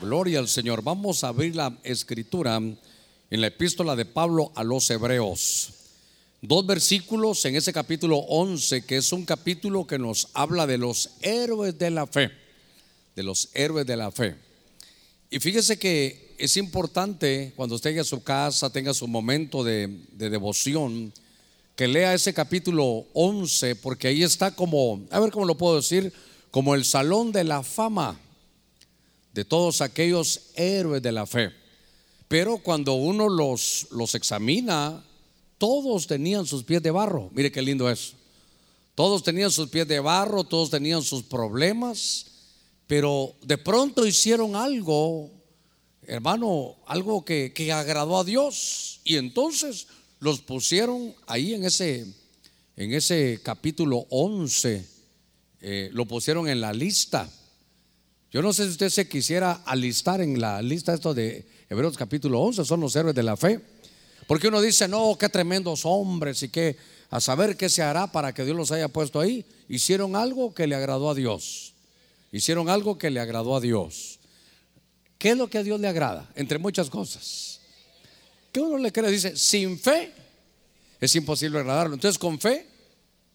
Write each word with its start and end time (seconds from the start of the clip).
Gloria 0.00 0.40
al 0.40 0.48
Señor. 0.48 0.82
Vamos 0.82 1.22
a 1.22 1.28
abrir 1.28 1.54
la 1.54 1.78
escritura 1.84 2.56
en 2.56 2.78
la 3.30 3.46
epístola 3.46 3.94
de 3.94 4.04
Pablo 4.04 4.50
a 4.56 4.64
los 4.64 4.90
Hebreos. 4.90 5.70
Dos 6.42 6.66
versículos 6.66 7.44
en 7.44 7.54
ese 7.54 7.72
capítulo 7.72 8.18
11, 8.18 8.84
que 8.84 8.96
es 8.96 9.12
un 9.12 9.24
capítulo 9.24 9.86
que 9.86 9.98
nos 9.98 10.28
habla 10.34 10.66
de 10.66 10.78
los 10.78 11.10
héroes 11.22 11.78
de 11.78 11.90
la 11.90 12.06
fe. 12.06 12.32
De 13.14 13.22
los 13.22 13.48
héroes 13.54 13.86
de 13.86 13.96
la 13.96 14.10
fe. 14.10 14.34
Y 15.30 15.38
fíjese 15.38 15.78
que 15.78 16.34
es 16.38 16.56
importante 16.56 17.52
cuando 17.54 17.76
usted 17.76 17.90
llegue 17.90 18.00
a 18.00 18.04
su 18.04 18.22
casa, 18.22 18.70
tenga 18.70 18.92
su 18.94 19.06
momento 19.06 19.62
de, 19.62 20.00
de 20.12 20.28
devoción, 20.28 21.12
que 21.76 21.86
lea 21.86 22.14
ese 22.14 22.34
capítulo 22.34 23.06
11, 23.14 23.76
porque 23.76 24.08
ahí 24.08 24.24
está 24.24 24.54
como, 24.54 25.06
a 25.10 25.20
ver 25.20 25.30
cómo 25.30 25.46
lo 25.46 25.56
puedo 25.56 25.76
decir, 25.76 26.12
como 26.50 26.74
el 26.74 26.84
salón 26.84 27.30
de 27.30 27.44
la 27.44 27.62
fama 27.62 28.18
de 29.34 29.44
todos 29.44 29.80
aquellos 29.80 30.52
héroes 30.54 31.02
de 31.02 31.12
la 31.12 31.26
fe. 31.26 31.50
Pero 32.28 32.58
cuando 32.58 32.94
uno 32.94 33.28
los, 33.28 33.88
los 33.90 34.14
examina, 34.14 35.04
todos 35.58 36.06
tenían 36.06 36.46
sus 36.46 36.62
pies 36.62 36.82
de 36.82 36.92
barro. 36.92 37.30
Mire 37.34 37.50
qué 37.50 37.60
lindo 37.60 37.90
es. 37.90 38.14
Todos 38.94 39.24
tenían 39.24 39.50
sus 39.50 39.68
pies 39.68 39.88
de 39.88 39.98
barro, 39.98 40.44
todos 40.44 40.70
tenían 40.70 41.02
sus 41.02 41.24
problemas, 41.24 42.26
pero 42.86 43.34
de 43.42 43.58
pronto 43.58 44.06
hicieron 44.06 44.54
algo, 44.54 45.32
hermano, 46.06 46.76
algo 46.86 47.24
que, 47.24 47.52
que 47.52 47.72
agradó 47.72 48.18
a 48.18 48.24
Dios. 48.24 49.00
Y 49.02 49.16
entonces 49.16 49.88
los 50.20 50.40
pusieron 50.40 51.12
ahí 51.26 51.54
en 51.54 51.64
ese, 51.64 52.06
en 52.76 52.94
ese 52.94 53.40
capítulo 53.42 54.06
11, 54.10 54.86
eh, 55.60 55.90
lo 55.92 56.06
pusieron 56.06 56.48
en 56.48 56.60
la 56.60 56.72
lista. 56.72 57.28
Yo 58.34 58.42
no 58.42 58.52
sé 58.52 58.64
si 58.64 58.70
usted 58.70 58.88
se 58.88 59.08
quisiera 59.08 59.62
alistar 59.64 60.20
en 60.20 60.40
la 60.40 60.60
lista 60.60 60.92
esto 60.92 61.14
de 61.14 61.46
Hebreos 61.70 61.96
capítulo 61.96 62.40
11, 62.40 62.64
son 62.64 62.80
los 62.80 62.96
héroes 62.96 63.14
de 63.14 63.22
la 63.22 63.36
fe. 63.36 63.60
Porque 64.26 64.48
uno 64.48 64.60
dice, 64.60 64.88
no, 64.88 65.16
qué 65.16 65.28
tremendos 65.28 65.82
hombres 65.84 66.42
y 66.42 66.48
que 66.48 66.76
a 67.10 67.20
saber 67.20 67.56
qué 67.56 67.68
se 67.68 67.80
hará 67.80 68.10
para 68.10 68.34
que 68.34 68.44
Dios 68.44 68.56
los 68.56 68.72
haya 68.72 68.88
puesto 68.88 69.20
ahí. 69.20 69.46
Hicieron 69.68 70.16
algo 70.16 70.52
que 70.52 70.66
le 70.66 70.74
agradó 70.74 71.10
a 71.10 71.14
Dios. 71.14 71.74
Hicieron 72.32 72.68
algo 72.68 72.98
que 72.98 73.08
le 73.08 73.20
agradó 73.20 73.54
a 73.54 73.60
Dios. 73.60 74.18
¿Qué 75.16 75.30
es 75.30 75.36
lo 75.36 75.48
que 75.48 75.58
a 75.58 75.62
Dios 75.62 75.78
le 75.78 75.86
agrada? 75.86 76.28
Entre 76.34 76.58
muchas 76.58 76.90
cosas. 76.90 77.60
¿Qué 78.50 78.58
uno 78.58 78.78
le 78.78 78.90
cree? 78.90 79.12
Dice, 79.12 79.36
sin 79.36 79.78
fe 79.78 80.12
es 81.00 81.14
imposible 81.14 81.60
agradarlo. 81.60 81.94
Entonces 81.94 82.18
con 82.18 82.40
fe 82.40 82.66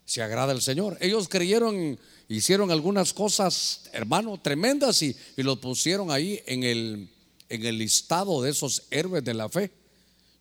se 0.04 0.22
agrada 0.22 0.52
el 0.52 0.62
Señor. 0.62 0.98
Ellos 1.00 1.30
creyeron 1.30 1.98
hicieron 2.30 2.72
algunas 2.72 3.12
cosas, 3.12 3.90
hermano, 3.92 4.40
tremendas 4.40 5.02
y, 5.02 5.16
y 5.36 5.44
los 5.44 5.60
pusieron 5.60 6.12
ahí 6.12 6.40
en 6.46 6.64
el, 6.64 7.10
en 7.50 7.66
el 7.66 7.78
listado 7.78 8.42
de 8.42 8.52
esos 8.52 8.84
héroes 8.92 9.24
de 9.24 9.34
la 9.34 9.50
fe. 9.50 9.72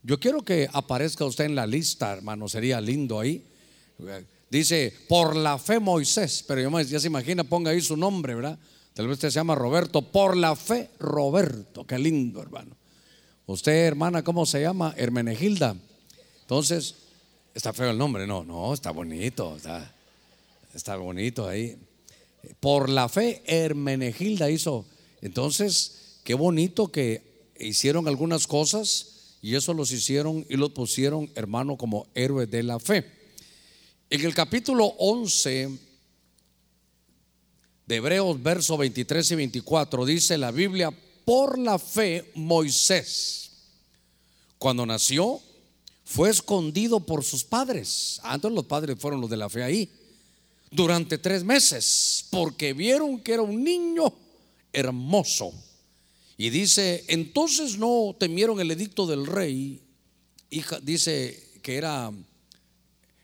Yo 0.03 0.20
quiero 0.20 0.42
que 0.44 0.69
aparezca 0.72 1.25
usted 1.25 1.47
en 1.47 1.55
la 1.55 1.66
lista, 1.66 2.12
hermano, 2.12 2.48
sería 2.48 2.81
lindo 2.81 3.19
ahí. 3.19 3.44
Dice, 4.50 4.94
por 5.09 5.34
la 5.34 5.59
fe 5.59 5.81
Moisés, 5.81 6.44
pero 6.47 6.81
ya 6.83 7.00
se 7.00 7.09
imagina, 7.09 7.42
ponga 7.44 7.72
ahí 7.72 7.81
su 7.81 7.97
nombre, 7.97 8.34
¿verdad? 8.34 8.59
Tal 8.94 9.06
vez 9.06 9.14
usted 9.14 9.31
se 9.31 9.36
llama 9.36 9.55
Roberto, 9.55 10.03
por 10.03 10.36
la 10.36 10.56
fe 10.56 10.91
Roberto, 10.98 11.86
qué 11.86 11.98
lindo, 11.98 12.42
hermano. 12.42 12.77
Usted, 13.47 13.86
hermana, 13.86 14.22
¿cómo 14.22 14.44
se 14.44 14.61
llama? 14.61 14.94
Hermenegilda. 14.97 15.75
Entonces, 16.42 16.94
está 17.55 17.72
feo 17.72 17.91
el 17.91 17.98
nombre, 17.98 18.27
no, 18.27 18.44
no, 18.44 18.75
está 18.75 18.91
bonito, 18.91 19.56
está, 19.56 19.94
Está 20.74 20.97
bonito 20.97 21.48
ahí. 21.48 21.78
Por 22.61 22.88
la 22.88 23.08
fe, 23.08 23.42
Hermenegilda 23.47 24.50
hizo. 24.50 24.86
Entonces, 25.20 26.20
qué 26.25 26.34
bonito 26.34 26.88
que 26.88 27.52
hicieron 27.58 28.06
algunas 28.06 28.47
cosas 28.47 29.36
y 29.41 29.55
eso 29.55 29.72
los 29.75 29.91
hicieron 29.92 30.44
y 30.48 30.56
los 30.56 30.70
pusieron, 30.70 31.30
hermano, 31.34 31.77
como 31.77 32.06
héroes 32.14 32.50
de 32.50 32.62
la 32.62 32.78
fe. 32.78 33.10
En 34.10 34.25
el 34.25 34.34
capítulo 34.34 34.87
11 34.98 35.78
de 37.87 37.97
Hebreos, 37.97 38.42
verso 38.42 38.76
23 38.76 39.31
y 39.31 39.34
24, 39.34 40.04
dice 40.04 40.38
la 40.38 40.50
Biblia, 40.50 40.91
por 41.25 41.59
la 41.59 41.78
fe 41.78 42.31
Moisés, 42.34 43.50
cuando 44.59 44.87
nació, 44.87 45.41
fue 46.04 46.31
escondido 46.31 47.00
por 47.00 47.25
sus 47.25 47.44
padres. 47.44 48.21
Antes 48.22 48.50
los 48.50 48.65
padres 48.65 48.97
fueron 48.98 49.21
los 49.21 49.31
de 49.31 49.37
la 49.37 49.48
fe 49.48 49.62
ahí 49.62 49.91
durante 50.70 51.18
tres 51.18 51.44
meses 51.44 52.26
porque 52.30 52.72
vieron 52.72 53.20
que 53.20 53.34
era 53.34 53.42
un 53.42 53.62
niño 53.62 54.12
hermoso. 54.72 55.52
Y 56.36 56.50
dice, 56.50 57.04
entonces 57.08 57.78
no 57.78 58.14
temieron 58.18 58.60
el 58.60 58.70
edicto 58.70 59.06
del 59.06 59.26
rey, 59.26 59.82
hija, 60.50 60.78
dice 60.80 61.50
que 61.62 61.76
era 61.76 62.12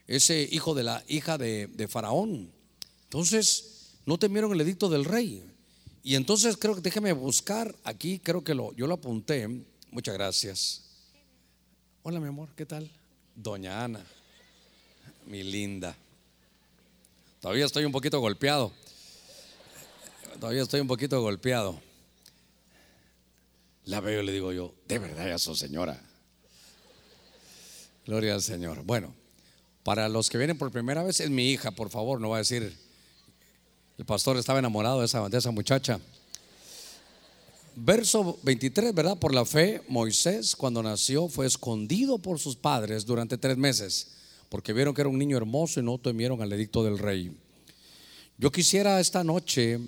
ese 0.07 0.47
hijo 0.51 0.75
de 0.75 0.83
la 0.83 1.03
hija 1.07 1.37
de, 1.37 1.87
Faraón. 1.89 2.51
Entonces 3.05 3.93
no 4.05 4.17
temieron 4.17 4.51
el 4.51 4.61
edicto 4.61 4.89
del 4.89 5.05
rey. 5.05 5.43
Y 6.03 6.15
entonces 6.15 6.57
creo 6.57 6.75
que 6.75 6.81
déjeme 6.81 7.13
buscar 7.13 7.73
aquí, 7.83 8.19
creo 8.19 8.43
que 8.43 8.53
lo, 8.53 8.73
yo 8.75 8.85
lo 8.85 8.95
apunté. 8.95 9.47
Muchas 9.91 10.13
gracias. 10.13 10.81
Hola 12.03 12.19
mi 12.19 12.27
amor, 12.27 12.49
¿qué 12.55 12.65
tal? 12.65 12.91
Doña 13.33 13.83
Ana, 13.83 14.05
mi 15.25 15.41
linda. 15.41 15.97
Todavía 17.45 17.65
estoy 17.65 17.85
un 17.85 17.91
poquito 17.91 18.19
golpeado. 18.19 18.71
Todavía 20.39 20.63
estoy 20.63 20.79
un 20.79 20.87
poquito 20.87 21.21
golpeado. 21.21 21.79
La 23.83 23.99
veo 23.99 24.23
y 24.23 24.25
le 24.25 24.31
digo 24.31 24.51
yo, 24.51 24.73
de 24.87 24.97
verdad 24.97 25.27
ya 25.27 25.37
su 25.37 25.55
señora. 25.55 26.01
Gloria 28.07 28.33
al 28.33 28.41
Señor. 28.41 28.81
Bueno, 28.83 29.13
para 29.83 30.09
los 30.09 30.31
que 30.31 30.39
vienen 30.39 30.57
por 30.57 30.71
primera 30.71 31.03
vez, 31.03 31.19
es 31.19 31.29
mi 31.29 31.51
hija, 31.51 31.69
por 31.69 31.91
favor, 31.91 32.19
no 32.19 32.29
va 32.29 32.37
a 32.37 32.39
decir, 32.39 32.75
el 33.99 34.05
pastor 34.05 34.37
estaba 34.37 34.57
enamorado 34.57 35.01
de 35.01 35.05
esa, 35.05 35.29
de 35.29 35.37
esa 35.37 35.51
muchacha. 35.51 35.99
Verso 37.75 38.39
23, 38.41 38.91
¿verdad? 38.95 39.19
Por 39.19 39.35
la 39.35 39.45
fe, 39.45 39.83
Moisés 39.87 40.55
cuando 40.55 40.81
nació 40.81 41.27
fue 41.27 41.45
escondido 41.45 42.17
por 42.17 42.39
sus 42.39 42.55
padres 42.55 43.05
durante 43.05 43.37
tres 43.37 43.55
meses 43.55 44.14
porque 44.49 44.73
vieron 44.73 44.93
que 44.93 45.01
era 45.01 45.09
un 45.09 45.17
niño 45.17 45.37
hermoso 45.37 45.79
y 45.79 45.83
no 45.83 45.97
temieron 45.97 46.41
al 46.41 46.51
edicto 46.53 46.83
del 46.83 46.97
rey. 46.97 47.31
Yo 48.37 48.51
quisiera 48.51 48.99
esta 48.99 49.23
noche 49.23 49.79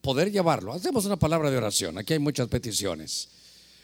poder 0.00 0.30
llevarlo. 0.30 0.72
Hacemos 0.72 1.04
una 1.04 1.16
palabra 1.16 1.50
de 1.50 1.56
oración. 1.56 1.98
Aquí 1.98 2.14
hay 2.14 2.18
muchas 2.18 2.48
peticiones. 2.48 3.28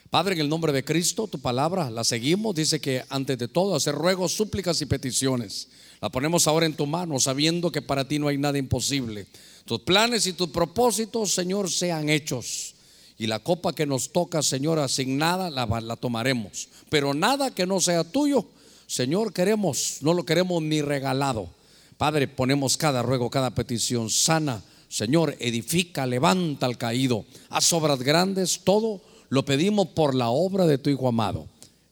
Padre, 0.09 0.35
en 0.35 0.41
el 0.41 0.49
nombre 0.49 0.71
de 0.71 0.85
Cristo, 0.85 1.27
tu 1.27 1.39
palabra 1.39 1.89
la 1.89 2.03
seguimos. 2.03 2.55
Dice 2.55 2.79
que 2.79 3.03
antes 3.09 3.37
de 3.37 3.47
todo 3.47 3.75
hacer 3.75 3.93
ruegos, 3.93 4.31
súplicas 4.31 4.81
y 4.81 4.85
peticiones. 4.85 5.67
La 5.99 6.09
ponemos 6.09 6.47
ahora 6.47 6.65
en 6.65 6.75
tu 6.75 6.85
mano, 6.85 7.19
sabiendo 7.19 7.71
que 7.71 7.81
para 7.81 8.07
ti 8.07 8.17
no 8.17 8.27
hay 8.27 8.37
nada 8.37 8.57
imposible. 8.57 9.27
Tus 9.65 9.81
planes 9.81 10.25
y 10.25 10.33
tus 10.33 10.49
propósitos, 10.49 11.33
Señor, 11.33 11.69
sean 11.69 12.09
hechos. 12.09 12.75
Y 13.17 13.27
la 13.27 13.39
copa 13.39 13.73
que 13.73 13.85
nos 13.85 14.13
toca, 14.13 14.41
Señor, 14.41 14.79
asignada, 14.79 15.49
la, 15.49 15.65
la 15.81 15.95
tomaremos. 15.97 16.69
Pero 16.89 17.13
nada 17.13 17.53
que 17.53 17.65
no 17.65 17.81
sea 17.81 18.03
tuyo, 18.03 18.47
Señor, 18.87 19.33
queremos, 19.33 19.97
no 20.01 20.13
lo 20.13 20.25
queremos 20.25 20.63
ni 20.63 20.81
regalado. 20.81 21.49
Padre, 21.97 22.27
ponemos 22.27 22.77
cada 22.77 23.03
ruego, 23.03 23.29
cada 23.29 23.51
petición 23.51 24.09
sana. 24.09 24.63
Señor, 24.87 25.35
edifica, 25.39 26.05
levanta 26.05 26.65
al 26.65 26.77
caído, 26.77 27.25
haz 27.49 27.73
obras 27.73 27.99
grandes, 27.99 28.61
todo 28.63 29.01
lo 29.27 29.43
pedimos 29.43 29.89
por 29.89 30.15
la 30.15 30.29
obra 30.29 30.65
de 30.65 30.77
tu 30.77 30.89
Hijo 30.89 31.09
amado. 31.09 31.49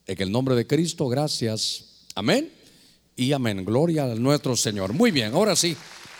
En 0.08 0.22
el 0.22 0.32
nombre 0.32 0.56
de 0.56 0.66
Cristo, 0.66 1.10
gracias. 1.10 2.06
Amén 2.16 2.50
y 3.18 3.34
amén. 3.34 3.66
Gloria 3.66 4.06
a 4.06 4.16
nuestro 4.16 4.56
Señor. 4.56 4.94
Muy 4.94 5.12
bien, 5.12 5.34
ahora 5.34 5.58
sí, 5.58 5.76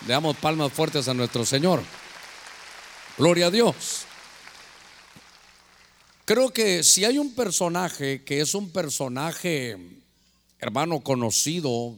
le 0.06 0.14
damos 0.14 0.36
palmas 0.36 0.74
fuertes 0.74 1.08
a 1.08 1.14
nuestro 1.14 1.46
Señor. 1.46 1.82
Gloria 3.18 3.48
a 3.48 3.52
Dios. 3.52 4.02
Creo 6.26 6.50
que 6.52 6.84
si 6.84 7.06
hay 7.06 7.18
un 7.18 7.34
personaje 7.34 8.24
que 8.26 8.42
es 8.42 8.56
un 8.56 8.72
personaje 8.72 9.78
hermano 10.60 11.02
conocido, 11.02 11.96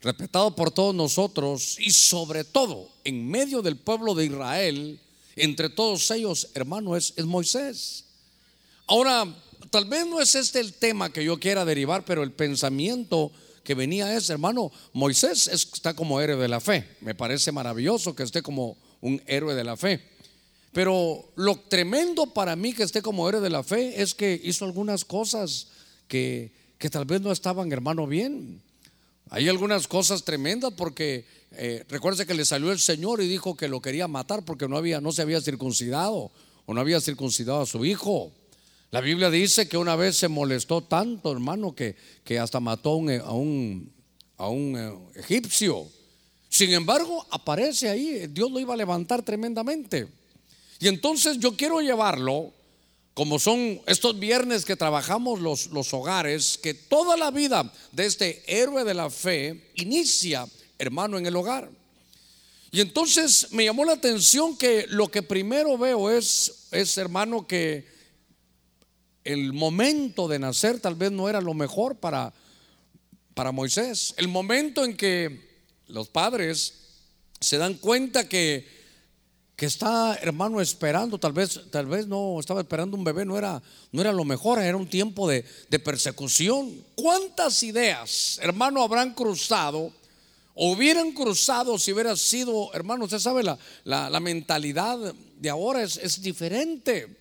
respetado 0.00 0.54
por 0.54 0.70
todos 0.70 0.94
nosotros 0.94 1.76
y 1.78 1.90
sobre 1.90 2.44
todo 2.44 2.88
en 3.04 3.28
medio 3.28 3.62
del 3.62 3.76
pueblo 3.76 4.14
de 4.14 4.26
Israel, 4.26 5.00
entre 5.36 5.68
todos 5.68 6.10
ellos, 6.10 6.48
hermano, 6.54 6.96
es, 6.96 7.12
es 7.16 7.24
Moisés. 7.24 8.04
Ahora, 8.86 9.26
tal 9.70 9.84
vez 9.84 10.06
no 10.06 10.20
es 10.20 10.34
este 10.34 10.60
el 10.60 10.74
tema 10.74 11.12
que 11.12 11.24
yo 11.24 11.38
quiera 11.38 11.64
derivar, 11.64 12.04
pero 12.04 12.22
el 12.22 12.32
pensamiento 12.32 13.30
que 13.62 13.74
venía 13.74 14.16
es, 14.16 14.30
hermano, 14.30 14.72
Moisés 14.92 15.46
está 15.48 15.94
como 15.94 16.20
héroe 16.20 16.36
de 16.36 16.48
la 16.48 16.60
fe. 16.60 16.96
Me 17.00 17.14
parece 17.14 17.52
maravilloso 17.52 18.14
que 18.14 18.22
esté 18.22 18.42
como 18.42 18.76
un 19.00 19.22
héroe 19.26 19.54
de 19.54 19.64
la 19.64 19.76
fe. 19.76 20.00
Pero 20.72 21.30
lo 21.36 21.56
tremendo 21.56 22.26
para 22.26 22.56
mí 22.56 22.72
que 22.72 22.84
esté 22.84 23.02
como 23.02 23.28
héroe 23.28 23.40
de 23.40 23.50
la 23.50 23.62
fe 23.62 24.00
es 24.00 24.14
que 24.14 24.40
hizo 24.42 24.64
algunas 24.64 25.04
cosas 25.04 25.68
que 26.06 26.52
que 26.80 26.90
tal 26.90 27.04
vez 27.04 27.20
no 27.20 27.30
estaban, 27.30 27.70
hermano, 27.70 28.08
bien. 28.08 28.60
Hay 29.28 29.48
algunas 29.48 29.86
cosas 29.86 30.24
tremendas 30.24 30.72
porque 30.76 31.24
eh, 31.52 31.84
recuerde 31.88 32.26
que 32.26 32.34
le 32.34 32.44
salió 32.44 32.72
el 32.72 32.80
Señor 32.80 33.20
y 33.20 33.28
dijo 33.28 33.56
que 33.56 33.68
lo 33.68 33.80
quería 33.80 34.08
matar 34.08 34.44
porque 34.44 34.66
no 34.66 34.76
había, 34.76 35.00
no 35.00 35.12
se 35.12 35.22
había 35.22 35.40
circuncidado 35.40 36.14
o 36.14 36.32
o 36.70 36.74
no 36.74 36.80
había 36.80 37.00
circuncidado 37.00 37.62
a 37.62 37.66
su 37.66 37.84
hijo. 37.84 38.30
La 38.92 39.00
Biblia 39.00 39.28
dice 39.28 39.68
que 39.68 39.76
una 39.76 39.96
vez 39.96 40.16
se 40.16 40.28
molestó 40.28 40.82
tanto, 40.82 41.32
hermano, 41.32 41.74
que, 41.74 41.96
que 42.22 42.38
hasta 42.38 42.60
mató 42.60 42.90
a 42.90 43.32
un, 43.32 43.92
a 44.36 44.48
un 44.48 44.76
eh, 44.78 45.18
egipcio. 45.18 45.88
Sin 46.48 46.72
embargo, 46.72 47.26
aparece 47.32 47.88
ahí, 47.88 48.28
Dios 48.28 48.52
lo 48.52 48.60
iba 48.60 48.74
a 48.74 48.76
levantar 48.76 49.24
tremendamente. 49.24 50.06
Y 50.78 50.86
entonces 50.86 51.38
yo 51.40 51.56
quiero 51.56 51.80
llevarlo, 51.80 52.52
como 53.14 53.38
son 53.38 53.80
estos 53.86 54.18
viernes 54.18 54.64
que 54.64 54.76
trabajamos 54.76 55.40
los, 55.40 55.66
los 55.68 55.92
hogares, 55.92 56.58
que 56.58 56.74
toda 56.74 57.16
la 57.16 57.30
vida 57.30 57.72
de 57.92 58.06
este 58.06 58.42
héroe 58.46 58.84
de 58.84 58.94
la 58.94 59.10
fe 59.10 59.72
inicia, 59.74 60.46
hermano, 60.78 61.18
en 61.18 61.26
el 61.26 61.36
hogar. 61.36 61.70
Y 62.70 62.80
entonces 62.80 63.48
me 63.50 63.64
llamó 63.64 63.84
la 63.84 63.94
atención 63.94 64.56
que 64.56 64.86
lo 64.88 65.08
que 65.08 65.22
primero 65.22 65.76
veo 65.76 66.10
es, 66.10 66.68
es 66.70 66.96
hermano, 66.98 67.46
que 67.46 67.86
el 69.24 69.52
momento 69.52 70.28
de 70.28 70.38
nacer 70.38 70.80
tal 70.80 70.94
vez 70.94 71.10
no 71.10 71.28
era 71.28 71.40
lo 71.40 71.52
mejor 71.52 71.96
para, 71.96 72.32
para 73.34 73.52
Moisés. 73.52 74.14
El 74.16 74.28
momento 74.28 74.84
en 74.84 74.96
que 74.96 75.50
los 75.88 76.08
padres 76.08 76.74
se 77.40 77.58
dan 77.58 77.74
cuenta 77.74 78.28
que, 78.28 78.79
que 79.60 79.66
está 79.66 80.18
hermano 80.22 80.58
esperando, 80.62 81.18
tal 81.18 81.34
vez, 81.34 81.60
tal 81.70 81.84
vez 81.84 82.06
no 82.06 82.40
estaba 82.40 82.62
esperando 82.62 82.96
un 82.96 83.04
bebé, 83.04 83.26
no 83.26 83.36
era, 83.36 83.62
no 83.92 84.00
era 84.00 84.10
lo 84.10 84.24
mejor, 84.24 84.58
era 84.58 84.74
un 84.74 84.88
tiempo 84.88 85.28
de, 85.28 85.44
persecución. 85.84 86.82
¿Cuántas 86.94 87.62
ideas, 87.62 88.38
hermano, 88.40 88.82
habrán 88.82 89.12
cruzado? 89.12 89.92
O 90.54 90.72
hubieran 90.72 91.12
cruzado 91.12 91.78
si 91.78 91.92
hubiera 91.92 92.16
sido, 92.16 92.72
hermano, 92.72 93.04
usted 93.04 93.18
sabe, 93.18 93.42
la, 93.84 94.20
mentalidad 94.20 94.96
de 95.38 95.50
ahora 95.50 95.82
es, 95.82 95.98
es 95.98 96.22
diferente. 96.22 97.18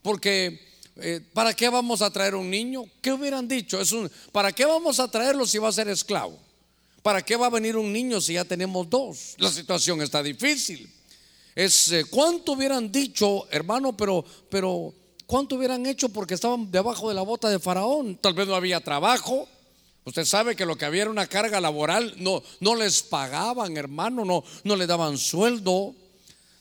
Porque 0.00 0.60
eh, 0.96 1.20
¿para 1.34 1.52
qué 1.52 1.68
vamos 1.68 2.00
a 2.00 2.10
traer 2.10 2.36
un 2.36 2.48
niño? 2.48 2.86
¿Qué 3.02 3.12
hubieran 3.12 3.46
dicho? 3.46 3.78
Es 3.78 3.92
un, 3.92 4.10
¿Para 4.32 4.50
qué 4.52 4.64
vamos 4.64 4.98
a 4.98 5.08
traerlo 5.08 5.46
si 5.46 5.58
va 5.58 5.68
a 5.68 5.72
ser 5.72 5.88
esclavo? 5.88 6.38
¿Para 7.02 7.20
qué 7.20 7.36
va 7.36 7.48
a 7.48 7.50
venir 7.50 7.76
un 7.76 7.92
niño 7.92 8.18
si 8.18 8.32
ya 8.32 8.46
tenemos 8.46 8.88
dos? 8.88 9.34
La 9.36 9.52
situación 9.52 10.00
está 10.00 10.22
difícil. 10.22 10.90
Es 11.54 11.92
eh, 11.92 12.04
cuánto 12.08 12.52
hubieran 12.52 12.90
dicho, 12.90 13.46
hermano, 13.50 13.96
pero, 13.96 14.24
pero 14.48 14.94
cuánto 15.26 15.56
hubieran 15.56 15.84
hecho 15.86 16.08
porque 16.08 16.34
estaban 16.34 16.70
debajo 16.70 17.08
de 17.08 17.14
la 17.14 17.22
bota 17.22 17.48
de 17.50 17.58
Faraón. 17.58 18.16
Tal 18.16 18.34
vez 18.34 18.46
no 18.46 18.54
había 18.54 18.80
trabajo. 18.80 19.48
Usted 20.04 20.24
sabe 20.24 20.56
que 20.56 20.66
lo 20.66 20.76
que 20.76 20.84
había 20.84 21.02
era 21.02 21.10
una 21.10 21.26
carga 21.26 21.60
laboral, 21.60 22.14
no, 22.18 22.42
no 22.60 22.74
les 22.74 23.02
pagaban, 23.02 23.76
hermano, 23.76 24.24
no, 24.24 24.42
no 24.64 24.76
le 24.76 24.86
daban 24.86 25.16
sueldo. 25.16 25.94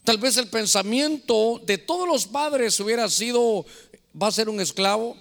Tal 0.03 0.17
vez 0.17 0.38
el 0.38 0.47
pensamiento 0.47 1.59
de 1.65 1.77
todos 1.77 2.07
los 2.07 2.27
padres 2.27 2.79
hubiera 2.79 3.09
sido, 3.09 3.65
va 4.19 4.27
a 4.27 4.31
ser 4.31 4.47
un 4.47 4.59
esclavo, 4.59 5.15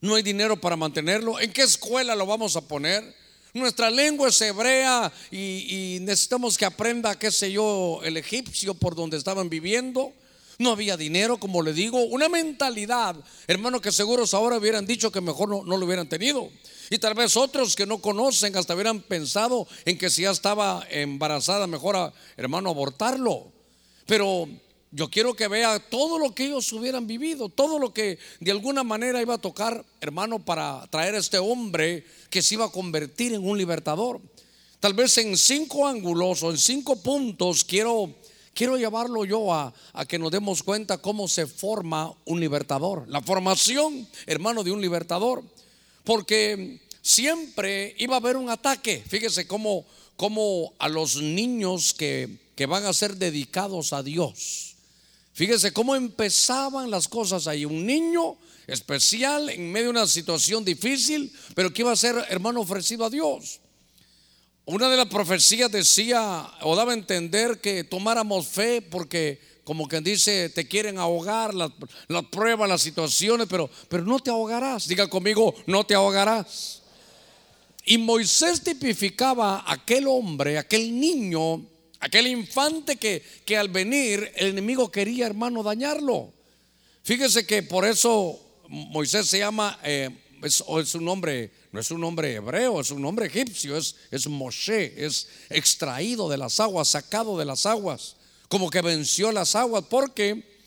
no 0.00 0.14
hay 0.14 0.22
dinero 0.22 0.60
para 0.60 0.76
mantenerlo, 0.76 1.40
¿en 1.40 1.52
qué 1.52 1.62
escuela 1.62 2.14
lo 2.14 2.26
vamos 2.26 2.54
a 2.56 2.60
poner? 2.60 3.14
Nuestra 3.56 3.88
lengua 3.88 4.28
es 4.28 4.38
hebrea 4.42 5.10
y, 5.30 5.96
necesitamos 6.02 6.58
que 6.58 6.66
aprenda, 6.66 7.18
qué 7.18 7.30
sé 7.30 7.50
yo, 7.50 8.00
el 8.04 8.18
egipcio 8.18 8.74
por 8.74 8.94
donde 8.94 9.16
estaban 9.16 9.48
viviendo. 9.48 10.12
No 10.58 10.72
había 10.72 10.98
dinero, 10.98 11.38
como 11.38 11.62
le 11.62 11.72
digo, 11.72 12.04
una 12.04 12.28
mentalidad, 12.28 13.16
hermano, 13.46 13.80
que 13.80 13.92
seguros 13.92 14.34
ahora 14.34 14.58
hubieran 14.58 14.84
dicho 14.84 15.10
que 15.10 15.22
mejor 15.22 15.48
no, 15.48 15.64
no 15.64 15.78
lo 15.78 15.86
hubieran 15.86 16.06
tenido. 16.06 16.50
Y 16.90 16.98
tal 16.98 17.14
vez 17.14 17.34
otros 17.34 17.74
que 17.74 17.86
no 17.86 17.96
conocen 17.96 18.54
hasta 18.56 18.74
hubieran 18.74 19.00
pensado 19.00 19.66
en 19.86 19.96
que 19.96 20.10
si 20.10 20.22
ya 20.22 20.32
estaba 20.32 20.86
embarazada, 20.90 21.66
mejor, 21.66 22.12
hermano, 22.36 22.68
abortarlo. 22.68 23.50
Pero 24.04 24.50
yo 24.96 25.10
quiero 25.10 25.34
que 25.34 25.46
vea 25.46 25.78
todo 25.78 26.18
lo 26.18 26.34
que 26.34 26.46
ellos 26.46 26.72
hubieran 26.72 27.06
vivido, 27.06 27.50
todo 27.50 27.78
lo 27.78 27.92
que 27.92 28.18
de 28.40 28.50
alguna 28.50 28.82
manera 28.82 29.20
iba 29.20 29.34
a 29.34 29.38
tocar, 29.38 29.84
hermano, 30.00 30.38
para 30.38 30.86
traer 30.88 31.14
a 31.14 31.18
este 31.18 31.36
hombre 31.36 32.02
que 32.30 32.40
se 32.40 32.54
iba 32.54 32.64
a 32.64 32.70
convertir 32.70 33.34
en 33.34 33.46
un 33.46 33.58
libertador. 33.58 34.22
Tal 34.80 34.94
vez 34.94 35.18
en 35.18 35.36
cinco 35.36 35.86
ángulos 35.86 36.42
o 36.42 36.50
en 36.50 36.56
cinco 36.56 36.96
puntos 36.96 37.62
quiero, 37.62 38.14
quiero 38.54 38.78
llevarlo 38.78 39.26
yo 39.26 39.52
a, 39.52 39.74
a 39.92 40.06
que 40.06 40.18
nos 40.18 40.30
demos 40.30 40.62
cuenta 40.62 40.96
cómo 40.96 41.28
se 41.28 41.46
forma 41.46 42.14
un 42.24 42.40
libertador. 42.40 43.04
La 43.06 43.20
formación, 43.20 44.08
hermano, 44.24 44.64
de 44.64 44.70
un 44.70 44.80
libertador. 44.80 45.44
Porque 46.04 46.80
siempre 47.02 47.94
iba 47.98 48.14
a 48.14 48.18
haber 48.18 48.38
un 48.38 48.48
ataque. 48.48 49.04
Fíjese 49.06 49.46
cómo, 49.46 49.84
cómo 50.16 50.72
a 50.78 50.88
los 50.88 51.20
niños 51.20 51.92
que, 51.92 52.38
que 52.54 52.64
van 52.64 52.86
a 52.86 52.94
ser 52.94 53.16
dedicados 53.16 53.92
a 53.92 54.02
Dios 54.02 54.75
Fíjese 55.36 55.70
cómo 55.70 55.94
empezaban 55.94 56.90
las 56.90 57.08
cosas 57.08 57.46
ahí. 57.46 57.66
Un 57.66 57.84
niño 57.84 58.38
especial 58.66 59.50
en 59.50 59.70
medio 59.70 59.88
de 59.88 59.90
una 59.90 60.06
situación 60.06 60.64
difícil, 60.64 61.30
pero 61.54 61.70
que 61.74 61.82
iba 61.82 61.92
a 61.92 61.96
ser 61.96 62.16
hermano 62.30 62.62
ofrecido 62.62 63.04
a 63.04 63.10
Dios. 63.10 63.60
Una 64.64 64.88
de 64.88 64.96
las 64.96 65.08
profecías 65.08 65.70
decía 65.70 66.48
o 66.62 66.74
daba 66.74 66.92
a 66.92 66.94
entender 66.94 67.60
que 67.60 67.84
tomáramos 67.84 68.46
fe 68.46 68.80
porque 68.80 69.38
como 69.62 69.86
quien 69.86 70.02
dice, 70.02 70.48
te 70.48 70.66
quieren 70.66 70.96
ahogar, 70.96 71.52
las 71.52 71.70
la 72.08 72.22
pruebas, 72.22 72.66
las 72.66 72.80
situaciones, 72.80 73.46
pero, 73.46 73.68
pero 73.90 74.04
no 74.04 74.18
te 74.18 74.30
ahogarás. 74.30 74.88
Diga 74.88 75.06
conmigo, 75.06 75.54
no 75.66 75.84
te 75.84 75.94
ahogarás. 75.94 76.80
Y 77.84 77.98
Moisés 77.98 78.62
tipificaba 78.62 79.70
aquel 79.70 80.06
hombre, 80.06 80.56
aquel 80.56 80.98
niño 80.98 81.75
Aquel 82.00 82.26
infante 82.26 82.96
que, 82.96 83.22
que 83.44 83.56
al 83.56 83.68
venir 83.68 84.32
el 84.36 84.48
enemigo 84.48 84.90
quería, 84.90 85.26
hermano, 85.26 85.62
dañarlo. 85.62 86.32
Fíjese 87.02 87.46
que 87.46 87.62
por 87.62 87.86
eso 87.86 88.40
Moisés 88.68 89.28
se 89.28 89.38
llama, 89.38 89.78
eh, 89.84 90.10
es, 90.42 90.60
un 90.94 91.04
nombre, 91.04 91.52
no 91.72 91.80
es 91.80 91.90
un 91.90 92.00
nombre 92.00 92.34
hebreo, 92.34 92.80
es 92.80 92.90
un 92.90 93.00
nombre 93.00 93.26
egipcio, 93.26 93.76
es, 93.76 93.94
es 94.10 94.26
Moshe, 94.26 95.04
es 95.04 95.28
extraído 95.50 96.28
de 96.28 96.36
las 96.36 96.60
aguas, 96.60 96.88
sacado 96.88 97.38
de 97.38 97.44
las 97.44 97.64
aguas, 97.64 98.16
como 98.48 98.70
que 98.70 98.82
venció 98.82 99.32
las 99.32 99.54
aguas, 99.54 99.84
porque 99.88 100.60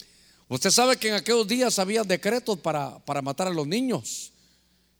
usted 0.47 0.71
sabe 0.71 0.97
que 0.97 1.09
en 1.09 1.15
aquellos 1.15 1.47
días 1.47 1.77
había 1.77 2.03
decretos 2.03 2.59
para, 2.59 2.99
para 3.05 3.21
matar 3.21 3.47
a 3.47 3.53
los 3.53 3.67
niños. 3.67 4.31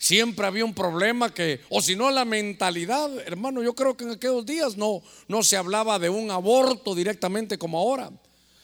Siempre 0.02 0.48
había 0.48 0.64
un 0.64 0.74
problema 0.74 1.34
que, 1.34 1.60
o 1.70 1.82
si 1.82 1.98
no, 1.98 2.10
la 2.10 2.24
mentalidad, 2.24 3.12
hermano, 3.28 3.62
yo 3.62 3.76
creo 3.76 3.98
que 3.98 4.06
en 4.06 4.12
aquellos 4.12 4.46
días 4.46 4.78
no, 4.78 5.04
no 5.28 5.44
se 5.44 5.58
hablaba 5.58 6.00
de 6.00 6.10
un 6.10 6.32
aborto 6.32 6.96
directamente 6.96 7.58
como 7.58 7.78
ahora, 7.78 8.10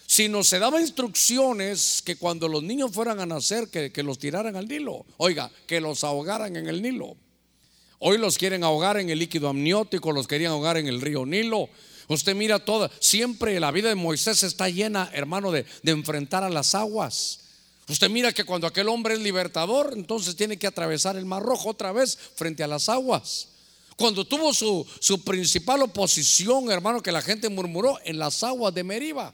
sino 0.07 0.45
se 0.45 0.59
daba 0.59 0.79
instrucciones 0.79 2.01
que 2.05 2.15
cuando 2.15 2.47
los 2.47 2.63
niños 2.63 2.91
fueran 2.93 3.19
a 3.19 3.25
nacer, 3.25 3.67
que, 3.67 3.91
que 3.91 4.01
los 4.01 4.17
tiraran 4.17 4.55
al 4.55 4.69
Nilo, 4.69 5.05
oiga, 5.17 5.51
que 5.67 5.81
los 5.81 6.05
ahogaran 6.05 6.55
en 6.55 6.69
el 6.69 6.81
Nilo. 6.81 7.17
Hoy 7.99 8.17
los 8.17 8.37
quieren 8.37 8.63
ahogar 8.63 8.95
en 8.95 9.09
el 9.09 9.19
líquido 9.19 9.49
amniótico, 9.49 10.13
los 10.13 10.27
querían 10.27 10.53
ahogar 10.53 10.77
en 10.77 10.87
el 10.87 11.01
río 11.01 11.25
Nilo. 11.25 11.67
Usted 12.07 12.33
mira 12.33 12.59
toda, 12.63 12.89
siempre 13.01 13.59
la 13.59 13.71
vida 13.71 13.89
de 13.89 13.95
Moisés 13.95 14.41
está 14.43 14.69
llena, 14.69 15.09
hermano, 15.11 15.51
de, 15.51 15.65
de 15.83 15.91
enfrentar 15.91 16.45
a 16.45 16.49
las 16.49 16.75
aguas. 16.75 17.44
Usted 17.87 18.09
mira 18.09 18.33
que 18.33 18.43
cuando 18.43 18.65
aquel 18.65 18.89
hombre 18.89 19.13
es 19.13 19.19
libertador, 19.19 19.93
entonces 19.95 20.35
tiene 20.35 20.57
que 20.57 20.67
atravesar 20.67 21.17
el 21.17 21.25
mar 21.25 21.43
rojo 21.43 21.69
otra 21.69 21.91
vez 21.91 22.17
frente 22.35 22.63
a 22.63 22.67
las 22.67 22.89
aguas. 22.89 23.49
Cuando 23.95 24.25
tuvo 24.25 24.53
su, 24.53 24.85
su 24.99 25.23
principal 25.23 25.83
oposición, 25.83 26.71
hermano, 26.71 27.01
que 27.01 27.11
la 27.11 27.21
gente 27.21 27.47
murmuró 27.47 27.99
en 28.03 28.17
las 28.17 28.43
aguas 28.43 28.73
de 28.73 28.83
Meriba. 28.83 29.33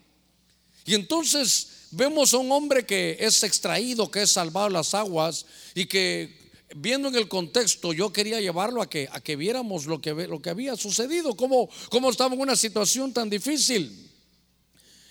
Y 0.85 0.95
entonces 0.95 1.87
vemos 1.91 2.33
a 2.33 2.37
un 2.37 2.51
hombre 2.51 2.85
que 2.85 3.17
es 3.19 3.43
extraído, 3.43 4.11
que 4.11 4.23
es 4.23 4.31
salvado 4.31 4.69
las 4.69 4.93
aguas 4.93 5.45
y 5.73 5.85
que 5.85 6.41
viendo 6.75 7.07
en 7.07 7.15
el 7.15 7.27
contexto, 7.27 7.93
yo 7.93 8.11
quería 8.13 8.39
llevarlo 8.39 8.81
a 8.81 8.89
que, 8.89 9.07
a 9.11 9.21
que 9.21 9.35
viéramos 9.35 9.85
lo 9.85 10.01
que, 10.01 10.13
lo 10.13 10.41
que 10.41 10.49
había 10.49 10.75
sucedido, 10.75 11.35
cómo, 11.35 11.69
cómo 11.89 12.09
estaba 12.09 12.33
en 12.33 12.41
una 12.41 12.55
situación 12.55 13.13
tan 13.13 13.29
difícil. 13.29 14.09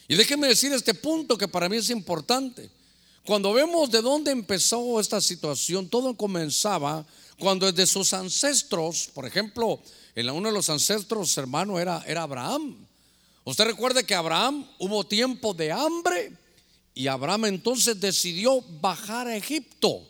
Y 0.08 0.14
déjeme 0.14 0.48
decir 0.48 0.72
este 0.72 0.94
punto 0.94 1.38
que 1.38 1.48
para 1.48 1.68
mí 1.68 1.76
es 1.76 1.90
importante. 1.90 2.70
Cuando 3.24 3.52
vemos 3.52 3.90
de 3.90 4.00
dónde 4.00 4.30
empezó 4.30 4.98
esta 4.98 5.20
situación, 5.20 5.88
todo 5.88 6.16
comenzaba 6.16 7.04
cuando 7.38 7.70
desde 7.70 7.86
sus 7.86 8.12
ancestros, 8.12 9.10
por 9.14 9.26
ejemplo, 9.26 9.80
en 10.14 10.30
uno 10.30 10.48
de 10.48 10.54
los 10.54 10.70
ancestros, 10.70 11.36
hermano, 11.38 11.78
era, 11.78 12.02
era 12.06 12.22
Abraham. 12.22 12.86
Usted 13.44 13.64
recuerde 13.64 14.04
que 14.04 14.14
Abraham 14.14 14.66
hubo 14.78 15.04
tiempo 15.04 15.54
de 15.54 15.72
hambre 15.72 16.32
y 16.94 17.06
Abraham 17.06 17.46
entonces 17.46 18.00
decidió 18.00 18.62
bajar 18.80 19.26
a 19.26 19.36
Egipto. 19.36 20.06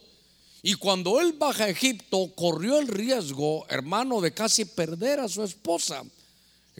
Y 0.63 0.75
cuando 0.75 1.21
él 1.21 1.33
baja 1.33 1.65
a 1.65 1.69
Egipto, 1.69 2.31
corrió 2.35 2.79
el 2.79 2.89
riesgo, 2.89 3.67
hermano, 3.69 4.21
de 4.21 4.33
casi 4.33 4.65
perder 4.65 5.21
a 5.21 5.29
su 5.29 5.43
esposa. 5.43 6.03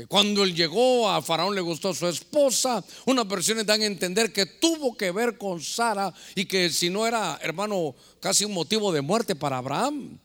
Cuando 0.07 0.45
él 0.45 0.55
llegó 0.55 1.09
a 1.09 1.23
Faraón 1.23 1.55
le 1.55 1.61
gustó 1.61 1.95
su 1.95 2.07
esposa. 2.07 2.85
Unas 3.07 3.27
versiones 3.27 3.67
dan 3.67 3.83
a 3.83 3.87
entender 3.87 4.33
que 4.33 4.47
tuvo 4.47 4.97
que 4.97 5.11
ver 5.11 5.39
con 5.39 5.61
Sara 5.61 6.13
y 6.35 6.45
que 6.45 6.71
si 6.71 6.91
no 6.91 7.07
era, 7.07 7.39
hermano, 7.43 7.95
casi 8.21 8.45
un 8.45 8.53
motivo 8.53 8.93
de 8.93 9.01
muerte 9.01 9.35
para 9.35 9.59
Abraham. 9.59 10.19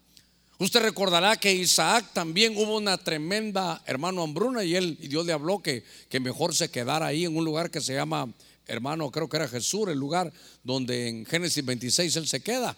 Usted 0.58 0.82
recordará 0.82 1.36
que 1.36 1.54
Isaac 1.54 2.12
también 2.14 2.56
hubo 2.56 2.78
una 2.78 2.98
tremenda, 2.98 3.82
hermano, 3.86 4.24
hambruna 4.24 4.64
y 4.64 4.76
él, 4.76 4.98
Dios 5.02 5.26
le 5.26 5.34
habló 5.34 5.62
que, 5.62 5.84
que 6.10 6.20
mejor 6.20 6.56
se 6.56 6.70
quedara 6.70 7.08
ahí 7.08 7.26
en 7.26 7.36
un 7.36 7.44
lugar 7.44 7.70
que 7.70 7.82
se 7.82 7.94
llama 7.94 8.34
hermano, 8.68 9.12
creo 9.12 9.30
que 9.30 9.38
era 9.38 9.48
Jesús, 9.48 9.88
el 9.90 10.00
lugar 10.00 10.32
donde 10.64 11.08
en 11.08 11.26
Génesis 11.26 11.64
26 11.64 12.16
él 12.16 12.28
se 12.28 12.40
queda. 12.40 12.76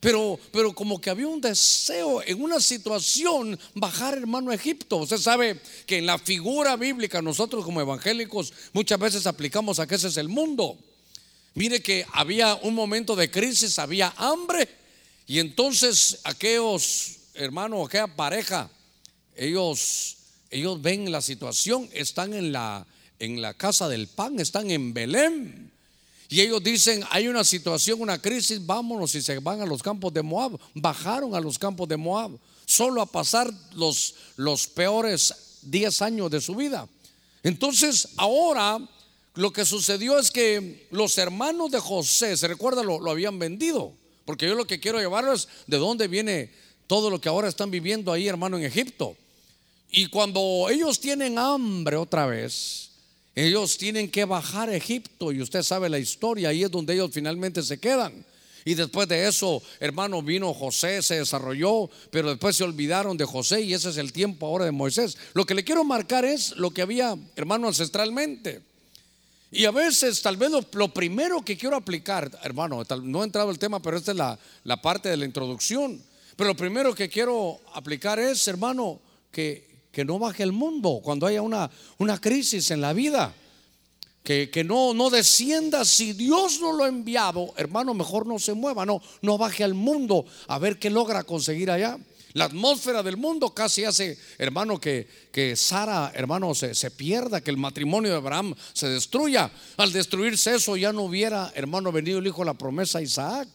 Pero, 0.00 0.38
pero 0.52 0.74
como 0.74 1.00
que 1.00 1.10
había 1.10 1.26
un 1.26 1.40
deseo 1.40 2.22
en 2.22 2.42
una 2.42 2.60
situación 2.60 3.58
bajar 3.74 4.18
hermano 4.18 4.50
a 4.50 4.54
Egipto. 4.54 4.98
Usted 4.98 5.18
sabe 5.18 5.60
que 5.86 5.98
en 5.98 6.06
la 6.06 6.18
figura 6.18 6.76
bíblica 6.76 7.22
nosotros 7.22 7.64
como 7.64 7.80
evangélicos 7.80 8.52
muchas 8.72 8.98
veces 8.98 9.26
aplicamos 9.26 9.78
a 9.78 9.86
que 9.86 9.94
ese 9.94 10.08
es 10.08 10.16
el 10.18 10.28
mundo. 10.28 10.76
Mire 11.54 11.80
que 11.80 12.04
había 12.12 12.54
un 12.56 12.74
momento 12.74 13.16
de 13.16 13.30
crisis, 13.30 13.78
había 13.78 14.12
hambre 14.18 14.68
y 15.26 15.38
entonces 15.38 16.18
aquellos 16.24 17.16
hermanos, 17.34 17.86
aquella 17.86 18.06
pareja, 18.06 18.70
ellos, 19.34 20.16
ellos 20.50 20.80
ven 20.80 21.10
la 21.10 21.20
situación, 21.20 21.88
están 21.92 22.34
en 22.34 22.52
la, 22.52 22.86
en 23.18 23.40
la 23.42 23.54
casa 23.54 23.88
del 23.88 24.08
pan, 24.08 24.38
están 24.38 24.70
en 24.70 24.94
Belén. 24.94 25.72
Y 26.28 26.40
ellos 26.40 26.62
dicen, 26.62 27.04
hay 27.10 27.28
una 27.28 27.44
situación, 27.44 28.00
una 28.00 28.20
crisis, 28.20 28.64
vámonos 28.64 29.14
y 29.14 29.22
se 29.22 29.38
van 29.38 29.60
a 29.60 29.66
los 29.66 29.82
campos 29.82 30.12
de 30.12 30.22
Moab. 30.22 30.58
Bajaron 30.74 31.34
a 31.34 31.40
los 31.40 31.58
campos 31.58 31.88
de 31.88 31.96
Moab, 31.96 32.32
solo 32.64 33.00
a 33.00 33.06
pasar 33.06 33.52
los, 33.74 34.14
los 34.36 34.66
peores 34.66 35.60
10 35.62 36.02
años 36.02 36.30
de 36.30 36.40
su 36.40 36.54
vida. 36.54 36.88
Entonces, 37.42 38.08
ahora 38.16 38.78
lo 39.34 39.52
que 39.52 39.64
sucedió 39.64 40.18
es 40.18 40.30
que 40.30 40.88
los 40.90 41.16
hermanos 41.18 41.70
de 41.70 41.78
José, 41.78 42.36
se 42.36 42.48
recuerda, 42.48 42.82
lo, 42.82 42.98
lo 42.98 43.10
habían 43.10 43.38
vendido. 43.38 43.92
Porque 44.24 44.46
yo 44.46 44.56
lo 44.56 44.66
que 44.66 44.80
quiero 44.80 44.98
llevarles 44.98 45.46
de 45.68 45.76
dónde 45.76 46.08
viene 46.08 46.50
todo 46.88 47.10
lo 47.10 47.20
que 47.20 47.28
ahora 47.28 47.48
están 47.48 47.70
viviendo 47.70 48.12
ahí, 48.12 48.26
hermano, 48.26 48.56
en 48.56 48.64
Egipto. 48.64 49.16
Y 49.90 50.08
cuando 50.08 50.68
ellos 50.68 50.98
tienen 50.98 51.38
hambre 51.38 51.96
otra 51.96 52.26
vez, 52.26 52.85
ellos 53.36 53.76
tienen 53.76 54.10
que 54.10 54.24
bajar 54.24 54.70
a 54.70 54.76
Egipto 54.76 55.30
y 55.30 55.42
usted 55.42 55.62
sabe 55.62 55.90
la 55.90 55.98
historia, 55.98 56.48
ahí 56.48 56.64
es 56.64 56.70
donde 56.70 56.94
ellos 56.94 57.10
finalmente 57.12 57.62
se 57.62 57.78
quedan. 57.78 58.24
Y 58.64 58.74
después 58.74 59.06
de 59.06 59.28
eso, 59.28 59.62
hermano, 59.78 60.22
vino 60.22 60.52
José, 60.54 61.02
se 61.02 61.18
desarrolló, 61.18 61.88
pero 62.10 62.30
después 62.30 62.56
se 62.56 62.64
olvidaron 62.64 63.16
de 63.16 63.26
José 63.26 63.60
y 63.60 63.74
ese 63.74 63.90
es 63.90 63.98
el 63.98 64.12
tiempo 64.12 64.46
ahora 64.46 64.64
de 64.64 64.72
Moisés. 64.72 65.16
Lo 65.34 65.44
que 65.44 65.54
le 65.54 65.64
quiero 65.64 65.84
marcar 65.84 66.24
es 66.24 66.56
lo 66.56 66.72
que 66.72 66.82
había, 66.82 67.14
hermano, 67.36 67.68
ancestralmente. 67.68 68.62
Y 69.52 69.66
a 69.66 69.70
veces, 69.70 70.20
tal 70.22 70.36
vez 70.36 70.50
lo, 70.50 70.88
primero 70.88 71.44
que 71.44 71.56
quiero 71.56 71.76
aplicar, 71.76 72.36
hermano, 72.42 72.82
no 73.02 73.22
he 73.22 73.24
entrado 73.24 73.50
el 73.50 73.58
tema, 73.58 73.80
pero 73.80 73.98
esta 73.98 74.12
es 74.12 74.16
la, 74.16 74.36
la 74.64 74.82
parte 74.82 75.10
de 75.10 75.16
la 75.16 75.26
introducción. 75.26 76.02
Pero 76.34 76.48
lo 76.48 76.56
primero 76.56 76.94
que 76.94 77.08
quiero 77.08 77.60
aplicar 77.74 78.18
es, 78.18 78.48
hermano, 78.48 79.00
que 79.30 79.65
que 79.96 80.04
no 80.04 80.18
baje 80.18 80.42
el 80.42 80.52
mundo 80.52 81.00
cuando 81.02 81.26
haya 81.26 81.40
una, 81.40 81.70
una 81.96 82.20
crisis 82.20 82.70
en 82.70 82.82
la 82.82 82.92
vida. 82.92 83.32
Que, 84.22 84.50
que, 84.50 84.62
no, 84.62 84.92
no 84.92 85.08
descienda 85.08 85.86
si 85.86 86.12
Dios 86.12 86.60
no 86.60 86.72
lo 86.74 86.84
ha 86.84 86.88
enviado, 86.88 87.54
hermano, 87.56 87.94
mejor 87.94 88.26
no 88.26 88.38
se 88.38 88.52
mueva, 88.52 88.84
no, 88.84 89.00
no 89.22 89.38
baje 89.38 89.64
al 89.64 89.72
mundo 89.72 90.26
a 90.48 90.58
ver 90.58 90.78
qué 90.78 90.90
logra 90.90 91.24
conseguir 91.24 91.70
allá. 91.70 91.96
La 92.34 92.44
atmósfera 92.44 93.02
del 93.02 93.16
mundo 93.16 93.54
casi 93.54 93.84
hace, 93.84 94.18
hermano, 94.36 94.78
que, 94.78 95.08
que 95.32 95.56
Sara, 95.56 96.12
hermano, 96.14 96.54
se, 96.54 96.74
se, 96.74 96.90
pierda, 96.90 97.40
que 97.40 97.50
el 97.50 97.56
matrimonio 97.56 98.10
de 98.10 98.18
Abraham 98.18 98.54
se 98.74 98.88
destruya. 98.90 99.50
Al 99.78 99.92
destruirse 99.92 100.56
eso 100.56 100.76
ya 100.76 100.92
no 100.92 101.04
hubiera, 101.04 101.50
hermano, 101.54 101.90
venido 101.90 102.18
el 102.18 102.26
hijo 102.26 102.42
de 102.42 102.46
la 102.46 102.54
promesa 102.54 103.00
Isaac. 103.00 103.48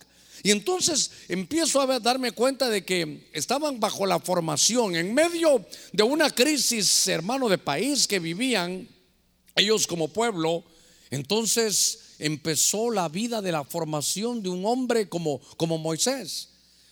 Y 0.44 0.52
entonces 0.52 1.12
empiezo 1.28 1.82
a 1.82 2.00
darme 2.00 2.32
cuenta 2.32 2.70
de 2.70 2.84
que 2.84 3.30
estaban 3.34 3.80
bajo 3.80 4.06
la 4.06 4.20
formación, 4.20 4.96
en 4.96 5.14
medio 5.14 5.66
de 5.92 6.04
una 6.04 6.30
crisis, 6.32 7.08
hermano, 7.08 7.48
de 7.48 7.58
país 7.58 8.08
que 8.08 8.20
vivían 8.20 8.88
ellos 9.56 9.86
como 9.86 10.08
pueblo. 10.08 10.64
Entonces 11.12 12.16
empezó 12.20 12.90
la 12.90 13.10
vida 13.10 13.42
de 13.42 13.52
la 13.52 13.64
formación 13.64 14.42
de 14.42 14.50
un 14.50 14.66
hombre 14.66 15.10
como, 15.10 15.40
como 15.58 15.78
Moisés. 15.78 16.50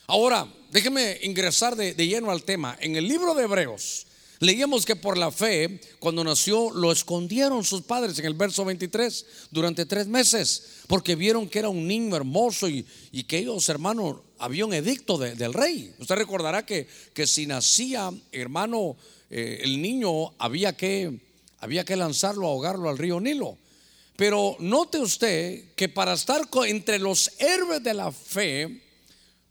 Ahora, 0.07 0.51
déjeme 0.71 1.19
ingresar 1.23 1.75
de, 1.75 1.93
de 1.93 2.07
lleno 2.07 2.31
al 2.31 2.43
tema. 2.43 2.77
En 2.81 2.95
el 2.95 3.07
libro 3.07 3.33
de 3.33 3.43
Hebreos, 3.43 4.07
Leíamos 4.41 4.85
que 4.85 4.95
por 4.95 5.17
la 5.17 5.31
fe, 5.31 5.81
cuando 5.99 6.23
nació, 6.23 6.71
lo 6.71 6.93
escondieron 6.93 7.65
sus 7.65 7.81
padres 7.81 8.17
en 8.19 8.25
el 8.25 8.35
verso 8.35 8.63
23 8.63 9.25
durante 9.51 9.85
tres 9.85 10.07
meses, 10.07 10.83
porque 10.87 11.15
vieron 11.15 11.49
que 11.49 11.59
era 11.59 11.67
un 11.67 11.85
niño 11.85 12.15
hermoso 12.15 12.69
y, 12.69 12.85
que 13.27 13.37
ellos, 13.37 13.67
hermanos, 13.67 14.21
había 14.37 14.65
un 14.65 14.73
edicto 14.73 15.17
del 15.17 15.53
rey. 15.53 15.93
Usted 15.99 16.15
recordará 16.15 16.65
que, 16.65 16.87
que 17.13 17.27
si 17.27 17.47
nacía, 17.47 18.11
hermano, 18.31 18.95
eh, 19.29 19.59
el 19.61 19.81
niño 19.81 20.31
había 20.39 20.75
que, 20.77 21.19
había 21.59 21.83
que 21.83 21.97
lanzarlo, 21.97 22.47
ahogarlo 22.47 22.89
al 22.89 22.97
río 22.97 23.19
Nilo. 23.19 23.57
Pero 24.15 24.55
note 24.59 24.99
usted 24.99 25.73
que 25.75 25.89
para 25.89 26.13
estar 26.13 26.47
entre 26.65 26.97
los 26.99 27.31
héroes 27.39 27.83
de 27.83 27.93
la 27.93 28.11
fe, 28.11 28.88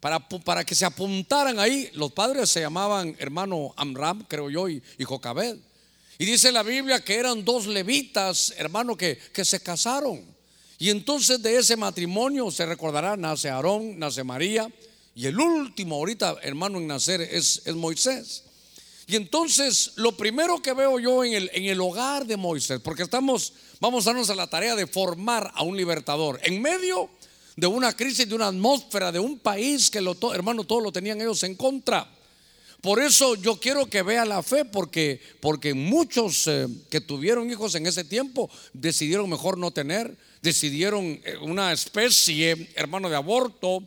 para, 0.00 0.64
que 0.64 0.74
se 0.74 0.84
apuntaran 0.84 1.58
ahí. 1.58 1.90
Los 1.94 2.12
padres 2.12 2.50
se 2.50 2.60
llamaban 2.60 3.16
hermano 3.18 3.74
Amram, 3.76 4.24
creo 4.28 4.50
yo, 4.50 4.68
y, 4.68 4.82
y 4.98 5.04
Jocabed. 5.04 5.56
Y 6.18 6.24
dice 6.24 6.50
la 6.50 6.62
Biblia 6.62 7.04
que 7.04 7.14
eran 7.14 7.44
dos 7.44 7.66
levitas, 7.66 8.52
hermano, 8.56 8.96
que, 8.96 9.18
que 9.32 9.44
se 9.44 9.60
casaron. 9.60 10.24
Y 10.78 10.90
entonces 10.90 11.42
de 11.42 11.56
ese 11.56 11.76
matrimonio 11.76 12.50
se 12.50 12.66
recordará, 12.66 13.16
nace 13.16 13.50
Aarón, 13.50 13.98
nace 13.98 14.22
María, 14.22 14.70
y 15.14 15.26
el 15.26 15.38
último 15.38 15.96
ahorita, 15.96 16.36
hermano, 16.42 16.78
en 16.78 16.86
nacer 16.86 17.20
es, 17.20 17.62
es 17.64 17.74
Moisés. 17.74 18.44
Y 19.08 19.16
entonces 19.16 19.92
lo 19.96 20.16
primero 20.16 20.62
que 20.62 20.74
veo 20.74 21.00
yo 21.00 21.24
en 21.24 21.32
el, 21.32 21.50
en 21.54 21.64
el 21.64 21.80
hogar 21.80 22.26
de 22.26 22.36
Moisés, 22.36 22.80
porque 22.80 23.02
estamos, 23.02 23.52
vamos 23.80 24.06
a 24.06 24.10
darnos 24.10 24.30
a 24.30 24.36
la 24.36 24.46
tarea 24.46 24.76
de 24.76 24.86
formar 24.86 25.50
a 25.54 25.62
un 25.62 25.76
libertador, 25.76 26.38
en 26.44 26.62
medio 26.62 27.10
de 27.58 27.66
una 27.66 27.92
crisis, 27.92 28.28
de 28.28 28.36
una 28.36 28.46
atmósfera, 28.46 29.10
de 29.10 29.18
un 29.18 29.40
país 29.40 29.90
que, 29.90 30.00
lo, 30.00 30.16
hermano, 30.32 30.62
todos 30.62 30.80
lo 30.80 30.92
tenían 30.92 31.20
ellos 31.20 31.42
en 31.42 31.56
contra. 31.56 32.08
Por 32.80 33.02
eso 33.02 33.34
yo 33.34 33.58
quiero 33.58 33.86
que 33.86 34.02
vea 34.02 34.24
la 34.24 34.44
fe, 34.44 34.64
porque, 34.64 35.20
porque 35.40 35.74
muchos 35.74 36.46
eh, 36.46 36.68
que 36.88 37.00
tuvieron 37.00 37.50
hijos 37.50 37.74
en 37.74 37.88
ese 37.88 38.04
tiempo 38.04 38.48
decidieron 38.72 39.28
mejor 39.28 39.58
no 39.58 39.72
tener, 39.72 40.16
decidieron 40.40 41.04
eh, 41.04 41.36
una 41.42 41.72
especie, 41.72 42.70
hermano, 42.76 43.10
de 43.10 43.16
aborto. 43.16 43.82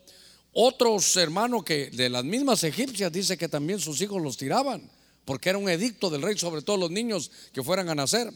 Otros 0.51 1.15
hermanos 1.15 1.63
que 1.63 1.91
de 1.91 2.09
las 2.09 2.25
mismas 2.25 2.65
egipcias 2.65 3.09
dice 3.09 3.37
que 3.37 3.47
también 3.47 3.79
sus 3.79 4.01
hijos 4.01 4.21
los 4.21 4.35
tiraban, 4.35 4.81
porque 5.23 5.47
era 5.47 5.57
un 5.57 5.69
edicto 5.69 6.09
del 6.09 6.23
rey 6.23 6.37
sobre 6.37 6.61
todos 6.61 6.77
los 6.77 6.91
niños 6.91 7.31
que 7.53 7.63
fueran 7.63 7.87
a 7.87 7.95
nacer. 7.95 8.33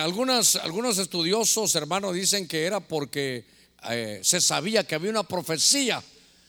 Algunas, 0.00 0.56
algunos 0.56 0.96
estudiosos, 0.96 1.74
hermanos, 1.74 2.14
dicen 2.14 2.48
que 2.48 2.64
era 2.64 2.80
porque 2.80 3.51
eh, 3.90 4.20
se 4.22 4.40
sabía 4.40 4.86
que 4.86 4.94
había 4.94 5.10
una 5.10 5.22
profecía 5.22 6.02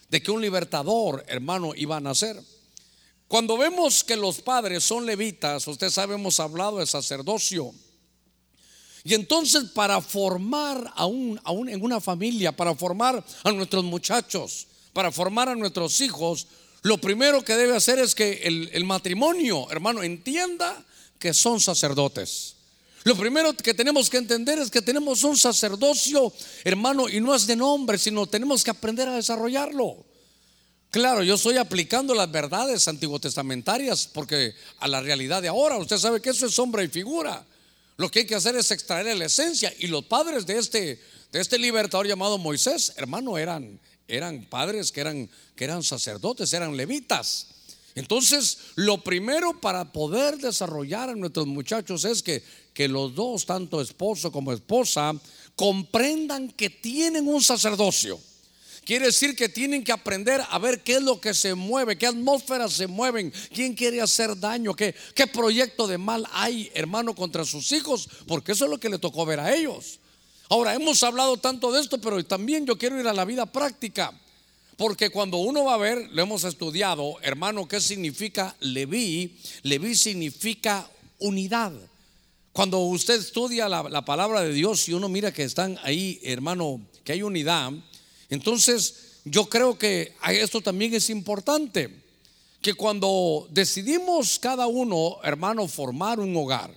de 0.09 0.21
que 0.21 0.31
un 0.31 0.41
libertador, 0.41 1.23
hermano, 1.27 1.73
iba 1.75 1.97
a 1.97 1.99
nacer. 1.99 2.39
Cuando 3.27 3.57
vemos 3.57 4.03
que 4.03 4.15
los 4.15 4.41
padres 4.41 4.83
son 4.83 5.05
levitas, 5.05 5.67
usted 5.67 5.89
sabe, 5.89 6.15
hemos 6.15 6.39
hablado 6.39 6.77
de 6.77 6.85
sacerdocio. 6.85 7.73
Y 9.03 9.15
entonces 9.15 9.65
para 9.73 9.99
formar 10.01 10.93
a 10.95 11.05
un, 11.05 11.39
en 11.67 11.83
una 11.83 11.99
familia, 11.99 12.51
para 12.51 12.75
formar 12.75 13.23
a 13.43 13.51
nuestros 13.51 13.83
muchachos, 13.83 14.67
para 14.93 15.11
formar 15.11 15.49
a 15.49 15.55
nuestros 15.55 15.99
hijos, 15.99 16.47
lo 16.83 16.99
primero 16.99 17.43
que 17.43 17.55
debe 17.55 17.75
hacer 17.75 17.99
es 17.99 18.13
que 18.13 18.41
el, 18.43 18.69
el 18.71 18.85
matrimonio, 18.85 19.69
hermano, 19.71 20.03
entienda 20.03 20.85
que 21.17 21.33
son 21.33 21.59
sacerdotes. 21.59 22.55
Lo 23.03 23.17
primero 23.17 23.55
que 23.55 23.74
tenemos 23.74 24.10
que 24.10 24.17
entender 24.17 24.60
es 24.60 24.72
que 24.72 24.81
tenemos 24.81 25.24
un 25.24 25.38
sacerdocio, 25.38 26.31
hermano, 26.63 27.10
y 27.10 27.19
no 27.19 27.36
es 27.36 27.45
de 27.45 27.55
nombre, 27.55 27.98
sino 27.98 28.27
tenemos 28.27 28.63
que 28.63 28.72
aprender 28.72 29.10
a 29.10 29.15
desarrollarlo. 29.15 30.05
Claro, 30.89 31.24
yo 31.24 31.36
estoy 31.36 31.57
aplicando 31.57 32.13
las 32.13 32.31
verdades 32.31 32.88
antiguo 32.88 33.19
testamentarias 33.19 34.07
porque 34.07 34.53
a 34.79 34.88
la 34.88 35.01
realidad 35.01 35.41
de 35.41 35.48
ahora, 35.48 35.77
usted 35.77 35.98
sabe 35.98 36.22
que 36.22 36.29
eso 36.29 36.45
es 36.45 36.53
sombra 36.53 36.83
y 36.83 36.88
figura. 36.88 37.45
Lo 37.98 38.10
que 38.10 38.19
hay 38.19 38.25
que 38.25 38.36
hacer 38.36 38.55
es 38.55 38.72
extraer 38.72 39.17
la 39.17 39.25
esencia. 39.25 39.74
Y 39.79 39.88
los 39.88 40.05
padres 40.05 40.45
de 40.45 40.57
este, 40.57 41.01
de 41.31 41.41
este 41.41 41.57
libertador 41.57 42.07
llamado 42.07 42.38
Moisés, 42.38 42.93
hermano, 42.95 43.38
eran, 43.38 43.79
eran 44.07 44.45
padres 44.45 44.91
que 44.91 45.01
eran, 45.01 45.29
que 45.55 45.63
eran 45.63 45.83
sacerdotes, 45.83 46.53
eran 46.53 46.77
levitas. 46.77 47.48
Entonces, 47.95 48.57
lo 48.75 49.03
primero 49.03 49.59
para 49.59 49.91
poder 49.91 50.38
desarrollar 50.38 51.09
a 51.09 51.15
nuestros 51.15 51.45
muchachos 51.45 52.05
es 52.05 52.23
que, 52.23 52.43
que 52.73 52.88
los 52.88 53.13
dos, 53.13 53.45
tanto 53.45 53.81
esposo 53.81 54.31
como 54.31 54.51
esposa, 54.51 55.13
comprendan 55.55 56.50
que 56.50 56.69
tienen 56.69 57.27
un 57.27 57.43
sacerdocio. 57.43 58.19
Quiere 58.85 59.05
decir 59.05 59.35
que 59.35 59.47
tienen 59.47 59.83
que 59.83 59.93
aprender 59.93 60.41
a 60.50 60.59
ver 60.59 60.81
qué 60.83 60.95
es 60.95 61.01
lo 61.01 61.21
que 61.21 61.33
se 61.33 61.55
mueve, 61.55 61.97
qué 61.97 62.07
atmósferas 62.07 62.73
se 62.73 62.88
mueven, 62.88 63.31
quién 63.53 63.75
quiere 63.75 64.01
hacer 64.01 64.38
daño, 64.38 64.75
qué, 64.75 64.93
qué 65.15 65.25
proyecto 65.25 65.88
de 65.88 65.97
mal 65.97 66.27
hay, 66.33 66.69
hermano, 66.73 67.15
contra 67.15 67.45
sus 67.45 67.71
hijos, 67.71 68.09
porque 68.27 68.51
eso 68.51 68.65
es 68.65 68.71
lo 68.71 68.79
que 68.79 68.89
le 68.89 69.00
tocó 69.00 69.25
ver 69.25 69.39
a 69.39 69.55
ellos. 69.55 70.00
Ahora, 70.50 70.73
hemos 70.73 71.01
hablado 71.03 71.38
tanto 71.38 71.71
de 71.71 71.79
esto, 71.79 72.00
pero 72.01 72.23
también 72.25 72.65
yo 72.65 72.77
quiero 72.77 73.00
ir 73.00 73.07
a 73.07 73.13
la 73.13 73.23
vida 73.23 73.45
práctica. 73.45 74.13
Porque 74.83 75.11
cuando 75.11 75.37
uno 75.37 75.63
va 75.63 75.75
a 75.75 75.77
ver, 75.77 76.09
lo 76.11 76.23
hemos 76.23 76.43
estudiado, 76.43 77.15
hermano, 77.21 77.69
¿qué 77.69 77.79
significa 77.79 78.53
Leví? 78.59 79.37
Leví 79.61 79.95
significa 79.95 80.91
unidad. 81.19 81.71
Cuando 82.51 82.79
usted 82.79 83.17
estudia 83.17 83.69
la, 83.69 83.83
la, 83.83 84.03
palabra 84.03 84.41
de 84.41 84.51
Dios 84.51 84.89
y 84.89 84.93
uno 84.93 85.07
mira 85.07 85.31
que 85.31 85.43
están 85.43 85.79
ahí, 85.83 86.19
hermano, 86.21 86.81
que 87.05 87.13
hay 87.13 87.23
unidad, 87.23 87.71
entonces 88.27 89.21
yo 89.23 89.45
creo 89.45 89.79
que 89.79 90.15
esto 90.27 90.59
también 90.59 90.93
es 90.93 91.09
importante, 91.09 91.89
que 92.61 92.73
cuando 92.73 93.47
decidimos 93.51 94.37
cada 94.37 94.67
uno, 94.67 95.15
hermano, 95.23 95.65
formar 95.69 96.19
un 96.19 96.35
hogar, 96.35 96.75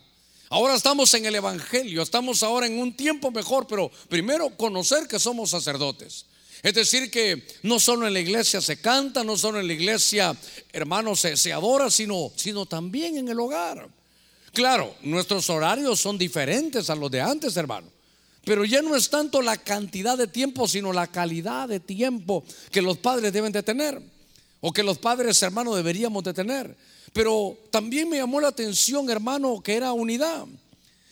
ahora 0.48 0.76
estamos 0.76 1.12
en 1.14 1.26
el 1.26 1.34
Evangelio, 1.34 2.02
estamos 2.02 2.44
ahora 2.44 2.68
en 2.68 2.78
un 2.78 2.96
tiempo 2.96 3.32
mejor, 3.32 3.66
pero 3.66 3.90
primero 4.08 4.56
conocer 4.56 5.08
que 5.08 5.18
somos 5.18 5.50
sacerdotes. 5.50 6.26
Es 6.66 6.74
decir, 6.74 7.12
que 7.12 7.46
no 7.62 7.78
solo 7.78 8.08
en 8.08 8.12
la 8.12 8.18
iglesia 8.18 8.60
se 8.60 8.80
canta, 8.80 9.22
no 9.22 9.36
solo 9.36 9.60
en 9.60 9.68
la 9.68 9.72
iglesia, 9.72 10.36
hermano, 10.72 11.14
se, 11.14 11.36
se 11.36 11.52
adora, 11.52 11.92
sino, 11.92 12.32
sino 12.34 12.66
también 12.66 13.18
en 13.18 13.28
el 13.28 13.38
hogar. 13.38 13.88
Claro, 14.52 14.96
nuestros 15.02 15.48
horarios 15.48 16.00
son 16.00 16.18
diferentes 16.18 16.90
a 16.90 16.96
los 16.96 17.08
de 17.08 17.20
antes, 17.20 17.56
hermano. 17.56 17.86
Pero 18.42 18.64
ya 18.64 18.82
no 18.82 18.96
es 18.96 19.08
tanto 19.08 19.42
la 19.42 19.58
cantidad 19.58 20.18
de 20.18 20.26
tiempo, 20.26 20.66
sino 20.66 20.92
la 20.92 21.06
calidad 21.06 21.68
de 21.68 21.78
tiempo 21.78 22.42
que 22.72 22.82
los 22.82 22.98
padres 22.98 23.32
deben 23.32 23.52
de 23.52 23.62
tener. 23.62 24.02
O 24.60 24.72
que 24.72 24.82
los 24.82 24.98
padres, 24.98 25.40
hermano, 25.44 25.72
deberíamos 25.72 26.24
de 26.24 26.34
tener. 26.34 26.76
Pero 27.12 27.56
también 27.70 28.08
me 28.08 28.16
llamó 28.16 28.40
la 28.40 28.48
atención, 28.48 29.08
hermano, 29.08 29.60
que 29.62 29.76
era 29.76 29.92
unidad. 29.92 30.46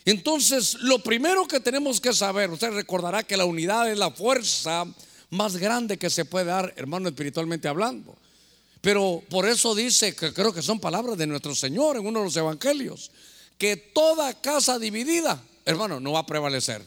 Entonces, 0.04 0.74
lo 0.80 0.98
primero 0.98 1.46
que 1.46 1.60
tenemos 1.60 2.00
que 2.00 2.12
saber, 2.12 2.50
usted 2.50 2.72
recordará 2.72 3.22
que 3.22 3.36
la 3.36 3.44
unidad 3.44 3.88
es 3.88 3.96
la 3.96 4.10
fuerza 4.10 4.84
más 5.30 5.56
grande 5.56 5.98
que 5.98 6.10
se 6.10 6.24
puede 6.24 6.46
dar, 6.46 6.72
hermano, 6.76 7.08
espiritualmente 7.08 7.68
hablando. 7.68 8.16
Pero 8.80 9.22
por 9.30 9.48
eso 9.48 9.74
dice, 9.74 10.14
que 10.14 10.32
creo 10.32 10.52
que 10.52 10.62
son 10.62 10.78
palabras 10.78 11.16
de 11.16 11.26
nuestro 11.26 11.54
Señor 11.54 11.96
en 11.96 12.06
uno 12.06 12.20
de 12.20 12.26
los 12.26 12.36
evangelios, 12.36 13.10
que 13.56 13.76
toda 13.76 14.40
casa 14.40 14.78
dividida, 14.78 15.42
hermano, 15.64 16.00
no 16.00 16.12
va 16.12 16.20
a 16.20 16.26
prevalecer. 16.26 16.82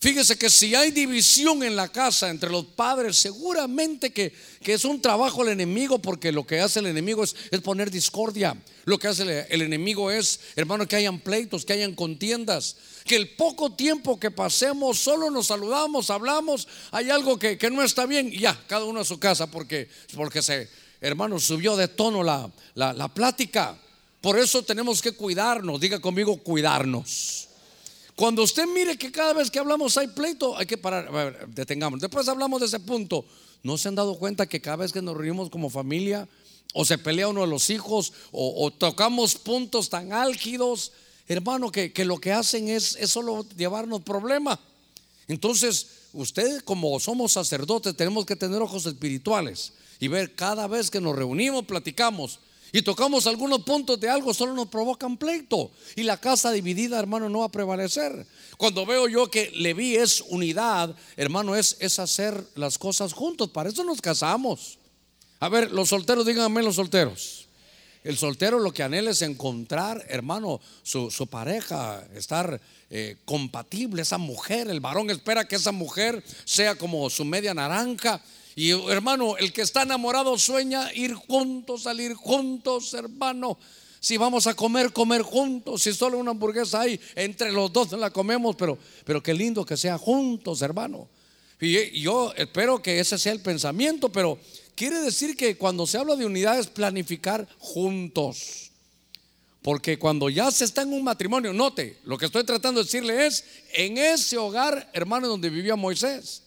Fíjese 0.00 0.38
que 0.38 0.48
si 0.48 0.76
hay 0.76 0.92
división 0.92 1.64
en 1.64 1.74
la 1.74 1.88
casa 1.88 2.30
entre 2.30 2.50
los 2.50 2.64
padres, 2.64 3.18
seguramente 3.18 4.12
que, 4.12 4.32
es 4.64 4.84
un 4.84 5.02
trabajo 5.02 5.42
el 5.42 5.48
enemigo, 5.48 5.98
porque 5.98 6.30
lo 6.30 6.46
que 6.46 6.60
hace 6.60 6.78
el 6.78 6.86
enemigo 6.86 7.24
es, 7.24 7.34
poner 7.64 7.90
discordia. 7.90 8.56
Lo 8.84 8.98
que 8.98 9.08
hace 9.08 9.22
el, 9.22 9.46
el, 9.50 9.62
enemigo 9.62 10.12
es, 10.12 10.38
hermano, 10.54 10.86
que 10.86 10.94
hayan 10.94 11.18
pleitos, 11.18 11.64
que 11.64 11.72
hayan 11.72 11.96
contiendas. 11.96 12.76
Que 13.08 13.16
el 13.16 13.30
poco 13.30 13.72
tiempo 13.72 14.20
que 14.20 14.30
pasemos, 14.30 14.98
solo 14.98 15.30
nos 15.30 15.48
saludamos, 15.48 16.10
hablamos, 16.10 16.68
hay 16.92 17.10
algo 17.10 17.38
que, 17.38 17.58
no 17.72 17.82
está 17.82 18.06
bien, 18.06 18.30
y 18.32 18.38
ya, 18.38 18.56
cada 18.68 18.84
uno 18.84 19.00
a 19.00 19.04
su 19.04 19.18
casa, 19.18 19.50
porque, 19.50 19.88
porque 20.14 20.42
se, 20.42 20.68
hermano, 21.00 21.40
subió 21.40 21.74
de 21.74 21.88
tono 21.88 22.22
la, 22.22 22.48
la, 22.74 22.92
la 22.92 23.08
plática. 23.08 23.76
Por 24.20 24.38
eso 24.38 24.62
tenemos 24.62 25.02
que 25.02 25.12
cuidarnos, 25.12 25.80
diga 25.80 26.00
conmigo, 26.00 26.36
cuidarnos. 26.36 27.48
Cuando 28.18 28.42
usted 28.42 28.66
mire 28.66 28.98
que 28.98 29.12
cada 29.12 29.32
vez 29.32 29.48
que 29.48 29.60
hablamos 29.60 29.96
hay 29.96 30.08
pleito, 30.08 30.58
hay 30.58 30.66
que 30.66 30.76
parar, 30.76 31.48
detengamos. 31.50 32.00
Después 32.00 32.26
hablamos 32.26 32.60
de 32.60 32.66
ese 32.66 32.80
punto. 32.80 33.24
¿No 33.62 33.78
se 33.78 33.86
han 33.86 33.94
dado 33.94 34.18
cuenta 34.18 34.46
que 34.46 34.60
cada 34.60 34.78
vez 34.78 34.92
que 34.92 35.00
nos 35.00 35.16
reunimos 35.16 35.50
como 35.50 35.70
familia, 35.70 36.28
o 36.74 36.84
se 36.84 36.98
pelea 36.98 37.28
uno 37.28 37.42
de 37.42 37.46
los 37.46 37.70
hijos, 37.70 38.12
o, 38.32 38.72
tocamos 38.72 39.36
puntos 39.36 39.88
tan 39.88 40.12
álgidos, 40.12 40.90
hermano, 41.28 41.70
que, 41.70 41.92
lo 42.04 42.18
que 42.18 42.32
hacen 42.32 42.68
es, 42.68 42.96
es 42.96 43.10
solo 43.10 43.46
llevarnos 43.56 44.02
problemas? 44.02 44.58
Entonces, 45.26 45.86
usted 46.12 46.62
como 46.62 46.98
somos 46.98 47.32
sacerdotes, 47.32 47.96
tenemos 47.96 48.24
que 48.26 48.36
tener 48.36 48.60
ojos 48.62 48.86
espirituales 48.86 49.72
y 50.00 50.08
ver 50.08 50.34
cada 50.34 50.66
vez 50.66 50.90
que 50.90 51.00
nos 51.00 51.14
reunimos, 51.14 51.66
platicamos 51.66 52.40
y 52.72 52.82
tocamos 52.82 53.26
algunos 53.26 53.62
puntos 53.62 53.98
de 53.98 54.10
algo, 54.10 54.34
solo 54.34 54.52
nos 54.52 54.68
provocan 54.68 55.16
pleito. 55.16 55.70
Y 55.96 56.02
la 56.02 56.18
casa 56.18 56.52
dividida, 56.52 56.98
hermano, 56.98 57.28
no 57.28 57.40
va 57.40 57.46
a 57.46 57.50
prevalecer. 57.50 58.26
Cuando 58.58 58.84
veo 58.84 59.08
yo 59.08 59.30
que 59.30 59.50
Leví 59.54 59.96
es 59.96 60.22
unidad, 60.28 60.94
hermano, 61.16 61.56
es, 61.56 61.76
es 61.80 61.98
hacer 61.98 62.44
las 62.54 62.76
cosas 62.76 63.14
juntos. 63.14 63.48
Para 63.50 63.70
eso 63.70 63.84
nos 63.84 64.02
casamos. 64.02 64.78
A 65.40 65.48
ver, 65.48 65.72
los 65.72 65.88
solteros, 65.88 66.26
díganme 66.26 66.62
los 66.62 66.74
solteros. 66.74 67.47
El 68.04 68.16
soltero 68.16 68.58
lo 68.58 68.72
que 68.72 68.82
anhela 68.82 69.10
es 69.10 69.22
encontrar, 69.22 70.04
hermano, 70.08 70.60
su, 70.82 71.26
pareja, 71.30 72.06
estar 72.14 72.60
eh, 72.90 73.16
compatible, 73.24 74.02
esa 74.02 74.18
mujer. 74.18 74.68
El 74.68 74.80
varón 74.80 75.10
espera 75.10 75.46
que 75.46 75.56
esa 75.56 75.72
mujer 75.72 76.22
sea 76.44 76.76
como 76.76 77.10
su 77.10 77.24
media 77.24 77.54
naranja 77.54 78.22
y 78.58 78.72
hermano, 78.90 79.36
el 79.36 79.52
que 79.52 79.62
está 79.62 79.82
enamorado 79.82 80.36
sueña 80.36 80.92
ir 80.92 81.14
juntos, 81.14 81.84
salir 81.84 82.14
juntos, 82.14 82.92
hermano. 82.92 83.56
Si 84.00 84.16
vamos 84.16 84.48
a 84.48 84.54
comer, 84.54 84.92
comer 84.92 85.22
juntos. 85.22 85.84
Si 85.84 85.92
solo 85.92 86.18
una 86.18 86.32
hamburguesa 86.32 86.80
hay, 86.80 87.00
entre 87.14 87.52
los 87.52 87.72
dos 87.72 87.92
la 87.92 88.10
comemos, 88.10 88.56
pero, 88.56 88.76
pero 89.04 89.22
qué 89.22 89.32
lindo 89.32 89.64
que 89.64 89.76
sea 89.76 89.96
juntos, 89.96 90.60
hermano. 90.60 91.08
Y 91.60 92.00
yo 92.00 92.32
espero 92.36 92.82
que 92.82 92.98
ese 92.98 93.16
sea 93.16 93.30
el 93.30 93.42
pensamiento, 93.42 94.08
pero 94.08 94.40
quiere 94.78 95.00
decir 95.00 95.36
que 95.36 95.56
cuando 95.56 95.88
se 95.88 95.98
habla 95.98 96.14
de 96.14 96.24
unidad 96.24 96.56
es 96.56 96.68
planificar 96.68 97.48
juntos. 97.58 98.70
Porque 99.60 99.98
cuando 99.98 100.30
ya 100.30 100.52
se 100.52 100.64
está 100.64 100.82
en 100.82 100.92
un 100.92 101.02
matrimonio, 101.02 101.52
note, 101.52 101.98
lo 102.04 102.16
que 102.16 102.26
estoy 102.26 102.44
tratando 102.44 102.78
de 102.78 102.84
decirle 102.84 103.26
es, 103.26 103.44
en 103.72 103.98
ese 103.98 104.38
hogar, 104.38 104.88
hermano, 104.92 105.26
donde 105.26 105.50
vivía 105.50 105.74
Moisés. 105.74 106.44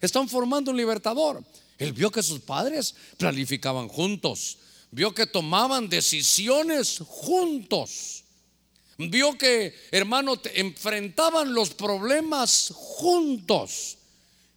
Están, 0.00 0.28
formando 0.28 0.70
un 0.70 0.76
libertador. 0.78 1.44
Él 1.76 1.92
vio 1.92 2.10
que 2.10 2.22
sus 2.22 2.40
padres 2.40 2.94
planificaban 3.18 3.88
juntos. 3.88 4.56
Vio 4.90 5.12
que 5.12 5.26
tomaban 5.26 5.90
decisiones 5.90 6.98
juntos. 7.06 8.24
Vio 8.96 9.36
que, 9.36 9.74
hermano, 9.90 10.40
enfrentaban 10.54 11.52
los 11.52 11.74
problemas 11.74 12.72
juntos. 12.74 13.98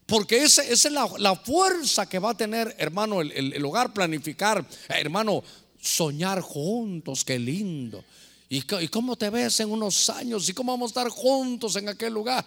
Porque 0.08 0.42
esa, 0.42 0.64
es 0.64 0.90
la, 0.90 1.36
fuerza 1.36 2.08
que 2.08 2.18
va 2.18 2.32
a 2.32 2.38
tener, 2.38 2.74
hermano, 2.80 3.20
el, 3.20 3.64
hogar 3.66 3.94
planificar. 3.94 4.66
Hermano, 4.88 5.44
soñar 5.82 6.40
juntos, 6.40 7.26
qué 7.26 7.38
lindo. 7.38 8.04
¿Y, 8.50 8.64
¿Y 8.82 8.88
cómo 8.88 9.18
te 9.18 9.30
ves 9.30 9.60
en 9.60 9.70
unos 9.70 10.10
años? 10.10 10.48
¿Y 10.48 10.54
cómo 10.54 10.72
vamos 10.72 10.92
a 10.92 11.02
estar 11.02 11.10
juntos 11.10 11.76
en 11.76 11.90
aquel 11.90 12.14
lugar? 12.14 12.46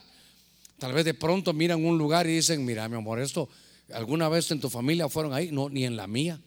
Tal 0.79 0.95
vez 0.95 1.05
de 1.05 1.13
pronto 1.13 1.53
miran 1.53 1.85
un 1.85 1.99
lugar 1.99 2.27
y 2.27 2.37
dicen, 2.37 2.65
mira 2.65 2.89
mi 2.89 2.97
amor, 2.97 3.21
esto, 3.21 3.47
¿alguna 3.93 4.31
vez 4.31 4.51
en 4.51 4.59
tu 4.59 4.71
familia 4.71 5.11
fueron 5.11 5.35
ahí? 5.35 5.53
No, 5.53 5.69
ni 5.69 5.85
en 5.85 5.97
la 5.97 6.07
mía. 6.07 6.41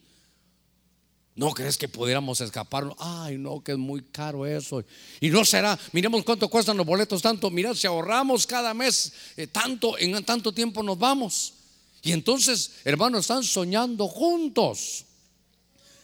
¿No 1.35 1.51
crees 1.51 1.77
que 1.77 1.87
pudiéramos 1.87 2.41
escapar? 2.41 2.93
Ay, 2.99 3.37
no, 3.39 3.63
que 3.63 3.71
es 3.71 3.77
muy 3.77 4.03
caro 4.03 4.45
eso. 4.45 4.83
Y 5.19 5.29
no 5.29 5.43
será, 5.43 5.79
miremos 5.91 6.23
cuánto 6.23 6.47
cuestan 6.47 6.77
los 6.77 6.85
boletos 6.85 7.23
tanto. 7.23 7.49
Mira, 7.49 7.73
si 7.73 7.87
ahorramos 7.87 8.45
cada 8.45 8.73
mes 8.73 9.11
eh, 9.35 9.47
tanto, 9.47 9.97
en 9.97 10.23
tanto 10.23 10.53
tiempo 10.53 10.83
nos 10.83 10.99
vamos. 10.99 11.53
Y 12.03 12.11
entonces, 12.11 12.73
hermanos, 12.83 13.21
están 13.21 13.43
soñando 13.43 14.07
juntos. 14.07 15.05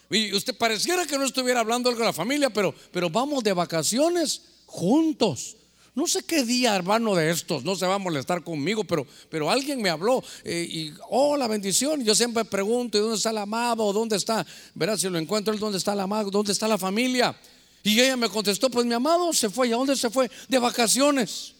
Y 0.09 0.33
usted 0.33 0.57
pareciera 0.57 1.05
que 1.05 1.17
no 1.17 1.25
estuviera 1.25 1.59
hablando 1.59 1.89
algo 1.89 1.99
de 1.99 2.07
la 2.07 2.13
familia, 2.13 2.49
pero, 2.49 2.73
pero 2.91 3.09
vamos 3.11 3.43
de 3.43 3.53
vacaciones 3.53 4.41
juntos. 4.65 5.57
No 5.99 6.07
sé 6.07 6.23
qué 6.23 6.45
día, 6.45 6.77
hermano, 6.77 7.13
de 7.13 7.29
estos, 7.29 7.65
no 7.65 7.75
se 7.75 7.85
va 7.85 7.95
a 7.95 7.97
molestar 7.97 8.41
conmigo, 8.41 8.85
pero, 8.85 9.05
pero 9.29 9.51
alguien 9.51 9.81
me 9.81 9.89
habló 9.89 10.23
eh, 10.45 10.65
y, 10.65 10.93
oh, 11.09 11.35
la 11.35 11.45
bendición. 11.45 12.05
Yo 12.05 12.15
siempre 12.15 12.45
pregunto, 12.45 12.97
¿dónde 12.97 13.17
está 13.17 13.31
el 13.31 13.38
amado? 13.39 13.91
¿Dónde 13.91 14.15
está? 14.15 14.47
Verás, 14.75 15.01
si 15.01 15.09
lo 15.09 15.19
encuentro, 15.19 15.53
¿dónde 15.57 15.77
está 15.77 15.91
el 15.91 15.99
amado? 15.99 16.31
¿Dónde 16.31 16.53
está 16.53 16.69
la 16.69 16.77
familia? 16.77 17.38
Y 17.83 17.99
ella 17.99 18.15
me 18.15 18.29
contestó, 18.29 18.69
pues 18.69 18.85
mi 18.85 18.93
amado 18.93 19.33
se 19.33 19.49
fue. 19.49 19.67
¿Y 19.67 19.73
a 19.73 19.75
dónde 19.75 19.97
se 19.97 20.09
fue? 20.09 20.31
De 20.47 20.57
vacaciones. 20.57 21.53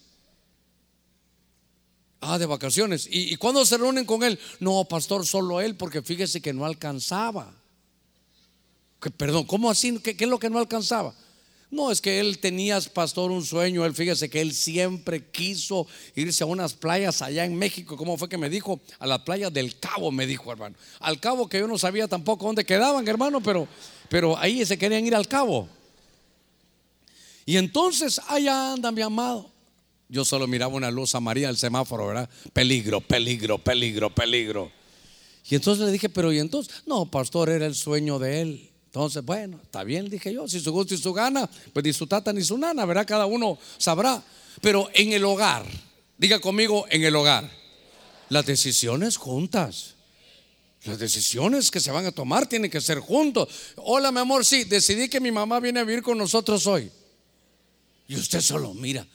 Ah, 2.22 2.38
de 2.38 2.46
vacaciones. 2.46 3.10
¿Y, 3.12 3.34
y 3.34 3.36
cuándo 3.36 3.66
se 3.66 3.76
reúnen 3.78 4.06
con 4.06 4.24
él? 4.24 4.40
No, 4.62 4.86
pastor, 4.86 5.28
solo 5.28 5.60
él, 5.60 5.76
porque 5.76 6.02
fíjese 6.02 6.40
que 6.40 6.54
no 6.54 6.66
alcanzaba. 6.66 7.54
Que, 9.02 9.12
perdón, 9.12 9.44
¿cómo 9.44 9.70
así? 9.70 10.00
¿Qué, 10.00 10.16
¿Qué 10.16 10.24
es 10.24 10.30
lo 10.30 10.40
que 10.40 10.50
no 10.50 10.60
alcanzaba? 10.60 11.14
No, 11.72 11.92
es 11.92 12.02
que 12.02 12.20
él 12.20 12.40
tenía, 12.40 12.80
pastor, 12.82 13.30
un 13.30 13.46
sueño. 13.46 13.86
Él 13.86 13.94
fíjese 13.94 14.28
que 14.30 14.42
él 14.42 14.54
siempre 14.54 15.24
quiso 15.30 15.86
irse 16.16 16.44
a 16.44 16.48
unas 16.48 16.74
playas 16.74 17.22
allá 17.22 17.46
en 17.46 17.56
México. 17.56 17.96
¿Cómo 17.96 18.18
fue 18.18 18.28
que 18.28 18.40
me 18.40 18.50
dijo? 18.50 18.80
A 18.98 19.06
la 19.06 19.24
playa 19.24 19.52
del 19.52 19.80
Cabo, 19.80 20.12
me 20.12 20.26
dijo, 20.26 20.52
hermano. 20.52 20.76
Al 21.00 21.20
Cabo 21.20 21.48
que 21.48 21.60
yo 21.60 21.68
no 21.68 21.78
sabía 21.78 22.08
tampoco 22.08 22.48
dónde 22.48 22.66
quedaban, 22.66 23.08
hermano, 23.08 23.40
pero, 23.40 23.68
pero 24.10 24.36
ahí 24.38 24.66
se 24.66 24.80
querían 24.80 25.06
ir 25.06 25.14
al 25.14 25.28
Cabo. 25.28 25.70
Y 27.46 27.58
entonces, 27.58 28.20
allá 28.28 28.74
anda 28.74 28.92
mi 28.92 29.02
amado. 29.02 29.52
Yo 30.08 30.26
solo 30.26 30.48
miraba 30.48 30.74
una 30.74 30.90
luz 30.90 31.14
amarilla 31.14 31.48
del 31.48 31.58
semáforo, 31.58 32.08
¿verdad? 32.08 32.30
Peligro, 32.52 33.00
peligro, 33.00 33.60
peligro, 33.60 34.10
peligro. 34.10 34.72
Y 35.48 35.56
entonces 35.56 35.86
le 35.86 35.92
dije, 35.92 36.10
pero 36.10 36.34
¿y 36.34 36.40
entonces? 36.40 36.82
No, 36.88 37.06
pastor, 37.06 37.50
era 37.50 37.68
el 37.68 37.76
sueño 37.76 38.18
de 38.18 38.42
él. 38.42 38.69
Entonces, 38.90 39.24
bueno, 39.24 39.60
está 39.62 39.84
bien, 39.84 40.10
dije 40.10 40.34
yo, 40.34 40.48
si 40.48 40.60
su 40.60 40.72
gusto 40.72 40.96
y 40.96 40.98
su 40.98 41.14
gana, 41.14 41.48
pues 41.74 41.86
ni 41.86 41.94
su 41.94 42.08
tata 42.08 42.34
ni 42.34 42.44
su 42.44 42.58
nana, 42.58 42.86
verá, 42.86 43.06
cada 43.06 43.28
uno 43.28 43.60
sabrá. 43.78 44.24
Pero 44.62 44.90
en 44.96 45.14
el 45.14 45.24
hogar, 45.26 45.64
diga 46.18 46.40
conmigo, 46.40 46.88
en 46.90 47.04
el 47.04 47.16
hogar, 47.16 47.48
las 48.30 48.48
decisiones 48.48 49.18
juntas. 49.18 49.94
Las 50.86 50.98
decisiones 50.98 51.70
que 51.70 51.80
se 51.80 51.92
van 51.92 52.08
a 52.08 52.12
tomar 52.12 52.48
tienen 52.48 52.72
que 52.72 52.82
ser 52.82 53.00
juntos. 53.00 53.50
Hola, 53.76 54.12
mi 54.12 54.22
amor, 54.22 54.44
sí, 54.44 54.64
decidí 54.64 55.08
que 55.08 55.20
mi 55.20 55.32
mamá 55.32 55.60
viene 55.60 55.82
a 55.82 55.84
vivir 55.84 56.02
con 56.02 56.18
nosotros 56.18 56.66
hoy. 56.66 56.90
Y 58.08 58.16
usted 58.16 58.42
solo 58.42 58.74
mira, 58.74 59.06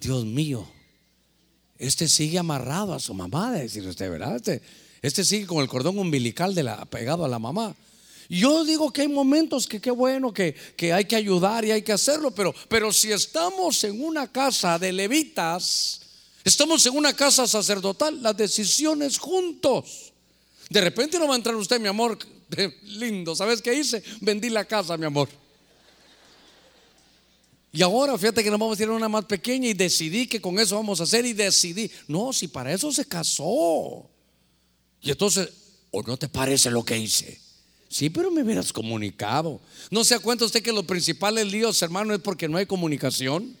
Dios 0.00 0.24
mío, 0.24 0.68
este 1.78 2.08
sigue 2.08 2.36
amarrado 2.36 2.94
a 2.94 2.98
su 2.98 3.14
mamá, 3.14 3.52
de 3.52 3.60
decir 3.60 3.86
usted, 3.86 4.10
¿verdad? 4.10 4.34
Este, 4.34 4.60
este 5.02 5.24
sigue 5.24 5.46
con 5.46 5.58
el 5.58 5.68
cordón 5.68 6.00
umbilical 6.00 6.52
de 6.52 6.64
la, 6.64 6.84
pegado 6.86 7.24
a 7.24 7.28
la 7.28 7.38
mamá. 7.38 7.76
Yo 8.32 8.64
digo 8.64 8.90
que 8.90 9.02
hay 9.02 9.08
momentos 9.08 9.66
que 9.66 9.78
qué 9.78 9.90
bueno 9.90 10.32
que, 10.32 10.54
que, 10.74 10.90
hay 10.90 11.04
que 11.04 11.16
ayudar 11.16 11.66
y 11.66 11.70
hay 11.70 11.82
que 11.82 11.92
hacerlo, 11.92 12.30
pero, 12.30 12.54
pero 12.66 12.90
si 12.90 13.12
estamos 13.12 13.84
en 13.84 14.02
una 14.02 14.32
casa 14.32 14.78
de 14.78 14.90
levitas, 14.90 16.00
estamos 16.42 16.86
en 16.86 16.96
una 16.96 17.14
casa 17.14 17.46
sacerdotal, 17.46 18.22
las 18.22 18.34
decisiones 18.34 19.18
juntos. 19.18 20.14
De 20.70 20.80
repente 20.80 21.18
no 21.18 21.28
va 21.28 21.34
a 21.34 21.36
entrar 21.36 21.54
usted, 21.56 21.78
mi 21.78 21.88
amor, 21.88 22.18
lindo, 22.84 23.36
¿sabes 23.36 23.60
qué 23.60 23.74
hice? 23.74 24.02
Vendí 24.22 24.48
la 24.48 24.64
casa, 24.64 24.96
mi 24.96 25.04
amor. 25.04 25.28
Y 27.70 27.82
ahora 27.82 28.16
fíjate 28.16 28.42
que 28.42 28.50
nos 28.50 28.58
vamos 28.58 28.80
a 28.80 28.82
ir 28.82 28.88
a 28.88 28.92
una 28.92 29.10
más 29.10 29.26
pequeña 29.26 29.68
y 29.68 29.74
decidí 29.74 30.26
que 30.26 30.40
con 30.40 30.58
eso 30.58 30.76
vamos 30.76 31.00
a 31.00 31.04
hacer 31.04 31.26
y 31.26 31.34
decidí. 31.34 31.90
No, 32.08 32.32
si 32.32 32.48
para 32.48 32.72
eso 32.72 32.90
se 32.92 33.04
casó. 33.04 34.08
Y 35.02 35.10
entonces, 35.10 35.50
¿o 35.90 36.02
no 36.02 36.16
te 36.16 36.30
parece 36.30 36.70
lo 36.70 36.82
que 36.82 36.96
hice? 36.96 37.41
Sí, 37.92 38.08
pero 38.08 38.30
me 38.30 38.42
hubieras 38.42 38.72
comunicado. 38.72 39.60
¿No 39.90 40.02
se 40.02 40.18
cuenta 40.18 40.46
usted 40.46 40.62
que 40.62 40.72
los 40.72 40.86
principales 40.86 41.46
líos, 41.46 41.82
hermano, 41.82 42.14
es 42.14 42.20
porque 42.20 42.48
no 42.48 42.56
hay 42.56 42.64
comunicación? 42.64 43.54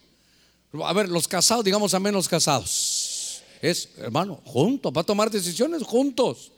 A 0.82 0.92
ver, 0.94 1.10
los 1.10 1.28
casados, 1.28 1.62
digamos 1.62 1.92
a 1.92 2.00
menos 2.00 2.26
casados. 2.26 3.42
Es, 3.60 3.90
hermano, 3.98 4.40
juntos, 4.46 4.90
va 4.96 5.02
a 5.02 5.04
tomar 5.04 5.30
decisiones 5.30 5.82
juntos. 5.82 6.50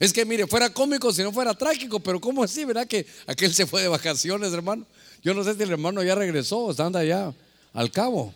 Es 0.00 0.12
que 0.12 0.24
mire, 0.24 0.48
fuera 0.48 0.74
cómico 0.74 1.12
si 1.12 1.22
no 1.22 1.30
fuera 1.30 1.54
trágico, 1.54 2.00
pero 2.00 2.20
¿cómo 2.20 2.42
así? 2.42 2.64
¿Verdad 2.64 2.88
que 2.88 3.06
aquel 3.28 3.54
se 3.54 3.68
fue 3.68 3.82
de 3.82 3.88
vacaciones, 3.88 4.52
hermano? 4.52 4.84
Yo 5.22 5.32
no 5.32 5.44
sé 5.44 5.54
si 5.54 5.62
el 5.62 5.70
hermano 5.70 6.02
ya 6.02 6.16
regresó, 6.16 6.72
está 6.72 6.86
allá 6.88 7.32
al 7.72 7.92
cabo. 7.92 8.34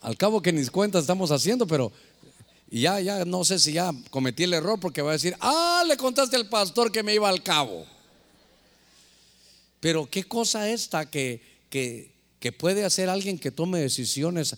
Al 0.00 0.16
cabo 0.16 0.42
que 0.42 0.52
ni 0.52 0.66
cuenta 0.66 0.98
estamos 0.98 1.30
haciendo, 1.30 1.64
pero 1.64 1.92
ya, 2.70 3.00
ya 3.00 3.24
no 3.24 3.44
sé 3.44 3.58
si 3.58 3.72
ya 3.72 3.92
cometí 4.10 4.42
el 4.42 4.54
error 4.54 4.78
porque 4.80 5.02
va 5.02 5.10
a 5.10 5.14
decir, 5.14 5.36
ah, 5.40 5.84
le 5.86 5.96
contaste 5.96 6.36
al 6.36 6.48
pastor 6.48 6.90
que 6.90 7.02
me 7.02 7.14
iba 7.14 7.28
al 7.28 7.42
cabo. 7.42 7.86
Pero 9.80 10.10
qué 10.10 10.24
cosa 10.24 10.68
esta 10.68 11.08
que, 11.08 11.40
que, 11.70 12.12
que 12.40 12.52
puede 12.52 12.84
hacer 12.84 13.08
alguien 13.08 13.38
que 13.38 13.50
tome 13.50 13.78
decisiones. 13.78 14.56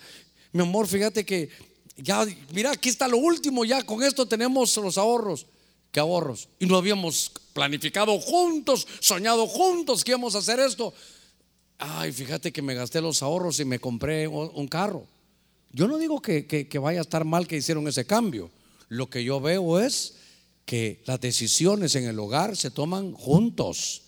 Mi 0.52 0.62
amor, 0.62 0.86
fíjate 0.86 1.26
que 1.26 1.50
ya, 1.96 2.26
mira, 2.52 2.70
aquí 2.70 2.88
está 2.88 3.08
lo 3.08 3.18
último, 3.18 3.64
ya 3.64 3.82
con 3.82 4.02
esto 4.02 4.26
tenemos 4.26 4.74
los 4.76 4.96
ahorros. 4.96 5.46
¿Qué 5.90 6.00
ahorros? 6.00 6.48
Y 6.58 6.66
no 6.66 6.76
habíamos 6.76 7.32
planificado 7.52 8.18
juntos, 8.20 8.86
soñado 9.00 9.46
juntos 9.46 10.04
que 10.04 10.12
íbamos 10.12 10.34
a 10.34 10.38
hacer 10.38 10.60
esto. 10.60 10.94
Ay, 11.78 12.12
fíjate 12.12 12.52
que 12.52 12.62
me 12.62 12.74
gasté 12.74 13.00
los 13.00 13.22
ahorros 13.22 13.58
y 13.60 13.64
me 13.64 13.78
compré 13.78 14.28
un 14.28 14.68
carro. 14.68 15.06
Yo 15.72 15.86
no 15.86 15.98
digo 15.98 16.20
que, 16.20 16.68
vaya 16.80 17.00
a 17.00 17.02
estar 17.02 17.24
mal 17.24 17.46
que 17.46 17.56
hicieron 17.56 17.86
ese 17.88 18.06
cambio. 18.06 18.50
Lo 18.88 19.10
que 19.10 19.22
yo 19.22 19.40
veo 19.40 19.80
es 19.80 20.14
que 20.64 21.02
las 21.06 21.20
decisiones 21.20 21.94
en 21.94 22.04
el 22.04 22.18
hogar 22.18 22.56
se 22.56 22.70
toman 22.70 23.12
juntos. 23.12 24.02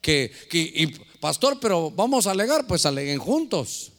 Que, 0.00 0.32
y, 0.52 0.86
pastor, 1.20 1.58
pero 1.60 1.90
vamos 1.90 2.26
a 2.26 2.32
alegar, 2.32 2.66
pues 2.66 2.86
aleguen 2.86 3.18
juntos. 3.18 3.92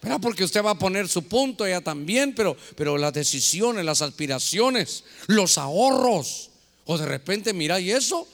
Pero 0.00 0.20
porque 0.20 0.44
usted 0.44 0.64
va 0.64 0.72
a 0.72 0.78
poner 0.78 1.08
su 1.08 1.24
punto, 1.24 1.66
ella 1.66 1.80
también, 1.80 2.34
pero, 2.34 2.56
pero 2.76 2.98
las 2.98 3.12
decisiones, 3.12 3.84
las 3.84 4.02
aspiraciones, 4.02 5.04
los 5.26 5.58
ahorros. 5.58 6.50
O 6.84 6.96
de 6.96 7.06
repente, 7.06 7.52
mira, 7.52 7.80
y 7.80 7.90
eso, 7.90 8.26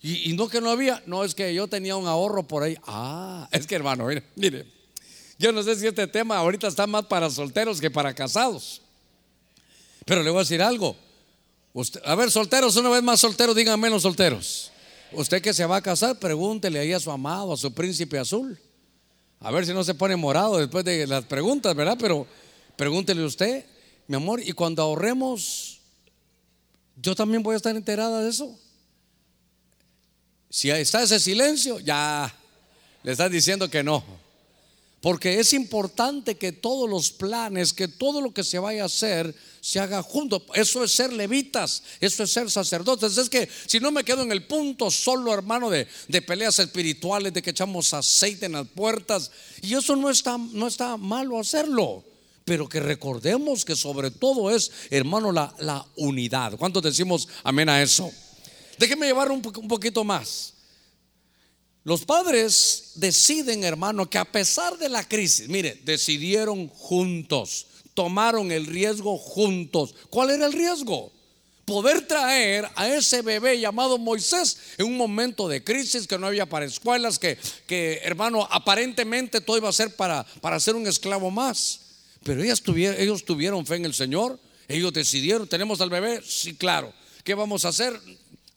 y, 0.00 0.32
no 0.34 0.48
que 0.48 0.60
no 0.60 0.70
había, 0.70 1.02
no 1.06 1.24
es 1.24 1.34
que 1.34 1.52
yo 1.52 1.66
tenía 1.66 1.96
un 1.96 2.06
ahorro 2.06 2.44
por 2.44 2.62
ahí. 2.62 2.76
Ah, 2.86 3.48
es 3.50 3.66
que 3.66 3.74
hermano, 3.74 4.06
mire, 4.06 4.22
mire, 4.36 4.77
yo 5.38 5.52
no 5.52 5.62
sé 5.62 5.76
si 5.76 5.86
este 5.86 6.06
tema 6.08 6.36
ahorita 6.36 6.66
está 6.66 6.86
más 6.86 7.06
para 7.06 7.30
solteros 7.30 7.80
que 7.80 7.90
para 7.90 8.12
casados. 8.12 8.82
Pero 10.04 10.22
le 10.22 10.30
voy 10.30 10.38
a 10.38 10.42
decir 10.42 10.60
algo. 10.60 10.96
a 12.04 12.14
ver, 12.16 12.30
solteros, 12.30 12.74
una 12.76 12.88
vez 12.88 13.02
más 13.02 13.20
solteros, 13.20 13.54
digan 13.54 13.78
menos 13.78 14.02
solteros. 14.02 14.72
Usted 15.12 15.40
que 15.40 15.54
se 15.54 15.64
va 15.64 15.76
a 15.76 15.82
casar, 15.82 16.18
pregúntele 16.18 16.80
ahí 16.80 16.92
a 16.92 17.00
su 17.00 17.10
amado, 17.10 17.52
a 17.52 17.56
su 17.56 17.72
príncipe 17.72 18.18
azul. 18.18 18.58
A 19.40 19.52
ver 19.52 19.64
si 19.64 19.72
no 19.72 19.84
se 19.84 19.94
pone 19.94 20.16
morado 20.16 20.58
después 20.58 20.84
de 20.84 21.06
las 21.06 21.24
preguntas, 21.24 21.74
¿verdad? 21.74 21.96
Pero 22.00 22.26
pregúntele 22.76 23.22
usted, 23.24 23.64
mi 24.08 24.16
amor, 24.16 24.42
y 24.42 24.52
cuando 24.52 24.82
ahorremos, 24.82 25.78
yo 26.96 27.14
también 27.14 27.44
voy 27.44 27.54
a 27.54 27.58
estar 27.58 27.76
enterada 27.76 28.22
de 28.22 28.30
eso. 28.30 28.58
Si 30.50 30.70
está 30.70 31.02
ese 31.02 31.20
silencio, 31.20 31.78
ya 31.78 32.34
le 33.04 33.12
estás 33.12 33.30
diciendo 33.30 33.70
que 33.70 33.84
no. 33.84 34.02
Porque 35.00 35.38
es 35.38 35.52
importante 35.52 36.36
que 36.36 36.50
todos 36.50 36.90
los 36.90 37.12
planes, 37.12 37.72
que 37.72 37.86
todo 37.86 38.20
lo 38.20 38.32
que 38.32 38.42
se 38.42 38.58
vaya 38.58 38.82
a 38.82 38.86
hacer, 38.86 39.32
se 39.60 39.78
haga 39.78 40.02
junto. 40.02 40.44
Eso 40.54 40.82
es 40.82 40.92
ser 40.92 41.12
levitas, 41.12 41.84
eso 42.00 42.24
es 42.24 42.32
ser 42.32 42.50
sacerdotes. 42.50 43.16
Es 43.16 43.28
que 43.28 43.48
si 43.66 43.78
no 43.78 43.92
me 43.92 44.02
quedo 44.02 44.22
en 44.22 44.32
el 44.32 44.44
punto 44.46 44.90
solo, 44.90 45.32
hermano, 45.32 45.70
de, 45.70 45.86
peleas 46.26 46.58
espirituales, 46.58 47.32
de 47.32 47.42
que 47.42 47.50
echamos 47.50 47.94
aceite 47.94 48.46
en 48.46 48.52
las 48.52 48.66
puertas, 48.66 49.30
y 49.62 49.74
eso 49.74 49.94
no 49.94 50.10
está, 50.10 50.36
no 50.36 50.66
está 50.66 50.96
malo 50.96 51.38
hacerlo. 51.38 52.04
Pero 52.44 52.68
que 52.68 52.80
recordemos 52.80 53.64
que 53.64 53.76
sobre 53.76 54.10
todo 54.10 54.50
es, 54.50 54.72
hermano, 54.90 55.30
la, 55.30 55.54
la 55.60 55.86
unidad. 55.94 56.56
¿Cuántos 56.56 56.82
decimos 56.82 57.28
amén 57.44 57.68
a 57.68 57.80
eso? 57.82 58.10
Déjeme 58.78 59.06
llevar 59.06 59.30
un, 59.30 59.42
un 59.44 59.68
poquito 59.68 60.02
más. 60.02 60.54
Los 61.88 62.04
padres 62.04 62.90
deciden, 62.96 63.64
hermano, 63.64 64.10
que 64.10 64.18
a 64.18 64.30
pesar 64.30 64.76
de 64.76 64.90
la 64.90 65.08
crisis, 65.08 65.48
mire, 65.48 65.80
decidieron 65.86 66.68
juntos, 66.68 67.66
tomaron 67.94 68.52
el 68.52 68.66
riesgo 68.66 69.16
juntos. 69.16 69.94
¿Cuál 70.10 70.28
era 70.32 70.44
el 70.44 70.52
riesgo? 70.52 71.10
Poder 71.64 72.06
traer 72.06 72.68
a 72.76 72.94
ese 72.94 73.22
bebé 73.22 73.58
llamado 73.58 73.96
Moisés 73.96 74.58
en 74.76 74.84
un 74.84 74.98
momento 74.98 75.48
de 75.48 75.64
crisis 75.64 76.06
que 76.06 76.18
no 76.18 76.26
había 76.26 76.44
para 76.44 76.66
escuelas, 76.66 77.18
que, 77.18 77.38
que 77.66 78.02
hermano, 78.04 78.46
aparentemente 78.50 79.40
todo 79.40 79.56
iba 79.56 79.70
a 79.70 79.72
ser 79.72 79.96
para, 79.96 80.26
para 80.42 80.60
ser 80.60 80.76
un 80.76 80.86
esclavo 80.86 81.30
más. 81.30 81.80
Pero 82.22 82.42
ellos 82.42 82.60
tuvieron, 82.60 83.00
ellos 83.00 83.24
tuvieron 83.24 83.64
fe 83.64 83.76
en 83.76 83.86
el 83.86 83.94
Señor, 83.94 84.38
ellos 84.68 84.92
decidieron, 84.92 85.48
tenemos 85.48 85.80
al 85.80 85.88
bebé, 85.88 86.20
sí, 86.22 86.54
claro. 86.54 86.92
¿Qué 87.24 87.32
vamos 87.32 87.64
a 87.64 87.68
hacer? 87.68 87.98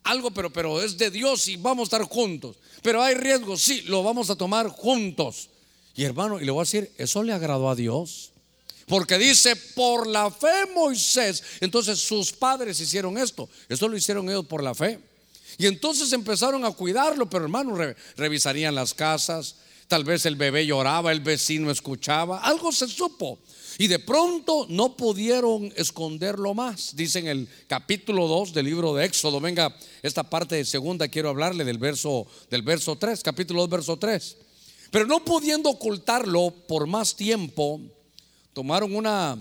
Algo, 0.03 0.31
pero, 0.31 0.51
pero 0.51 0.81
es 0.81 0.97
de 0.97 1.11
Dios 1.11 1.47
y 1.47 1.57
vamos 1.57 1.85
a 1.85 1.97
estar 1.97 2.03
juntos. 2.03 2.57
Pero 2.81 3.03
hay 3.03 3.15
riesgo, 3.15 3.57
sí, 3.57 3.81
lo 3.83 4.03
vamos 4.03 4.29
a 4.29 4.35
tomar 4.35 4.67
juntos. 4.67 5.49
Y 5.95 6.03
hermano, 6.03 6.39
y 6.39 6.45
le 6.45 6.51
voy 6.51 6.61
a 6.61 6.63
decir, 6.63 6.91
eso 6.97 7.21
le 7.23 7.33
agradó 7.33 7.69
a 7.69 7.75
Dios. 7.75 8.31
Porque 8.87 9.17
dice, 9.17 9.55
por 9.55 10.07
la 10.07 10.31
fe 10.31 10.65
Moisés. 10.75 11.43
Entonces 11.61 11.99
sus 11.99 12.31
padres 12.31 12.79
hicieron 12.79 13.17
esto. 13.17 13.47
Esto 13.69 13.87
lo 13.87 13.95
hicieron 13.95 14.27
ellos 14.29 14.45
por 14.45 14.63
la 14.63 14.73
fe. 14.73 14.99
Y 15.57 15.67
entonces 15.67 16.11
empezaron 16.13 16.65
a 16.65 16.71
cuidarlo, 16.71 17.29
pero 17.29 17.43
hermano, 17.43 17.77
revisarían 18.17 18.73
las 18.73 18.93
casas. 18.93 19.55
Tal 19.87 20.03
vez 20.03 20.25
el 20.25 20.35
bebé 20.35 20.65
lloraba, 20.65 21.11
el 21.11 21.19
vecino 21.19 21.69
escuchaba. 21.69 22.39
Algo 22.39 22.71
se 22.71 22.87
supo. 22.87 23.39
Y 23.77 23.87
de 23.87 23.99
pronto 23.99 24.65
no 24.69 24.95
pudieron 24.95 25.71
esconderlo 25.75 26.53
más. 26.53 26.95
Dice 26.95 27.19
en 27.19 27.27
el 27.27 27.47
capítulo 27.67 28.27
2 28.27 28.53
del 28.53 28.65
libro 28.65 28.93
de 28.93 29.05
Éxodo. 29.05 29.39
Venga, 29.39 29.75
esta 30.01 30.23
parte 30.23 30.55
de 30.55 30.65
segunda 30.65 31.07
quiero 31.07 31.29
hablarle 31.29 31.63
del 31.63 31.77
verso, 31.77 32.27
del 32.49 32.61
verso 32.61 32.95
3, 32.97 33.21
capítulo 33.23 33.61
2, 33.61 33.69
verso 33.69 33.97
3. 33.97 34.37
Pero 34.91 35.07
no 35.07 35.23
pudiendo 35.23 35.69
ocultarlo 35.69 36.51
por 36.67 36.85
más 36.85 37.15
tiempo, 37.15 37.79
tomaron 38.53 38.93
una 38.93 39.37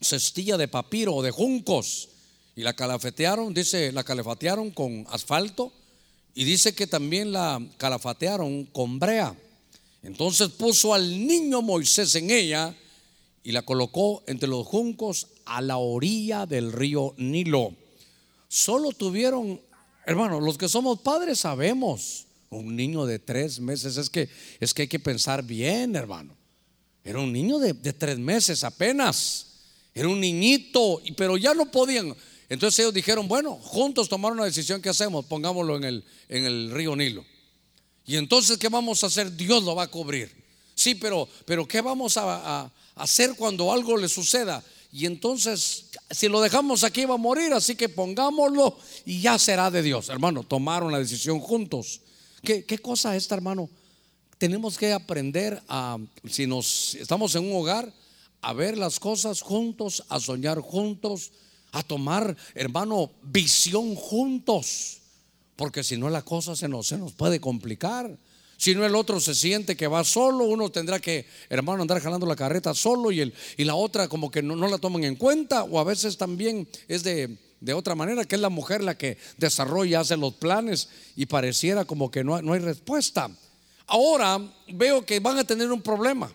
cestilla 0.00 0.56
de 0.56 0.68
papiro 0.68 1.14
o 1.14 1.22
de 1.22 1.30
juncos 1.30 2.08
y 2.56 2.62
la 2.62 2.74
calafetearon, 2.74 3.54
dice, 3.54 3.92
la 3.92 4.04
calafatearon 4.04 4.70
con 4.70 5.06
asfalto 5.10 5.72
y 6.34 6.44
dice 6.44 6.74
que 6.74 6.86
también 6.86 7.32
la 7.32 7.60
calafatearon 7.76 8.64
con 8.66 8.98
brea. 8.98 9.36
Entonces 10.02 10.48
puso 10.48 10.94
al 10.94 11.26
niño 11.26 11.62
Moisés 11.62 12.14
en 12.14 12.30
ella 12.30 12.74
y 13.44 13.52
la 13.52 13.62
colocó 13.62 14.22
entre 14.26 14.48
los 14.48 14.66
juncos 14.66 15.28
a 15.44 15.60
la 15.60 15.76
orilla 15.76 16.46
del 16.46 16.72
río 16.72 17.14
Nilo. 17.16 17.74
Solo 18.48 18.92
tuvieron, 18.92 19.60
hermano, 20.06 20.40
los 20.40 20.58
que 20.58 20.68
somos 20.68 21.00
padres 21.00 21.40
sabemos, 21.40 22.26
un 22.50 22.76
niño 22.76 23.06
de 23.06 23.18
tres 23.18 23.60
meses, 23.60 23.96
es 23.96 24.10
que, 24.10 24.28
es 24.60 24.74
que 24.74 24.82
hay 24.82 24.88
que 24.88 25.00
pensar 25.00 25.42
bien, 25.42 25.96
hermano. 25.96 26.36
Era 27.04 27.18
un 27.18 27.32
niño 27.32 27.58
de, 27.58 27.74
tres 27.74 28.18
meses 28.18 28.62
apenas, 28.62 29.46
era 29.94 30.08
un 30.08 30.20
niñito, 30.20 31.00
pero 31.16 31.36
ya 31.36 31.54
no 31.54 31.70
podían. 31.70 32.14
Entonces 32.48 32.78
ellos 32.80 32.94
dijeron, 32.94 33.26
bueno, 33.26 33.54
juntos 33.56 34.08
tomaron 34.08 34.38
una 34.38 34.46
decisión, 34.46 34.80
¿qué 34.80 34.90
hacemos? 34.90 35.24
Pongámoslo 35.24 35.76
en 35.76 35.84
el, 35.84 36.04
en 36.28 36.44
el 36.44 36.70
río 36.70 36.94
Nilo. 36.94 37.24
Y 38.04 38.16
entonces, 38.16 38.58
¿qué 38.58 38.68
vamos 38.68 39.02
a 39.02 39.06
hacer? 39.06 39.34
Dios 39.34 39.64
lo 39.64 39.74
va 39.74 39.84
a 39.84 39.90
cubrir. 39.90 40.30
Sí, 40.74 40.94
pero, 40.94 41.28
pero 41.44 41.66
¿qué 41.66 41.80
vamos 41.80 42.16
a, 42.16 42.70
hacer 42.94 43.34
cuando 43.36 43.72
algo 43.72 43.96
le 43.96 44.08
suceda. 44.08 44.62
Y 44.92 45.06
entonces, 45.06 45.86
si 46.10 46.28
lo 46.28 46.40
dejamos 46.40 46.84
aquí 46.84 47.04
va 47.04 47.14
a 47.14 47.18
morir, 47.18 47.52
así 47.52 47.76
que 47.76 47.88
pongámoslo 47.88 48.76
y 49.06 49.20
ya 49.20 49.38
será 49.38 49.70
de 49.70 49.82
Dios. 49.82 50.08
Hermano, 50.08 50.42
tomaron 50.42 50.92
la 50.92 50.98
decisión 50.98 51.40
juntos. 51.40 52.00
¿Qué, 52.42 52.64
qué 52.64 52.78
cosa 52.78 53.16
esta, 53.16 53.34
hermano? 53.34 53.70
tenemos 54.42 54.76
que 54.76 54.92
aprender 54.92 55.62
a, 55.68 55.98
si 56.28 56.48
nos 56.48 56.96
estamos 56.96 57.32
en 57.36 57.44
un 57.44 57.60
hogar, 57.60 57.94
a 58.40 58.52
ver 58.52 58.76
las 58.76 58.98
cosas 58.98 59.40
juntos, 59.40 60.02
a 60.08 60.18
soñar 60.18 60.58
juntos, 60.58 61.30
a 61.70 61.84
tomar, 61.84 62.36
hermano, 62.56 63.12
visión 63.22 63.94
juntos. 63.94 64.98
Porque 65.54 65.84
si 65.84 65.96
no 65.96 66.10
la 66.10 66.22
cosa 66.22 66.56
se 66.56 66.66
nos, 66.66 66.88
se 66.88 66.98
nos 66.98 67.12
puede 67.12 67.40
complicar. 67.40 68.18
Si 68.62 68.76
no 68.76 68.86
el 68.86 68.94
otro 68.94 69.18
se 69.18 69.34
siente 69.34 69.76
que 69.76 69.88
va 69.88 70.04
solo, 70.04 70.44
uno 70.44 70.70
tendrá 70.70 71.00
que, 71.00 71.26
hermano, 71.48 71.82
andar 71.82 72.00
jalando 72.00 72.26
la 72.26 72.36
carreta 72.36 72.72
solo 72.74 73.10
y, 73.10 73.20
el, 73.20 73.34
y 73.56 73.64
la 73.64 73.74
otra 73.74 74.06
como 74.06 74.30
que 74.30 74.40
no, 74.40 74.54
la 74.54 74.78
toman 74.78 75.02
en 75.02 75.16
cuenta 75.16 75.64
o 75.64 75.80
a 75.80 75.82
veces 75.82 76.16
también 76.16 76.68
es 76.86 77.02
de, 77.02 77.38
de, 77.58 77.74
otra 77.74 77.96
manera, 77.96 78.24
que 78.24 78.36
es 78.36 78.40
la 78.40 78.50
mujer 78.50 78.84
la 78.84 78.96
que 78.96 79.18
desarrolla, 79.36 79.98
hace 79.98 80.16
los 80.16 80.34
planes 80.34 80.88
y 81.16 81.26
pareciera 81.26 81.84
como 81.84 82.08
que 82.08 82.22
no, 82.22 82.40
no 82.40 82.52
hay 82.52 82.60
respuesta. 82.60 83.28
Ahora 83.88 84.38
veo 84.68 85.04
que 85.04 85.18
van 85.18 85.38
a 85.38 85.44
tener 85.44 85.72
un 85.72 85.82
problema. 85.82 86.32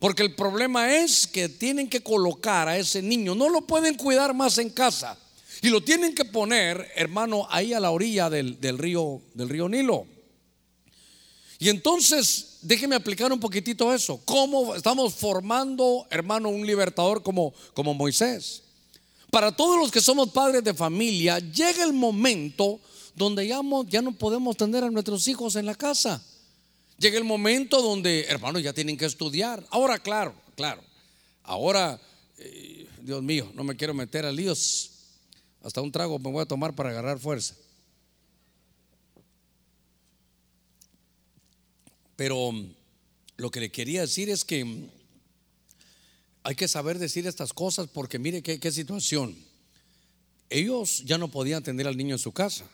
Porque 0.00 0.24
el 0.24 0.34
problema 0.34 0.96
es 0.96 1.24
que 1.28 1.48
tienen 1.48 1.88
que 1.88 2.02
colocar 2.02 2.66
a 2.66 2.78
ese 2.78 3.00
niño, 3.00 3.36
no 3.36 3.48
lo 3.48 3.60
pueden 3.60 3.94
cuidar 3.94 4.34
más 4.34 4.58
en 4.58 4.70
casa. 4.70 5.16
Y 5.62 5.68
lo 5.68 5.84
tienen 5.84 6.16
que 6.16 6.24
poner, 6.24 6.90
hermano, 6.96 7.46
ahí 7.48 7.72
a 7.74 7.78
la 7.78 7.92
orilla 7.92 8.28
del, 8.28 8.58
río, 8.76 9.22
del 9.34 9.48
río 9.48 9.68
Nilo. 9.68 10.13
Y 11.58 11.68
entonces, 11.68 12.58
déjeme 12.62 12.96
aplicar 12.96 13.32
un 13.32 13.40
poquitito 13.40 13.92
eso. 13.92 14.20
¿Cómo 14.24 14.74
estamos 14.74 15.14
formando, 15.14 16.06
hermano, 16.10 16.48
un 16.48 16.66
libertador 16.66 17.22
como, 17.22 17.54
como 17.74 17.94
Moisés? 17.94 18.62
Para 19.30 19.50
todos 19.54 19.78
los 19.78 19.90
que 19.90 20.00
somos 20.00 20.30
padres 20.30 20.62
de 20.62 20.74
familia, 20.74 21.38
llega 21.38 21.84
el 21.84 21.92
momento 21.92 22.80
donde 23.14 23.46
ya, 23.46 23.60
ya 23.88 24.02
no 24.02 24.12
podemos 24.12 24.56
tener 24.56 24.84
a 24.84 24.90
nuestros 24.90 25.26
hijos 25.28 25.56
en 25.56 25.66
la 25.66 25.74
casa. 25.74 26.22
Llega 26.98 27.18
el 27.18 27.24
momento 27.24 27.82
donde, 27.82 28.24
hermanos, 28.28 28.62
ya 28.62 28.72
tienen 28.72 28.96
que 28.96 29.06
estudiar. 29.06 29.64
Ahora, 29.70 29.98
claro, 29.98 30.34
claro. 30.56 30.82
Ahora, 31.42 32.00
eh, 32.38 32.88
Dios 33.02 33.22
mío, 33.22 33.50
no 33.54 33.64
me 33.64 33.76
quiero 33.76 33.94
meter 33.94 34.24
a 34.24 34.32
líos. 34.32 34.90
Hasta 35.62 35.80
un 35.80 35.90
trago 35.90 36.18
me 36.18 36.30
voy 36.30 36.42
a 36.42 36.46
tomar 36.46 36.74
para 36.74 36.90
agarrar 36.90 37.18
fuerza. 37.18 37.54
Pero 42.16 42.52
mm, 42.52 42.74
lo 43.36 43.50
que 43.50 43.60
le 43.60 43.70
quería 43.70 44.02
decir 44.02 44.30
es 44.30 44.44
que 44.44 44.64
mm, 44.64 44.88
hay 46.44 46.54
que 46.54 46.68
saber 46.68 46.98
decir 46.98 47.26
estas 47.26 47.52
cosas 47.52 47.88
porque 47.92 48.18
mire 48.18 48.42
qué, 48.42 48.70
situación. 48.70 49.36
Ellos 50.50 51.02
ya 51.04 51.18
no 51.18 51.28
podían 51.28 51.62
tener 51.62 51.88
al 51.88 51.96
niño 51.96 52.14
en 52.14 52.18
su 52.18 52.32
casa. 52.32 52.64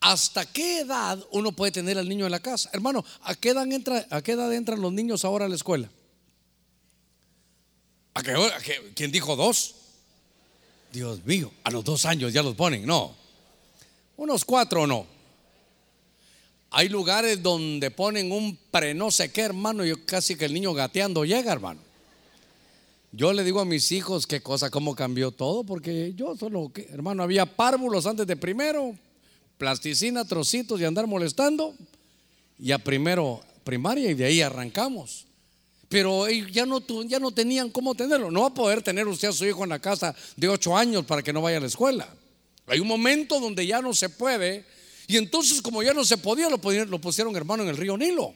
¿Hasta 0.00 0.44
qué 0.46 0.80
edad 0.80 1.24
uno 1.30 1.52
puede 1.52 1.72
tener 1.72 1.98
al 1.98 2.08
niño 2.08 2.26
en 2.26 2.32
la 2.32 2.40
casa? 2.40 2.70
Hermano, 2.72 3.04
¿a 3.22 3.34
qué 3.34 3.50
edad, 3.50 3.70
entra, 3.70 4.06
a 4.10 4.22
qué 4.22 4.32
edad 4.32 4.52
entran 4.52 4.80
los 4.80 4.92
niños 4.92 5.24
ahora 5.24 5.46
a 5.46 5.48
la 5.48 5.54
escuela? 5.54 5.88
¿A 8.14 8.22
qué, 8.22 8.92
¿Quién 8.94 9.12
dijo 9.12 9.36
dos? 9.36 9.74
Dios 10.92 11.24
mío, 11.24 11.52
a 11.64 11.70
los 11.70 11.84
dos 11.84 12.04
años 12.04 12.32
ya 12.32 12.42
los 12.42 12.54
ponen, 12.56 12.84
no. 12.84 13.14
Unos 14.16 14.44
cuatro 14.44 14.82
o 14.82 14.86
no. 14.86 15.17
Hay 16.70 16.88
lugares 16.88 17.42
donde 17.42 17.90
ponen 17.90 18.30
un 18.30 18.56
pre 18.70 18.94
no 18.94 19.10
sé 19.10 19.30
qué, 19.30 19.42
hermano, 19.42 19.86
y 19.86 19.94
casi 20.04 20.36
que 20.36 20.44
el 20.44 20.54
niño 20.54 20.74
gateando 20.74 21.24
llega, 21.24 21.52
hermano. 21.52 21.80
Yo 23.10 23.32
le 23.32 23.42
digo 23.42 23.60
a 23.60 23.64
mis 23.64 23.90
hijos 23.90 24.26
qué 24.26 24.42
cosa, 24.42 24.70
cómo 24.70 24.94
cambió 24.94 25.30
todo, 25.30 25.64
porque 25.64 26.12
yo 26.14 26.36
solo, 26.36 26.70
hermano, 26.90 27.22
había 27.22 27.46
párvulos 27.46 28.06
antes 28.06 28.26
de 28.26 28.36
primero, 28.36 28.94
plasticina, 29.56 30.26
trocitos 30.26 30.78
y 30.80 30.84
andar 30.84 31.06
molestando. 31.06 31.74
Y 32.58 32.72
a 32.72 32.78
primero 32.78 33.40
primaria 33.64 34.10
y 34.10 34.14
de 34.14 34.24
ahí 34.26 34.42
arrancamos. 34.42 35.26
Pero 35.88 36.28
ya 36.28 36.66
no, 36.66 36.82
ya 37.06 37.18
no 37.18 37.30
tenían 37.30 37.70
cómo 37.70 37.94
tenerlo. 37.94 38.30
No 38.30 38.42
va 38.42 38.48
a 38.48 38.54
poder 38.54 38.82
tener 38.82 39.08
usted 39.08 39.28
a 39.28 39.32
su 39.32 39.46
hijo 39.46 39.64
en 39.64 39.70
la 39.70 39.78
casa 39.78 40.14
de 40.36 40.48
ocho 40.48 40.76
años 40.76 41.06
para 41.06 41.22
que 41.22 41.32
no 41.32 41.40
vaya 41.40 41.56
a 41.56 41.60
la 41.60 41.66
escuela. 41.66 42.08
Hay 42.66 42.80
un 42.80 42.88
momento 42.88 43.40
donde 43.40 43.66
ya 43.66 43.80
no 43.80 43.94
se 43.94 44.10
puede. 44.10 44.66
Y 45.08 45.16
entonces 45.16 45.62
como 45.62 45.82
ya 45.82 45.94
no 45.94 46.04
se 46.04 46.18
podía, 46.18 46.50
lo, 46.50 46.58
pusieron 47.00 47.34
hermano 47.34 47.62
en 47.62 47.70
el 47.70 47.78
río 47.78 47.96
Nilo. 47.96 48.34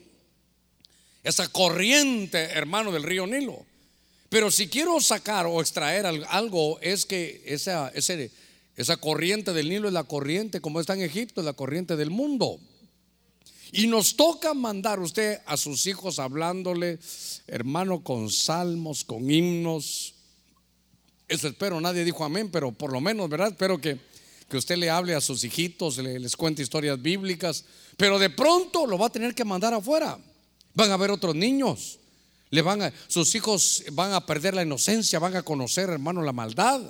Esa 1.23 1.47
corriente, 1.49 2.39
hermano, 2.39 2.91
del 2.91 3.03
río 3.03 3.27
Nilo. 3.27 3.65
Pero 4.31 4.51
si 4.51 4.69
quiero 4.69 4.99
sacar 4.99 5.45
o 5.47 5.61
extraer 5.61 6.07
algo, 6.07 6.81
es 6.81 7.05
que 7.05 7.43
esa, 7.45 7.93
esa 7.95 8.97
corriente 8.97 9.53
del 9.53 9.69
Nilo 9.69 9.87
es 9.87 9.95
la 9.95 10.05
corriente, 10.05 10.63
como 10.63 10.81
está 10.81 10.95
en 10.95 11.03
Egipto, 11.03 11.43
es 11.43 11.45
la 11.45 11.53
corriente 11.53 11.95
del 11.95 12.11
mundo. 12.11 12.59
Y 13.71 13.87
nos 13.87 14.17
toca 14.17 14.55
mandar 14.55 14.99
usted 14.99 15.41
a 15.45 15.59
sus 15.59 15.87
hijos 15.87 16.19
hablándole, 16.19 16.99
hermano, 17.47 18.03
con 18.03 18.31
salmos, 18.31 19.05
con 19.05 19.31
himnos. 19.31 20.15
Eso 21.29 21.49
espero, 21.49 21.79
nadie 21.83 22.03
dijo 22.03 22.25
amén, 22.25 22.51
pero 22.51 22.73
por 22.73 22.93
lo 22.93 23.01
menos, 23.03 23.29
¿verdad? 23.29 23.49
Espero 23.49 23.79
que, 23.79 23.99
que 24.53 24.59
usted 24.59 24.77
le 24.77 24.91
hable 24.91 25.15
a 25.15 25.21
sus 25.23 25.45
hijitos, 25.45 25.97
les 25.97 26.37
cuente 26.37 26.61
historias 26.61 27.01
bíblicas. 27.01 27.65
Pero 27.97 28.19
de 28.19 28.29
pronto 28.29 28.87
lo 28.87 28.99
va 28.99 29.07
a 29.07 29.11
tener 29.11 29.35
que 29.35 29.47
mandar 29.47 29.73
afuera. 29.73 30.19
Van 30.75 30.91
a 30.91 30.99
ver 30.99 31.11
otros 31.11 31.35
niños. 31.35 31.99
Le 32.51 32.61
van 32.61 32.83
a, 32.83 32.93
sus 33.09 33.35
hijos 33.35 33.83
van 33.93 34.13
a 34.13 34.27
perder 34.27 34.53
la 34.53 34.63
inocencia, 34.63 35.19
van 35.19 35.37
a 35.37 35.43
conocer, 35.43 35.89
hermano, 35.89 36.21
la 36.21 36.35
maldad. 36.35 36.83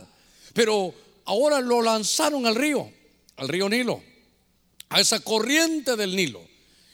Pero 0.55 0.93
ahora 1.25 1.61
lo 1.61 1.83
lanzaron 1.83 2.47
al 2.47 2.57
río, 2.57 2.91
al 3.37 3.47
río 3.47 3.69
Nilo, 3.69 4.03
a 4.89 5.01
esa 5.01 5.21
corriente 5.21 5.95
del 5.95 6.17
Nilo. 6.17 6.41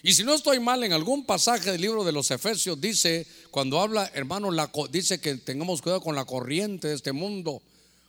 Y 0.02 0.12
si 0.12 0.22
no 0.22 0.34
estoy 0.34 0.60
mal, 0.60 0.84
en 0.84 0.92
algún 0.92 1.24
pasaje 1.24 1.72
del 1.72 1.80
libro 1.80 2.04
de 2.04 2.12
los 2.12 2.30
Efesios 2.30 2.78
dice, 2.78 3.26
cuando 3.50 3.80
habla, 3.80 4.10
hermano, 4.12 4.50
dice 4.90 5.18
que 5.18 5.34
tengamos 5.36 5.80
cuidado 5.80 6.02
con 6.02 6.14
la 6.14 6.26
corriente 6.26 6.88
de 6.88 6.94
este 6.94 7.12
mundo, 7.12 7.62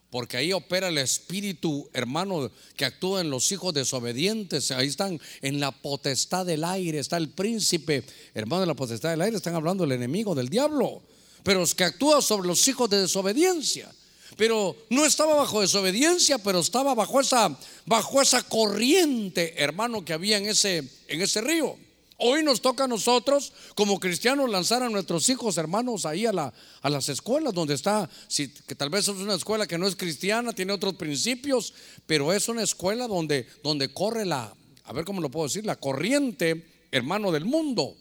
porque 0.10 0.38
ahí 0.38 0.54
opera 0.54 0.88
el 0.88 0.98
espíritu, 0.98 1.90
hermano, 1.94 2.52
que 2.76 2.86
actúa 2.86 3.22
en 3.22 3.30
los 3.30 3.52
hijos 3.52 3.74
desobedientes. 3.74 4.72
Ahí 4.72 4.88
están 4.88 5.20
en 5.42 5.60
la 5.60 5.72
potestad 5.72 6.46
del 6.46 6.64
aire, 6.64 7.00
está 7.00 7.18
el 7.18 7.30
príncipe, 7.30 8.04
hermano, 8.34 8.64
en 8.64 8.70
la 8.70 8.76
potestad 8.76 9.12
del 9.12 9.22
aire, 9.22 9.38
están 9.38 9.56
hablando 9.56 9.84
del 9.84 9.94
enemigo, 9.94 10.34
del 10.34 10.50
diablo, 10.50 11.02
pero 11.44 11.64
es 11.64 11.76
que 11.76 11.84
actúa 11.84 12.22
sobre 12.22 12.48
los 12.48 12.68
hijos 12.68 12.90
de 12.90 13.02
desobediencia 13.02 13.92
pero 14.38 14.74
no 14.90 15.06
estaba 15.06 15.36
bajo 15.36 15.60
desobediencia, 15.60 16.38
pero 16.38 16.60
estaba 16.60 16.96
bajo 16.96 17.20
esa, 17.20 17.60
bajo 17.86 18.22
esa 18.22 18.42
corriente, 18.44 19.62
hermano, 19.62 20.06
que 20.06 20.14
había 20.14 20.38
en 20.38 20.46
ese, 20.46 20.78
en 21.10 21.22
ese 21.22 21.42
río. 21.42 21.76
Hoy 22.22 22.44
nos 22.44 22.62
toca 22.62 22.84
a 22.84 22.88
nosotros, 22.88 23.54
como 23.76 23.98
cristianos, 23.98 24.50
lanzar 24.50 24.84
a 24.84 24.90
nuestros 24.90 25.30
hijos, 25.30 25.58
hermanos, 25.58 26.06
ahí 26.06 26.26
a, 26.26 26.34
la, 26.34 26.54
a 26.82 26.90
las 26.90 27.08
escuelas 27.08 27.54
donde 27.54 27.76
está, 27.76 28.10
si, 28.28 28.50
que 28.50 28.76
tal 28.76 28.90
vez 28.90 29.08
es 29.08 29.16
una 29.16 29.36
escuela 29.36 29.66
que 29.66 29.78
no 29.78 29.88
es 29.88 29.96
cristiana, 29.96 30.52
tiene 30.52 30.74
otros 30.74 30.96
principios, 30.96 31.74
pero 32.06 32.34
es 32.34 32.50
una 32.50 32.62
escuela 32.62 33.08
donde, 33.08 33.48
donde 33.64 33.94
corre 33.94 34.26
la, 34.26 34.54
a 34.84 34.94
ver 34.94 35.06
cómo 35.06 35.22
lo 35.22 35.32
puedo 35.32 35.48
decir, 35.48 35.66
la 35.66 35.78
corriente, 35.78 36.66
hermano, 36.92 37.32
del 37.32 37.46
mundo. 37.46 37.96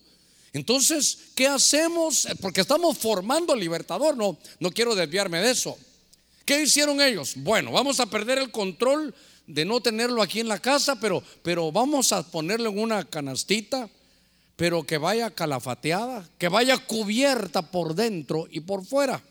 Entonces, 0.52 1.30
¿qué 1.36 1.46
hacemos? 1.46 2.26
Porque 2.40 2.62
estamos 2.62 2.98
formando 2.98 3.54
libertador, 3.54 4.16
no, 4.16 4.36
no 4.58 4.70
quiero 4.72 4.96
desviarme 4.96 5.38
de 5.38 5.52
eso. 5.52 5.78
¿Qué 6.44 6.62
hicieron 6.62 7.00
ellos? 7.00 7.34
Bueno, 7.36 7.70
vamos 7.70 8.00
a 8.00 8.06
perder 8.06 8.38
el 8.38 8.50
control 8.50 9.14
de 9.46 9.64
no 9.64 9.80
tenerlo 9.80 10.22
aquí 10.22 10.40
en 10.40 10.48
la 10.48 10.58
casa, 10.58 10.98
pero, 10.98 11.22
pero 11.42 11.70
vamos 11.70 12.10
a 12.10 12.28
ponerlo 12.28 12.70
en 12.70 12.78
una 12.78 13.04
canastita, 13.04 13.88
pero 14.58 14.82
que 14.82 14.98
vaya 14.98 15.30
calafateada, 15.30 16.28
que 16.36 16.48
vaya 16.48 16.76
cubierta 16.78 17.62
por 17.62 17.94
dentro 17.94 18.48
y 18.50 18.58
por 18.58 18.84
fuera. 18.84 19.22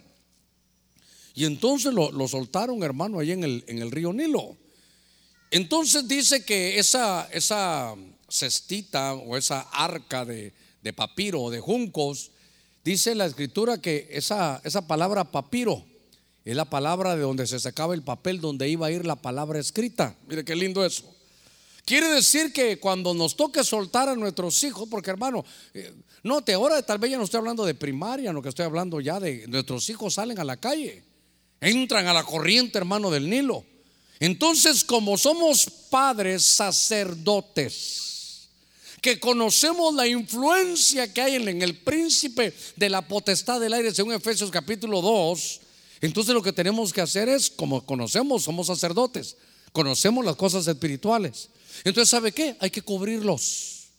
Y 1.35 1.43
entonces 1.43 1.93
lo, 1.93 2.27
soltaron, 2.29 2.81
hermano, 2.81 3.19
ahí 3.19 3.33
en 3.33 3.43
el, 3.43 3.65
en 3.67 3.79
el, 3.79 3.91
río 3.91 4.13
Nilo. 4.13 4.55
Entonces 5.51 6.07
dice 6.07 6.45
que 6.45 6.79
esa, 6.79 7.27
esa 7.33 7.93
cestita 8.29 9.15
o 9.15 9.35
esa 9.35 9.59
arca 9.73 10.23
de, 10.23 10.53
de 10.81 10.93
papiro 10.93 11.41
o 11.41 11.51
de 11.51 11.59
juncos, 11.59 12.31
dice 12.85 13.13
la 13.13 13.25
escritura 13.25 13.81
que 13.81 14.07
esa, 14.11 14.61
esa 14.63 14.87
palabra 14.87 15.25
papiro, 15.25 15.83
es 16.45 16.55
la 16.55 16.69
palabra 16.69 17.17
de 17.17 17.23
donde 17.23 17.47
se 17.47 17.59
sacaba 17.59 17.95
el 17.95 18.01
papel, 18.01 18.39
donde 18.39 18.69
iba 18.69 18.87
a 18.87 18.91
ir 18.91 19.05
la 19.05 19.17
palabra 19.17 19.59
escrita. 19.59 20.15
Mire 20.29 20.45
qué 20.45 20.55
lindo 20.55 20.85
eso. 20.85 21.16
Quiere 21.87 22.09
decir 22.09 22.51
que 22.51 22.81
cuando 22.81 23.13
nos 23.13 23.37
toque 23.37 23.63
soltar 23.63 24.09
a 24.09 24.15
nuestros 24.17 24.61
hijos, 24.65 24.89
porque 24.91 25.09
hermano, 25.09 25.45
eh, 25.73 25.93
note, 26.21 26.51
ahora 26.51 26.83
tal 26.83 26.97
vez 26.97 27.11
ya 27.11 27.17
no 27.17 27.23
estoy 27.23 27.37
hablando 27.37 27.65
de 27.65 27.75
primaria, 27.75 28.33
no 28.33 28.41
que 28.41 28.49
estoy 28.49 28.65
hablando 28.65 28.99
ya 28.99 29.21
de 29.21 29.47
nuestros 29.47 29.89
hijos 29.89 30.15
salen 30.15 30.37
a 30.37 30.43
la 30.43 30.57
calle, 30.57 31.05
entran 31.61 32.05
a 32.07 32.13
la 32.13 32.25
corriente, 32.25 32.77
hermano, 32.77 33.09
del 33.09 33.29
Nilo. 33.29 33.63
Entonces, 34.19 34.83
como 34.83 35.17
somos 35.17 35.65
padres 35.89 36.43
sacerdotes, 36.43 38.49
que 38.99 39.17
conocemos 39.17 39.93
la 39.93 40.09
influencia 40.09 41.13
que 41.13 41.21
hay 41.21 41.35
en 41.35 41.61
el 41.61 41.77
príncipe 41.77 42.53
de 42.75 42.89
la 42.89 43.07
potestad 43.07 43.61
del 43.61 43.71
aire, 43.71 43.95
según 43.95 44.13
Efesios 44.13 44.51
capítulo 44.51 45.01
2, 45.01 45.61
entonces 46.01 46.33
lo 46.33 46.43
que 46.43 46.51
tenemos 46.51 46.91
que 46.91 46.99
hacer 46.99 47.29
es, 47.29 47.49
como 47.49 47.85
conocemos, 47.85 48.43
somos 48.43 48.67
sacerdotes, 48.67 49.37
conocemos 49.77 50.25
las 50.25 50.35
cosas 50.35 50.67
espirituales. 50.67 51.49
Entonces, 51.83 52.09
¿sabe 52.09 52.31
qué? 52.31 52.57
Hay 52.59 52.71
que 52.71 52.81
cubrirlos. 52.81 53.89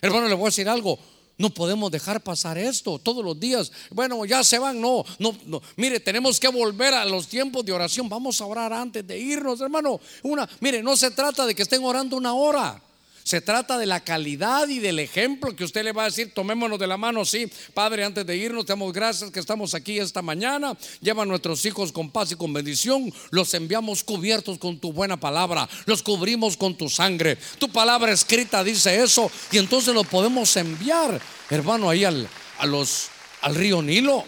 Hermano, 0.00 0.28
le 0.28 0.34
voy 0.34 0.44
a 0.44 0.48
decir 0.48 0.66
algo. 0.66 0.98
No 1.36 1.50
podemos 1.50 1.90
dejar 1.90 2.22
pasar 2.22 2.56
esto 2.56 2.98
todos 2.98 3.22
los 3.22 3.38
días. 3.38 3.70
Bueno, 3.90 4.24
ya 4.24 4.42
se 4.42 4.58
van. 4.58 4.80
No, 4.80 5.04
no, 5.18 5.36
no. 5.44 5.60
Mire, 5.76 6.00
tenemos 6.00 6.40
que 6.40 6.48
volver 6.48 6.94
a 6.94 7.04
los 7.04 7.28
tiempos 7.28 7.66
de 7.66 7.72
oración. 7.72 8.08
Vamos 8.08 8.40
a 8.40 8.46
orar 8.46 8.72
antes 8.72 9.06
de 9.06 9.18
irnos, 9.18 9.60
hermano. 9.60 10.00
Una, 10.22 10.48
mire, 10.60 10.82
no 10.82 10.96
se 10.96 11.10
trata 11.10 11.44
de 11.44 11.54
que 11.54 11.64
estén 11.64 11.84
orando 11.84 12.16
una 12.16 12.32
hora. 12.32 12.82
Se 13.26 13.40
trata 13.40 13.76
de 13.76 13.86
la 13.86 14.04
calidad 14.04 14.68
y 14.68 14.78
del 14.78 15.00
ejemplo 15.00 15.56
que 15.56 15.64
usted 15.64 15.82
le 15.82 15.90
va 15.90 16.02
a 16.02 16.06
decir, 16.06 16.32
tomémonos 16.32 16.78
de 16.78 16.86
la 16.86 16.96
mano, 16.96 17.24
sí, 17.24 17.50
Padre, 17.74 18.04
antes 18.04 18.24
de 18.24 18.36
irnos, 18.36 18.64
te 18.64 18.70
damos 18.70 18.92
gracias 18.92 19.32
que 19.32 19.40
estamos 19.40 19.74
aquí 19.74 19.98
esta 19.98 20.22
mañana. 20.22 20.78
Lleva 21.00 21.24
a 21.24 21.26
nuestros 21.26 21.66
hijos 21.66 21.90
con 21.90 22.08
paz 22.12 22.30
y 22.30 22.36
con 22.36 22.52
bendición. 22.52 23.12
Los 23.30 23.52
enviamos 23.54 24.04
cubiertos 24.04 24.58
con 24.58 24.78
tu 24.78 24.92
buena 24.92 25.18
palabra. 25.18 25.68
Los 25.86 26.04
cubrimos 26.04 26.56
con 26.56 26.76
tu 26.76 26.88
sangre. 26.88 27.36
Tu 27.58 27.68
palabra 27.68 28.12
escrita 28.12 28.62
dice 28.62 29.02
eso. 29.02 29.28
Y 29.50 29.58
entonces 29.58 29.92
lo 29.92 30.04
podemos 30.04 30.56
enviar, 30.56 31.20
hermano, 31.50 31.90
ahí 31.90 32.04
al, 32.04 32.28
a 32.58 32.66
los, 32.66 33.08
al 33.40 33.56
río 33.56 33.82
Nilo. 33.82 34.24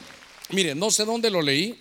Mire, 0.51 0.75
no 0.75 0.91
sé 0.91 1.05
dónde 1.05 1.31
lo 1.31 1.41
leí. 1.41 1.81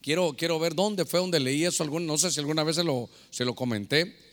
Quiero, 0.00 0.34
quiero 0.38 0.58
ver 0.58 0.74
dónde 0.74 1.04
fue 1.04 1.20
donde 1.20 1.38
leí 1.38 1.66
eso. 1.66 1.84
no 1.84 2.16
sé 2.16 2.30
si 2.30 2.40
alguna 2.40 2.64
vez 2.64 2.76
se 2.76 2.84
lo, 2.84 3.10
se 3.28 3.44
lo 3.44 3.54
comenté. 3.54 4.27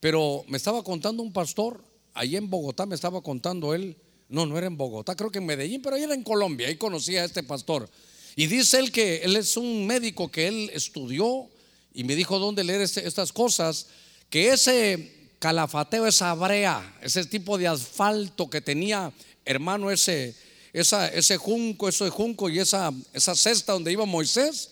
Pero 0.00 0.44
me 0.48 0.56
estaba 0.56 0.82
contando 0.82 1.22
un 1.22 1.32
pastor, 1.32 1.84
ahí 2.14 2.36
en 2.36 2.48
Bogotá 2.48 2.86
me 2.86 2.94
estaba 2.94 3.20
contando 3.22 3.74
él, 3.74 3.96
no, 4.28 4.46
no 4.46 4.56
era 4.56 4.66
en 4.66 4.76
Bogotá, 4.76 5.14
creo 5.14 5.30
que 5.30 5.38
en 5.38 5.46
Medellín, 5.46 5.82
pero 5.82 5.96
ahí 5.96 6.02
era 6.02 6.14
en 6.14 6.22
Colombia, 6.22 6.68
ahí 6.68 6.76
conocí 6.76 7.16
a 7.16 7.24
este 7.24 7.42
pastor. 7.42 7.88
Y 8.36 8.46
dice 8.46 8.78
él 8.78 8.92
que 8.92 9.18
él 9.18 9.36
es 9.36 9.56
un 9.56 9.86
médico 9.86 10.30
que 10.30 10.48
él 10.48 10.70
estudió 10.72 11.48
y 11.92 12.04
me 12.04 12.14
dijo 12.14 12.38
dónde 12.38 12.64
leer 12.64 12.80
este, 12.80 13.06
estas 13.06 13.32
cosas, 13.32 13.88
que 14.30 14.52
ese 14.52 15.30
calafateo, 15.38 16.06
esa 16.06 16.32
brea, 16.34 16.96
ese 17.02 17.24
tipo 17.24 17.58
de 17.58 17.66
asfalto 17.66 18.48
que 18.48 18.60
tenía, 18.60 19.12
hermano, 19.44 19.90
ese, 19.90 20.34
esa, 20.72 21.08
ese 21.08 21.36
junco, 21.36 21.88
ese 21.88 22.08
junco 22.10 22.48
y 22.48 22.60
esa, 22.60 22.92
esa 23.12 23.34
cesta 23.34 23.72
donde 23.72 23.92
iba 23.92 24.04
Moisés, 24.06 24.70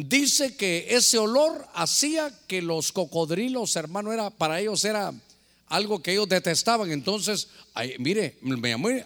Dice 0.00 0.56
que 0.56 0.86
ese 0.90 1.18
olor 1.18 1.66
hacía 1.74 2.32
que 2.46 2.62
los 2.62 2.92
cocodrilos, 2.92 3.74
hermano, 3.74 4.12
era 4.12 4.30
para 4.30 4.60
ellos 4.60 4.84
era 4.84 5.12
algo 5.66 6.00
que 6.00 6.12
ellos 6.12 6.28
detestaban. 6.28 6.92
Entonces, 6.92 7.48
mire, 7.98 8.38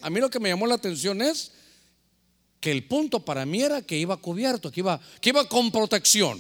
a 0.03 0.11
mí 0.11 0.21
lo 0.21 0.29
que 0.29 0.39
me 0.39 0.51
llamó 0.51 0.67
la 0.67 0.75
atención 0.75 1.23
es 1.23 1.53
que 2.61 2.71
el 2.71 2.85
punto 2.85 3.25
para 3.25 3.47
mí 3.47 3.63
era 3.63 3.81
que 3.81 3.97
iba 3.97 4.19
cubierto, 4.19 4.71
que 4.71 4.81
iba, 4.81 5.01
que 5.23 5.31
iba 5.31 5.49
con 5.49 5.73
protección. 5.73 6.39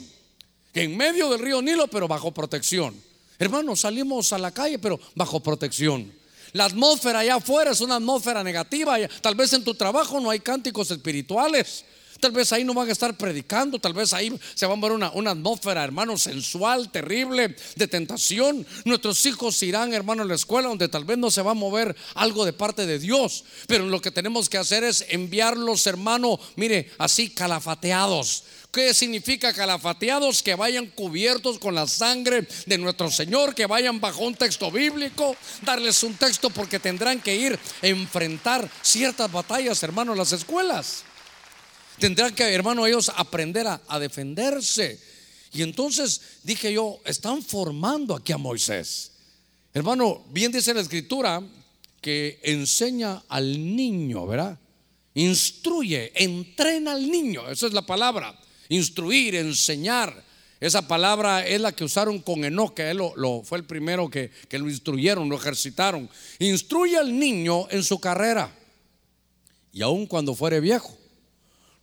En 0.74 0.98
medio 0.98 1.30
del 1.30 1.40
río 1.40 1.62
Nilo, 1.62 1.88
pero 1.88 2.06
bajo 2.06 2.30
protección. 2.30 2.94
Hermano, 3.38 3.74
salimos 3.74 4.34
a 4.34 4.38
la 4.38 4.50
calle, 4.50 4.78
pero 4.78 5.00
bajo 5.14 5.40
protección. 5.40 6.12
La 6.52 6.66
atmósfera 6.66 7.20
allá 7.20 7.36
afuera 7.36 7.70
es 7.70 7.80
una 7.80 7.96
atmósfera 7.96 8.44
negativa. 8.44 8.98
Tal 9.22 9.34
vez 9.34 9.54
en 9.54 9.64
tu 9.64 9.74
trabajo 9.74 10.20
no 10.20 10.28
hay 10.28 10.40
cánticos 10.40 10.90
espirituales. 10.90 11.86
Tal 12.22 12.30
vez 12.30 12.52
ahí 12.52 12.62
no 12.62 12.72
van 12.72 12.88
a 12.88 12.92
estar 12.92 13.16
predicando, 13.16 13.80
tal 13.80 13.94
vez 13.94 14.12
ahí 14.12 14.32
se 14.54 14.64
va 14.64 14.74
a 14.74 14.76
ver 14.76 14.92
una, 14.92 15.10
una 15.10 15.32
atmósfera, 15.32 15.82
hermano, 15.82 16.16
sensual, 16.16 16.88
terrible, 16.92 17.56
de 17.74 17.88
tentación. 17.88 18.64
Nuestros 18.84 19.26
hijos 19.26 19.60
irán, 19.64 19.92
hermano, 19.92 20.22
a 20.22 20.26
la 20.26 20.36
escuela 20.36 20.68
donde 20.68 20.86
tal 20.86 21.04
vez 21.04 21.18
no 21.18 21.32
se 21.32 21.42
va 21.42 21.50
a 21.50 21.54
mover 21.54 21.96
algo 22.14 22.44
de 22.44 22.52
parte 22.52 22.86
de 22.86 23.00
Dios. 23.00 23.42
Pero 23.66 23.86
lo 23.86 24.00
que 24.00 24.12
tenemos 24.12 24.48
que 24.48 24.56
hacer 24.56 24.84
es 24.84 25.04
enviarlos, 25.08 25.84
hermano, 25.88 26.38
mire, 26.54 26.92
así 26.98 27.28
calafateados. 27.28 28.44
¿Qué 28.70 28.94
significa 28.94 29.52
calafateados? 29.52 30.44
Que 30.44 30.54
vayan 30.54 30.86
cubiertos 30.86 31.58
con 31.58 31.74
la 31.74 31.88
sangre 31.88 32.46
de 32.66 32.78
nuestro 32.78 33.10
Señor, 33.10 33.52
que 33.52 33.66
vayan 33.66 34.00
bajo 34.00 34.22
un 34.22 34.36
texto 34.36 34.70
bíblico, 34.70 35.34
darles 35.62 36.00
un 36.04 36.14
texto 36.14 36.50
porque 36.50 36.78
tendrán 36.78 37.20
que 37.20 37.34
ir 37.34 37.58
a 37.82 37.86
enfrentar 37.88 38.70
ciertas 38.80 39.30
batallas, 39.32 39.82
hermano, 39.82 40.14
las 40.14 40.30
escuelas. 40.30 41.02
Tendrán 41.98 42.34
que, 42.34 42.44
hermano, 42.44 42.86
ellos 42.86 43.10
aprender 43.14 43.66
a, 43.66 43.98
defenderse. 43.98 44.98
Y 45.52 45.62
entonces 45.62 46.20
dije 46.42 46.72
yo, 46.72 47.00
están 47.04 47.42
formando 47.42 48.14
aquí 48.14 48.32
a 48.32 48.38
Moisés. 48.38 49.12
Hermano, 49.74 50.24
bien 50.30 50.52
dice 50.52 50.74
la 50.74 50.80
escritura 50.80 51.42
que 52.00 52.40
enseña 52.42 53.22
al 53.28 53.76
niño, 53.76 54.26
¿verdad? 54.26 54.58
Instruye, 55.14 56.12
entrena 56.14 56.92
al 56.92 57.10
niño, 57.10 57.48
esa 57.48 57.66
es 57.66 57.72
la 57.72 57.82
palabra. 57.82 58.38
Instruir, 58.68 59.36
enseñar. 59.36 60.24
Esa 60.58 60.86
palabra 60.86 61.46
es 61.46 61.60
la 61.60 61.72
que 61.72 61.84
usaron 61.84 62.20
con 62.20 62.44
Enoch, 62.44 62.74
que 62.74 62.90
él 62.90 62.98
lo, 62.98 63.42
fue 63.42 63.58
el 63.58 63.64
primero 63.64 64.08
que, 64.08 64.30
que 64.48 64.58
lo 64.58 64.70
instruyeron, 64.70 65.28
lo 65.28 65.36
ejercitaron. 65.36 66.08
Instruye 66.38 66.96
al 66.96 67.18
niño 67.18 67.66
en 67.70 67.82
su 67.82 67.98
carrera. 67.98 68.54
Y 69.72 69.82
aun 69.82 70.06
cuando 70.06 70.34
fuere 70.34 70.60
viejo, 70.60 70.96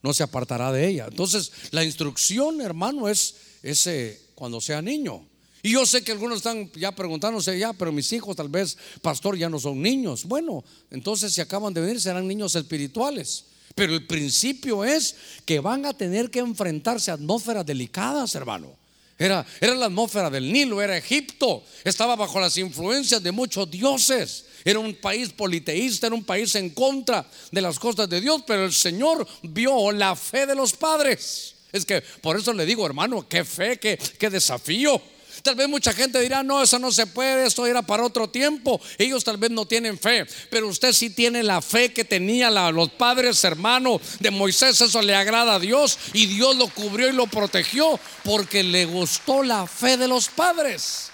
no 0.01 0.13
se 0.13 0.23
apartará 0.23 0.71
de 0.71 0.87
ella. 0.87 1.07
Entonces, 1.09 1.51
la 1.71 1.83
instrucción, 1.83 2.61
hermano, 2.61 3.09
es 3.09 3.35
ese 3.63 4.21
cuando 4.35 4.61
sea 4.61 4.81
niño. 4.81 5.25
Y 5.61 5.71
yo 5.71 5.85
sé 5.85 6.03
que 6.03 6.13
algunos 6.13 6.37
están 6.37 6.71
ya 6.71 6.93
preguntándose, 6.93 7.59
ya, 7.59 7.73
pero 7.73 7.91
mis 7.91 8.11
hijos 8.13 8.35
tal 8.35 8.47
vez, 8.47 8.77
pastor, 9.01 9.37
ya 9.37 9.49
no 9.49 9.59
son 9.59 9.81
niños. 9.81 10.23
Bueno, 10.23 10.63
entonces 10.89 11.33
si 11.33 11.41
acaban 11.41 11.73
de 11.73 11.81
venir 11.81 11.99
serán 11.99 12.27
niños 12.27 12.55
espirituales. 12.55 13.45
Pero 13.75 13.93
el 13.93 14.07
principio 14.07 14.83
es 14.83 15.15
que 15.45 15.59
van 15.59 15.85
a 15.85 15.93
tener 15.93 16.31
que 16.31 16.39
enfrentarse 16.39 17.11
a 17.11 17.15
atmósferas 17.15 17.65
delicadas, 17.65 18.35
hermano. 18.35 18.78
Era, 19.19 19.45
era 19.59 19.75
la 19.75 19.87
atmósfera 19.87 20.29
del 20.29 20.51
Nilo, 20.51 20.81
era 20.81 20.95
Egipto, 20.95 21.65
estaba 21.83 22.15
bajo 22.15 22.39
las 22.39 22.55
influencias 22.57 23.21
de 23.21 23.33
muchos 23.33 23.69
dioses. 23.69 24.45
Era 24.63 24.79
un 24.79 24.95
país 24.95 25.29
politeísta, 25.33 26.07
era 26.07 26.15
un 26.15 26.23
país 26.23 26.55
en 26.55 26.69
contra 26.69 27.25
de 27.51 27.61
las 27.61 27.77
cosas 27.77 28.07
de 28.09 28.21
Dios, 28.21 28.43
pero 28.47 28.63
el 28.63 28.73
Señor 28.73 29.27
vio 29.43 29.91
la 29.91 30.15
fe 30.15 30.45
de 30.45 30.55
los 30.55 30.71
padres. 30.71 31.55
Es 31.73 31.85
que 31.85 32.01
por 32.21 32.37
eso 32.37 32.53
le 32.53 32.65
digo, 32.65 32.85
hermano, 32.85 33.27
qué 33.27 33.43
fe, 33.43 33.77
qué, 33.77 33.97
qué 33.97 34.29
desafío. 34.29 35.01
Tal 35.43 35.55
vez 35.55 35.67
mucha 35.69 35.93
gente 35.93 36.19
dirá, 36.19 36.43
no, 36.43 36.61
eso 36.61 36.79
no 36.79 36.91
se 36.91 37.07
puede, 37.07 37.45
esto 37.45 37.65
era 37.65 37.81
para 37.81 38.03
otro 38.03 38.29
tiempo. 38.29 38.79
Ellos 38.97 39.23
tal 39.23 39.37
vez 39.37 39.51
no 39.51 39.65
tienen 39.65 39.97
fe, 39.97 40.25
pero 40.49 40.67
usted 40.67 40.93
sí 40.93 41.09
tiene 41.09 41.43
la 41.43 41.61
fe 41.61 41.93
que 41.93 42.03
tenía 42.03 42.49
los 42.71 42.89
padres 42.91 43.43
hermanos 43.43 44.01
de 44.19 44.31
Moisés. 44.31 44.81
Eso 44.81 45.01
le 45.01 45.15
agrada 45.15 45.55
a 45.55 45.59
Dios 45.59 45.97
y 46.13 46.25
Dios 46.25 46.55
lo 46.55 46.67
cubrió 46.67 47.09
y 47.09 47.13
lo 47.13 47.27
protegió 47.27 47.99
porque 48.23 48.63
le 48.63 48.85
gustó 48.85 49.43
la 49.43 49.67
fe 49.67 49.97
de 49.97 50.07
los 50.07 50.29
padres. 50.29 51.11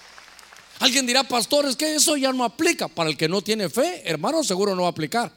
Alguien 0.78 1.06
dirá, 1.06 1.22
pastor, 1.24 1.66
es 1.66 1.76
que 1.76 1.94
eso 1.94 2.16
ya 2.16 2.32
no 2.32 2.44
aplica. 2.44 2.88
Para 2.88 3.08
el 3.08 3.16
que 3.16 3.28
no 3.28 3.42
tiene 3.42 3.68
fe, 3.70 4.02
hermano, 4.04 4.44
seguro 4.44 4.74
no 4.74 4.82
va 4.82 4.88
a 4.88 4.90
aplicar. 4.90 5.32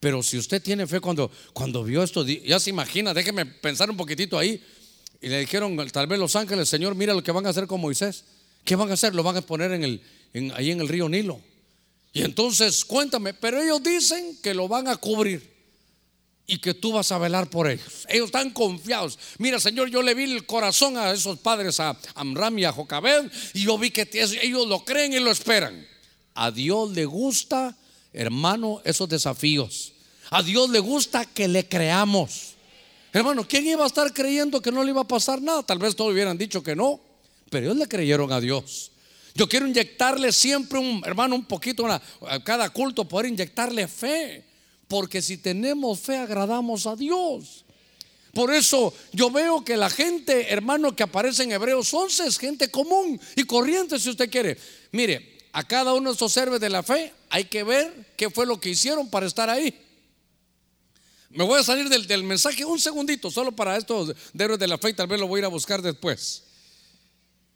Pero 0.00 0.22
si 0.22 0.36
usted 0.36 0.60
tiene 0.60 0.86
fe 0.86 1.00
cuando, 1.00 1.30
cuando 1.52 1.82
vio 1.84 2.02
esto, 2.02 2.26
ya 2.26 2.60
se 2.60 2.70
imagina, 2.70 3.14
déjeme 3.14 3.46
pensar 3.46 3.90
un 3.90 3.96
poquitito 3.96 4.38
ahí. 4.38 4.62
Y 5.24 5.28
le 5.30 5.40
dijeron, 5.40 5.74
tal 5.90 6.06
vez 6.06 6.18
los 6.18 6.36
ángeles, 6.36 6.68
Señor, 6.68 6.94
mira 6.94 7.14
lo 7.14 7.24
que 7.24 7.32
van 7.32 7.46
a 7.46 7.48
hacer 7.48 7.66
con 7.66 7.80
Moisés. 7.80 8.24
¿Qué 8.62 8.76
van 8.76 8.90
a 8.90 8.92
hacer? 8.92 9.14
Lo 9.14 9.22
van 9.22 9.38
a 9.38 9.40
poner 9.40 9.72
en 9.72 9.82
el, 9.82 10.52
ahí 10.54 10.70
en 10.70 10.82
el 10.82 10.86
río 10.86 11.08
Nilo. 11.08 11.40
Y 12.12 12.20
entonces, 12.20 12.84
cuéntame, 12.84 13.32
pero 13.32 13.58
ellos 13.58 13.82
dicen 13.82 14.36
que 14.42 14.52
lo 14.52 14.68
van 14.68 14.86
a 14.86 14.96
cubrir 14.96 15.50
y 16.46 16.58
que 16.58 16.74
tú 16.74 16.92
vas 16.92 17.10
a 17.10 17.16
velar 17.16 17.48
por 17.48 17.70
ellos. 17.70 18.06
Ellos 18.10 18.26
están 18.26 18.50
confiados. 18.50 19.18
Mira, 19.38 19.58
Señor, 19.58 19.88
yo 19.88 20.02
le 20.02 20.12
vi 20.12 20.24
el 20.24 20.44
corazón 20.44 20.98
a 20.98 21.10
esos 21.10 21.38
padres, 21.38 21.80
a 21.80 21.98
Amram 22.16 22.58
y 22.58 22.66
a 22.66 22.72
Jocabed, 22.72 23.32
y 23.54 23.62
yo 23.62 23.78
vi 23.78 23.92
que 23.92 24.06
ellos 24.42 24.68
lo 24.68 24.84
creen 24.84 25.14
y 25.14 25.20
lo 25.20 25.30
esperan. 25.30 25.88
A 26.34 26.50
Dios 26.50 26.90
le 26.90 27.06
gusta, 27.06 27.74
hermano, 28.12 28.82
esos 28.84 29.08
desafíos. 29.08 29.94
A 30.28 30.42
Dios 30.42 30.68
le 30.68 30.80
gusta 30.80 31.24
que 31.24 31.48
le 31.48 31.66
creamos. 31.66 32.53
Hermano, 33.14 33.46
¿quién 33.46 33.64
iba 33.64 33.84
a 33.84 33.86
estar 33.86 34.12
creyendo 34.12 34.60
que 34.60 34.72
no 34.72 34.82
le 34.82 34.90
iba 34.90 35.02
a 35.02 35.06
pasar 35.06 35.40
nada? 35.40 35.62
Tal 35.62 35.78
vez 35.78 35.94
todos 35.94 36.12
hubieran 36.12 36.36
dicho 36.36 36.64
que 36.64 36.74
no, 36.74 37.00
pero 37.48 37.66
ellos 37.66 37.76
le 37.76 37.86
creyeron 37.86 38.32
a 38.32 38.40
Dios. 38.40 38.90
Yo 39.36 39.48
quiero 39.48 39.68
inyectarle 39.68 40.32
siempre 40.32 40.80
un, 40.80 41.00
hermano, 41.06 41.36
un 41.36 41.44
poquito 41.44 41.86
a 41.86 42.02
cada 42.42 42.70
culto, 42.70 43.04
poder 43.04 43.26
inyectarle 43.26 43.86
fe. 43.86 44.44
Porque 44.88 45.22
si 45.22 45.38
tenemos 45.38 46.00
fe, 46.00 46.16
agradamos 46.16 46.88
a 46.88 46.96
Dios. 46.96 47.64
Por 48.32 48.52
eso 48.52 48.92
yo 49.12 49.30
veo 49.30 49.64
que 49.64 49.76
la 49.76 49.90
gente, 49.90 50.52
hermano, 50.52 50.96
que 50.96 51.04
aparece 51.04 51.44
en 51.44 51.52
Hebreos 51.52 51.94
11 51.94 52.26
es 52.26 52.36
gente 52.36 52.68
común 52.68 53.20
y 53.36 53.44
corriente, 53.44 54.00
si 54.00 54.10
usted 54.10 54.28
quiere. 54.28 54.58
Mire, 54.90 55.38
a 55.52 55.62
cada 55.62 55.94
uno 55.94 56.10
de 56.10 56.14
estos 56.14 56.36
héroes 56.36 56.60
de 56.60 56.68
la 56.68 56.82
fe 56.82 57.12
hay 57.30 57.44
que 57.44 57.62
ver 57.62 58.08
qué 58.16 58.28
fue 58.28 58.44
lo 58.44 58.58
que 58.58 58.70
hicieron 58.70 59.08
para 59.08 59.26
estar 59.26 59.48
ahí. 59.48 59.72
Me 61.34 61.42
voy 61.42 61.58
a 61.58 61.64
salir 61.64 61.88
del, 61.88 62.22
mensaje 62.22 62.64
un 62.64 62.78
segundito, 62.78 63.28
solo 63.28 63.50
para 63.50 63.76
estos 63.76 64.14
héroes 64.38 64.58
de 64.58 64.68
la 64.68 64.78
fe, 64.78 64.90
y 64.90 64.94
tal 64.94 65.08
vez 65.08 65.18
lo 65.18 65.26
voy 65.26 65.38
a 65.38 65.40
ir 65.40 65.44
a 65.46 65.48
buscar 65.48 65.82
después. 65.82 66.44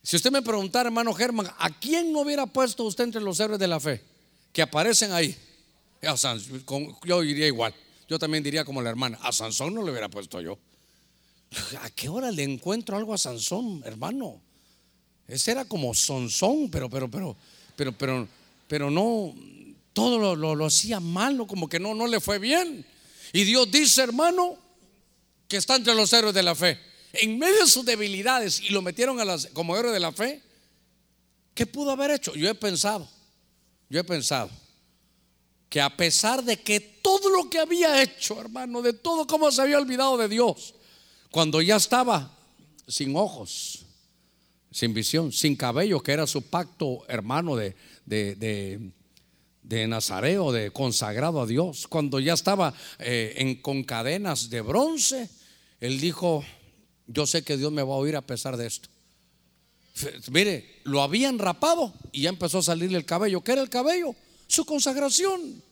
Si 0.03 0.17
usted 0.17 0.33
me 0.33 0.43
preguntara, 0.43 0.89
hermano 0.89 1.15
Germán, 1.15 1.49
¿a 1.59 1.71
quién 1.79 2.13
no 2.13 2.23
hubiera 2.23 2.47
puesto 2.47 2.83
usted 2.83 3.05
entre 3.05 3.21
los 3.21 3.39
héroes 3.39 3.61
de 3.61 3.69
la 3.69 3.79
fe 3.79 4.03
que 4.53 4.63
aparecen 4.63 5.13
ahí? 5.13 5.37
yo 7.05 7.21
diría 7.21 7.47
igual. 7.47 7.73
Yo 8.09 8.19
también 8.19 8.43
diría 8.43 8.65
como 8.65 8.83
la 8.83 8.91
hermana, 8.91 9.17
a 9.23 9.31
Sansón 9.31 9.75
no 9.75 9.85
le 9.85 9.93
hubiera 9.93 10.09
puesto 10.09 10.41
yo. 10.41 10.59
¿A 11.83 11.91
qué 11.91 12.09
hora 12.09 12.33
le 12.33 12.43
encuentro 12.43 12.97
algo 12.97 13.15
a 13.15 13.19
Sansón, 13.19 13.83
hermano? 13.85 14.41
Ese 15.29 15.53
era 15.53 15.65
como 15.67 15.95
Sansón, 15.95 16.69
pero, 16.69 16.91
pero, 16.91 17.09
pero, 17.09 17.37
pero, 17.77 17.93
pero, 17.93 18.29
pero 18.67 18.91
no. 18.91 19.35
todo 19.93 20.35
lo, 20.35 20.55
lo, 20.57 20.67
hacía 20.67 20.99
malo, 20.99 21.47
como 21.47 21.69
que 21.69 21.79
no, 21.79 21.95
no 21.95 22.09
le 22.09 22.19
fue 22.19 22.41
bien. 22.41 22.85
Y 23.33 23.45
Dios 23.45 23.71
dice, 23.71 24.03
hermano, 24.03 24.57
que 25.47 25.57
está 25.57 25.77
entre 25.77 25.95
los 25.95 26.13
héroes 26.13 26.35
de 26.35 26.43
la 26.43 26.55
fe. 26.55 26.79
En 27.13 27.39
medio 27.39 27.61
de 27.61 27.67
sus 27.67 27.85
debilidades 27.85 28.61
y 28.61 28.71
lo 28.71 28.83
metieron 28.83 29.19
a 29.21 29.25
las, 29.25 29.47
como 29.47 29.77
héroe 29.77 29.93
de 29.93 30.01
la 30.01 30.13
fe, 30.13 30.43
¿qué 31.55 31.67
pudo 31.67 31.91
haber 31.91 32.11
hecho? 32.11 32.35
Yo 32.35 32.49
he 32.49 32.55
pensado, 32.55 33.09
yo 33.89 34.01
he 34.01 34.05
pensado 34.05 34.51
que 35.69 35.81
a 35.81 35.97
pesar 35.97 36.43
de 36.43 36.59
que 36.59 36.81
todo 36.81 37.29
lo 37.31 37.51
que 37.51 37.59
había 37.59 38.03
hecho, 38.03 38.41
hermano, 38.41 38.83
de 38.83 38.93
todo 38.93 39.27
como 39.27 39.51
se 39.51 39.63
había 39.63 39.79
olvidado 39.79 40.17
de 40.17 40.29
Dios, 40.29 40.75
cuando 41.31 41.61
ya 41.61 41.77
estaba 41.77 42.35
sin 42.87 43.15
ojos, 43.17 43.85
sin 44.71 44.95
visión, 44.95 45.33
sin 45.33 45.57
cabello, 45.57 46.03
que 46.03 46.13
era 46.13 46.27
su 46.27 46.43
pacto 46.43 47.05
hermano 47.09 47.57
de, 47.57 47.77
de, 48.07 48.93
Nazareo, 49.69 50.51
de 50.53 50.71
consagrado 50.71 51.41
a 51.43 51.47
Dios, 51.47 51.87
cuando 51.89 52.21
ya 52.21 52.33
estaba 52.33 52.75
eh, 52.99 53.35
en, 53.37 53.57
con 53.57 53.85
cadenas 53.85 54.49
de 54.49 54.61
bronce, 54.63 55.29
él 55.81 56.01
dijo, 56.01 56.45
yo 57.07 57.27
sé 57.27 57.43
que 57.43 57.57
Dios 57.57 57.71
me 57.71 57.83
va 57.83 57.95
a 57.95 57.99
oír 57.99 58.17
a 58.17 58.27
pesar 58.27 58.57
de 58.57 58.67
esto. 58.67 58.89
Mire, 60.31 60.81
lo 60.85 61.03
habían 61.03 61.39
rapado 61.39 61.93
y 62.13 62.23
ya 62.23 62.29
empezó 62.31 62.59
a 62.59 62.63
salirle 62.63 62.99
el 62.99 63.05
cabello. 63.05 63.43
¿Qué 63.43 63.53
era 63.53 63.63
el 63.63 63.69
cabello? 63.69 64.15
Su 64.47 64.65
consagración. 64.65 65.63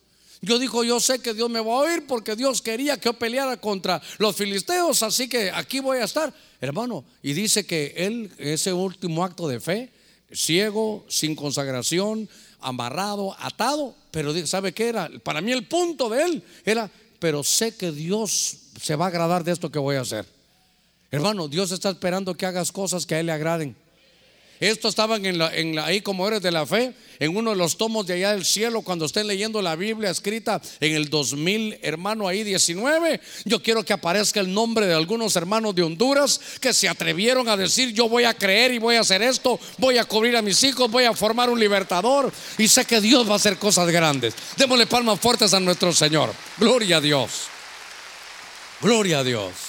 Yo 0.41 0.59
dijo, 0.59 0.83
yo 0.83 0.99
sé 0.99 1.19
que 1.19 1.33
Dios 1.33 1.49
me 1.49 1.59
va 1.59 1.73
a 1.73 1.77
oír 1.77 2.05
porque 2.07 2.35
Dios 2.35 2.61
quería 2.61 2.97
que 2.97 3.05
yo 3.05 3.13
peleara 3.13 3.57
contra 3.57 4.01
los 4.19 4.35
filisteos, 4.35 5.01
así 5.01 5.27
que 5.27 5.49
aquí 5.49 5.79
voy 5.79 5.97
a 5.97 6.03
estar, 6.03 6.31
hermano. 6.61 7.03
Y 7.23 7.33
dice 7.33 7.65
que 7.65 7.93
él, 7.97 8.31
ese 8.37 8.71
último 8.71 9.23
acto 9.23 9.47
de 9.47 9.59
fe, 9.59 9.91
ciego, 10.31 11.05
sin 11.09 11.35
consagración, 11.35 12.29
amarrado, 12.61 13.35
atado, 13.39 13.95
pero 14.11 14.33
¿sabe 14.47 14.73
qué 14.73 14.89
era? 14.89 15.09
Para 15.23 15.41
mí 15.41 15.51
el 15.51 15.67
punto 15.67 16.09
de 16.09 16.23
él 16.23 16.43
era, 16.65 16.89
pero 17.19 17.43
sé 17.43 17.75
que 17.75 17.91
Dios 17.91 18.57
se 18.81 18.95
va 18.95 19.05
a 19.05 19.07
agradar 19.09 19.43
de 19.43 19.51
esto 19.51 19.71
que 19.71 19.79
voy 19.79 19.95
a 19.95 20.01
hacer. 20.01 20.25
Hermano, 21.09 21.47
Dios 21.47 21.71
está 21.71 21.89
esperando 21.89 22.35
que 22.35 22.45
hagas 22.45 22.71
cosas 22.71 23.05
que 23.05 23.15
a 23.15 23.19
Él 23.19 23.27
le 23.27 23.31
agraden. 23.31 23.75
Esto 24.59 24.87
estaban 24.87 25.25
en 25.25 25.37
la, 25.37 25.55
en 25.55 25.75
la, 25.75 25.85
ahí 25.85 26.01
como 26.01 26.27
eres 26.27 26.41
de 26.41 26.51
la 26.51 26.65
fe, 26.65 26.93
en 27.19 27.35
uno 27.35 27.51
de 27.51 27.55
los 27.55 27.77
tomos 27.77 28.05
de 28.07 28.13
allá 28.13 28.31
del 28.33 28.45
cielo, 28.45 28.81
cuando 28.81 29.05
estén 29.05 29.27
leyendo 29.27 29.61
la 29.61 29.75
Biblia 29.75 30.09
escrita 30.09 30.61
en 30.79 30.95
el 30.95 31.09
2000, 31.09 31.79
hermano, 31.81 32.27
ahí 32.27 32.43
19. 32.43 33.19
Yo 33.45 33.61
quiero 33.61 33.83
que 33.83 33.93
aparezca 33.93 34.39
el 34.39 34.53
nombre 34.53 34.87
de 34.87 34.93
algunos 34.93 35.35
hermanos 35.35 35.75
de 35.75 35.83
Honduras 35.83 36.39
que 36.59 36.73
se 36.73 36.89
atrevieron 36.89 37.47
a 37.49 37.57
decir: 37.57 37.93
Yo 37.93 38.09
voy 38.09 38.23
a 38.23 38.33
creer 38.33 38.73
y 38.73 38.79
voy 38.79 38.95
a 38.95 39.01
hacer 39.01 39.21
esto, 39.21 39.59
voy 39.77 39.97
a 39.97 40.05
cubrir 40.05 40.35
a 40.37 40.41
mis 40.41 40.63
hijos, 40.63 40.89
voy 40.89 41.05
a 41.05 41.13
formar 41.13 41.49
un 41.49 41.59
libertador 41.59 42.31
y 42.57 42.67
sé 42.67 42.85
que 42.85 43.01
Dios 43.01 43.27
va 43.27 43.33
a 43.33 43.37
hacer 43.37 43.57
cosas 43.57 43.89
grandes. 43.89 44.33
Démosle 44.57 44.87
palmas 44.87 45.19
fuertes 45.19 45.53
a 45.53 45.59
nuestro 45.59 45.93
Señor. 45.93 46.33
Gloria 46.57 46.97
a 46.97 47.01
Dios. 47.01 47.47
Gloria 48.81 49.19
a 49.19 49.23
Dios. 49.23 49.66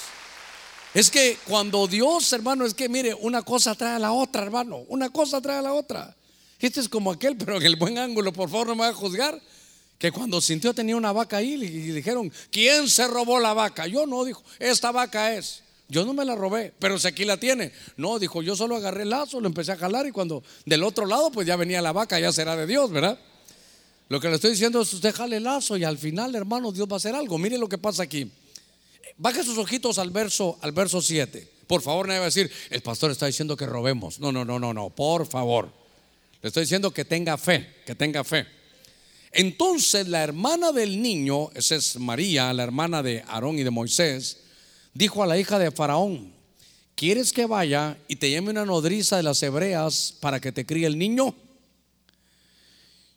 Es 0.95 1.11
que 1.11 1.37
cuando 1.47 1.87
Dios, 1.87 2.33
hermano, 2.33 2.65
es 2.65 2.75
que 2.75 2.89
mire, 2.89 3.15
una 3.15 3.43
cosa 3.43 3.75
trae 3.75 3.97
a 3.97 3.99
la 3.99 4.13
otra, 4.13 4.43
hermano. 4.43 4.85
Una 4.89 5.11
cosa 5.11 5.41
trae 5.41 5.59
a 5.59 5.63
la 5.63 5.75
otra. 5.75 6.17
Este 6.59 6.81
es 6.81 6.89
como 6.89 7.13
aquel, 7.13 7.37
pero 7.39 7.57
en 7.57 7.63
el 7.65 7.77
buen 7.77 7.99
ángulo, 7.99 8.33
por 8.33 8.49
favor, 8.49 8.69
no 8.69 8.75
me 8.75 8.83
va 8.83 8.89
a 8.89 8.95
juzgar. 8.95 9.41
Que 9.99 10.13
cuando 10.13 10.41
sintió 10.41 10.73
tenía 10.73 10.97
una 10.97 11.11
vaca 11.11 11.39
ahí 11.39 11.55
y 11.55 11.93
dijeron, 11.93 12.33
¿quién 12.53 12.89
se 12.89 13.07
robó 13.09 13.41
la 13.41 13.53
vaca? 13.53 13.89
Yo 13.89 14.07
no, 14.07 14.25
dijo, 14.25 14.43
esta 14.61 14.93
vaca 14.93 15.35
es. 15.35 15.65
Yo 15.89 16.05
no 16.05 16.13
me 16.13 16.25
la 16.25 16.37
robé, 16.37 16.73
pero 16.79 16.99
si 16.99 17.09
aquí 17.09 17.25
la 17.25 17.39
tiene. 17.39 17.73
No, 17.97 18.19
dijo, 18.19 18.43
yo 18.43 18.55
solo 18.55 18.77
agarré 18.77 19.03
el 19.03 19.11
lazo, 19.11 19.41
lo 19.41 19.49
empecé 19.49 19.73
a 19.73 19.77
jalar 19.77 20.07
y 20.07 20.13
cuando 20.13 20.45
del 20.67 20.85
otro 20.85 21.07
lado, 21.07 21.33
pues 21.33 21.47
ya 21.47 21.57
venía 21.57 21.83
la 21.83 21.93
vaca, 21.93 22.21
ya 22.21 22.31
será 22.31 22.55
de 22.57 22.67
Dios, 22.67 22.91
¿verdad? 22.93 23.19
Lo 24.09 24.21
que 24.21 24.29
le 24.29 24.37
estoy 24.37 24.53
diciendo 24.53 24.81
es, 24.83 24.93
usted 24.93 25.15
jale 25.15 25.39
el 25.39 25.45
lazo 25.45 25.77
y 25.77 25.85
al 25.85 25.99
final, 25.99 26.35
hermano, 26.35 26.73
Dios 26.73 26.87
va 26.89 26.95
a 26.95 26.97
hacer 26.99 27.15
algo. 27.15 27.37
Mire 27.39 27.59
lo 27.59 27.69
que 27.69 27.79
pasa 27.79 28.03
aquí. 28.05 28.31
Baje 29.17 29.43
sus 29.43 29.59
ojitos 29.59 29.99
al 29.99 30.11
verso, 30.11 30.59
al 30.61 30.73
verso 30.73 31.01
7. 31.01 31.49
Por 31.67 31.83
favor, 31.83 32.07
nadie 32.07 32.21
va 32.21 32.27
a 32.27 32.33
decir, 32.33 32.51
el 32.71 32.81
pastor 32.81 33.11
está 33.11 33.27
diciendo 33.27 33.57
que 33.57 33.67
robemos. 33.67 34.21
No, 34.21 34.33
no, 34.33 34.45
no, 34.45 34.59
no, 34.59 34.73
no, 34.73 34.91
por 34.91 35.27
favor. 35.27 35.71
Le 36.41 36.49
estoy 36.49 36.63
diciendo 36.63 36.93
que 36.93 37.05
tenga 37.05 37.37
fe, 37.37 37.77
que 37.85 37.95
tenga 37.95 38.25
fe. 38.25 38.47
Entonces 39.33 40.09
la 40.09 40.23
hermana 40.23 40.73
del 40.73 41.03
niño, 41.03 41.51
esa 41.55 41.77
es 41.77 41.97
María, 41.97 42.53
la 42.53 42.63
hermana 42.63 43.03
de 43.03 43.23
Aarón 43.29 43.59
y 43.59 43.63
de 43.63 43.71
Moisés, 43.71 44.39
dijo 44.95 45.23
a 45.23 45.27
la 45.27 45.39
hija 45.39 45.59
de 45.59 45.71
Faraón, 45.71 46.33
¿quieres 46.95 47.33
que 47.33 47.47
vaya 47.47 47.99
y 48.09 48.17
te 48.17 48.31
llame 48.31 48.51
una 48.51 48.65
nodriza 48.65 49.17
de 49.17 49.23
las 49.23 49.43
hebreas 49.43 50.15
para 50.21 50.41
que 50.41 50.53
te 50.53 50.65
críe 50.65 50.87
el 50.87 50.99
niño? 50.99 51.35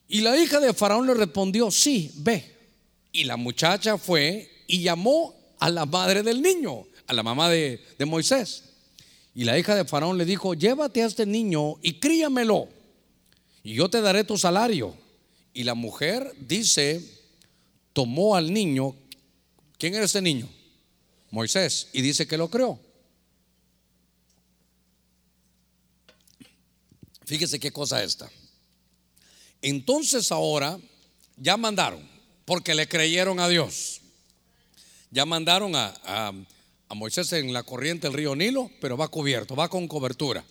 Y 0.10 0.22
la 0.22 0.36
hija 0.36 0.60
de 0.60 0.74
Faraón 0.74 1.08
le 1.08 1.14
respondió, 1.14 1.72
sí, 1.72 2.12
ve. 2.16 2.58
Y 3.14 3.24
la 3.24 3.38
muchacha 3.38 3.98
fue 3.98 4.66
y 4.68 4.82
llamó 4.82 5.41
a 5.62 5.70
la 5.70 5.86
madre 5.86 6.24
del 6.24 6.42
niño, 6.42 6.88
a 7.06 7.14
la 7.14 7.22
mamá 7.22 7.48
de, 7.48 7.80
Moisés. 8.08 8.64
Y 9.36 9.44
la 9.44 9.58
hija 9.60 9.76
de 9.76 9.86
Faraón 9.86 10.18
le 10.18 10.26
dijo, 10.26 10.56
llévate 10.56 11.04
a 11.04 11.06
este 11.06 11.26
niño 11.26 11.76
y 11.84 12.00
críamelo, 12.00 12.68
y 13.64 13.76
yo 13.76 13.88
te 13.88 14.02
daré 14.02 14.24
tu 14.24 14.38
salario. 14.38 14.98
Y 15.54 15.64
la 15.64 15.76
mujer 15.76 16.34
dice, 16.40 17.08
tomó 17.94 18.36
al 18.36 18.52
niño, 18.52 18.96
¿quién 19.78 19.94
era 19.94 20.06
este 20.06 20.22
niño? 20.22 20.50
Moisés, 21.30 21.90
y 21.94 22.02
dice 22.02 22.28
que 22.28 22.38
lo 22.38 22.50
creó. 22.50 22.80
Fíjese 27.26 27.60
qué 27.60 27.72
cosa 27.72 28.04
esta. 28.04 28.32
Entonces 29.62 30.32
ahora 30.32 30.80
ya 31.38 31.56
mandaron, 31.56 32.02
porque 32.46 32.74
le 32.74 32.88
creyeron 32.88 33.40
a 33.40 33.48
Dios. 33.48 34.01
Ya 35.12 35.26
mandaron 35.26 35.74
a, 35.76 36.34
Moisés 36.96 37.32
en 37.34 37.54
la 37.54 37.64
corriente 37.64 38.08
del 38.08 38.16
río 38.16 38.36
Nilo, 38.36 38.70
pero 38.80 38.98
va 38.98 39.10
cubierto, 39.10 39.56
va 39.56 39.70
con 39.70 39.88
cobertura. 39.88 40.44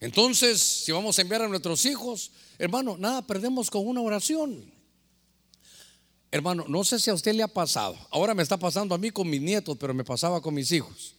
Entonces, 0.00 0.60
si 0.60 0.92
vamos 0.92 1.18
a 1.18 1.22
enviar 1.22 1.42
a 1.42 1.48
nuestros 1.48 1.84
hijos, 1.86 2.32
hermano, 2.58 2.96
nada, 2.96 3.22
perdemos 3.22 3.70
con 3.70 3.86
una 3.86 4.00
oración. 4.00 4.72
Hermano, 6.32 6.64
no 6.68 6.84
sé 6.84 6.98
si 6.98 7.10
a 7.10 7.14
usted 7.14 7.34
le 7.34 7.42
ha 7.42 7.48
pasado, 7.48 7.96
ahora 8.10 8.34
me 8.34 8.42
está 8.42 8.56
pasando 8.56 8.94
a 8.94 8.98
mí 8.98 9.10
con 9.10 9.28
mis 9.28 9.40
nietos, 9.40 9.76
pero 9.78 9.92
me 9.92 10.04
pasaba 10.04 10.40
con 10.40 10.54
mis 10.54 10.70
hijos, 10.72 11.14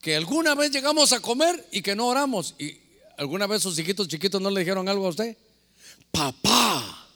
que 0.00 0.14
alguna 0.14 0.54
vez 0.54 0.70
llegamos 0.70 1.12
a 1.12 1.20
comer 1.20 1.66
y 1.72 1.80
que 1.80 1.96
no 1.96 2.08
oramos. 2.08 2.54
¿Y 2.58 2.78
alguna 3.16 3.46
vez 3.46 3.62
sus 3.62 3.78
hijitos 3.78 4.08
chiquitos 4.08 4.40
no 4.40 4.50
le 4.50 4.60
dijeron 4.60 4.88
algo 4.88 5.06
a 5.06 5.10
usted? 5.10 5.36
Papá, 6.10 7.08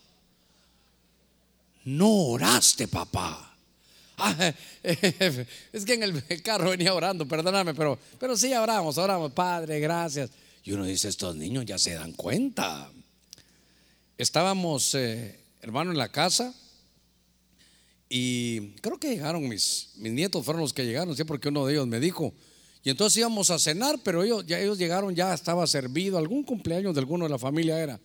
no 1.84 2.08
oraste, 2.08 2.88
papá. 2.88 3.45
Es 4.82 5.84
que 5.84 5.94
en 5.94 6.02
el 6.02 6.22
carro 6.42 6.70
venía 6.70 6.94
orando, 6.94 7.26
perdóname, 7.26 7.74
pero, 7.74 7.98
pero 8.18 8.36
sí 8.36 8.52
oramos, 8.54 8.98
oramos, 8.98 9.32
Padre, 9.32 9.80
gracias. 9.80 10.30
Y 10.64 10.72
uno 10.72 10.84
dice, 10.84 11.08
estos 11.08 11.36
niños 11.36 11.64
ya 11.64 11.78
se 11.78 11.94
dan 11.94 12.12
cuenta. 12.12 12.90
Estábamos, 14.18 14.94
eh, 14.94 15.38
hermano, 15.60 15.92
en 15.92 15.98
la 15.98 16.08
casa 16.08 16.54
y 18.08 18.70
creo 18.80 18.98
que 18.98 19.10
llegaron 19.10 19.48
mis, 19.48 19.90
mis 19.96 20.12
nietos, 20.12 20.44
fueron 20.44 20.62
los 20.62 20.72
que 20.72 20.84
llegaron, 20.84 21.16
sí, 21.16 21.24
porque 21.24 21.48
uno 21.48 21.66
de 21.66 21.74
ellos 21.74 21.86
me 21.86 22.00
dijo. 22.00 22.32
Y 22.82 22.90
entonces 22.90 23.18
íbamos 23.18 23.50
a 23.50 23.58
cenar, 23.58 23.98
pero 24.04 24.22
ellos, 24.22 24.46
ya 24.46 24.60
ellos 24.60 24.78
llegaron, 24.78 25.14
ya 25.14 25.34
estaba 25.34 25.66
servido, 25.66 26.18
algún 26.18 26.44
cumpleaños 26.44 26.94
de 26.94 27.00
alguno 27.00 27.24
de 27.24 27.30
la 27.30 27.38
familia 27.38 27.80
era. 27.80 28.00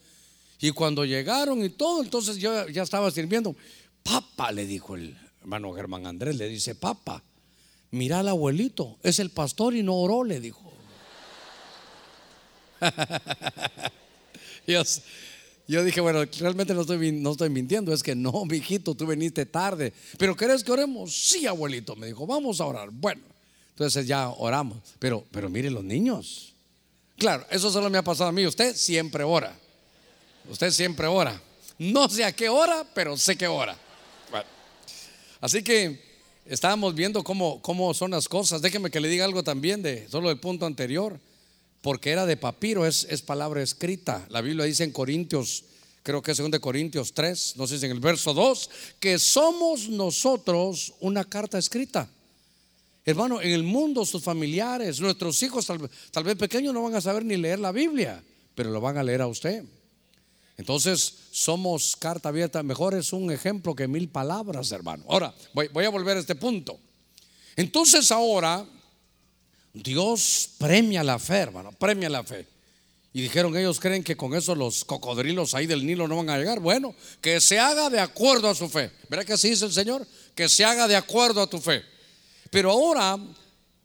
Y 0.60 0.72
cuando 0.72 1.06
llegaron 1.06 1.64
y 1.64 1.70
todo, 1.70 2.04
entonces 2.04 2.38
yo 2.38 2.68
ya 2.68 2.84
estaba 2.84 3.10
sirviendo. 3.12 3.56
Papá, 4.04 4.52
le 4.52 4.66
dijo 4.66 4.96
el, 4.96 5.16
hermano 5.42 5.74
Germán 5.74 6.06
Andrés 6.06 6.36
le 6.38 6.48
dice, 6.48 6.76
papá, 6.76 7.24
mira 7.92 8.20
al 8.20 8.28
abuelito, 8.28 8.98
es 9.04 9.20
el 9.20 9.32
pastor 9.32 9.76
y 9.76 9.84
no 9.84 9.96
oró, 9.96 10.24
le 10.24 10.40
dijo. 10.40 10.72
yo, 15.68 15.84
dije, 15.84 16.02
bueno, 16.02 16.24
realmente 16.40 16.74
no 16.74 16.82
estoy, 16.82 17.12
no 17.12 17.32
estoy 17.32 17.50
mintiendo, 17.50 17.94
es 17.94 18.02
que 18.04 18.16
no, 18.16 18.46
mijito, 18.50 18.96
tú 18.96 19.06
viniste 19.08 19.46
tarde. 19.46 19.94
Pero 20.18 20.36
¿querés 20.36 20.64
que 20.64 20.72
oremos? 20.72 21.14
Sí, 21.14 21.46
abuelito, 21.48 21.96
me 21.96 22.08
dijo, 22.08 22.26
vamos 22.26 22.62
a 22.62 22.66
orar. 22.66 22.90
Bueno, 22.92 23.22
entonces 23.70 24.08
ya 24.08 24.30
oramos. 24.30 24.78
Pero, 25.00 25.26
pero 25.32 25.50
mire 25.50 25.70
los 25.70 25.84
niños. 25.84 26.54
Claro, 27.18 27.46
eso 27.50 27.70
solo 27.70 27.90
me 27.90 27.98
ha 27.98 28.04
pasado 28.04 28.30
a 28.30 28.34
mí. 28.34 28.46
Usted 28.46 28.76
siempre 28.76 29.24
ora. 29.24 29.56
Usted 30.50 30.72
siempre 30.72 31.08
ora. 31.08 31.40
No 31.78 32.10
sé 32.10 32.26
a 32.26 32.32
qué 32.32 32.50
hora, 32.50 32.86
pero 32.94 33.16
sé 33.18 33.36
que 33.36 33.48
ora. 33.48 33.78
Así 35.42 35.64
que 35.64 36.00
estábamos 36.46 36.94
viendo 36.94 37.24
cómo, 37.24 37.62
cómo 37.64 37.94
son 37.96 38.12
las 38.12 38.30
cosas. 38.30 38.62
Déjeme 38.62 38.92
que 38.92 39.00
le 39.00 39.10
diga 39.10 39.26
algo 39.26 39.44
también 39.44 39.82
de 39.82 40.08
solo 40.08 40.30
el 40.30 40.40
punto 40.40 40.68
anterior, 40.68 41.20
porque 41.82 42.12
era 42.12 42.28
de 42.28 42.38
papiro, 42.38 42.86
es, 42.86 43.08
es 43.10 43.24
palabra 43.24 43.64
escrita. 43.64 44.26
La 44.30 44.42
Biblia 44.42 44.66
dice 44.66 44.84
en 44.84 44.92
Corintios, 44.92 45.66
creo 46.04 46.22
que 46.22 46.32
es 46.32 46.38
de 46.38 46.60
Corintios 46.60 47.14
3, 47.14 47.56
no 47.58 47.66
sé 47.66 47.80
si 47.80 47.86
en 47.86 47.92
el 47.92 48.00
verso 48.00 48.36
2, 48.36 48.70
que 49.00 49.18
somos 49.18 49.90
nosotros 49.90 50.94
una 51.00 51.24
carta 51.26 51.58
escrita. 51.58 52.08
Hermano, 53.04 53.42
en 53.42 53.52
el 53.52 53.64
mundo 53.64 54.06
sus 54.06 54.24
familiares, 54.24 55.00
nuestros 55.00 55.42
hijos 55.42 55.66
tal, 55.66 55.90
tal 56.12 56.24
vez 56.24 56.36
pequeños 56.36 56.72
no 56.72 56.84
van 56.84 56.94
a 56.94 57.02
saber 57.02 57.26
ni 57.26 57.36
leer 57.36 57.58
la 57.58 57.72
Biblia, 57.72 58.24
pero 58.54 58.70
lo 58.70 58.80
van 58.80 59.00
a 59.00 59.04
leer 59.04 59.22
a 59.22 59.28
usted. 59.28 59.64
Entonces 60.62 61.16
somos 61.32 61.96
carta 61.98 62.30
abierta. 62.30 62.62
Mejor 62.62 62.94
es 62.94 63.14
un 63.14 63.32
ejemplo 63.32 63.74
que 63.74 63.88
mil 63.88 64.10
palabras, 64.10 64.72
hermano. 64.72 65.04
Ahora, 65.10 65.34
voy, 65.54 65.84
a 65.84 65.90
volver 65.90 66.18
a 66.18 66.20
este 66.20 66.36
punto. 66.36 66.80
Entonces 67.56 68.12
ahora 68.12 68.64
Dios 69.74 70.52
premia 70.60 71.04
la 71.04 71.18
fe, 71.18 71.38
hermano, 71.38 71.72
premia 71.72 72.10
la 72.10 72.24
fe. 72.24 72.48
Y 73.12 73.24
dijeron, 73.24 73.58
ellos 73.58 73.80
creen 73.80 74.04
que 74.04 74.16
con 74.16 74.36
eso 74.36 74.54
los 74.54 74.86
cocodrilos 74.86 75.56
ahí 75.56 75.66
del 75.66 75.84
Nilo 75.84 76.08
no 76.08 76.18
van 76.18 76.30
a 76.30 76.38
llegar. 76.38 76.60
Bueno, 76.60 76.94
que 77.22 77.42
se 77.42 77.58
haga 77.58 77.90
de 77.90 78.00
acuerdo 78.00 78.48
a 78.48 78.54
su 78.54 78.70
fe. 78.70 78.92
¿Verdad 79.10 79.26
que 79.26 79.34
así 79.34 79.50
dice 79.50 79.66
el 79.66 79.74
Señor? 79.74 80.06
Que 80.36 80.48
se 80.48 80.64
haga 80.64 80.88
de 80.88 80.96
acuerdo 80.96 81.42
a 81.42 81.50
tu 81.50 81.60
fe. 81.60 81.82
Pero 82.52 82.70
ahora, 82.70 83.18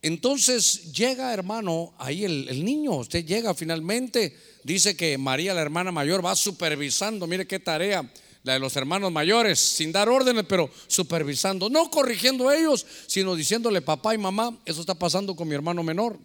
entonces 0.07 0.92
llega, 0.92 1.34
hermano, 1.34 1.92
ahí 1.98 2.24
el, 2.24 2.64
niño. 2.64 2.92
Usted 2.92 3.26
llega 3.26 3.54
finalmente. 3.54 4.36
Dice 4.62 4.96
que 4.96 5.18
María, 5.18 5.52
la 5.52 5.62
hermana 5.62 5.90
mayor, 5.90 6.24
va 6.24 6.36
supervisando. 6.36 7.26
Mire 7.26 7.44
qué 7.48 7.59
tarea 7.59 8.09
la 8.44 8.52
de 8.52 8.61
los 8.61 8.76
hermanos 8.76 9.11
mayores, 9.11 9.59
sin 9.59 9.90
dar 9.90 10.09
órdenes, 10.09 10.44
pero 10.48 10.70
supervisando, 10.86 11.68
no 11.68 11.90
corrigiendo 11.90 12.48
a 12.48 12.57
ellos, 12.57 12.86
sino 13.09 13.34
diciéndole 13.34 13.82
papá 13.82 14.14
y 14.14 14.18
mamá, 14.18 14.57
eso 14.64 14.80
está 14.80 14.94
pasando 14.94 15.34
con 15.34 15.48
mi 15.48 15.57
hermano 15.57 15.82
menor. 15.82 16.16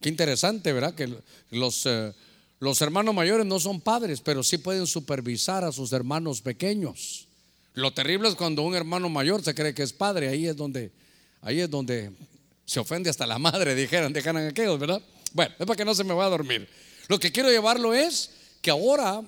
Qué 0.00 0.08
interesante, 0.08 0.72
¿verdad? 0.72 0.96
Que 0.96 1.16
los, 1.52 1.86
eh, 1.86 2.12
los 2.58 2.80
hermanos 2.80 3.14
mayores 3.14 3.46
no 3.46 3.60
son 3.60 3.80
padres, 3.80 4.20
pero 4.20 4.42
sí 4.42 4.58
pueden 4.58 4.88
supervisar 4.88 5.62
a 5.62 5.70
sus 5.70 5.92
hermanos 5.92 6.40
pequeños. 6.40 7.28
Lo 7.74 7.94
terrible 7.94 8.28
es 8.28 8.34
cuando 8.34 8.62
un 8.62 8.74
hermano 8.74 9.08
mayor 9.08 9.44
se 9.44 9.54
cree 9.54 9.72
que 9.72 9.84
es 9.84 9.92
padre, 9.92 10.30
ahí 10.30 10.48
es 10.48 10.56
donde, 10.56 10.90
ahí 11.42 11.60
es 11.60 11.70
donde 11.70 12.10
se 12.64 12.80
ofende 12.80 13.10
hasta 13.10 13.26
la 13.26 13.38
madre, 13.38 13.74
dijeran, 13.74 14.12
dejaran 14.12 14.48
aquellos, 14.48 14.78
¿verdad? 14.78 15.02
Bueno, 15.32 15.54
es 15.58 15.66
para 15.66 15.76
que 15.76 15.84
no 15.84 15.94
se 15.94 16.04
me 16.04 16.14
vaya 16.14 16.26
a 16.26 16.30
dormir. 16.30 16.68
Lo 17.08 17.18
que 17.18 17.32
quiero 17.32 17.50
llevarlo 17.50 17.92
es 17.92 18.30
que 18.62 18.70
ahora 18.70 19.22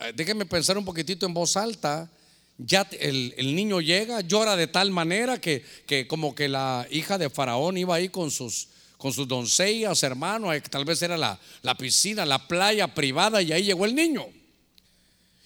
eh, 0.00 0.12
déjenme 0.14 0.46
pensar 0.46 0.78
un 0.78 0.84
poquitito 0.84 1.26
en 1.26 1.34
voz 1.34 1.56
alta. 1.56 2.10
Ya 2.58 2.88
el, 2.98 3.54
niño 3.54 3.80
llega, 3.80 4.20
llora 4.20 4.56
de 4.56 4.66
tal 4.66 4.90
manera 4.90 5.40
que, 5.40 5.64
que, 5.86 6.08
como 6.08 6.34
que 6.34 6.48
la 6.48 6.88
hija 6.90 7.16
de 7.16 7.30
Faraón 7.30 7.76
iba 7.76 7.94
ahí 7.94 8.08
con 8.08 8.32
sus, 8.32 8.68
con 8.96 9.12
sus 9.12 9.28
doncellas, 9.28 10.02
hermanos, 10.02 10.56
tal 10.68 10.84
vez 10.84 11.00
era 11.02 11.16
la, 11.16 11.38
la 11.62 11.76
piscina, 11.76 12.26
la 12.26 12.48
playa 12.48 12.92
privada 12.92 13.40
y 13.42 13.52
ahí 13.52 13.62
llegó 13.62 13.84
el 13.84 13.94
niño. 13.94 14.26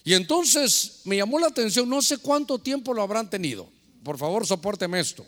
Y 0.03 0.15
entonces 0.15 1.01
me 1.05 1.17
llamó 1.17 1.37
la 1.39 1.47
atención, 1.47 1.87
no 1.87 2.01
sé 2.01 2.17
cuánto 2.17 2.57
tiempo 2.57 2.95
lo 2.95 3.03
habrán 3.03 3.29
tenido. 3.29 3.69
Por 4.03 4.17
favor, 4.17 4.45
soporteme 4.45 4.99
esto. 4.99 5.23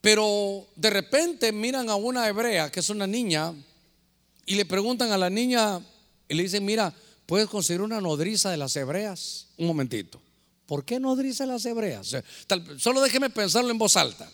Pero 0.00 0.66
de 0.76 0.90
repente 0.90 1.52
miran 1.52 1.90
a 1.90 1.96
una 1.96 2.28
hebrea, 2.28 2.70
que 2.70 2.80
es 2.80 2.90
una 2.90 3.06
niña, 3.06 3.52
y 4.46 4.54
le 4.54 4.64
preguntan 4.64 5.12
a 5.12 5.18
la 5.18 5.28
niña, 5.28 5.80
y 6.28 6.34
le 6.34 6.42
dicen, 6.44 6.64
mira, 6.64 6.94
puedes 7.26 7.48
conseguir 7.48 7.82
una 7.82 8.00
nodriza 8.00 8.50
de 8.50 8.56
las 8.56 8.74
hebreas. 8.76 9.48
Un 9.56 9.66
momentito. 9.66 10.20
¿Por 10.66 10.84
qué 10.84 11.00
nodriza 11.00 11.44
de 11.44 11.52
las 11.52 11.64
hebreas? 11.64 12.14
solo 12.78 13.00
déjeme 13.00 13.30
pensarlo 13.30 13.70
en 13.70 13.78
voz 13.78 13.96
alta. 13.96 14.30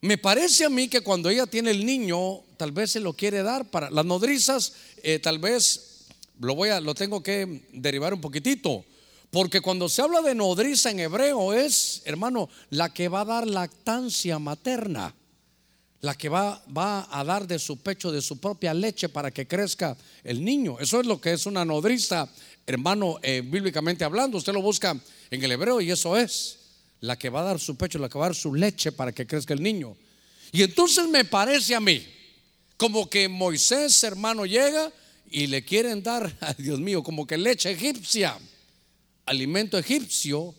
Me 0.00 0.18
parece 0.18 0.64
a 0.64 0.68
mí 0.68 0.88
que 0.88 1.00
cuando 1.00 1.28
ella 1.28 1.46
tiene 1.46 1.70
el 1.70 1.86
niño, 1.86 2.40
tal 2.56 2.72
vez 2.72 2.90
se 2.90 3.00
lo 3.00 3.12
quiere 3.12 3.44
dar 3.44 3.70
para 3.70 3.90
las 3.90 4.04
nodrizas, 4.04 4.72
eh, 5.02 5.20
tal 5.20 5.38
vez 5.38 6.06
lo 6.40 6.56
voy 6.56 6.70
a, 6.70 6.80
lo 6.80 6.94
tengo 6.94 7.22
que 7.22 7.68
derivar 7.72 8.12
un 8.12 8.20
poquitito. 8.20 8.84
Porque 9.32 9.60
cuando 9.60 9.88
se 9.88 10.02
habla 10.02 10.22
de 10.22 10.36
nodriza 10.36 10.92
en 10.92 11.00
hebreo 11.00 11.52
es, 11.52 12.02
hermano, 12.04 12.48
la 12.70 12.94
que 12.94 13.08
va 13.08 13.22
a 13.22 13.24
dar 13.24 13.48
lactancia 13.48 14.38
materna 14.38 15.12
la 16.02 16.16
que 16.16 16.28
va, 16.28 16.60
a 17.10 17.24
dar 17.24 17.46
de 17.46 17.60
su 17.60 17.76
pecho, 17.76 18.10
de 18.10 18.20
su 18.20 18.38
propia 18.38 18.74
leche 18.74 19.08
para 19.08 19.30
que 19.30 19.46
crezca 19.46 19.96
el 20.24 20.44
niño. 20.44 20.76
Eso 20.80 21.00
es 21.00 21.06
lo 21.06 21.20
que 21.20 21.32
es 21.32 21.46
una 21.46 21.64
nodriza, 21.64 22.28
hermano, 22.66 23.20
eh, 23.22 23.40
bíblicamente 23.44 24.04
hablando. 24.04 24.36
Usted 24.36 24.52
lo 24.52 24.60
busca 24.60 25.00
en 25.30 25.44
el 25.44 25.52
hebreo 25.52 25.80
y 25.80 25.92
eso 25.92 26.16
es 26.16 26.58
la 27.00 27.16
que 27.16 27.30
va 27.30 27.42
a 27.42 27.44
dar 27.44 27.60
su 27.60 27.76
pecho, 27.76 28.00
la 28.00 28.08
que 28.08 28.18
va 28.18 28.24
a 28.24 28.28
dar 28.28 28.34
su 28.34 28.52
leche 28.52 28.90
para 28.90 29.12
que 29.12 29.28
crezca 29.28 29.54
el 29.54 29.62
niño. 29.62 29.96
Y 30.50 30.62
entonces 30.62 31.06
me 31.08 31.24
parece 31.24 31.76
a 31.76 31.80
mí 31.80 32.04
como 32.76 33.08
que 33.08 33.28
Moisés, 33.28 34.02
hermano, 34.02 34.44
llega 34.44 34.90
y 35.30 35.46
le 35.46 35.64
quieren 35.64 36.02
dar, 36.02 36.36
Dios 36.58 36.80
mío, 36.80 37.04
como 37.04 37.28
que 37.28 37.38
leche 37.38 37.70
egipcia, 37.70 38.36
alimento 39.26 39.78
egipcio. 39.78 40.54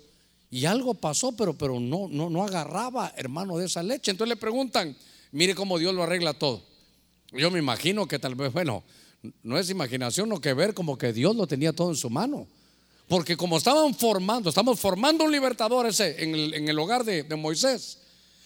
Y 0.50 0.66
algo 0.66 0.94
pasó, 0.94 1.32
pero, 1.32 1.54
pero 1.58 1.80
no, 1.80 2.08
no, 2.08 2.30
no 2.30 2.44
agarraba, 2.44 3.12
hermano, 3.18 3.58
de 3.58 3.66
esa 3.66 3.82
leche. 3.82 4.12
Entonces 4.12 4.36
le 4.36 4.40
preguntan, 4.40 4.96
Mire 5.34 5.56
cómo 5.56 5.80
Dios 5.80 5.96
lo 5.96 6.04
arregla 6.04 6.34
todo. 6.34 6.64
Yo 7.32 7.50
me 7.50 7.58
imagino 7.58 8.08
que 8.08 8.20
tal 8.20 8.36
vez, 8.36 8.54
bueno, 8.54 8.84
no 9.42 9.58
es 9.58 9.72
imaginación 9.72 10.30
lo 10.30 10.40
que 10.40 10.54
ver 10.54 10.76
como 10.76 10.96
que 10.96 11.12
Dios 11.12 11.36
lo 11.36 11.48
tenía 11.48 11.74
todo 11.74 11.90
en 11.90 11.96
su 11.96 12.12
mano. 12.12 12.48
Porque 13.08 13.36
como 13.36 13.58
estaban 13.58 13.96
formando, 13.96 14.50
estamos 14.50 14.80
formando 14.80 15.24
un 15.24 15.32
libertador 15.32 15.88
ese 15.88 16.24
en 16.24 16.70
el, 16.70 16.80
hogar 16.80 17.04
de, 17.04 17.36
Moisés. 17.36 17.98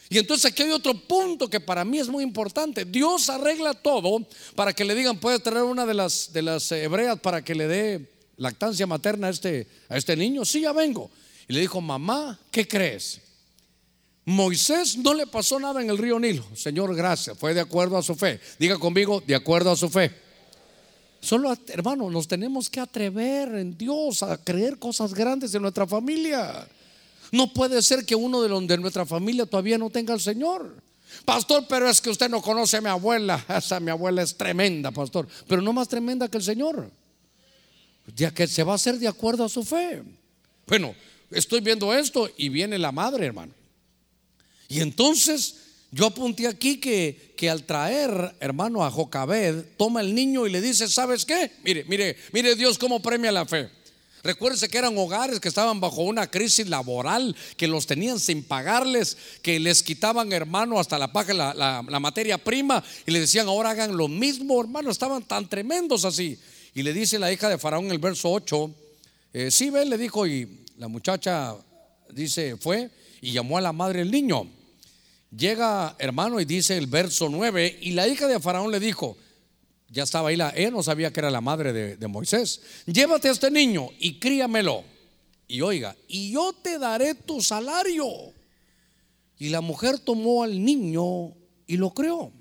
Y 0.09 0.17
entonces 0.17 0.49
aquí 0.49 0.63
hay 0.63 0.71
otro 0.71 0.93
punto 0.93 1.49
que 1.49 1.59
para 1.59 1.83
mí 1.83 1.99
es 1.99 2.07
muy 2.07 2.23
importante. 2.23 2.85
Dios 2.85 3.29
arregla 3.29 3.73
todo 3.73 4.25
para 4.55 4.71
que 4.71 4.85
le 4.85 4.95
digan, 4.95 5.19
puede 5.19 5.39
traer 5.39 5.63
una 5.63 5.85
de 5.85 5.93
las, 5.93 6.31
de 6.31 6.41
las 6.41 6.71
hebreas 6.71 7.19
para 7.19 7.43
que 7.43 7.53
le 7.53 7.67
dé 7.67 8.16
lactancia 8.37 8.87
materna 8.87 9.27
a 9.27 9.29
este, 9.31 9.67
a 9.89 9.97
este 9.97 10.15
niño. 10.15 10.45
Sí, 10.45 10.61
ya 10.61 10.71
vengo. 10.71 11.11
Y 11.47 11.53
le 11.53 11.61
dijo, 11.61 11.81
mamá, 11.81 12.39
¿qué 12.51 12.67
crees? 12.67 13.21
Moisés 14.25 14.97
no 14.97 15.13
le 15.13 15.25
pasó 15.25 15.59
nada 15.59 15.81
en 15.81 15.89
el 15.89 15.97
río 15.97 16.19
Nilo. 16.19 16.45
Señor, 16.55 16.95
gracias. 16.95 17.37
Fue 17.37 17.53
de 17.53 17.61
acuerdo 17.61 17.97
a 17.97 18.03
su 18.03 18.15
fe. 18.15 18.39
Diga 18.59 18.77
conmigo, 18.77 19.23
de 19.25 19.35
acuerdo 19.35 19.71
a 19.71 19.77
su 19.77 19.89
fe. 19.89 20.11
Solo, 21.21 21.55
hermano, 21.67 22.09
nos 22.09 22.27
tenemos 22.27 22.69
que 22.69 22.79
atrever 22.79 23.55
en 23.55 23.77
Dios 23.77 24.23
a 24.23 24.37
creer 24.37 24.77
cosas 24.77 25.13
grandes 25.13 25.53
en 25.55 25.61
nuestra 25.61 25.87
familia. 25.87 26.67
No 27.31 27.51
puede 27.53 27.81
ser 27.81 28.05
que 28.05 28.15
uno 28.15 28.41
de 28.41 28.49
los 28.49 28.67
de 28.67 28.77
nuestra 28.77 29.05
familia 29.05 29.45
todavía 29.45 29.77
no 29.77 29.89
tenga 29.89 30.13
al 30.13 30.21
Señor. 30.21 30.75
Pastor, 31.25 31.65
pero 31.67 31.89
es 31.89 32.01
que 32.01 32.09
usted 32.09 32.29
no 32.29 32.41
conoce 32.41 32.77
a 32.77 32.81
mi 32.81 32.89
abuela. 32.89 33.43
Esa 33.49 33.79
mi 33.79 33.91
abuela 33.91 34.21
es 34.21 34.35
tremenda, 34.35 34.91
pastor. 34.91 35.27
Pero 35.47 35.61
no 35.61 35.73
más 35.73 35.87
tremenda 35.87 36.27
que 36.27 36.37
el 36.37 36.43
Señor. 36.43 36.89
Ya 38.15 38.33
que 38.33 38.47
se 38.47 38.63
va 38.63 38.73
a 38.73 38.75
hacer 38.75 38.97
de 38.99 39.07
acuerdo 39.07 39.43
a 39.43 39.49
su 39.49 39.63
fe. 39.63 40.01
Bueno, 40.65 40.95
estoy 41.31 41.61
viendo 41.61 41.93
esto 41.93 42.29
y 42.37 42.49
viene 42.49 42.77
la 42.77 42.91
madre, 42.91 43.25
hermano. 43.25 43.53
Y 44.69 44.81
entonces 44.81 45.55
yo 45.91 46.05
apunté 46.05 46.47
aquí 46.47 46.79
que, 46.79 47.33
que 47.37 47.49
al 47.49 47.63
traer, 47.63 48.35
hermano, 48.39 48.83
a 48.83 48.91
Jocabed, 48.91 49.63
toma 49.77 50.01
el 50.01 50.13
niño 50.13 50.45
y 50.45 50.51
le 50.51 50.61
dice, 50.61 50.87
¿sabes 50.87 51.25
qué? 51.25 51.51
Mire, 51.63 51.85
mire, 51.87 52.17
mire 52.33 52.55
Dios 52.55 52.77
cómo 52.77 53.01
premia 53.01 53.31
la 53.31 53.45
fe. 53.45 53.69
Recuérdese 54.23 54.67
que 54.67 54.77
eran 54.77 54.97
hogares 54.97 55.39
que 55.39 55.47
estaban 55.47 55.79
bajo 55.79 56.01
una 56.01 56.29
crisis 56.29 56.67
laboral, 56.67 57.33
que 57.55 57.67
los 57.67 57.87
tenían 57.87 58.19
sin 58.19 58.43
pagarles, 58.43 59.15
que 59.41 59.57
les 59.57 59.81
quitaban, 59.83 60.33
hermano, 60.33 60.79
hasta 60.79 60.97
la 60.97 61.13
paga, 61.13 61.33
la, 61.33 61.53
la, 61.87 61.99
materia 61.99 62.37
prima, 62.37 62.83
y 63.05 63.11
le 63.11 63.21
decían, 63.21 63.47
ahora 63.47 63.69
hagan 63.69 63.95
lo 63.95 64.09
mismo, 64.09 64.59
hermano, 64.59 64.91
estaban 64.91 65.23
tan 65.23 65.47
tremendos 65.47 66.03
así. 66.03 66.37
Y 66.77 66.83
le 66.83 66.93
dice 66.93 67.17
la 67.17 67.33
hija 67.33 67.49
de 67.49 67.57
Faraón 67.57 67.89
el 67.89 67.97
verso 67.97 68.31
8, 68.31 68.75
eh, 69.33 69.49
sí, 69.49 69.71
ve, 69.71 69.83
le 69.83 69.97
dijo, 69.97 70.27
y 70.27 70.63
la 70.77 70.87
muchacha 70.87 71.55
dice, 72.11 72.55
fue 72.55 72.91
y 73.19 73.31
llamó 73.31 73.57
a 73.57 73.61
la 73.61 73.73
madre 73.73 73.97
del 74.01 74.11
niño. 74.11 74.47
Llega, 75.35 75.95
hermano, 75.97 76.39
y 76.39 76.45
dice 76.45 76.77
el 76.77 76.85
verso 76.85 77.29
9, 77.29 77.79
y 77.81 77.93
la 77.93 78.07
hija 78.07 78.27
de 78.27 78.39
Faraón 78.39 78.69
le 78.71 78.79
dijo, 78.79 79.17
ya 79.89 80.03
estaba 80.03 80.29
ahí, 80.29 80.35
la, 80.35 80.53
ella 80.55 80.69
no 80.69 80.83
sabía 80.83 81.11
que 81.11 81.19
era 81.19 81.31
la 81.31 81.41
madre 81.41 81.73
de, 81.73 81.97
de 81.97 82.07
Moisés, 82.07 82.61
llévate 82.85 83.29
a 83.29 83.31
este 83.31 83.49
niño 83.49 83.89
y 83.97 84.19
críamelo. 84.19 84.83
Y 85.47 85.61
oiga, 85.61 85.97
y 86.07 86.33
yo 86.33 86.53
te 86.53 86.77
daré 86.77 87.15
tu 87.15 87.41
salario. 87.41 88.05
Y 89.39 89.49
la 89.49 89.61
mujer 89.61 89.97
tomó 89.97 90.43
al 90.43 90.63
niño 90.63 91.33
y 91.65 91.75
lo 91.77 91.89
creó. 91.95 92.31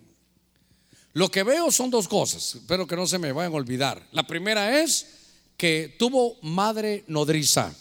Lo 1.17 1.31
que 1.31 1.45
veo 1.45 1.73
son 1.73 1.89
dos 1.89 2.09
cosas, 2.09 2.57
espero 2.57 2.87
que 2.87 2.95
no 2.95 3.07
se 3.07 3.19
me 3.19 3.33
vayan 3.33 3.51
a 3.51 3.57
olvidar. 3.57 4.07
La 4.13 4.27
primera 4.27 4.83
es 4.83 5.07
que 5.57 5.97
tuvo 5.99 6.37
madre 6.43 7.05
nodriza. 7.07 7.75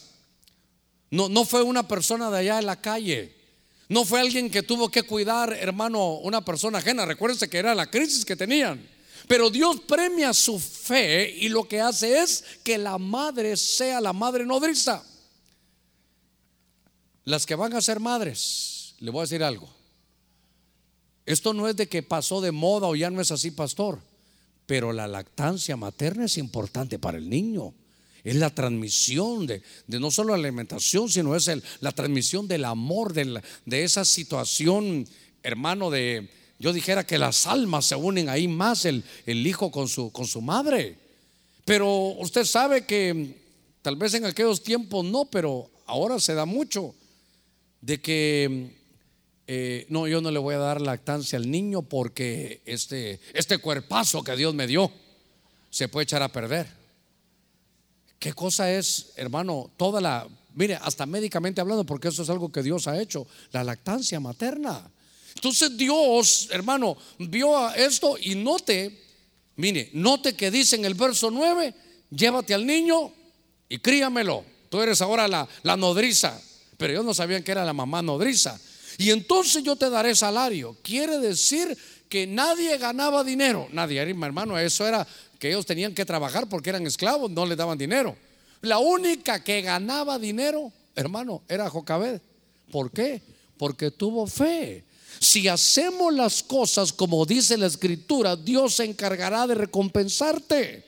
No, 1.10 1.44
fue 1.44 1.62
una 1.62 1.86
persona 1.86 2.32
de 2.32 2.38
allá 2.38 2.60
en 2.60 2.66
la 2.66 2.80
calle. 2.80 3.36
No 3.90 4.06
fue 4.06 4.22
alguien 4.22 4.50
que 4.50 4.64
tuvo 4.64 4.88
que 4.88 5.04
cuidar, 5.04 5.52
hermano, 5.52 6.14
una 6.20 6.46
persona 6.46 6.78
ajena. 6.78 7.06
Recuérdense 7.06 7.50
que 7.50 7.58
era 7.58 7.76
la 7.76 7.92
crisis 7.92 8.24
que 8.24 8.38
tenían. 8.38 8.88
Pero 9.28 9.50
Dios 9.50 9.82
premia 9.82 10.34
su 10.34 10.58
fe 10.58 11.30
y 11.30 11.50
lo 11.50 11.68
que 11.68 11.82
hace 11.82 12.20
es 12.20 12.42
que 12.64 12.78
la 12.78 12.98
madre 12.98 13.58
sea 13.58 14.00
la 14.00 14.14
madre 14.14 14.46
nodriza. 14.46 15.04
Las 17.26 17.46
que 17.46 17.56
van 17.56 17.74
a 17.74 17.82
ser 17.82 18.00
madres, 18.00 18.96
le 19.00 19.12
voy 19.12 19.20
a 19.20 19.24
decir 19.24 19.44
algo. 19.44 19.75
Esto 21.26 21.54
no 21.54 21.68
es 21.68 21.76
de 21.76 21.88
que 21.88 22.04
pasó 22.04 22.42
de 22.42 22.52
moda 22.52 22.88
o 22.88 22.96
ya 22.96 23.10
no 23.10 23.22
es 23.22 23.32
así, 23.32 23.52
pastor. 23.52 24.00
Pero 24.66 24.94
la 24.94 25.08
lactancia 25.08 25.76
materna 25.78 26.26
es 26.26 26.38
importante 26.38 27.00
para 27.00 27.18
el 27.18 27.30
niño 27.30 27.74
es 28.26 28.36
la 28.36 28.50
transmisión 28.50 29.46
de, 29.46 29.62
no 29.88 30.10
solo 30.10 30.36
la 30.36 30.48
alimentación, 30.48 31.08
sino 31.10 31.36
es 31.36 31.50
la 31.80 31.92
transmisión 31.92 32.48
del 32.48 32.66
amor, 32.66 33.14
de, 33.14 33.40
de 33.66 33.84
esa 33.84 34.04
situación, 34.04 35.08
hermano, 35.44 35.92
de, 35.92 36.28
yo 36.58 36.74
dijera 36.74 37.06
que 37.06 37.20
las 37.20 37.46
almas 37.46 37.86
se 37.86 37.96
unen 37.96 38.28
ahí 38.28 38.48
más, 38.48 38.86
el, 38.86 39.04
el 39.28 39.46
hijo 39.46 39.70
con 39.70 39.88
su, 39.88 40.12
con 40.12 40.26
su 40.26 40.42
madre. 40.42 40.98
Pero 41.66 41.88
usted 42.18 42.46
sabe 42.46 42.88
que 42.88 43.36
tal 43.84 43.96
vez 43.96 44.16
en 44.16 44.26
aquellos 44.26 44.64
tiempos 44.64 45.06
no, 45.06 45.26
pero 45.26 45.70
ahora 45.86 46.20
se 46.20 46.34
da 46.34 46.46
mucho 46.46 46.96
de 47.82 48.02
que 48.02 48.72
eh, 49.48 49.86
no, 49.90 50.08
yo 50.08 50.22
no 50.22 50.32
le 50.32 50.40
voy 50.40 50.56
a 50.56 50.60
dar 50.60 50.82
lactancia 50.82 51.38
al 51.38 51.50
niño 51.50 51.84
porque 51.84 52.62
este, 52.66 53.20
este 53.34 53.60
cuerpazo 53.60 54.24
que 54.24 54.36
Dios 54.36 54.56
me 54.56 54.66
dio 54.66 54.92
se 55.70 55.88
puede 55.88 56.04
echar 56.06 56.24
a 56.24 56.30
perder. 56.30 56.68
¿Qué 58.18 58.34
cosa 58.34 58.72
es, 58.72 59.12
hermano? 59.18 59.70
Toda 59.78 60.02
la, 60.02 60.28
mire, 60.56 60.76
hasta 60.76 61.06
médicamente 61.06 61.62
hablando, 61.62 61.86
porque 61.86 62.08
eso 62.08 62.24
es 62.24 62.30
algo 62.30 62.52
que 62.52 62.64
Dios 62.64 62.88
ha 62.88 63.00
hecho, 63.00 63.28
la 63.52 63.64
lactancia 63.64 64.20
materna. 64.20 64.90
Entonces 65.36 65.78
Dios, 65.78 66.48
hermano, 66.52 66.98
vio 67.20 67.70
esto 67.76 68.18
y 68.20 68.36
note, 68.36 69.00
mire, 69.58 69.90
note 69.94 70.36
que 70.36 70.50
dice 70.50 70.78
en 70.78 70.86
el 70.86 70.96
verso 70.96 71.30
9, 71.30 71.74
llévate 72.10 72.54
al 72.54 72.66
niño 72.66 73.12
y 73.70 73.78
críamelo. 73.78 74.44
Tú 74.70 74.82
eres 74.82 75.02
ahora 75.02 75.28
la, 75.28 75.48
la 75.62 75.78
nodriza, 75.78 76.42
pero 76.78 76.94
ellos 76.94 77.06
no 77.06 77.14
sabían 77.14 77.44
que 77.44 77.52
era 77.52 77.66
la 77.66 77.74
mamá 77.74 78.02
nodriza. 78.02 78.60
Y 78.98 79.12
entonces 79.12 79.64
yo 79.64 79.76
te 79.76 79.90
daré 79.90 80.16
salario. 80.16 80.78
Quiere 80.82 81.20
decir 81.20 81.78
que 82.10 82.28
nadie 82.28 82.78
ganaba 82.78 83.24
dinero. 83.24 83.68
Nadie, 83.72 84.00
hermano, 84.00 84.58
eso 84.58 84.88
era 84.88 85.06
que 85.40 85.50
ellos 85.50 85.66
tenían 85.66 85.94
que 85.94 86.06
trabajar 86.06 86.48
porque 86.48 86.70
eran 86.70 86.86
esclavos, 86.88 87.30
no 87.32 87.46
les 87.46 87.58
daban 87.58 87.78
dinero. 87.78 88.16
La 88.62 88.80
única 88.80 89.44
que 89.44 89.62
ganaba 89.62 90.18
dinero, 90.18 90.72
hermano, 90.96 91.44
era 91.48 91.70
Jocabed. 91.70 92.22
¿Por 92.72 92.92
qué? 92.92 93.22
Porque 93.58 93.92
tuvo 93.92 94.28
fe. 94.28 94.84
Si 95.20 95.48
hacemos 95.48 96.14
las 96.14 96.44
cosas 96.44 96.92
como 96.92 97.26
dice 97.26 97.58
la 97.58 97.68
escritura, 97.68 98.36
Dios 98.36 98.76
se 98.76 98.86
encargará 98.86 99.48
de 99.48 99.56
recompensarte. 99.56 100.84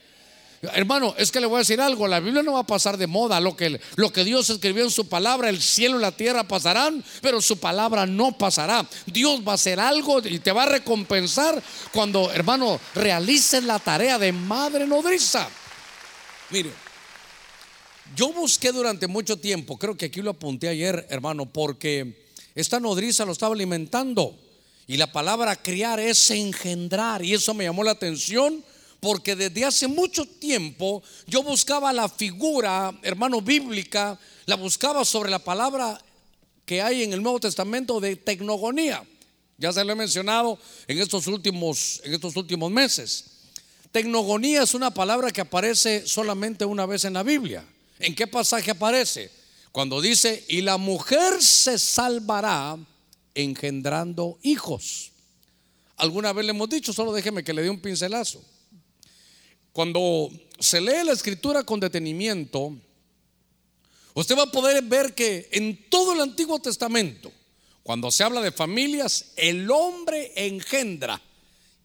Hermano, 0.62 1.14
es 1.18 1.32
que 1.32 1.40
le 1.40 1.46
voy 1.46 1.58
a 1.58 1.60
decir 1.60 1.80
algo, 1.80 2.08
la 2.08 2.20
Biblia 2.20 2.42
no 2.42 2.54
va 2.54 2.62
a 2.62 2.68
pasar 2.68 2.98
de 2.98 3.06
moda, 3.06 3.40
lo 3.40 3.56
que, 3.56 3.80
Dios 4.26 4.50
escribió 4.50 4.84
en 4.84 4.90
su 4.90 5.08
palabra, 5.08 5.50
el 5.50 5.62
cielo 5.62 6.00
y 6.00 6.02
la 6.02 6.12
tierra 6.12 6.48
pasarán, 6.48 7.04
pero 7.22 7.42
su 7.42 7.60
palabra 7.60 8.08
no 8.08 8.36
pasará. 8.36 8.88
Dios 9.06 9.42
va 9.48 9.52
a 9.52 9.56
hacer 9.56 9.80
algo 9.80 10.20
y 10.26 10.40
te 10.40 10.52
va 10.52 10.64
a 10.64 10.70
recompensar 10.70 11.62
cuando, 11.94 12.32
hermano, 12.32 12.80
realices 12.96 13.64
la 13.64 13.78
tarea 13.78 14.18
de 14.18 14.32
madre 14.32 14.88
nodriza. 14.88 15.48
Mire, 16.50 16.72
yo 18.16 18.34
busqué 18.34 18.72
durante 18.72 19.06
mucho 19.06 19.38
tiempo, 19.38 19.78
creo 19.78 19.96
que 19.96 20.06
aquí 20.06 20.22
lo 20.22 20.32
apunté 20.32 20.70
ayer, 20.70 21.06
hermano, 21.10 21.46
porque 21.46 22.26
esta 22.56 22.80
nodriza 22.80 23.26
lo 23.26 23.34
estaba 23.34 23.54
alimentando 23.54 24.36
y 24.88 24.98
la 24.98 25.12
palabra 25.12 25.56
criar 25.56 26.00
es 26.00 26.32
engendrar 26.32 27.24
y 27.24 27.36
eso 27.36 27.54
me 27.54 27.66
llamó 27.66 27.84
la 27.84 27.92
atención 27.92 28.64
porque 29.08 29.38
desde 29.38 29.64
hace 29.64 29.88
mucho 29.88 30.26
tiempo 30.26 31.02
yo 31.28 31.42
buscaba 31.42 31.94
la 31.94 32.10
figura, 32.10 32.94
hermano, 33.04 33.40
bíblica, 33.40 34.20
la 34.46 34.58
buscaba 34.58 35.06
sobre 35.06 35.30
la 35.30 35.40
palabra 35.40 35.98
que 36.66 36.82
hay 36.82 37.04
en 37.04 37.14
el 37.14 37.24
Nuevo 37.24 37.40
Testamento 37.40 38.02
de 38.02 38.18
tecnogonía. 38.18 39.02
Ya 39.58 39.72
se 39.72 39.86
lo 39.86 39.94
he 39.94 39.96
mencionado 39.96 40.60
en 40.90 41.00
estos 41.00 41.26
últimos, 41.28 42.02
en 42.04 42.16
estos 42.16 42.36
últimos 42.36 42.70
meses. 42.70 43.24
Tecnogonía 43.94 44.64
es 44.64 44.74
una 44.74 44.94
palabra 44.94 45.32
que 45.32 45.40
aparece 45.40 46.06
solamente 46.06 46.66
una 46.66 46.86
vez 46.86 47.06
en 47.06 47.14
la 47.14 47.24
Biblia. 47.24 47.66
¿En 48.00 48.14
qué 48.14 48.28
pasaje 48.28 48.72
aparece? 48.72 49.32
Cuando 49.72 50.02
dice, 50.02 50.44
y 50.50 50.60
la 50.60 50.76
mujer 50.76 51.42
se 51.42 51.80
salvará 51.80 52.78
engendrando 53.34 54.38
hijos. 54.44 55.14
Alguna 55.96 56.34
vez 56.34 56.46
le 56.46 56.52
hemos 56.52 56.68
dicho, 56.68 56.92
solo 56.92 57.14
déjeme 57.14 57.46
que 57.46 57.54
le 57.54 57.62
dé 57.62 57.70
un 57.70 57.80
pincelazo. 57.80 58.44
Cuando 59.78 60.32
se 60.58 60.82
lee 60.82 61.06
la 61.06 61.12
escritura 61.12 61.64
con 61.64 61.80
detenimiento, 61.80 62.76
usted 64.16 64.36
va 64.36 64.46
a 64.46 64.52
poder 64.52 64.84
ver 64.84 65.14
que 65.14 65.50
en 65.52 65.88
todo 65.88 66.14
el 66.14 66.22
Antiguo 66.22 66.58
Testamento, 66.58 67.32
cuando 67.84 68.10
se 68.10 68.24
habla 68.24 68.42
de 68.42 68.52
familias, 68.52 69.34
el 69.36 69.70
hombre 69.70 70.32
engendra 70.36 71.22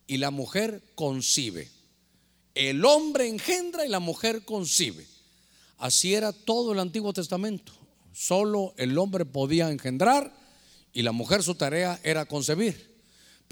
y 0.07 0.17
la 0.17 0.31
mujer 0.31 0.83
concibe. 0.95 1.69
El 2.55 2.83
hombre 2.87 3.29
engendra 3.29 3.85
y 3.85 3.91
la 3.91 4.01
mujer 4.01 4.47
concibe. 4.47 5.07
Así 5.77 6.15
era 6.15 6.33
todo 6.33 6.73
el 6.73 6.79
Antiguo 6.79 7.13
Testamento. 7.13 7.75
Solo 8.15 8.73
el 8.79 8.97
hombre 8.97 9.27
podía 9.27 9.69
engendrar 9.69 10.35
y 10.95 11.03
la 11.03 11.13
mujer 11.13 11.43
su 11.43 11.57
tarea 11.57 12.01
era 12.05 12.25
concebir. 12.25 12.92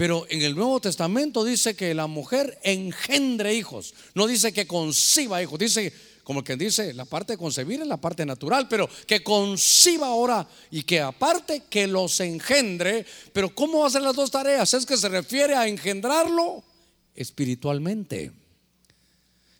Pero 0.00 0.24
en 0.30 0.40
el 0.40 0.56
Nuevo 0.56 0.80
Testamento 0.80 1.44
dice 1.44 1.76
que 1.76 1.92
la 1.92 2.06
mujer 2.06 2.58
engendre 2.62 3.52
hijos. 3.54 3.92
No 4.14 4.26
dice 4.26 4.50
que 4.50 4.66
conciba 4.66 5.42
hijos. 5.42 5.58
Dice, 5.58 5.92
como 6.24 6.42
que 6.42 6.56
dice, 6.56 6.94
la 6.94 7.04
parte 7.04 7.34
de 7.34 7.36
concebir 7.36 7.82
es 7.82 7.86
la 7.86 7.98
parte 7.98 8.24
natural, 8.24 8.66
pero 8.66 8.88
que 9.06 9.22
conciba 9.22 10.06
ahora 10.06 10.48
y 10.70 10.84
que 10.84 11.02
aparte 11.02 11.64
que 11.68 11.86
los 11.86 12.18
engendre. 12.20 13.04
Pero 13.34 13.54
¿cómo 13.54 13.84
hacen 13.84 14.02
las 14.02 14.16
dos 14.16 14.30
tareas? 14.30 14.72
Es 14.72 14.86
que 14.86 14.96
se 14.96 15.10
refiere 15.10 15.54
a 15.54 15.68
engendrarlo 15.68 16.64
espiritualmente. 17.14 18.32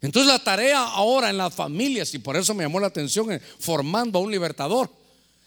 Entonces 0.01 0.33
la 0.33 0.43
tarea 0.43 0.83
ahora 0.83 1.29
en 1.29 1.37
las 1.37 1.53
familias, 1.53 2.15
y 2.15 2.19
por 2.19 2.39
eso 2.39 2.55
me 2.55 2.65
llamó 2.65 2.81
la 2.81 2.87
atención 2.87 3.39
formando 3.59 4.19
a 4.19 4.23
un 4.23 4.31
libertador, 4.31 4.91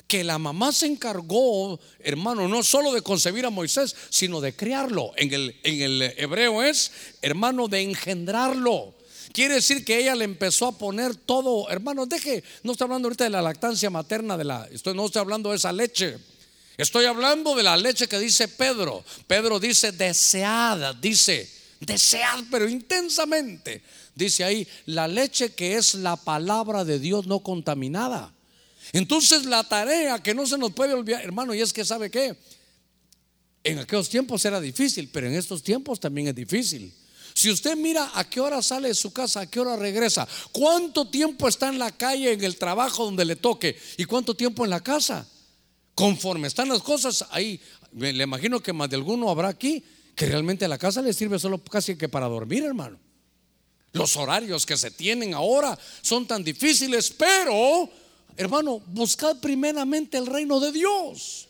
que 0.07 0.23
la 0.23 0.37
mamá 0.37 0.71
se 0.71 0.85
encargó, 0.85 1.79
hermano, 1.99 2.47
no 2.47 2.63
solo 2.63 2.93
de 2.93 3.01
concebir 3.01 3.45
a 3.45 3.49
Moisés, 3.49 3.95
sino 4.09 4.41
de 4.41 4.55
criarlo. 4.55 5.11
En 5.15 5.33
el, 5.33 5.59
en 5.63 5.81
el 5.81 6.01
hebreo 6.17 6.63
es, 6.63 6.91
hermano, 7.21 7.67
de 7.67 7.81
engendrarlo. 7.81 8.93
Quiere 9.31 9.55
decir 9.55 9.83
que 9.83 9.97
ella 9.97 10.15
le 10.15 10.25
empezó 10.25 10.67
a 10.67 10.77
poner 10.77 11.15
todo, 11.15 11.69
hermano, 11.69 12.05
deje, 12.05 12.43
no 12.61 12.73
estoy 12.73 12.85
hablando 12.85 13.07
ahorita 13.07 13.23
de 13.23 13.31
la 13.31 13.41
lactancia 13.41 13.89
materna, 13.89 14.37
de 14.37 14.43
la, 14.43 14.67
estoy, 14.71 14.95
no 14.95 15.05
estoy 15.05 15.21
hablando 15.21 15.49
de 15.49 15.55
esa 15.55 15.71
leche. 15.71 16.17
Estoy 16.77 17.05
hablando 17.05 17.55
de 17.55 17.63
la 17.63 17.77
leche 17.77 18.07
que 18.07 18.19
dice 18.19 18.47
Pedro. 18.47 19.03
Pedro 19.27 19.59
dice 19.59 19.91
deseada, 19.91 20.93
dice 20.93 21.49
desead, 21.79 22.45
pero 22.49 22.67
intensamente. 22.67 23.81
Dice 24.15 24.43
ahí, 24.43 24.67
la 24.85 25.07
leche 25.07 25.53
que 25.53 25.75
es 25.75 25.95
la 25.95 26.15
palabra 26.15 26.83
de 26.83 26.99
Dios 26.99 27.27
no 27.27 27.39
contaminada. 27.39 28.32
Entonces 28.93 29.45
la 29.45 29.63
tarea 29.63 30.21
que 30.21 30.35
no 30.35 30.45
se 30.45 30.57
nos 30.57 30.71
puede 30.71 30.93
olvidar, 30.93 31.23
hermano, 31.23 31.53
y 31.53 31.61
es 31.61 31.73
que 31.73 31.83
sabe 31.83 32.11
que 32.11 32.37
en 33.63 33.79
aquellos 33.79 34.07
tiempos 34.07 34.45
era 34.45 34.61
difícil, 34.61 35.09
pero 35.11 35.27
en 35.27 35.33
estos 35.33 35.63
tiempos 35.63 35.99
también 35.99 36.27
es 36.27 36.35
difícil. 36.35 36.93
Si 37.33 37.49
usted 37.49 37.75
mira 37.75 38.11
a 38.13 38.29
qué 38.29 38.39
hora 38.39 38.61
sale 38.61 38.89
de 38.89 38.93
su 38.93 39.11
casa, 39.11 39.41
a 39.41 39.45
qué 39.49 39.59
hora 39.59 39.75
regresa, 39.75 40.27
cuánto 40.51 41.09
tiempo 41.09 41.47
está 41.47 41.69
en 41.69 41.79
la 41.79 41.91
calle, 41.91 42.33
en 42.33 42.43
el 42.43 42.57
trabajo 42.57 43.05
donde 43.05 43.25
le 43.25 43.35
toque 43.35 43.75
y 43.97 44.05
cuánto 44.05 44.35
tiempo 44.35 44.63
en 44.63 44.69
la 44.69 44.81
casa. 44.81 45.27
Conforme 45.95 46.47
están 46.47 46.69
las 46.69 46.83
cosas, 46.83 47.25
ahí 47.31 47.59
le 47.93 48.23
imagino 48.23 48.61
que 48.61 48.73
más 48.73 48.89
de 48.89 48.95
alguno 48.95 49.29
habrá 49.29 49.47
aquí 49.47 49.83
que 50.15 50.27
realmente 50.27 50.67
la 50.67 50.77
casa 50.77 51.01
le 51.01 51.13
sirve 51.13 51.39
solo 51.39 51.63
casi 51.63 51.95
que 51.95 52.09
para 52.09 52.27
dormir, 52.27 52.63
hermano. 52.63 52.99
Los 53.91 54.15
horarios 54.17 54.65
que 54.65 54.77
se 54.77 54.91
tienen 54.91 55.33
ahora 55.33 55.77
son 56.01 56.27
tan 56.27 56.43
difíciles, 56.43 57.11
pero 57.11 57.89
Hermano, 58.35 58.81
buscad 58.87 59.37
primeramente 59.39 60.17
el 60.17 60.25
reino 60.25 60.59
de 60.59 60.71
Dios. 60.71 61.47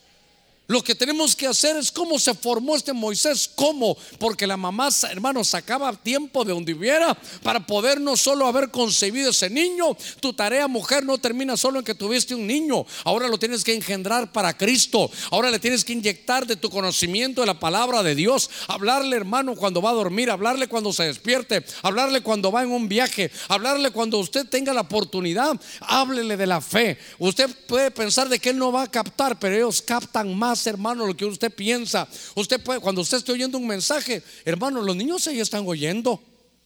Lo 0.68 0.82
que 0.82 0.96
tenemos 0.96 1.36
que 1.36 1.46
hacer 1.46 1.76
es 1.76 1.92
cómo 1.92 2.18
se 2.18 2.34
formó 2.34 2.78
este 2.78 2.94
Moisés, 2.94 3.50
cómo, 3.54 3.98
porque 4.18 4.48
la 4.48 4.56
mamá, 4.56 4.88
hermano, 5.12 5.44
sacaba 5.44 5.92
tiempo 5.92 6.46
de 6.46 6.54
donde 6.54 6.74
hubiera 6.74 7.14
para 7.44 7.68
poder 7.68 8.00
no 8.00 8.16
solo 8.16 8.48
haber 8.48 8.72
concebido 8.72 9.32
ese 9.32 9.50
niño. 9.50 9.98
Tu 10.22 10.32
tarea, 10.32 10.70
mujer, 10.70 11.04
no 11.04 11.18
termina 11.18 11.58
solo 11.58 11.80
en 11.80 11.86
que 11.86 11.94
tuviste 11.94 12.34
un 12.34 12.48
niño. 12.48 12.86
Ahora 13.04 13.28
lo 13.28 13.38
tienes 13.38 13.62
que 13.66 13.74
engendrar 13.74 14.32
para 14.32 14.58
Cristo. 14.58 15.12
Ahora 15.32 15.52
le 15.52 15.60
tienes 15.60 15.84
que 15.84 15.92
inyectar 15.92 16.48
de 16.48 16.56
tu 16.56 16.70
conocimiento 16.70 17.42
de 17.42 17.48
la 17.48 17.60
palabra 17.60 18.02
de 18.02 18.16
Dios. 18.16 18.50
Hablarle, 18.70 19.18
hermano, 19.18 19.56
cuando 19.56 19.82
va 19.82 19.90
a 19.90 19.94
dormir, 19.94 20.32
hablarle 20.32 20.70
cuando 20.70 20.94
se 20.94 21.04
despierte, 21.04 21.66
hablarle 21.82 22.22
cuando 22.22 22.54
va 22.54 22.64
en 22.64 22.72
un 22.72 22.88
viaje, 22.88 23.30
hablarle 23.50 23.92
cuando 23.92 24.18
usted 24.18 24.48
tenga 24.48 24.74
la 24.74 24.82
oportunidad. 24.82 25.60
Háblele 25.82 26.38
de 26.38 26.48
la 26.48 26.62
fe. 26.62 26.98
Usted 27.20 27.50
puede 27.68 27.92
pensar 27.92 28.30
de 28.30 28.40
que 28.40 28.52
él 28.52 28.58
no 28.58 28.72
va 28.72 28.84
a 28.84 28.92
captar, 28.92 29.38
pero 29.38 29.56
ellos 29.56 29.82
captan 29.82 30.34
más 30.34 30.53
hermano, 30.66 31.06
lo 31.06 31.16
que 31.16 31.26
usted 31.26 31.54
piensa. 31.54 32.08
Usted 32.36 32.62
puede, 32.62 32.80
cuando 32.80 33.02
usted 33.02 33.18
esté 33.18 33.32
oyendo 33.32 33.58
un 33.58 33.68
mensaje, 33.68 34.24
hermano, 34.46 34.82
los 34.82 34.96
niños 34.96 35.28
ahí 35.28 35.40
están 35.40 35.68
oyendo. 35.68 36.22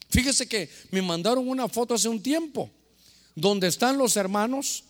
Fíjese 0.09 0.47
que 0.47 0.69
me 0.91 1.01
mandaron 1.01 1.47
una 1.47 1.67
foto 1.67 1.93
hace 1.93 2.07
un 2.07 2.21
tiempo, 2.21 2.69
donde 3.35 3.67
están 3.67 3.97
los 3.97 4.15
hermanos, 4.15 4.83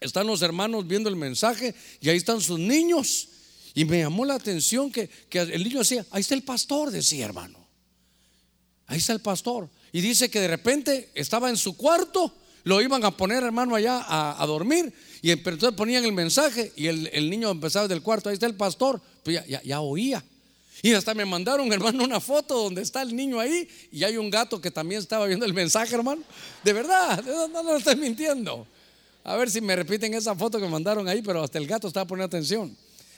están 0.00 0.26
los 0.26 0.42
hermanos 0.42 0.86
viendo 0.86 1.08
el 1.08 1.16
mensaje 1.16 1.74
y 2.00 2.08
ahí 2.08 2.16
están 2.16 2.40
sus 2.40 2.58
niños. 2.58 3.28
Y 3.74 3.84
me 3.84 3.98
llamó 4.00 4.24
la 4.24 4.34
atención 4.34 4.90
que, 4.90 5.10
el 5.30 5.62
niño 5.62 5.80
decía, 5.80 6.04
ahí 6.10 6.20
está 6.20 6.34
el 6.34 6.42
pastor, 6.42 6.90
decía 6.90 7.24
hermano. 7.24 7.58
Ahí 8.86 8.98
está 8.98 9.12
el 9.12 9.20
pastor. 9.20 9.68
Y 9.92 10.00
dice 10.00 10.30
que 10.30 10.40
de 10.40 10.48
repente 10.48 11.10
estaba 11.14 11.50
en 11.50 11.56
su 11.56 11.76
cuarto, 11.76 12.34
lo 12.64 12.80
iban 12.80 13.04
a 13.04 13.10
poner 13.10 13.42
hermano 13.42 13.74
allá 13.74 14.04
a 14.08 14.46
dormir 14.46 14.92
y 15.20 15.30
entonces 15.30 15.72
ponían 15.72 16.04
el 16.04 16.12
mensaje 16.12 16.72
y 16.76 16.86
el, 16.86 17.30
niño 17.30 17.50
empezaba 17.50 17.88
del 17.88 18.02
cuarto, 18.02 18.28
ahí 18.28 18.34
está 18.34 18.46
el 18.46 18.54
pastor, 18.54 19.00
pues 19.22 19.42
ya, 19.46 19.80
oía. 19.80 20.22
Y 20.80 20.92
hasta 20.92 21.12
me 21.12 21.24
mandaron, 21.24 21.72
hermano, 21.72 22.04
una 22.04 22.20
foto 22.20 22.62
donde 22.62 22.82
está 22.82 23.02
el 23.02 23.14
niño 23.14 23.40
ahí 23.40 23.68
y 23.90 24.04
hay 24.04 24.16
un 24.16 24.30
gato 24.30 24.60
que 24.60 24.70
también 24.70 25.00
estaba 25.00 25.26
viendo 25.26 25.44
el 25.44 25.54
mensaje, 25.54 25.94
hermano. 25.94 26.22
De 26.62 26.72
verdad, 26.72 27.22
no, 27.24 27.62
no, 27.62 27.76
estoy 27.76 27.96
mintiendo. 27.96 28.66
A 29.24 29.36
ver 29.36 29.50
si 29.50 29.60
me 29.60 29.74
repiten 29.74 30.14
esa 30.14 30.34
foto 30.34 30.58
que 30.58 30.64
me 30.64 30.70
mandaron 30.70 31.08
ahí, 31.08 31.20
pero 31.20 31.42
hasta 31.42 31.58
el 31.58 31.66
gato 31.66 31.88
estaba 31.88 32.06
poniendo 32.06 32.26
atención. 32.26 32.76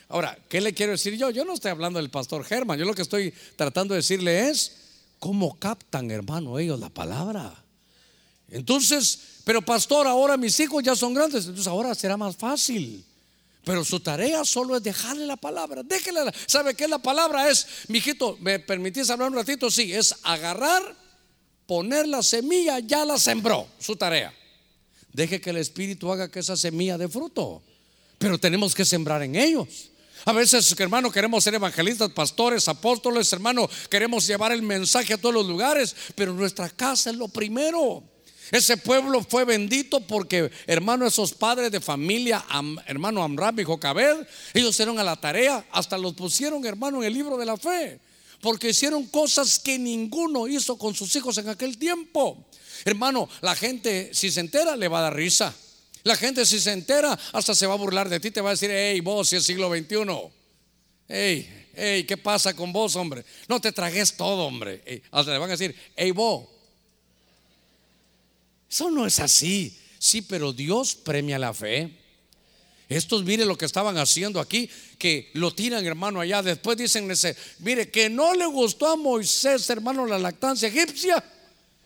Ahora, 0.08 0.36
¿qué 0.48 0.60
le 0.60 0.72
quiero 0.72 0.92
decir 0.92 1.16
yo? 1.16 1.30
Yo 1.30 1.44
no 1.44 1.52
estoy 1.52 1.70
hablando 1.70 1.98
del 1.98 2.10
pastor 2.10 2.44
Germán, 2.44 2.78
yo 2.78 2.84
lo 2.84 2.94
que 2.94 3.02
estoy 3.02 3.32
tratando 3.56 3.94
de 3.94 3.98
decirle 3.98 4.48
es 4.48 4.76
cómo 5.18 5.56
captan, 5.58 6.10
hermano, 6.10 6.58
ellos 6.58 6.80
la 6.80 6.88
palabra. 6.88 7.62
Entonces, 8.50 9.18
pero 9.44 9.62
pastor, 9.62 10.06
ahora 10.06 10.36
mis 10.36 10.58
hijos 10.60 10.82
ya 10.82 10.96
son 10.96 11.14
grandes, 11.14 11.44
entonces 11.44 11.66
ahora 11.66 11.94
será 11.94 12.16
más 12.16 12.36
fácil. 12.36 13.04
Pero 13.64 13.84
su 13.84 14.00
tarea 14.00 14.44
solo 14.44 14.76
es 14.76 14.82
dejarle 14.82 15.26
la 15.26 15.36
palabra. 15.36 15.82
Déjele. 15.82 16.20
¿Sabe 16.46 16.74
qué 16.74 16.88
la 16.88 16.98
palabra 16.98 17.48
es? 17.50 17.66
Mijito, 17.88 18.38
¿me 18.40 18.58
permitís 18.58 19.10
hablar 19.10 19.28
un 19.28 19.36
ratito? 19.36 19.70
Sí, 19.70 19.92
es 19.92 20.14
agarrar, 20.22 20.96
poner 21.66 22.08
la 22.08 22.22
semilla, 22.22 22.78
ya 22.78 23.04
la 23.04 23.18
sembró. 23.18 23.68
Su 23.78 23.96
tarea. 23.96 24.34
Deje 25.12 25.40
que 25.40 25.50
el 25.50 25.58
Espíritu 25.58 26.10
haga 26.10 26.30
que 26.30 26.40
esa 26.40 26.56
semilla 26.56 26.96
dé 26.96 27.08
fruto. 27.08 27.62
Pero 28.18 28.38
tenemos 28.38 28.74
que 28.74 28.84
sembrar 28.84 29.22
en 29.22 29.36
ellos. 29.36 29.90
A 30.24 30.32
veces, 30.32 30.74
hermano, 30.78 31.10
queremos 31.10 31.42
ser 31.42 31.54
evangelistas, 31.54 32.10
pastores, 32.10 32.68
apóstoles, 32.68 33.32
hermano, 33.32 33.68
queremos 33.88 34.26
llevar 34.26 34.52
el 34.52 34.62
mensaje 34.62 35.14
a 35.14 35.18
todos 35.18 35.34
los 35.34 35.46
lugares, 35.46 35.96
pero 36.14 36.34
nuestra 36.34 36.68
casa 36.68 37.10
es 37.10 37.16
lo 37.16 37.28
primero. 37.28 38.04
Ese 38.50 38.76
pueblo 38.76 39.22
fue 39.22 39.44
bendito 39.44 40.00
porque, 40.00 40.50
hermano, 40.66 41.06
esos 41.06 41.32
padres 41.32 41.70
de 41.70 41.80
familia, 41.80 42.44
hermano 42.86 43.22
Amram 43.22 43.58
y 43.60 43.64
Jocabed, 43.64 44.26
ellos 44.54 44.76
fueron 44.76 44.98
a 44.98 45.04
la 45.04 45.16
tarea, 45.16 45.64
hasta 45.70 45.96
los 45.96 46.14
pusieron, 46.14 46.64
hermano, 46.66 47.00
en 47.00 47.06
el 47.06 47.14
libro 47.14 47.36
de 47.36 47.46
la 47.46 47.56
fe, 47.56 48.00
porque 48.40 48.70
hicieron 48.70 49.06
cosas 49.06 49.58
que 49.58 49.78
ninguno 49.78 50.48
hizo 50.48 50.76
con 50.76 50.94
sus 50.94 51.14
hijos 51.14 51.38
en 51.38 51.48
aquel 51.48 51.78
tiempo. 51.78 52.44
Hermano, 52.84 53.28
la 53.40 53.54
gente, 53.54 54.10
si 54.12 54.32
se 54.32 54.40
entera, 54.40 54.74
le 54.74 54.88
va 54.88 54.98
a 54.98 55.02
dar 55.02 55.16
risa. 55.16 55.54
La 56.02 56.16
gente, 56.16 56.44
si 56.44 56.58
se 56.58 56.72
entera, 56.72 57.16
hasta 57.32 57.54
se 57.54 57.66
va 57.66 57.74
a 57.74 57.76
burlar 57.76 58.08
de 58.08 58.18
ti, 58.18 58.32
te 58.32 58.40
va 58.40 58.50
a 58.50 58.54
decir, 58.54 58.70
hey, 58.72 59.00
vos, 59.00 59.28
si 59.28 59.36
es 59.36 59.44
siglo 59.44 59.68
XXI. 59.68 59.96
Hey, 61.06 61.70
hey, 61.74 62.04
¿qué 62.04 62.16
pasa 62.16 62.54
con 62.56 62.72
vos, 62.72 62.96
hombre? 62.96 63.24
No 63.46 63.60
te 63.60 63.70
tragues 63.70 64.16
todo, 64.16 64.46
hombre. 64.46 65.04
hasta 65.12 65.32
le 65.32 65.38
van 65.38 65.50
a 65.50 65.52
decir, 65.52 65.76
hey, 65.94 66.10
vos 66.10 66.48
eso 68.70 68.90
no 68.90 69.04
es 69.06 69.18
así. 69.18 69.76
Sí, 69.98 70.22
pero 70.22 70.52
Dios 70.52 70.94
premia 70.94 71.38
la 71.38 71.52
fe. 71.52 71.90
Estos, 72.88 73.22
mire 73.24 73.44
lo 73.44 73.56
que 73.56 73.66
estaban 73.66 73.98
haciendo 73.98 74.40
aquí, 74.40 74.68
que 74.98 75.30
lo 75.34 75.52
tiran, 75.52 75.84
hermano, 75.84 76.20
allá. 76.20 76.42
Después 76.42 76.76
dicen, 76.76 77.08
mire, 77.58 77.90
que 77.90 78.08
no 78.08 78.34
le 78.34 78.46
gustó 78.46 78.88
a 78.88 78.96
Moisés, 78.96 79.68
hermano, 79.70 80.06
la 80.06 80.18
lactancia 80.18 80.68
egipcia. 80.68 81.22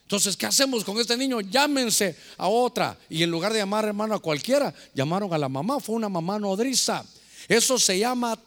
Entonces, 0.02 0.36
¿qué 0.36 0.46
hacemos 0.46 0.84
con 0.84 0.98
este 1.00 1.16
niño? 1.16 1.40
Llámense 1.40 2.16
a 2.36 2.48
otra. 2.48 2.98
Y 3.10 3.22
en 3.22 3.30
lugar 3.30 3.52
de 3.52 3.58
llamar, 3.58 3.84
hermano, 3.84 4.14
a 4.14 4.20
cualquiera, 4.20 4.72
llamaron 4.94 5.32
a 5.32 5.38
la 5.38 5.48
mamá. 5.48 5.80
Fue 5.80 5.94
una 5.94 6.08
mamá 6.08 6.38
nodriza. 6.38 7.04
Eso 7.48 7.78
se 7.78 7.98
llama, 7.98 8.38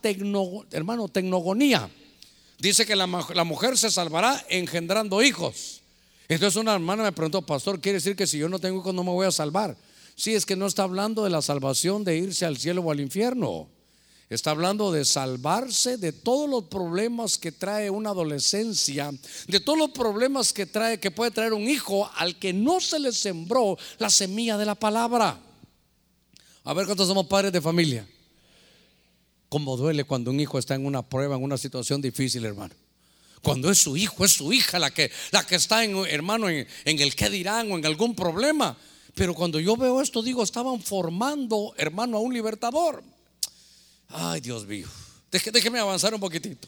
hermano, 0.72 1.08
tecnogonía. 1.10 1.90
Dice 2.58 2.86
que 2.86 2.96
la 2.96 3.44
mujer 3.44 3.78
se 3.78 3.92
salvará 3.92 4.44
engendrando 4.50 5.22
hijos. 5.22 5.82
Entonces 6.28 6.58
una 6.58 6.74
hermana 6.74 7.04
me 7.04 7.12
preguntó, 7.12 7.42
pastor, 7.42 7.80
¿quiere 7.80 7.98
decir 7.98 8.16
que 8.16 8.28
si 8.28 8.38
yo 8.38 8.50
no 8.50 8.60
tengo 8.60 8.80
hijos 8.80 8.94
no 8.94 9.04
me 9.04 9.12
voy 9.12 9.28
a 9.28 9.32
salvar? 9.32 9.78
Sí, 10.16 10.34
es 10.34 10.46
que 10.46 10.56
no 10.56 10.66
está 10.66 10.84
hablando 10.84 11.24
de 11.24 11.30
la 11.30 11.42
salvación 11.42 12.04
de 12.04 12.18
irse 12.18 12.46
al 12.46 12.58
cielo 12.58 12.82
o 12.82 12.92
al 12.92 13.00
infierno. 13.00 13.70
Está 14.30 14.52
hablando 14.52 14.92
de 14.92 15.06
salvarse 15.06 15.98
de 15.98 16.12
todos 16.12 16.50
los 16.50 16.66
problemas 16.66 17.38
que 17.38 17.54
trae 17.54 17.90
una 17.90 18.10
adolescencia, 18.10 19.12
de 19.48 19.60
todos 19.62 19.80
los 19.80 19.92
problemas 19.92 20.52
que 20.52 20.66
trae, 20.66 21.00
que 21.00 21.12
puede 21.12 21.32
traer 21.32 21.54
un 21.54 21.70
hijo 21.70 22.10
al 22.16 22.38
que 22.38 22.52
no 22.52 22.82
se 22.82 23.00
le 23.00 23.14
sembró 23.14 23.78
la 24.00 24.10
semilla 24.10 24.58
de 24.58 24.66
la 24.66 24.76
palabra. 24.76 25.40
A 26.66 26.74
ver 26.74 26.86
cuántos 26.86 27.08
somos 27.08 27.28
padres 27.28 27.54
de 27.54 27.62
familia. 27.62 28.06
Cómo 29.48 29.78
duele 29.78 30.04
cuando 30.04 30.32
un 30.32 30.40
hijo 30.42 30.60
está 30.60 30.76
en 30.76 30.86
una 30.86 31.08
prueba, 31.08 31.38
en 31.38 31.44
una 31.44 31.58
situación 31.58 32.02
difícil, 32.02 32.44
hermano. 32.44 32.76
Cuando 33.42 33.70
es 33.70 33.80
su 33.80 33.96
hijo, 33.96 34.26
es 34.26 34.34
su 34.34 34.52
hija 34.52 34.80
la 34.80 34.92
que, 34.92 35.12
la 35.32 35.46
que 35.46 35.56
está, 35.56 35.84
en, 35.84 35.96
hermano, 36.06 36.50
en, 36.50 36.68
el 36.86 37.16
qué 37.16 37.30
dirán 37.30 37.72
o 37.72 37.78
en 37.78 37.86
algún 37.86 38.16
problema. 38.16 38.78
Pero 39.16 39.34
cuando 39.34 39.60
yo 39.60 39.76
veo 39.76 40.02
esto, 40.02 40.22
digo, 40.22 40.44
estaban 40.44 40.82
formando, 40.82 41.74
hermano, 41.78 42.18
a 42.18 42.20
un 42.20 42.34
libertador. 42.34 43.04
Ay, 44.10 44.42
Dios 44.42 44.66
mío. 44.66 44.88
déjeme 45.32 45.80
avanzar 45.80 46.14
un 46.14 46.20
poquitito. 46.20 46.68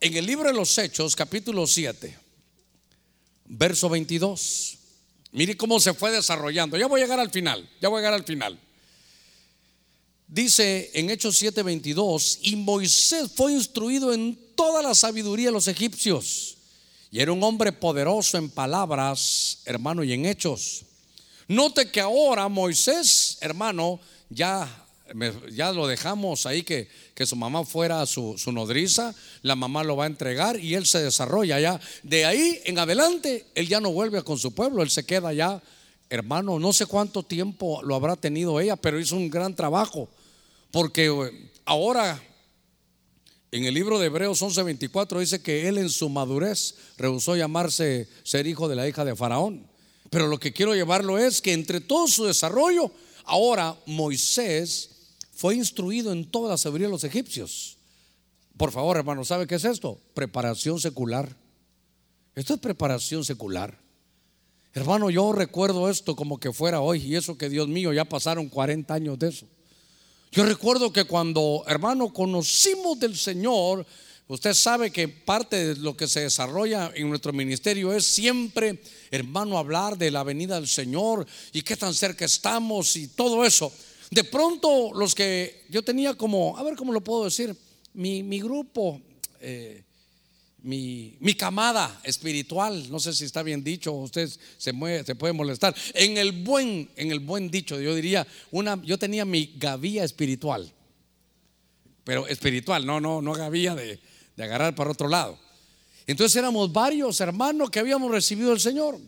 En 0.00 0.16
el 0.16 0.26
libro 0.26 0.48
de 0.48 0.54
los 0.54 0.76
Hechos, 0.76 1.16
capítulo 1.16 1.66
7, 1.66 2.16
verso 3.46 3.88
22. 3.88 4.78
Mire 5.32 5.56
cómo 5.56 5.80
se 5.80 5.94
fue 5.94 6.12
desarrollando. 6.12 6.76
Ya 6.76 6.86
voy 6.86 7.00
a 7.00 7.04
llegar 7.04 7.18
al 7.18 7.30
final. 7.30 7.68
Ya 7.80 7.88
voy 7.88 7.98
a 7.98 8.00
llegar 8.00 8.14
al 8.14 8.24
final. 8.24 8.58
Dice 10.26 10.90
en 10.94 11.10
Hechos 11.10 11.40
7:22, 11.40 12.38
y 12.42 12.56
Moisés 12.56 13.30
fue 13.34 13.52
instruido 13.52 14.12
en 14.12 14.38
toda 14.54 14.82
la 14.82 14.94
sabiduría 14.94 15.46
de 15.46 15.52
los 15.52 15.68
egipcios, 15.68 16.56
y 17.10 17.20
era 17.20 17.32
un 17.32 17.42
hombre 17.42 17.72
poderoso 17.72 18.38
en 18.38 18.50
palabras, 18.50 19.58
hermano, 19.64 20.02
y 20.02 20.12
en 20.12 20.26
hechos. 20.26 20.84
Note 21.46 21.90
que 21.90 22.00
ahora 22.00 22.48
Moisés, 22.48 23.38
hermano, 23.40 24.00
ya, 24.30 24.86
ya 25.52 25.72
lo 25.72 25.86
dejamos 25.86 26.46
ahí 26.46 26.62
que, 26.62 26.88
que 27.14 27.26
su 27.26 27.36
mamá 27.36 27.64
fuera 27.64 28.04
su, 28.06 28.36
su 28.38 28.50
nodriza, 28.50 29.14
la 29.42 29.54
mamá 29.54 29.84
lo 29.84 29.96
va 29.96 30.04
a 30.04 30.08
entregar 30.08 30.58
y 30.58 30.74
él 30.74 30.86
se 30.86 31.02
desarrolla 31.02 31.60
ya. 31.60 31.80
De 32.02 32.24
ahí 32.24 32.60
en 32.64 32.78
adelante, 32.78 33.46
él 33.54 33.68
ya 33.68 33.80
no 33.80 33.92
vuelve 33.92 34.22
con 34.22 34.38
su 34.38 34.52
pueblo, 34.54 34.82
él 34.82 34.90
se 34.90 35.04
queda 35.04 35.32
ya 35.32 35.62
hermano, 36.14 36.58
no 36.58 36.72
sé 36.72 36.86
cuánto 36.86 37.22
tiempo 37.22 37.82
lo 37.82 37.94
habrá 37.94 38.16
tenido 38.16 38.60
ella, 38.60 38.76
pero 38.76 39.00
hizo 39.00 39.16
un 39.16 39.30
gran 39.30 39.54
trabajo. 39.54 40.08
Porque 40.70 41.06
eh, 41.06 41.50
ahora, 41.64 42.22
en 43.54 43.66
el 43.66 43.74
libro 43.74 44.00
de 44.00 44.06
Hebreos 44.06 44.42
11:24 44.42 45.20
dice 45.20 45.40
que 45.40 45.68
él 45.68 45.78
en 45.78 45.88
su 45.88 46.08
madurez 46.08 46.74
rehusó 46.96 47.36
llamarse 47.36 48.08
ser 48.24 48.48
hijo 48.48 48.68
de 48.68 48.74
la 48.74 48.88
hija 48.88 49.04
de 49.04 49.14
Faraón. 49.14 49.68
Pero 50.10 50.26
lo 50.26 50.40
que 50.40 50.52
quiero 50.52 50.74
llevarlo 50.74 51.18
es 51.18 51.40
que 51.40 51.52
entre 51.52 51.80
todo 51.80 52.08
su 52.08 52.24
desarrollo, 52.24 52.90
ahora 53.22 53.78
Moisés 53.86 54.90
fue 55.36 55.54
instruido 55.54 56.10
en 56.10 56.28
toda 56.28 56.50
la 56.50 56.58
sabiduría 56.58 56.88
de 56.88 56.94
los 56.94 57.04
egipcios. 57.04 57.78
Por 58.56 58.72
favor, 58.72 58.96
hermano, 58.96 59.24
¿sabe 59.24 59.46
qué 59.46 59.54
es 59.54 59.64
esto? 59.64 60.00
Preparación 60.14 60.80
secular. 60.80 61.36
Esto 62.34 62.54
es 62.54 62.60
preparación 62.60 63.24
secular. 63.24 63.78
Hermano, 64.72 65.10
yo 65.10 65.32
recuerdo 65.32 65.88
esto 65.88 66.16
como 66.16 66.40
que 66.40 66.52
fuera 66.52 66.80
hoy, 66.80 67.00
y 67.04 67.14
eso 67.14 67.38
que 67.38 67.48
Dios 67.48 67.68
mío, 67.68 67.92
ya 67.92 68.04
pasaron 68.04 68.48
40 68.48 68.92
años 68.92 69.16
de 69.16 69.28
eso. 69.28 69.46
Yo 70.34 70.44
recuerdo 70.44 70.92
que 70.92 71.04
cuando, 71.04 71.62
hermano, 71.68 72.12
conocimos 72.12 72.98
del 72.98 73.16
Señor, 73.16 73.86
usted 74.26 74.52
sabe 74.52 74.90
que 74.90 75.06
parte 75.06 75.74
de 75.74 75.76
lo 75.76 75.96
que 75.96 76.08
se 76.08 76.22
desarrolla 76.22 76.90
en 76.92 77.08
nuestro 77.08 77.32
ministerio 77.32 77.92
es 77.92 78.04
siempre, 78.04 78.82
hermano, 79.12 79.58
hablar 79.58 79.96
de 79.96 80.10
la 80.10 80.24
venida 80.24 80.56
del 80.56 80.66
Señor 80.66 81.24
y 81.52 81.62
qué 81.62 81.76
tan 81.76 81.94
cerca 81.94 82.24
estamos 82.24 82.96
y 82.96 83.06
todo 83.06 83.44
eso. 83.44 83.72
De 84.10 84.24
pronto, 84.24 84.90
los 84.92 85.14
que 85.14 85.66
yo 85.68 85.84
tenía 85.84 86.14
como, 86.14 86.58
a 86.58 86.64
ver 86.64 86.74
cómo 86.74 86.92
lo 86.92 87.00
puedo 87.00 87.26
decir, 87.26 87.56
mi, 87.92 88.24
mi 88.24 88.40
grupo, 88.40 89.00
eh, 89.40 89.84
mi, 90.64 91.34
camada 91.34 92.00
espiritual, 92.04 92.90
no 92.90 92.98
sé 92.98 93.12
si 93.12 93.24
está 93.24 93.42
bien 93.42 93.62
dicho, 93.62 93.92
usted 93.92 94.28
se, 94.28 94.72
se 95.04 95.14
puede 95.14 95.32
molestar. 95.32 95.74
En 95.92 96.16
el 96.16 96.32
buen, 96.32 96.90
en 96.96 97.12
el 97.12 97.20
buen 97.20 97.50
dicho, 97.50 97.78
yo 97.80 97.94
diría, 97.94 98.26
una, 98.50 98.80
yo 98.82 98.98
tenía 98.98 99.24
mi 99.24 99.54
gavía 99.56 100.04
espiritual, 100.04 100.72
pero 102.02 102.26
espiritual, 102.26 102.86
no, 102.86 103.00
no, 103.00 103.20
no 103.20 103.34
gavía 103.34 103.74
de, 103.74 104.00
de 104.36 104.44
agarrar 104.44 104.74
para 104.74 104.90
otro 104.90 105.08
lado. 105.08 105.38
Entonces 106.06 106.36
éramos 106.36 106.72
varios 106.72 107.20
hermanos 107.20 107.70
que 107.70 107.78
habíamos 107.78 108.10
recibido 108.10 108.52
el 108.52 108.60
Señor. 108.60 108.98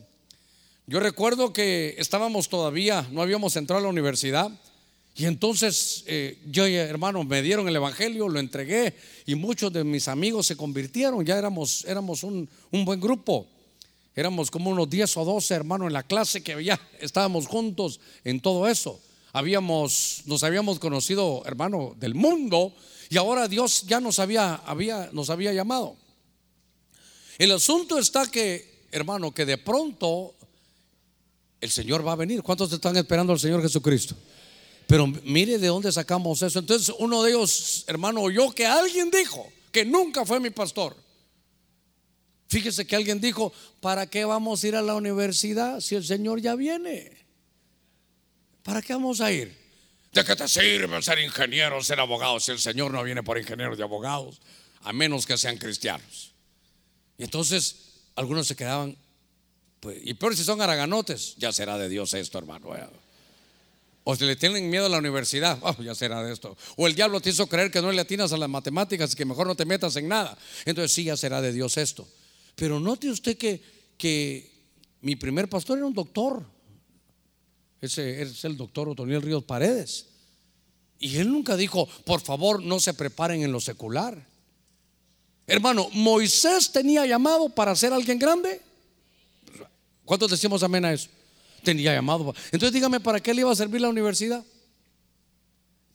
Yo 0.86 1.00
recuerdo 1.00 1.52
que 1.52 1.94
estábamos 1.98 2.48
todavía, 2.48 3.06
no 3.10 3.22
habíamos 3.22 3.56
entrado 3.56 3.80
a 3.80 3.82
la 3.84 3.88
universidad 3.88 4.50
y 5.18 5.24
entonces 5.24 6.04
eh, 6.06 6.38
yo, 6.50 6.66
hermano, 6.66 7.24
me 7.24 7.40
dieron 7.40 7.66
el 7.66 7.76
Evangelio, 7.76 8.28
lo 8.28 8.38
entregué 8.38 8.94
y 9.24 9.34
muchos 9.34 9.72
de 9.72 9.82
mis 9.82 10.08
amigos 10.08 10.46
se 10.46 10.58
convirtieron. 10.58 11.24
Ya 11.24 11.38
éramos, 11.38 11.86
éramos 11.86 12.22
un, 12.22 12.46
buen 12.70 13.00
grupo. 13.00 13.46
Éramos 14.14 14.50
como 14.50 14.68
unos 14.70 14.90
10 14.90 15.16
o 15.16 15.24
12 15.24 15.54
hermanos 15.54 15.86
en 15.86 15.94
la 15.94 16.02
clase 16.02 16.42
que 16.42 16.62
ya 16.62 16.78
estábamos 17.00 17.46
juntos 17.46 17.98
en 18.24 18.40
todo 18.40 18.68
eso. 18.68 19.00
Habíamos, 19.32 20.20
nos 20.26 20.42
habíamos 20.42 20.78
conocido, 20.78 21.42
hermano, 21.46 21.94
del 21.98 22.14
mundo 22.14 22.74
y 23.08 23.16
ahora 23.16 23.48
Dios 23.48 23.84
ya 23.86 24.00
nos 24.00 24.18
había, 24.18 24.54
había, 24.54 25.08
nos 25.12 25.30
había 25.30 25.54
llamado. 25.54 25.96
El 27.38 27.52
asunto 27.52 27.98
está 27.98 28.30
que, 28.30 28.84
hermano, 28.92 29.32
que 29.32 29.46
de 29.46 29.56
pronto 29.56 30.34
el 31.58 31.70
Señor 31.70 32.06
va 32.06 32.12
a 32.12 32.16
venir. 32.16 32.42
¿Cuántos 32.42 32.70
están 32.70 32.98
esperando 32.98 33.32
al 33.32 33.40
Señor 33.40 33.62
Jesucristo? 33.62 34.14
Pero 34.86 35.06
mire 35.06 35.58
de 35.58 35.66
dónde 35.66 35.90
sacamos 35.90 36.42
eso. 36.42 36.58
Entonces 36.58 36.94
uno 36.98 37.22
de 37.22 37.30
ellos, 37.30 37.84
hermano, 37.88 38.20
oyó 38.22 38.52
que 38.52 38.66
alguien 38.66 39.10
dijo, 39.10 39.52
que 39.72 39.84
nunca 39.84 40.24
fue 40.24 40.40
mi 40.40 40.50
pastor. 40.50 40.96
Fíjese 42.48 42.86
que 42.86 42.94
alguien 42.94 43.20
dijo, 43.20 43.52
¿para 43.80 44.06
qué 44.06 44.24
vamos 44.24 44.62
a 44.62 44.68
ir 44.68 44.76
a 44.76 44.82
la 44.82 44.94
universidad 44.94 45.80
si 45.80 45.96
el 45.96 46.04
Señor 46.04 46.40
ya 46.40 46.54
viene? 46.54 47.26
¿Para 48.62 48.80
qué 48.80 48.92
vamos 48.92 49.20
a 49.20 49.32
ir? 49.32 49.56
¿De 50.12 50.24
qué 50.24 50.36
te 50.36 50.48
sirve 50.48 51.02
ser 51.02 51.18
ingeniero, 51.18 51.82
ser 51.82 52.00
abogado 52.00 52.38
si 52.40 52.52
el 52.52 52.58
Señor 52.58 52.92
no 52.92 53.02
viene 53.02 53.22
por 53.22 53.36
ingenieros 53.38 53.78
y 53.78 53.82
abogados? 53.82 54.40
A 54.82 54.92
menos 54.92 55.26
que 55.26 55.36
sean 55.36 55.58
cristianos. 55.58 56.32
Y 57.18 57.24
entonces 57.24 58.04
algunos 58.14 58.46
se 58.46 58.54
quedaban, 58.54 58.96
pues, 59.80 59.98
y 60.02 60.14
peor 60.14 60.36
si 60.36 60.44
son 60.44 60.60
araganotes, 60.60 61.34
ya 61.36 61.52
será 61.52 61.76
de 61.76 61.88
Dios 61.88 62.14
esto, 62.14 62.38
hermano. 62.38 62.70
O 64.08 64.14
si 64.14 64.24
le 64.24 64.36
tienen 64.36 64.70
miedo 64.70 64.86
a 64.86 64.88
la 64.88 64.98
universidad, 64.98 65.58
oh, 65.62 65.82
ya 65.82 65.92
será 65.92 66.22
de 66.22 66.32
esto. 66.32 66.56
O 66.76 66.86
el 66.86 66.94
diablo 66.94 67.20
te 67.20 67.30
hizo 67.30 67.48
creer 67.48 67.72
que 67.72 67.82
no 67.82 67.90
le 67.90 68.00
atinas 68.00 68.32
a 68.32 68.36
las 68.36 68.48
matemáticas 68.48 69.12
y 69.12 69.16
que 69.16 69.24
mejor 69.24 69.48
no 69.48 69.56
te 69.56 69.64
metas 69.64 69.96
en 69.96 70.06
nada. 70.06 70.38
Entonces 70.64 70.92
sí, 70.92 71.02
ya 71.02 71.16
será 71.16 71.40
de 71.40 71.52
Dios 71.52 71.76
esto. 71.76 72.06
Pero 72.54 72.78
note 72.78 73.10
usted 73.10 73.36
que, 73.36 73.60
que 73.98 74.48
mi 75.00 75.16
primer 75.16 75.48
pastor 75.48 75.78
era 75.78 75.88
un 75.88 75.92
doctor. 75.92 76.46
Ese 77.80 78.22
es 78.22 78.44
el 78.44 78.56
doctor 78.56 78.88
Otoniel 78.88 79.22
Ríos 79.22 79.42
Paredes. 79.42 80.06
Y 81.00 81.16
él 81.16 81.28
nunca 81.28 81.56
dijo, 81.56 81.88
por 82.04 82.20
favor, 82.20 82.62
no 82.62 82.78
se 82.78 82.94
preparen 82.94 83.42
en 83.42 83.50
lo 83.50 83.60
secular. 83.60 84.24
Hermano, 85.48 85.88
Moisés 85.90 86.70
tenía 86.70 87.04
llamado 87.06 87.48
para 87.48 87.74
ser 87.74 87.92
alguien 87.92 88.20
grande. 88.20 88.60
¿Cuántos 90.04 90.30
decimos 90.30 90.62
amén 90.62 90.84
a 90.84 90.92
eso? 90.92 91.08
Tenía 91.66 91.92
llamado. 91.94 92.32
Entonces 92.52 92.72
dígame, 92.72 93.00
¿para 93.00 93.18
qué 93.18 93.34
le 93.34 93.40
iba 93.40 93.50
a 93.50 93.56
servir 93.56 93.80
la 93.80 93.88
universidad? 93.88 94.44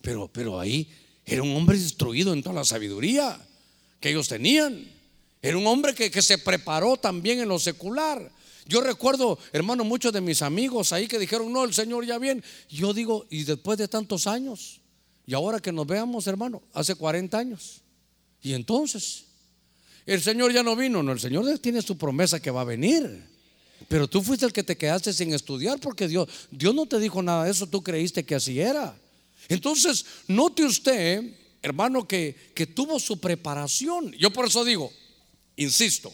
Pero, 0.02 0.28
pero 0.28 0.60
ahí 0.60 0.86
era 1.24 1.42
un 1.42 1.56
hombre 1.56 1.78
instruido 1.78 2.34
en 2.34 2.42
toda 2.42 2.56
la 2.56 2.64
sabiduría 2.66 3.40
que 3.98 4.10
ellos 4.10 4.28
tenían. 4.28 4.86
Era 5.40 5.56
un 5.56 5.66
hombre 5.66 5.94
que, 5.94 6.20
se 6.20 6.36
preparó 6.36 6.98
también 6.98 7.40
en 7.40 7.48
lo 7.48 7.58
secular. 7.58 8.30
Yo 8.66 8.82
recuerdo, 8.82 9.38
hermano, 9.50 9.82
muchos 9.82 10.12
de 10.12 10.20
mis 10.20 10.42
amigos 10.42 10.92
ahí 10.92 11.08
que 11.08 11.18
dijeron, 11.18 11.50
no, 11.50 11.64
el 11.64 11.72
Señor 11.72 12.04
ya 12.04 12.18
viene. 12.18 12.42
Yo 12.68 12.92
digo, 12.92 13.24
y 13.30 13.44
después 13.44 13.78
de 13.78 13.88
tantos 13.88 14.26
años, 14.26 14.82
y 15.24 15.32
ahora 15.32 15.58
que 15.58 15.72
nos 15.72 15.86
veamos, 15.86 16.26
hermano, 16.26 16.62
hace 16.74 16.96
40 16.96 17.38
años. 17.38 17.80
Y 18.42 18.52
entonces, 18.52 19.24
el 20.04 20.20
Señor 20.20 20.52
ya 20.52 20.62
no 20.62 20.76
vino, 20.76 21.02
no, 21.02 21.12
el 21.12 21.20
Señor 21.20 21.58
tiene 21.60 21.80
su 21.80 21.96
promesa 21.96 22.40
que 22.40 22.50
va 22.50 22.60
a 22.60 22.64
venir. 22.64 23.31
Pero 23.92 24.08
tú 24.08 24.22
fuiste 24.22 24.46
el 24.46 24.54
que 24.54 24.62
te 24.62 24.74
quedaste 24.74 25.12
sin 25.12 25.34
estudiar 25.34 25.78
porque 25.78 26.08
Dios, 26.08 26.26
Dios 26.50 26.74
no 26.74 26.86
te 26.86 26.98
dijo 26.98 27.20
nada 27.20 27.44
de 27.44 27.50
eso, 27.50 27.66
tú 27.66 27.82
creíste 27.82 28.24
que 28.24 28.34
así 28.34 28.58
era. 28.58 28.98
Entonces, 29.50 30.06
note 30.28 30.64
usted, 30.64 31.22
hermano, 31.60 32.08
que, 32.08 32.52
que 32.54 32.66
tuvo 32.66 32.98
su 32.98 33.20
preparación. 33.20 34.10
Yo 34.12 34.32
por 34.32 34.46
eso 34.46 34.64
digo, 34.64 34.90
Insisto, 35.56 36.10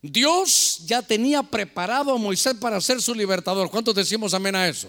Dios 0.00 0.84
ya 0.86 1.02
tenía 1.02 1.42
preparado 1.42 2.14
a 2.14 2.16
Moisés 2.16 2.54
para 2.54 2.80
ser 2.80 3.02
su 3.02 3.12
libertador. 3.12 3.72
¿Cuántos 3.72 3.96
decimos 3.96 4.32
amén 4.32 4.54
a 4.54 4.68
eso? 4.68 4.88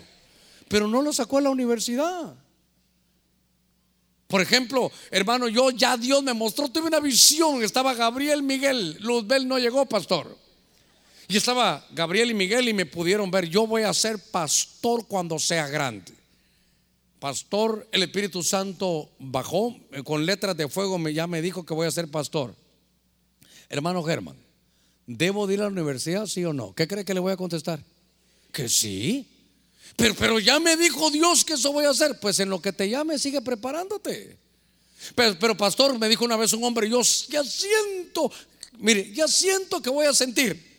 Pero 0.67 0.87
no 0.87 1.01
lo 1.01 1.11
sacó 1.11 1.39
a 1.39 1.41
la 1.41 1.49
universidad. 1.49 2.35
Por 4.27 4.41
ejemplo, 4.41 4.91
hermano, 5.09 5.47
yo 5.47 5.71
ya 5.71 5.97
Dios 5.97 6.21
me 6.21 6.35
mostró, 6.35 6.69
tuve 6.69 6.85
una 6.85 6.99
visión. 6.99 7.63
Estaba 7.63 7.95
Gabriel 7.95 8.43
Miguel, 8.43 8.97
Luzbel 8.99 9.47
no 9.47 9.57
llegó, 9.57 9.87
pastor. 9.87 10.37
Y 11.31 11.37
estaba 11.37 11.87
Gabriel 11.91 12.31
y 12.31 12.33
Miguel 12.33 12.67
y 12.67 12.73
me 12.73 12.85
pudieron 12.85 13.31
ver. 13.31 13.47
Yo 13.47 13.65
voy 13.65 13.83
a 13.83 13.93
ser 13.93 14.19
pastor 14.19 15.07
cuando 15.07 15.39
sea 15.39 15.65
grande. 15.69 16.11
Pastor, 17.19 17.87
el 17.93 18.03
Espíritu 18.03 18.43
Santo 18.43 19.09
bajó 19.17 19.73
eh, 19.93 20.03
con 20.03 20.25
letras 20.25 20.57
de 20.57 20.67
fuego, 20.67 20.99
ya 21.07 21.27
me 21.27 21.41
dijo 21.41 21.65
que 21.65 21.73
voy 21.73 21.87
a 21.87 21.91
ser 21.91 22.09
pastor. 22.09 22.53
Hermano 23.69 24.03
Germán, 24.03 24.35
¿debo 25.07 25.49
ir 25.49 25.61
a 25.61 25.63
la 25.63 25.69
universidad, 25.69 26.25
sí 26.25 26.43
o 26.43 26.51
no? 26.51 26.75
¿Qué 26.75 26.85
cree 26.85 27.05
que 27.05 27.13
le 27.13 27.21
voy 27.21 27.31
a 27.31 27.37
contestar? 27.37 27.81
Que 28.51 28.67
sí. 28.67 29.25
Pero, 29.95 30.15
pero 30.15 30.37
ya 30.37 30.59
me 30.59 30.75
dijo 30.75 31.11
Dios 31.11 31.45
que 31.45 31.53
eso 31.53 31.71
voy 31.71 31.85
a 31.85 31.91
hacer. 31.91 32.19
Pues 32.19 32.41
en 32.41 32.49
lo 32.49 32.61
que 32.61 32.73
te 32.73 32.89
llame, 32.89 33.17
sigue 33.17 33.39
preparándote. 33.39 34.37
Pero 35.15 35.55
pastor, 35.55 35.97
me 35.97 36.09
dijo 36.09 36.25
una 36.25 36.35
vez 36.35 36.51
un 36.51 36.63
hombre, 36.65 36.89
yo 36.89 37.01
ya 37.29 37.41
siento, 37.45 38.29
mire, 38.79 39.13
ya 39.13 39.29
siento 39.29 39.81
que 39.81 39.89
voy 39.89 40.07
a 40.07 40.13
sentir. 40.13 40.70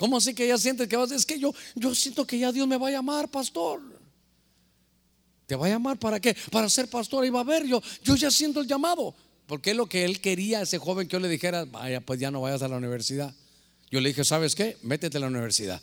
¿Cómo 0.00 0.16
así 0.16 0.32
que 0.32 0.48
ya 0.48 0.56
sientes 0.56 0.88
que 0.88 0.96
vas? 0.96 1.10
Es 1.10 1.26
que 1.26 1.38
yo, 1.38 1.52
yo 1.74 1.94
siento 1.94 2.26
que 2.26 2.38
ya 2.38 2.50
Dios 2.50 2.66
me 2.66 2.78
va 2.78 2.88
a 2.88 2.90
llamar, 2.90 3.30
pastor. 3.30 3.82
¿Te 5.44 5.54
va 5.54 5.66
a 5.66 5.68
llamar 5.68 5.98
para 5.98 6.18
qué? 6.18 6.34
Para 6.50 6.70
ser 6.70 6.88
pastor. 6.88 7.26
Y 7.26 7.28
va 7.28 7.40
a 7.40 7.44
ver, 7.44 7.66
yo, 7.66 7.82
yo 8.02 8.16
ya 8.16 8.30
siento 8.30 8.62
el 8.62 8.66
llamado. 8.66 9.14
Porque 9.46 9.72
es 9.72 9.76
lo 9.76 9.86
que 9.86 10.06
él 10.06 10.22
quería, 10.22 10.62
ese 10.62 10.78
joven 10.78 11.06
que 11.06 11.12
yo 11.12 11.20
le 11.20 11.28
dijera, 11.28 11.66
vaya, 11.66 12.00
pues 12.00 12.18
ya 12.18 12.30
no 12.30 12.40
vayas 12.40 12.62
a 12.62 12.68
la 12.68 12.78
universidad. 12.78 13.34
Yo 13.90 14.00
le 14.00 14.08
dije, 14.08 14.24
¿sabes 14.24 14.54
qué? 14.54 14.78
Métete 14.80 15.18
a 15.18 15.20
la 15.20 15.26
universidad. 15.26 15.82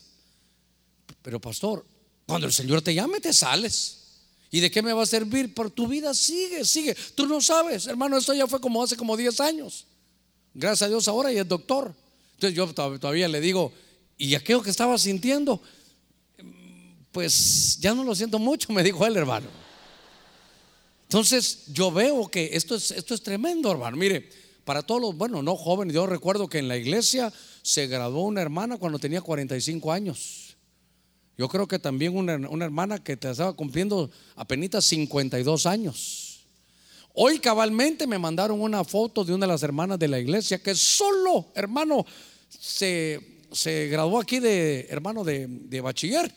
Pero 1.22 1.40
pastor, 1.40 1.86
cuando 2.26 2.48
el 2.48 2.54
Señor 2.54 2.82
te 2.82 2.96
llame, 2.96 3.20
te 3.20 3.32
sales. 3.34 4.00
¿Y 4.50 4.62
de 4.62 4.72
qué 4.72 4.82
me 4.82 4.94
va 4.94 5.04
a 5.04 5.06
servir? 5.06 5.54
Por 5.54 5.70
tu 5.70 5.88
vida 5.88 6.16
sigue, 6.16 6.66
sigue. 6.66 6.98
Tú 7.14 7.28
no 7.28 7.40
sabes, 7.40 7.86
hermano, 7.86 8.18
esto 8.18 8.34
ya 8.34 8.48
fue 8.48 8.60
como 8.60 8.82
hace 8.82 8.98
como 8.98 9.16
10 9.16 9.40
años. 9.42 9.86
Gracias 10.56 10.88
a 10.88 10.90
Dios 10.90 11.08
ahora 11.08 11.32
y 11.32 11.38
es 11.38 11.48
doctor. 11.48 11.94
Entonces 12.34 12.58
yo 12.58 12.74
todavía 12.74 13.28
le 13.28 13.40
digo, 13.42 13.72
¿y 14.18 14.36
aquello 14.36 14.62
que 14.62 14.70
estaba 14.70 14.98
sintiendo? 14.98 15.62
Pues 17.12 17.78
ya 17.80 17.94
no 17.94 18.04
lo 18.04 18.16
siento 18.16 18.40
mucho, 18.40 18.72
me 18.74 18.84
dijo 18.84 19.06
él, 19.06 19.16
hermano. 19.16 19.48
Entonces 21.04 21.66
yo 21.68 21.92
veo 21.92 22.28
que 22.28 22.50
esto 22.54 22.76
es, 22.76 22.92
esto 22.92 23.14
es 23.14 23.22
tremendo, 23.24 23.72
hermano. 23.72 23.96
Mire, 23.96 24.30
para 24.66 24.82
todos 24.82 25.00
los, 25.00 25.16
bueno, 25.16 25.42
no 25.42 25.56
jóvenes, 25.56 25.94
yo 25.94 26.06
recuerdo 26.06 26.50
que 26.50 26.60
en 26.60 26.68
la 26.68 26.76
iglesia 26.76 27.32
se 27.62 27.88
graduó 27.88 28.24
una 28.24 28.42
hermana 28.42 28.78
cuando 28.78 29.00
tenía 29.00 29.22
45 29.22 29.92
años. 29.94 30.58
Yo 31.38 31.48
creo 31.48 31.68
que 31.68 31.78
también 31.78 32.18
una, 32.18 32.66
hermana 32.66 33.02
que 33.02 33.16
te 33.16 33.30
estaba 33.30 33.54
cumpliendo 33.54 34.10
apenas 34.36 34.84
52 34.84 35.66
años. 35.68 36.48
Hoy 37.14 37.40
cabalmente 37.40 38.08
me 38.08 38.18
mandaron 38.20 38.60
una 38.60 38.84
foto 38.84 39.24
de 39.24 39.34
una 39.34 39.46
de 39.46 39.54
las 39.54 39.64
hermanas 39.64 40.00
de 40.00 40.08
la 40.08 40.20
iglesia 40.20 40.62
que 40.62 40.76
solo, 40.76 41.52
hermano, 41.56 42.06
se, 42.50 43.37
se 43.52 43.88
graduó 43.88 44.20
aquí 44.20 44.40
de, 44.40 44.88
hermano, 44.90 45.24
de, 45.24 45.48
de 45.48 45.82
bachiller. 45.82 46.34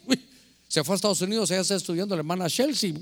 Se 0.69 0.85
fue 0.85 0.95
a 0.95 0.97
Estados 0.97 1.21
Unidos, 1.21 1.51
ella 1.51 1.63
está 1.63 1.75
estudiando 1.75 2.15
la 2.15 2.21
hermana 2.21 2.49
Chelsea 2.49 2.93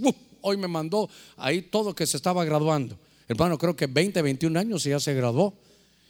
hoy 0.41 0.57
me 0.57 0.69
mandó 0.69 1.09
ahí 1.37 1.63
todo 1.63 1.95
que 1.95 2.07
se 2.07 2.17
estaba 2.17 2.45
graduando. 2.45 2.99
Hermano, 3.29 3.59
creo 3.59 3.77
que 3.77 3.87
20, 3.87 4.23
21 4.23 4.59
años 4.59 4.87
y 4.87 4.91
ya 4.91 5.01
se 5.01 5.15
graduó. 5.15 5.55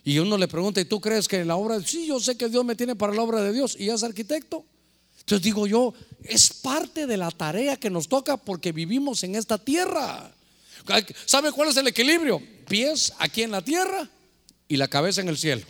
Y 0.04 0.18
uno 0.18 0.38
le 0.38 0.48
pregunta, 0.48 0.80
¿y 0.80 0.84
tú 0.84 1.00
crees 1.00 1.28
que 1.28 1.40
en 1.40 1.48
la 1.48 1.56
obra? 1.56 1.80
Sí, 1.80 2.06
yo 2.06 2.20
sé 2.20 2.36
que 2.36 2.48
Dios 2.48 2.64
me 2.64 2.76
tiene 2.76 2.94
para 2.96 3.12
la 3.12 3.22
obra 3.22 3.42
de 3.42 3.52
Dios 3.52 3.76
y 3.78 3.86
ya 3.86 3.94
es 3.94 4.02
arquitecto. 4.02 4.64
Entonces 5.20 5.42
digo 5.42 5.66
yo, 5.66 5.92
es 6.22 6.50
parte 6.50 7.06
de 7.06 7.16
la 7.16 7.30
tarea 7.30 7.76
que 7.76 7.90
nos 7.90 8.08
toca 8.08 8.36
porque 8.36 8.72
vivimos 8.72 9.22
en 9.24 9.34
esta 9.34 9.58
tierra. 9.58 10.32
¿Sabe 11.26 11.52
cuál 11.52 11.68
es 11.68 11.76
el 11.76 11.88
equilibrio? 11.88 12.40
Pies 12.66 13.12
aquí 13.18 13.42
en 13.42 13.50
la 13.50 13.62
tierra 13.62 14.08
y 14.68 14.76
la 14.76 14.88
cabeza 14.88 15.20
en 15.20 15.28
el 15.28 15.36
cielo. 15.36 15.66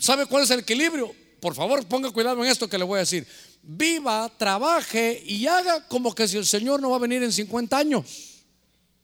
¿Sabe 0.00 0.26
cuál 0.26 0.42
es 0.42 0.50
el 0.50 0.60
equilibrio? 0.60 1.14
Por 1.40 1.54
favor, 1.54 1.86
ponga 1.86 2.10
cuidado 2.10 2.42
en 2.42 2.50
esto 2.50 2.68
que 2.68 2.76
le 2.76 2.84
voy 2.84 2.96
a 2.96 3.00
decir 3.00 3.26
viva, 3.62 4.30
trabaje 4.36 5.22
y 5.24 5.46
haga 5.46 5.86
como 5.86 6.14
que 6.14 6.26
si 6.26 6.36
el 6.36 6.46
Señor 6.46 6.80
no 6.80 6.90
va 6.90 6.96
a 6.96 7.00
venir 7.00 7.22
en 7.22 7.32
50 7.32 7.76
años. 7.76 8.04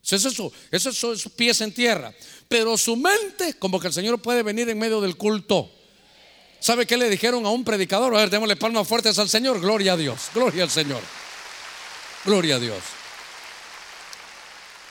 Eso 0.02 0.28
es 0.28 0.86
eso, 0.86 1.12
es 1.12 1.28
pies 1.30 1.60
en 1.60 1.72
tierra. 1.72 2.14
Pero 2.48 2.78
su 2.78 2.96
mente, 2.96 3.54
como 3.58 3.80
que 3.80 3.88
el 3.88 3.92
Señor 3.92 4.20
puede 4.20 4.42
venir 4.42 4.68
en 4.68 4.78
medio 4.78 5.00
del 5.00 5.16
culto. 5.16 5.70
¿Sabe 6.60 6.86
qué 6.86 6.96
le 6.96 7.10
dijeron 7.10 7.44
a 7.44 7.50
un 7.50 7.64
predicador? 7.64 8.14
A 8.14 8.18
ver, 8.18 8.30
démosle 8.30 8.56
palmas 8.56 8.86
fuertes 8.86 9.18
al 9.18 9.28
Señor. 9.28 9.60
Gloria 9.60 9.94
a 9.94 9.96
Dios, 9.96 10.30
gloria 10.32 10.62
al 10.62 10.70
Señor. 10.70 11.02
Gloria 12.24 12.56
a 12.56 12.58
Dios. 12.58 12.82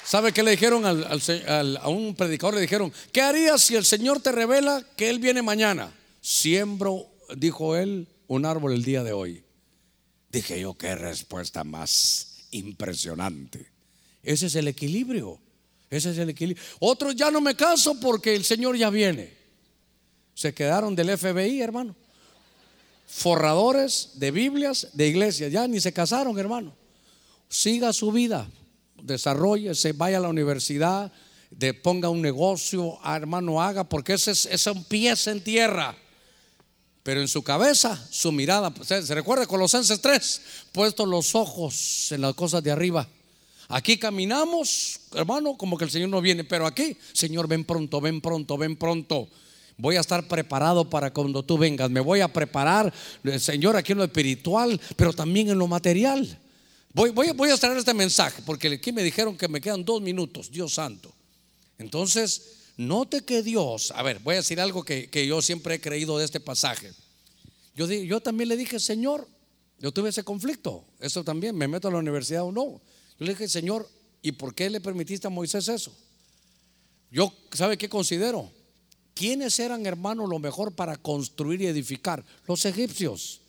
¿Sabe 0.05 0.31
qué 0.31 0.43
le 0.43 0.51
dijeron 0.51 0.83
a 0.85 1.89
un 1.89 2.15
predicador? 2.15 2.53
Le 2.53 2.61
dijeron, 2.61 2.93
¿qué 3.11 3.21
harías 3.21 3.61
si 3.61 3.75
el 3.75 3.85
Señor 3.85 4.21
te 4.21 4.31
revela 4.31 4.85
que 4.95 5.09
Él 5.09 5.17
viene 5.17 5.41
mañana? 5.41 5.91
Siembro, 6.21 7.07
dijo 7.35 7.75
él, 7.75 8.07
un 8.27 8.45
árbol 8.45 8.73
el 8.73 8.83
día 8.83 9.03
de 9.03 9.13
hoy. 9.13 9.43
Dije 10.31 10.59
yo, 10.59 10.77
qué 10.77 10.95
respuesta 10.95 11.63
más 11.63 12.47
impresionante. 12.51 13.71
Ese 14.21 14.45
es 14.45 14.55
el 14.55 14.67
equilibrio. 14.67 15.39
Ese 15.89 16.11
es 16.11 16.17
el 16.19 16.29
equilibrio. 16.29 16.63
Otros 16.79 17.15
ya 17.15 17.31
no 17.31 17.41
me 17.41 17.55
caso 17.55 17.99
porque 17.99 18.35
el 18.35 18.43
Señor 18.43 18.77
ya 18.77 18.89
viene. 18.89 19.33
Se 20.35 20.53
quedaron 20.53 20.95
del 20.95 21.17
FBI, 21.17 21.61
hermano. 21.61 21.95
Forradores 23.07 24.11
de 24.15 24.31
Biblias, 24.31 24.89
de 24.93 25.07
iglesias. 25.07 25.51
Ya 25.51 25.67
ni 25.67 25.79
se 25.79 25.93
casaron, 25.93 26.37
hermano. 26.37 26.75
Siga 27.49 27.93
su 27.93 28.11
vida. 28.11 28.47
Desarrolle, 29.05 29.75
se 29.75 29.93
vaya 29.93 30.17
a 30.17 30.21
la 30.21 30.29
universidad, 30.29 31.11
ponga 31.83 32.09
un 32.09 32.21
negocio, 32.21 32.97
ah, 33.03 33.15
hermano, 33.15 33.61
haga, 33.61 33.83
porque 33.83 34.13
ese 34.13 34.31
es, 34.31 34.67
un 34.67 34.83
pie 34.83 35.13
en 35.25 35.43
tierra. 35.43 35.95
Pero 37.03 37.21
en 37.21 37.27
su 37.27 37.43
cabeza, 37.43 38.03
su 38.09 38.31
mirada, 38.31 38.73
se 38.83 39.13
recuerda 39.13 39.45
Colosenses 39.45 40.01
3, 40.01 40.41
puesto 40.71 41.05
los 41.05 41.35
ojos 41.35 42.11
en 42.11 42.21
las 42.21 42.33
cosas 42.33 42.63
de 42.63 42.71
arriba. 42.71 43.07
Aquí 43.67 43.97
caminamos, 43.97 45.01
hermano, 45.13 45.55
como 45.55 45.77
que 45.77 45.85
el 45.85 45.91
Señor 45.91 46.09
no 46.09 46.21
viene, 46.21 46.43
pero 46.43 46.65
aquí, 46.65 46.97
Señor, 47.13 47.47
ven 47.47 47.63
pronto, 47.63 48.01
ven 48.01 48.21
pronto, 48.21 48.57
ven 48.57 48.75
pronto. 48.75 49.27
Voy 49.77 49.97
a 49.97 49.99
estar 49.99 50.27
preparado 50.27 50.89
para 50.89 51.11
cuando 51.11 51.43
tú 51.43 51.57
vengas. 51.57 51.89
Me 51.89 51.99
voy 51.99 52.21
a 52.21 52.31
preparar, 52.31 52.93
eh, 53.23 53.39
Señor, 53.39 53.75
aquí 53.75 53.91
en 53.91 53.99
lo 53.99 54.03
espiritual, 54.03 54.79
pero 54.95 55.13
también 55.13 55.49
en 55.49 55.59
lo 55.59 55.67
material. 55.67 56.39
Voy, 56.95 57.09
voy, 57.09 57.49
a 57.49 57.57
traer 57.57 57.77
este 57.77 57.93
mensaje, 57.93 58.41
porque 58.45 58.69
aquí 58.69 58.93
me 58.93 59.03
dijeron 59.03 59.35
que 59.35 59.49
me 59.49 59.59
quedan 59.59 59.83
dos 59.83 60.01
minutos, 60.01 60.49
Dios 60.49 60.75
santo. 60.75 61.13
Entonces, 61.77 62.71
note 62.77 63.25
que 63.25 63.43
Dios, 63.43 63.91
a 63.91 64.01
ver, 64.01 64.19
voy 64.19 64.35
a 64.35 64.37
decir 64.37 64.61
algo 64.61 64.81
que, 64.85 65.27
yo 65.27 65.41
siempre 65.41 65.75
he 65.75 65.81
creído 65.81 66.17
de 66.17 66.23
este 66.23 66.39
pasaje. 66.39 66.93
Yo, 67.75 67.85
yo 67.91 68.21
también 68.21 68.47
le 68.47 68.55
dije, 68.55 68.79
Señor, 68.79 69.27
yo 69.77 69.91
tuve 69.91 70.07
ese 70.07 70.23
conflicto, 70.23 70.85
eso 71.01 71.21
también, 71.25 71.57
me 71.57 71.67
meto 71.67 71.89
a 71.89 71.91
la 71.91 71.97
universidad 71.97 72.43
o 72.43 72.51
no. 72.53 72.79
Yo 73.19 73.25
le 73.25 73.33
dije, 73.33 73.49
Señor, 73.49 73.89
¿y 74.21 74.31
por 74.31 74.55
qué 74.55 74.69
le 74.69 74.79
permitiste 74.79 75.27
a 75.27 75.29
Moisés 75.29 75.67
eso? 75.67 75.93
Yo, 77.11 77.33
¿sabe 77.51 77.77
qué 77.77 77.89
considero? 77.89 78.49
¿Quiénes 79.13 79.59
eran, 79.59 79.85
hermanos, 79.85 80.29
lo 80.29 80.39
mejor 80.39 80.73
para 80.73 80.95
construir 80.95 81.61
y 81.61 81.67
edificar? 81.67 82.23
Los 82.47 82.63
egipcios. 82.63 83.41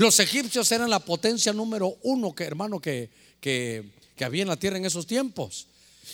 Los 0.00 0.18
egipcios 0.18 0.72
eran 0.72 0.88
la 0.88 1.00
potencia 1.00 1.52
número 1.52 1.98
uno, 2.04 2.34
que, 2.34 2.44
hermano, 2.44 2.80
que, 2.80 3.10
que, 3.38 3.84
que 4.16 4.24
había 4.24 4.40
en 4.40 4.48
la 4.48 4.56
tierra 4.56 4.78
en 4.78 4.86
esos 4.86 5.06
tiempos. 5.06 5.66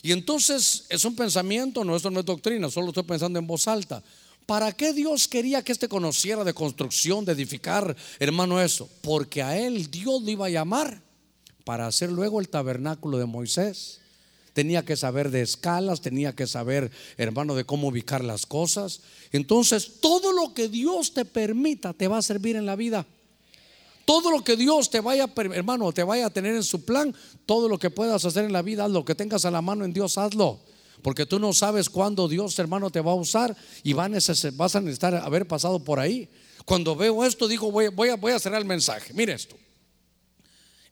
Y 0.03 0.11
entonces 0.11 0.87
es 0.89 1.05
un 1.05 1.14
pensamiento, 1.14 1.84
no, 1.84 1.95
esto 1.95 2.11
no 2.11 2.18
es 2.18 2.26
doctrina, 2.26 2.68
solo 2.68 2.89
estoy 2.89 3.05
pensando 3.05 3.39
en 3.39 3.47
voz 3.47 3.68
alta. 3.68 4.03
¿Para 4.45 4.72
qué 4.72 4.93
Dios 4.93 5.28
quería 5.28 5.62
que 5.62 5.70
este 5.70 5.87
conociera 5.87 6.43
de 6.43 6.53
construcción, 6.53 7.24
de 7.24 7.30
edificar, 7.30 7.97
hermano, 8.18 8.61
eso? 8.61 8.89
Porque 9.03 9.41
a 9.41 9.57
él 9.57 9.89
Dios 9.89 10.20
lo 10.20 10.30
iba 10.32 10.47
a 10.47 10.51
llamar 10.51 11.01
para 11.62 11.87
hacer 11.87 12.11
luego 12.11 12.41
el 12.41 12.49
tabernáculo 12.49 13.18
de 13.18 13.26
Moisés. 13.26 14.01
Tenía 14.53 14.84
que 14.84 14.97
saber 14.97 15.30
de 15.30 15.43
escalas, 15.43 16.01
tenía 16.01 16.34
que 16.34 16.49
saber, 16.49 16.91
hermano, 17.18 17.55
de 17.55 17.62
cómo 17.62 17.87
ubicar 17.87 18.24
las 18.24 18.47
cosas. 18.47 19.03
Entonces, 19.30 20.01
todo 20.01 20.32
lo 20.32 20.55
que 20.55 20.68
Dios 20.68 21.14
te 21.14 21.24
permita 21.24 21.93
te 21.93 22.09
va 22.09 22.18
a 22.18 22.22
servir 22.22 22.57
en 22.57 22.66
la 22.66 22.74
vida. 22.74 23.07
Todo 24.07 24.30
lo 24.30 24.42
que 24.42 24.57
Dios 24.57 24.88
te 24.88 25.00
vaya, 25.00 25.28
hermano, 25.52 25.92
te 25.92 26.04
vaya 26.04 26.26
a 26.26 26.30
tener 26.30 26.54
en 26.54 26.62
su 26.62 26.84
plan, 26.84 27.14
todo 27.44 27.68
lo 27.68 27.78
que 27.78 27.90
puedas 27.90 28.24
hacer 28.24 28.44
en 28.44 28.52
la 28.52 28.62
vida, 28.62 28.88
lo 28.88 29.04
que 29.04 29.16
tengas 29.16 29.44
a 29.44 29.50
la 29.50 29.61
mano 29.61 29.84
en 29.84 29.92
Dios, 29.92 30.16
hazlo. 30.16 30.61
Porque 31.02 31.26
tú 31.26 31.38
no 31.38 31.52
sabes 31.52 31.90
cuándo 31.90 32.28
Dios, 32.28 32.59
hermano, 32.59 32.88
te 32.90 33.00
va 33.00 33.11
a 33.12 33.16
usar 33.16 33.54
y 33.82 33.92
vas 33.92 34.76
a 34.76 34.80
necesitar 34.80 35.14
haber 35.16 35.46
pasado 35.46 35.80
por 35.80 35.98
ahí. 35.98 36.30
Cuando 36.64 36.96
veo 36.96 37.24
esto, 37.24 37.48
digo, 37.48 37.70
voy, 37.70 37.88
voy, 37.88 38.09
a, 38.09 38.16
voy 38.16 38.32
a 38.32 38.38
cerrar 38.38 38.61
el 38.61 38.66
mensaje. 38.66 39.12
Mire 39.12 39.32
esto. 39.32 39.57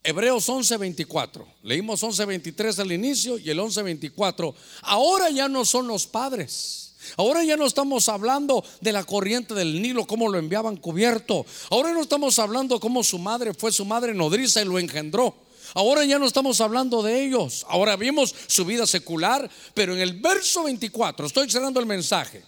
Hebreos 0.03 0.49
11:24. 0.49 1.47
Leímos 1.63 2.03
11:23 2.03 2.79
al 2.79 2.93
inicio 2.93 3.39
y 3.39 3.49
el 3.49 3.59
11:24. 3.59 4.55
Ahora 4.83 5.31
ya 5.31 5.49
no 5.49 5.65
son 5.65 5.87
los 5.87 6.07
padres. 6.07 6.84
Ahora 7.17 7.45
ya 7.45 7.57
no 7.57 7.67
estamos 7.67 8.09
hablando 8.09 8.65
de 8.81 8.93
la 8.93 9.05
corriente 9.05 9.55
del 9.55 9.81
Nilo, 9.81 10.07
cómo 10.07 10.29
lo 10.29 10.39
enviaban 10.39 10.77
cubierto. 10.77 11.47
Ahora 11.71 11.93
no 11.93 12.03
estamos 12.03 12.39
hablando 12.39 12.81
cómo 12.81 13.03
su 13.05 13.19
madre 13.19 13.55
fue 13.55 13.73
su 13.73 13.85
madre 13.85 14.15
nodriza 14.15 14.63
y 14.63 14.65
lo 14.65 14.79
engendró. 14.79 15.35
Ahora 15.75 16.05
ya 16.05 16.19
no 16.19 16.27
estamos 16.27 16.61
hablando 16.61 17.03
de 17.03 17.25
ellos. 17.25 17.65
Ahora 17.69 17.97
vimos 17.97 18.35
su 18.47 18.65
vida 18.65 18.87
secular, 18.87 19.51
pero 19.75 19.95
en 19.95 20.01
el 20.01 20.21
verso 20.21 20.65
24, 20.65 21.27
estoy 21.27 21.51
cerrando 21.51 21.81
el 21.81 21.87
mensaje. 21.87 22.45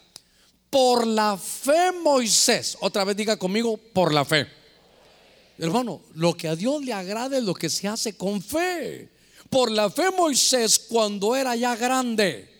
Por 0.70 1.06
la 1.06 1.36
fe 1.36 1.92
Moisés, 2.02 2.76
otra 2.80 3.04
vez 3.04 3.16
diga 3.16 3.36
conmigo, 3.36 3.76
por 3.76 4.12
la 4.12 4.24
fe. 4.24 4.46
Hermano, 5.58 6.02
lo 6.14 6.36
que 6.36 6.48
a 6.48 6.56
Dios 6.56 6.84
le 6.84 6.92
agrada 6.92 7.38
es 7.38 7.44
lo 7.44 7.54
que 7.54 7.70
se 7.70 7.88
hace 7.88 8.16
con 8.16 8.42
fe. 8.42 9.08
Por 9.48 9.70
la 9.70 9.90
fe 9.90 10.10
Moisés, 10.10 10.78
cuando 10.78 11.34
era 11.34 11.56
ya 11.56 11.74
grande, 11.76 12.55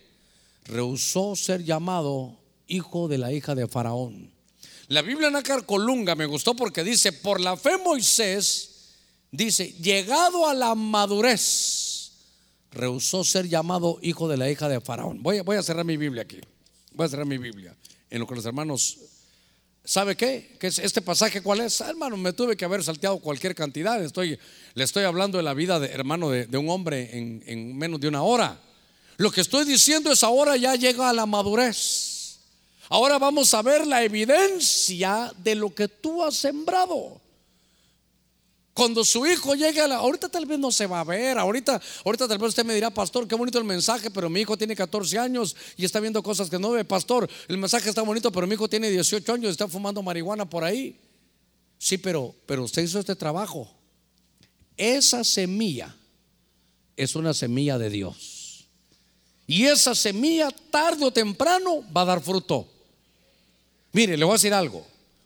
rehusó 0.67 1.35
ser 1.35 1.63
llamado 1.63 2.39
hijo 2.67 3.07
de 3.07 3.17
la 3.17 3.31
hija 3.31 3.55
de 3.55 3.67
Faraón. 3.67 4.31
La 4.87 5.01
Biblia 5.01 5.29
Nácar 5.29 5.65
Colunga 5.65 6.15
me 6.15 6.25
gustó 6.25 6.55
porque 6.55 6.83
dice, 6.83 7.11
por 7.11 7.41
la 7.41 7.57
fe 7.57 7.77
Moisés, 7.77 8.93
dice, 9.31 9.73
llegado 9.73 10.47
a 10.47 10.53
la 10.53 10.75
madurez, 10.75 12.11
rehusó 12.71 13.23
ser 13.23 13.47
llamado 13.49 13.99
hijo 14.01 14.27
de 14.27 14.37
la 14.37 14.49
hija 14.49 14.69
de 14.69 14.79
Faraón. 14.79 15.21
Voy, 15.21 15.41
voy 15.41 15.57
a 15.57 15.63
cerrar 15.63 15.85
mi 15.85 15.97
Biblia 15.97 16.23
aquí. 16.23 16.39
Voy 16.93 17.05
a 17.05 17.09
cerrar 17.09 17.25
mi 17.25 17.37
Biblia. 17.37 17.75
En 18.09 18.19
lo 18.19 18.27
que 18.27 18.35
los 18.35 18.45
hermanos 18.45 18.97
¿Sabe 19.87 20.17
qué? 20.17 20.57
¿Qué 20.59 20.67
es 20.67 20.79
este 20.79 21.01
pasaje 21.01 21.41
cuál 21.41 21.61
es? 21.61 21.79
Ah, 21.79 21.89
hermano, 21.89 22.17
me 22.17 22.33
tuve 22.33 22.57
que 22.57 22.65
haber 22.65 22.83
salteado 22.83 23.19
cualquier 23.19 23.55
cantidad. 23.55 24.03
Estoy, 24.03 24.37
le 24.73 24.83
estoy 24.83 25.05
hablando 25.05 25.37
de 25.37 25.45
la 25.45 25.53
vida 25.53 25.79
de 25.79 25.87
hermano 25.87 26.29
de, 26.29 26.57
un 26.57 26.69
hombre 26.69 27.17
en, 27.17 27.41
en, 27.45 27.77
menos 27.77 28.01
de 28.01 28.09
una 28.09 28.21
hora. 28.21 28.59
Lo 29.17 29.31
que 29.31 29.41
estoy 29.41 29.65
diciendo 29.65 30.11
es 30.11 30.23
ahora 30.23 30.55
ya 30.57 30.75
llega 30.75 31.09
a 31.09 31.13
la 31.13 31.25
madurez. 31.25 32.39
Ahora 32.89 33.17
vamos 33.17 33.53
a 33.53 33.61
ver 33.61 33.85
la 33.85 34.03
evidencia 34.03 35.33
de 35.37 35.55
lo 35.55 35.73
que 35.73 35.87
tú 35.87 36.23
has 36.23 36.35
sembrado. 36.35 37.19
Cuando 38.73 39.03
su 39.03 39.25
hijo 39.25 39.55
llegue 39.55 39.81
a 39.81 39.87
la... 39.87 39.95
Ahorita 39.95 40.29
tal 40.29 40.45
vez 40.45 40.59
no 40.59 40.71
se 40.71 40.85
va 40.85 40.99
a 40.99 41.03
ver, 41.03 41.39
ahorita, 41.39 41.81
ahorita 42.05 42.27
tal 42.27 42.37
vez 42.37 42.49
usted 42.49 42.63
me 42.63 42.75
dirá, 42.75 42.91
pastor, 42.91 43.27
qué 43.27 43.33
bonito 43.33 43.57
el 43.57 43.63
mensaje, 43.63 44.11
pero 44.11 44.29
mi 44.29 44.41
hijo 44.41 44.55
tiene 44.55 44.75
14 44.75 45.17
años 45.17 45.55
y 45.75 45.83
está 45.83 45.99
viendo 45.99 46.21
cosas 46.21 46.47
que 46.47 46.59
no 46.59 46.69
ve. 46.69 46.85
Pastor, 46.85 47.27
el 47.47 47.57
mensaje 47.57 47.89
está 47.89 48.03
bonito, 48.03 48.31
pero 48.31 48.45
mi 48.45 48.53
hijo 48.53 48.69
tiene 48.69 48.91
18 48.91 49.33
años 49.33 49.47
y 49.47 49.49
está 49.49 49.67
fumando 49.67 50.03
marihuana 50.03 50.47
por 50.47 50.63
ahí. 50.63 50.95
Sí, 51.79 51.97
pero, 51.97 52.35
pero 52.45 52.63
usted 52.63 52.83
hizo 52.83 52.99
este 52.99 53.15
trabajo. 53.15 53.67
Esa 54.77 55.23
semilla 55.23 55.95
es 56.95 57.15
una 57.15 57.33
semilla 57.33 57.79
de 57.79 57.89
Dios. 57.89 58.36
Y 59.47 59.65
esa 59.65 59.95
semilla 59.95 60.51
tarde 60.51 61.05
o 61.05 61.11
temprano 61.11 61.81
va 61.95 62.01
a 62.01 62.05
dar 62.05 62.21
fruto. 62.21 62.67
Mire, 63.93 64.17
le 64.17 64.25
voy 64.25 64.33
a 64.33 64.35
decir 64.35 64.53
algo. 64.53 64.85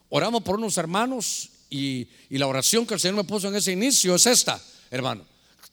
Oramos 0.09 0.43
por 0.43 0.57
unos 0.57 0.77
hermanos 0.77 1.49
y, 1.71 2.07
la 2.29 2.45
oración 2.45 2.85
que 2.85 2.93
el 2.93 2.99
Señor 2.99 3.15
me 3.15 3.23
puso 3.23 3.47
en 3.47 3.55
ese 3.55 3.71
inicio 3.71 4.13
es 4.13 4.27
esta, 4.27 4.61
hermano. 4.91 5.25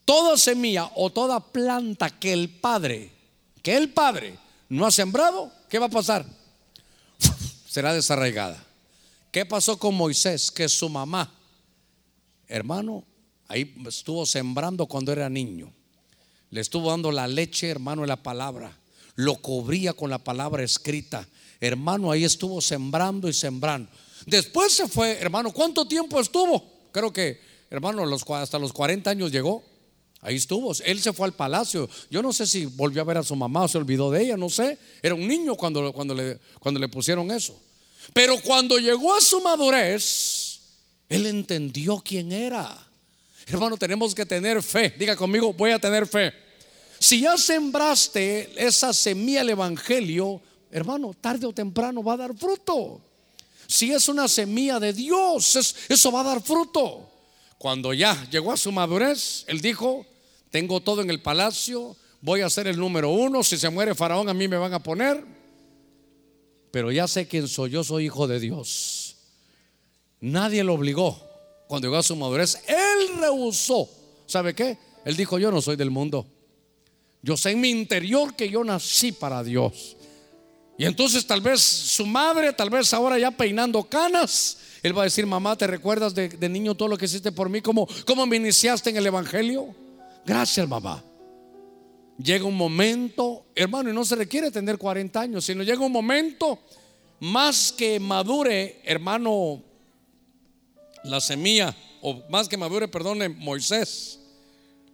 Toda 0.07 0.39
semilla 0.39 0.91
o 0.95 1.11
toda 1.11 1.41
planta 1.41 2.09
que 2.19 2.33
el 2.33 2.49
Padre, 2.49 3.13
que 3.63 3.77
el 3.77 3.91
Padre 3.91 4.39
no 4.71 4.87
ha 4.87 4.91
sembrado, 4.91 5.53
¿qué 5.69 5.79
va 5.79 5.87
a 5.87 5.91
pasar? 5.91 6.25
Será 7.69 7.93
desarraigada. 7.93 8.65
¿Qué 9.31 9.45
pasó 9.45 9.79
con 9.79 9.95
Moisés? 9.95 10.51
Que 10.51 10.69
su 10.71 10.89
mamá, 10.89 11.31
hermano, 12.47 13.05
ahí 13.47 13.75
estuvo 13.87 14.25
sembrando 14.25 14.87
cuando 14.87 15.13
era 15.13 15.29
niño. 15.29 15.71
Le 16.51 16.61
estuvo 16.61 16.91
dando 16.91 17.13
la 17.13 17.27
leche, 17.29 17.69
hermano, 17.69 18.03
en 18.03 18.09
la 18.09 18.23
palabra. 18.23 18.77
Lo 19.15 19.37
cubría 19.37 19.93
con 19.93 20.11
la 20.11 20.19
palabra 20.19 20.63
escrita. 20.63 21.27
Hermano, 21.61 22.11
ahí 22.11 22.25
estuvo 22.25 22.61
sembrando 22.61 23.29
y 23.29 23.33
sembrando. 23.33 23.91
Después 24.27 24.73
se 24.73 24.89
fue, 24.89 25.19
hermano, 25.19 25.53
¿cuánto 25.53 25.87
tiempo 25.87 26.21
estuvo? 26.21 26.91
Creo 26.93 27.13
que, 27.13 27.41
hermano, 27.71 28.05
hasta 28.37 28.59
los 28.59 28.73
40 28.73 29.11
años 29.11 29.33
llegó. 29.33 29.65
Ahí 30.21 30.37
estuvo. 30.37 30.73
Él 30.85 31.01
se 31.01 31.13
fue 31.13 31.27
al 31.27 31.35
palacio. 31.35 31.89
Yo 32.11 32.23
no 32.23 32.33
sé 32.33 32.47
si 32.47 32.67
volvió 32.67 33.03
a 33.03 33.05
ver 33.05 33.19
a 33.19 33.23
su 33.23 33.37
mamá 33.37 33.65
o 33.65 33.69
se 33.69 33.79
olvidó 33.79 34.11
de 34.11 34.23
ella, 34.23 34.37
no 34.37 34.49
sé. 34.49 34.79
Era 35.03 35.15
un 35.15 35.27
niño 35.27 35.55
cuando, 35.55 35.93
cuando, 35.93 36.15
le, 36.15 36.39
cuando 36.59 36.81
le 36.81 36.89
pusieron 36.89 37.31
eso. 37.31 37.59
Pero 38.13 38.41
cuando 38.41 38.79
llegó 38.79 39.15
a 39.15 39.21
su 39.21 39.41
madurez, 39.41 40.61
él 41.09 41.27
entendió 41.27 42.03
quién 42.05 42.33
era. 42.33 42.88
Hermano, 43.51 43.77
tenemos 43.77 44.15
que 44.15 44.27
tener 44.27 44.63
fe. 44.63 44.95
Diga 44.99 45.17
conmigo, 45.17 45.53
voy 45.53 45.71
a 45.71 45.79
tener 45.79 46.07
fe. 46.07 46.33
Si 46.99 47.21
ya 47.21 47.37
sembraste 47.39 48.53
esa 48.57 48.93
semilla 48.93 49.41
del 49.41 49.51
Evangelio, 49.51 50.41
hermano, 50.71 51.15
tarde 51.19 51.47
o 51.47 51.53
temprano 51.53 52.03
va 52.03 52.15
a 52.15 52.17
dar 52.19 52.37
fruto. 52.37 53.01
Si 53.67 53.93
es 53.93 54.09
una 54.09 54.29
semilla 54.29 54.81
de 54.81 54.93
Dios, 54.93 55.57
eso 55.89 56.13
va 56.13 56.21
a 56.21 56.25
dar 56.25 56.43
fruto. 56.43 57.09
Cuando 57.59 57.93
ya 57.93 58.29
llegó 58.31 58.53
a 58.53 58.57
su 58.57 58.73
madurez, 58.73 59.45
él 59.47 59.61
dijo, 59.61 60.07
tengo 60.51 60.81
todo 60.81 61.03
en 61.03 61.11
el 61.11 61.21
palacio, 61.21 61.97
voy 62.21 62.41
a 62.41 62.51
ser 62.51 62.67
el 62.67 62.79
número 62.79 63.11
uno, 63.11 63.43
si 63.43 63.59
se 63.59 63.69
muere 63.69 63.95
Faraón 63.95 64.29
a 64.29 64.35
mí 64.35 64.49
me 64.49 64.57
van 64.57 64.73
a 64.75 64.83
poner, 64.83 65.25
pero 66.71 66.91
ya 66.91 67.07
sé 67.09 67.27
quién 67.27 67.49
soy, 67.49 67.71
yo 67.71 67.85
soy 67.85 68.07
hijo 68.07 68.27
de 68.27 68.41
Dios. 68.41 69.17
Nadie 70.21 70.65
lo 70.65 70.75
obligó. 70.75 71.25
Cuando 71.67 71.87
llegó 71.89 71.99
a 71.99 72.03
su 72.03 72.17
madurez, 72.17 72.63
él 72.67 72.88
rehusó. 73.19 73.89
¿Sabe 74.27 74.55
qué? 74.55 74.79
Él 75.05 75.17
dijo, 75.17 75.39
yo 75.39 75.51
no 75.51 75.61
soy 75.61 75.77
del 75.77 75.91
mundo. 75.91 76.27
Yo 77.23 77.37
sé 77.37 77.51
en 77.51 77.61
mi 77.61 77.71
interior 77.71 78.35
que 78.35 78.49
yo 78.49 78.65
nací 78.65 79.13
para 79.13 79.43
Dios. 79.43 79.97
Y 80.77 80.85
entonces 80.85 81.27
tal 81.27 81.41
vez 81.41 81.61
su 81.61 82.07
madre, 82.07 82.53
tal 82.53 82.71
vez 82.71 82.95
ahora 82.95 83.19
ya 83.19 83.33
peinando 83.33 83.83
canas, 83.85 84.59
él 84.83 84.97
va 84.97 85.03
a 85.03 85.05
decir, 85.05 85.27
mamá, 85.27 85.57
¿te 85.57 85.67
recuerdas 85.67 86.15
de, 86.15 86.49
niño 86.49 86.75
todo 86.77 86.89
lo 86.89 86.97
que 86.97 87.07
hiciste 87.07 87.33
por 87.33 87.49
mí? 87.49 87.61
¿Cómo, 87.61 87.89
¿Cómo 88.07 88.27
me 88.27 88.37
iniciaste 88.37 88.91
en 88.91 88.97
el 88.99 89.07
Evangelio? 89.07 89.75
Gracias, 90.25 90.69
mamá. 90.69 91.03
Llega 92.23 92.45
un 92.45 92.57
momento, 92.57 93.47
hermano, 93.55 93.91
y 93.91 93.93
no 93.93 94.05
se 94.05 94.15
requiere 94.15 94.51
tener 94.51 94.79
40 94.79 95.21
años, 95.21 95.45
sino 95.45 95.65
llega 95.65 95.85
un 95.85 95.93
momento 95.93 96.61
más 97.21 97.73
que 97.73 97.99
madure, 97.99 98.81
hermano, 98.85 99.63
la 101.05 101.21
semilla, 101.21 101.75
o 102.01 102.23
más 102.29 102.49
que 102.49 102.57
madure, 102.57 102.89
perdone, 102.89 103.29
Moisés. 103.29 104.19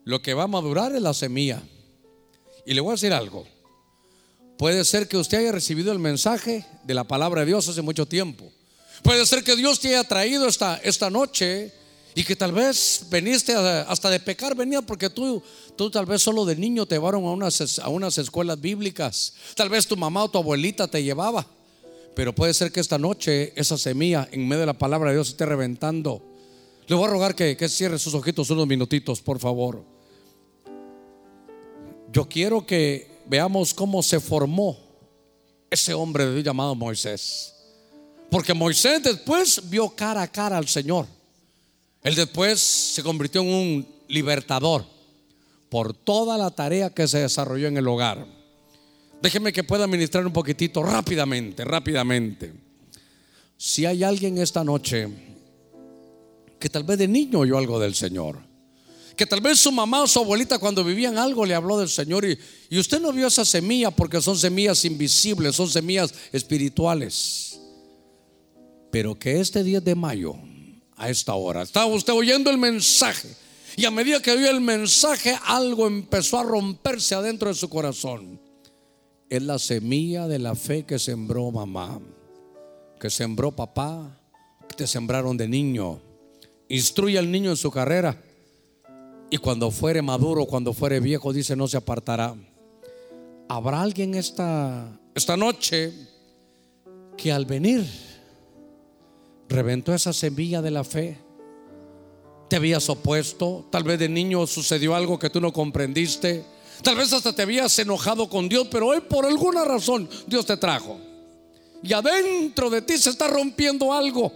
Lo 0.05 0.21
que 0.21 0.35
va 0.35 0.45
a 0.45 0.49
madurar 0.49 0.95
es 0.95 1.03
la 1.03 1.15
semilla. 1.15 1.63
Y 2.67 2.75
le 2.75 2.81
voy 2.81 2.91
a 2.91 2.95
decir 2.95 3.13
algo. 3.13 3.47
Puede 4.59 4.85
ser 4.85 5.09
que 5.09 5.17
usted 5.17 5.39
haya 5.39 5.53
recibido 5.53 5.93
el 5.93 5.99
mensaje 5.99 6.65
de 6.85 6.95
la 6.95 7.05
palabra 7.05 7.41
de 7.41 7.49
Dios 7.49 7.69
hace 7.69 7.83
mucho 7.83 8.07
tiempo. 8.07 8.51
Puede 9.03 9.27
ser 9.27 9.43
que 9.43 9.57
Dios 9.57 9.81
te 9.81 9.89
haya 9.89 10.05
traído 10.05 10.47
esta, 10.47 10.77
esta 10.77 11.11
noche 11.11 11.73
y 12.15 12.23
que 12.23 12.37
tal 12.37 12.53
vez 12.53 13.07
veniste 13.11 13.55
hasta 13.55 14.09
de 14.09 14.21
pecar, 14.21 14.55
venía 14.55 14.81
porque 14.81 15.11
tú, 15.11 15.43
tú 15.77 15.91
tal 15.91 16.07
vez 16.07 16.23
solo 16.23 16.45
de 16.45 16.55
niño 16.55 16.87
te 16.87 16.95
llevaron 16.95 17.25
a 17.25 17.33
unas, 17.33 17.79
a 17.81 17.89
unas 17.89 18.17
escuelas 18.19 18.61
bíblicas. 18.61 19.35
Tal 19.57 19.69
vez 19.69 19.87
tu 19.87 19.97
mamá 19.97 20.25
o 20.25 20.31
tu 20.31 20.39
abuelita 20.39 20.87
te 20.87 21.03
llevaba. 21.03 21.47
Pero 22.15 22.35
puede 22.35 22.55
ser 22.55 22.71
que 22.71 22.81
esta 22.81 22.99
noche 22.99 23.53
esa 23.57 23.77
semilla 23.77 24.29
en 24.31 24.47
medio 24.47 24.61
de 24.61 24.67
la 24.67 24.79
palabra 24.79 25.11
de 25.11 25.17
Dios 25.17 25.29
esté 25.29 25.47
reventando. 25.47 26.23
Le 26.87 26.95
voy 26.95 27.07
a 27.07 27.11
rogar 27.11 27.35
que, 27.35 27.57
que 27.57 27.69
cierre 27.69 27.99
sus 27.99 28.15
ojitos 28.15 28.51
unos 28.51 28.67
minutitos, 28.67 29.21
por 29.21 29.39
favor. 29.39 29.85
Yo 32.13 32.29
quiero 32.29 32.65
que 32.65 33.23
veamos 33.27 33.75
cómo 33.75 34.03
se 34.03 34.21
formó 34.21 34.79
ese 35.71 35.93
hombre 35.95 36.27
de 36.27 36.35
Dios 36.35 36.45
llamado 36.45 36.75
Moisés. 36.75 37.55
Porque 38.31 38.55
Moisés 38.55 39.03
después 39.03 39.69
vio 39.69 39.89
cara 39.91 40.23
a 40.23 40.29
cara 40.29 40.57
al 40.57 40.69
Señor. 40.69 41.07
Él 42.03 42.15
después 42.15 42.61
se 42.61 43.03
convirtió 43.03 43.41
en 43.41 43.49
un 43.49 43.89
libertador 44.09 44.85
por 45.69 45.95
toda 45.95 46.39
la 46.39 46.51
tarea 46.51 46.91
que 46.91 47.09
se 47.09 47.19
desarrolló 47.19 47.67
en 47.67 47.77
el 47.77 47.89
hogar. 47.89 48.27
Déjeme 49.25 49.55
que 49.55 49.65
pueda 49.65 49.87
ministrar 49.87 50.27
un 50.27 50.35
poquitito 50.35 50.83
rápidamente, 50.83 51.65
rápidamente. 51.65 52.53
Si 53.57 53.87
hay 53.87 54.05
alguien 54.05 54.37
esta 54.37 54.63
noche 54.63 55.09
que 56.61 56.69
tal 56.69 56.85
vez 56.85 56.99
de 56.99 57.09
niño 57.09 57.39
oyó 57.39 57.57
algo 57.57 57.81
del 57.81 57.95
Señor, 57.95 58.39
que 59.17 59.25
tal 59.25 59.41
vez 59.41 59.59
su 59.59 59.73
mamá 59.73 60.03
o 60.03 60.07
su 60.07 60.19
abuelita 60.19 60.59
cuando 60.59 60.85
vivían 60.85 61.17
algo 61.17 61.47
le 61.47 61.55
habló 61.55 61.79
del 61.79 61.89
Señor 61.89 62.27
y, 62.27 62.39
y 62.69 62.79
usted 62.79 63.01
no 63.01 63.15
vio 63.15 63.29
esa 63.29 63.47
semilla 63.47 63.91
porque 63.91 64.21
son 64.21 64.37
semillas 64.37 64.85
invisibles, 64.85 65.57
son 65.57 65.71
semillas 65.71 66.13
espirituales. 66.31 67.59
Pero 68.91 69.19
que 69.19 69.41
este 69.41 69.65
10 69.65 69.83
de 69.85 69.95
mayo, 69.95 70.35
a 70.99 71.09
esta 71.09 71.33
hora, 71.33 71.63
estaba 71.63 71.87
usted 71.87 72.13
oyendo 72.13 72.51
el 72.51 72.59
mensaje 72.59 73.31
y 73.75 73.87
a 73.87 73.91
medida 73.91 74.21
que 74.21 74.33
oyó 74.33 74.51
el 74.51 74.61
mensaje 74.61 75.35
algo 75.47 75.87
empezó 75.87 76.41
a 76.41 76.43
romperse 76.43 77.15
adentro 77.15 77.49
de 77.49 77.55
su 77.55 77.71
corazón. 77.71 78.44
Es 79.29 79.43
la 79.43 79.59
semilla 79.59 80.29
de 80.29 80.39
la 80.39 80.55
fe 80.55 80.85
que 80.85 80.99
sembró 80.99 81.51
mamá, 81.51 82.01
que 83.01 83.11
sembró 83.11 83.53
papá, 83.53 84.21
que 84.69 84.77
te 84.77 84.87
sembraron 84.87 85.37
de 85.37 85.49
niño. 85.49 86.01
Instruye 86.69 87.19
al 87.19 87.31
niño 87.31 87.51
en 87.51 87.57
su 87.57 87.71
carrera 87.71 88.21
y 89.31 89.39
cuando 89.39 89.71
fuere 89.71 90.03
maduro, 90.03 90.47
cuando 90.47 90.73
fuere 90.73 91.01
viejo, 91.01 91.33
dice, 91.33 91.57
no 91.57 91.67
se 91.67 91.77
apartará. 91.77 92.37
¿Habrá 93.49 93.83
alguien 93.83 94.15
esta, 94.15 94.99
esta 95.15 95.37
noche 95.37 95.93
que 97.17 97.33
al 97.33 97.45
venir 97.45 97.85
reventó 99.49 99.93
esa 99.93 100.13
semilla 100.13 100.63
de 100.63 100.71
la 100.71 100.85
fe? 100.85 101.19
Te 102.49 102.57
habías 102.57 102.89
opuesto, 102.89 103.67
tal 103.71 103.83
vez 103.83 103.99
de 103.99 104.09
niño 104.09 104.47
sucedió 104.47 104.95
algo 104.95 105.19
que 105.19 105.31
tú 105.31 105.41
no 105.41 105.53
comprendiste, 105.53 106.45
tal 106.85 106.97
vez 106.97 107.13
hasta 107.13 107.33
te 107.33 107.43
habías 107.43 107.77
enojado 107.81 108.29
con 108.29 108.49
Dios, 108.49 108.69
pero 108.71 108.89
hoy 108.89 109.01
por 109.01 109.27
alguna 109.27 109.65
razón 109.65 110.09
Dios 110.27 110.47
te 110.47 110.57
trajo. 110.57 111.01
Y 111.83 111.93
adentro 111.93 112.71
de 112.71 112.83
ti 112.83 112.97
se 112.97 113.11
está 113.11 113.27
rompiendo 113.27 113.93
algo. 113.93 114.33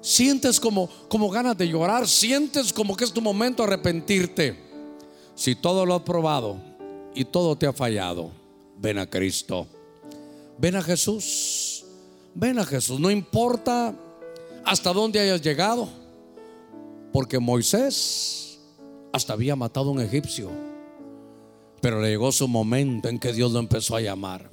Sientes 0.00 0.58
como, 0.58 0.88
como 1.08 1.30
ganas 1.30 1.56
de 1.56 1.68
llorar, 1.68 2.08
sientes 2.08 2.72
como 2.72 2.96
que 2.96 3.04
es 3.04 3.12
tu 3.12 3.20
momento 3.20 3.62
de 3.62 3.68
arrepentirte. 3.68 4.58
Si 5.34 5.54
todo 5.54 5.86
lo 5.86 5.94
has 5.94 6.02
probado 6.02 6.56
y 7.14 7.24
todo 7.24 7.56
te 7.56 7.66
ha 7.66 7.72
fallado, 7.72 8.30
ven 8.78 8.98
a 8.98 9.08
Cristo. 9.08 9.66
Ven 10.58 10.76
a 10.76 10.82
Jesús. 10.82 11.84
Ven 12.34 12.58
a 12.58 12.64
Jesús. 12.64 12.98
No 12.98 13.10
importa 13.10 13.94
hasta 14.64 14.92
dónde 14.92 15.20
hayas 15.20 15.42
llegado, 15.42 15.88
porque 17.12 17.38
Moisés 17.38 18.58
hasta 19.12 19.32
había 19.32 19.56
matado 19.56 19.88
a 19.88 19.92
un 19.92 20.00
egipcio. 20.00 20.69
Pero 21.80 22.00
le 22.00 22.10
llegó 22.10 22.30
su 22.32 22.46
momento 22.46 23.08
en 23.08 23.18
que 23.18 23.32
Dios 23.32 23.52
lo 23.52 23.58
empezó 23.58 23.96
a 23.96 24.00
llamar. 24.00 24.50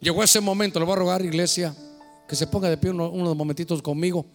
Llegó 0.00 0.22
ese 0.22 0.40
momento, 0.40 0.78
le 0.78 0.84
voy 0.84 0.94
a 0.94 0.96
rogar, 0.96 1.24
iglesia, 1.24 1.74
que 2.28 2.36
se 2.36 2.46
ponga 2.46 2.68
de 2.68 2.76
pie 2.76 2.90
unos 2.90 3.36
momentitos 3.36 3.82
conmigo. 3.82 4.26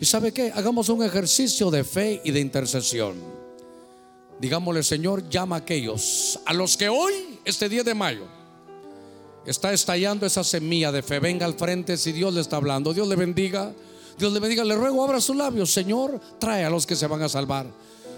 ¿Y 0.00 0.04
sabe 0.04 0.32
qué? 0.32 0.50
Hagamos 0.52 0.88
un 0.88 1.04
ejercicio 1.04 1.70
de 1.70 1.84
fe 1.84 2.20
y 2.24 2.32
de 2.32 2.40
intercesión. 2.40 3.16
Digámosle, 4.40 4.82
Señor, 4.82 5.28
llama 5.28 5.54
a 5.56 5.58
aquellos 5.60 6.40
a 6.44 6.52
los 6.52 6.76
que 6.76 6.88
hoy, 6.88 7.38
este 7.44 7.68
día 7.68 7.84
de 7.84 7.94
mayo, 7.94 8.24
está 9.46 9.72
estallando 9.72 10.26
esa 10.26 10.42
semilla 10.42 10.90
de 10.90 11.02
fe. 11.02 11.20
Venga 11.20 11.46
al 11.46 11.54
frente 11.54 11.96
si 11.96 12.10
Dios 12.10 12.34
le 12.34 12.40
está 12.40 12.56
hablando. 12.56 12.92
Dios 12.92 13.06
le 13.06 13.14
bendiga. 13.14 13.72
Dios 14.18 14.32
le 14.32 14.40
bendiga. 14.40 14.64
Le 14.64 14.74
ruego, 14.74 15.04
abra 15.04 15.20
sus 15.20 15.36
labios. 15.36 15.72
Señor, 15.72 16.20
trae 16.40 16.64
a 16.64 16.70
los 16.70 16.86
que 16.86 16.96
se 16.96 17.06
van 17.06 17.22
a 17.22 17.28
salvar. 17.28 17.66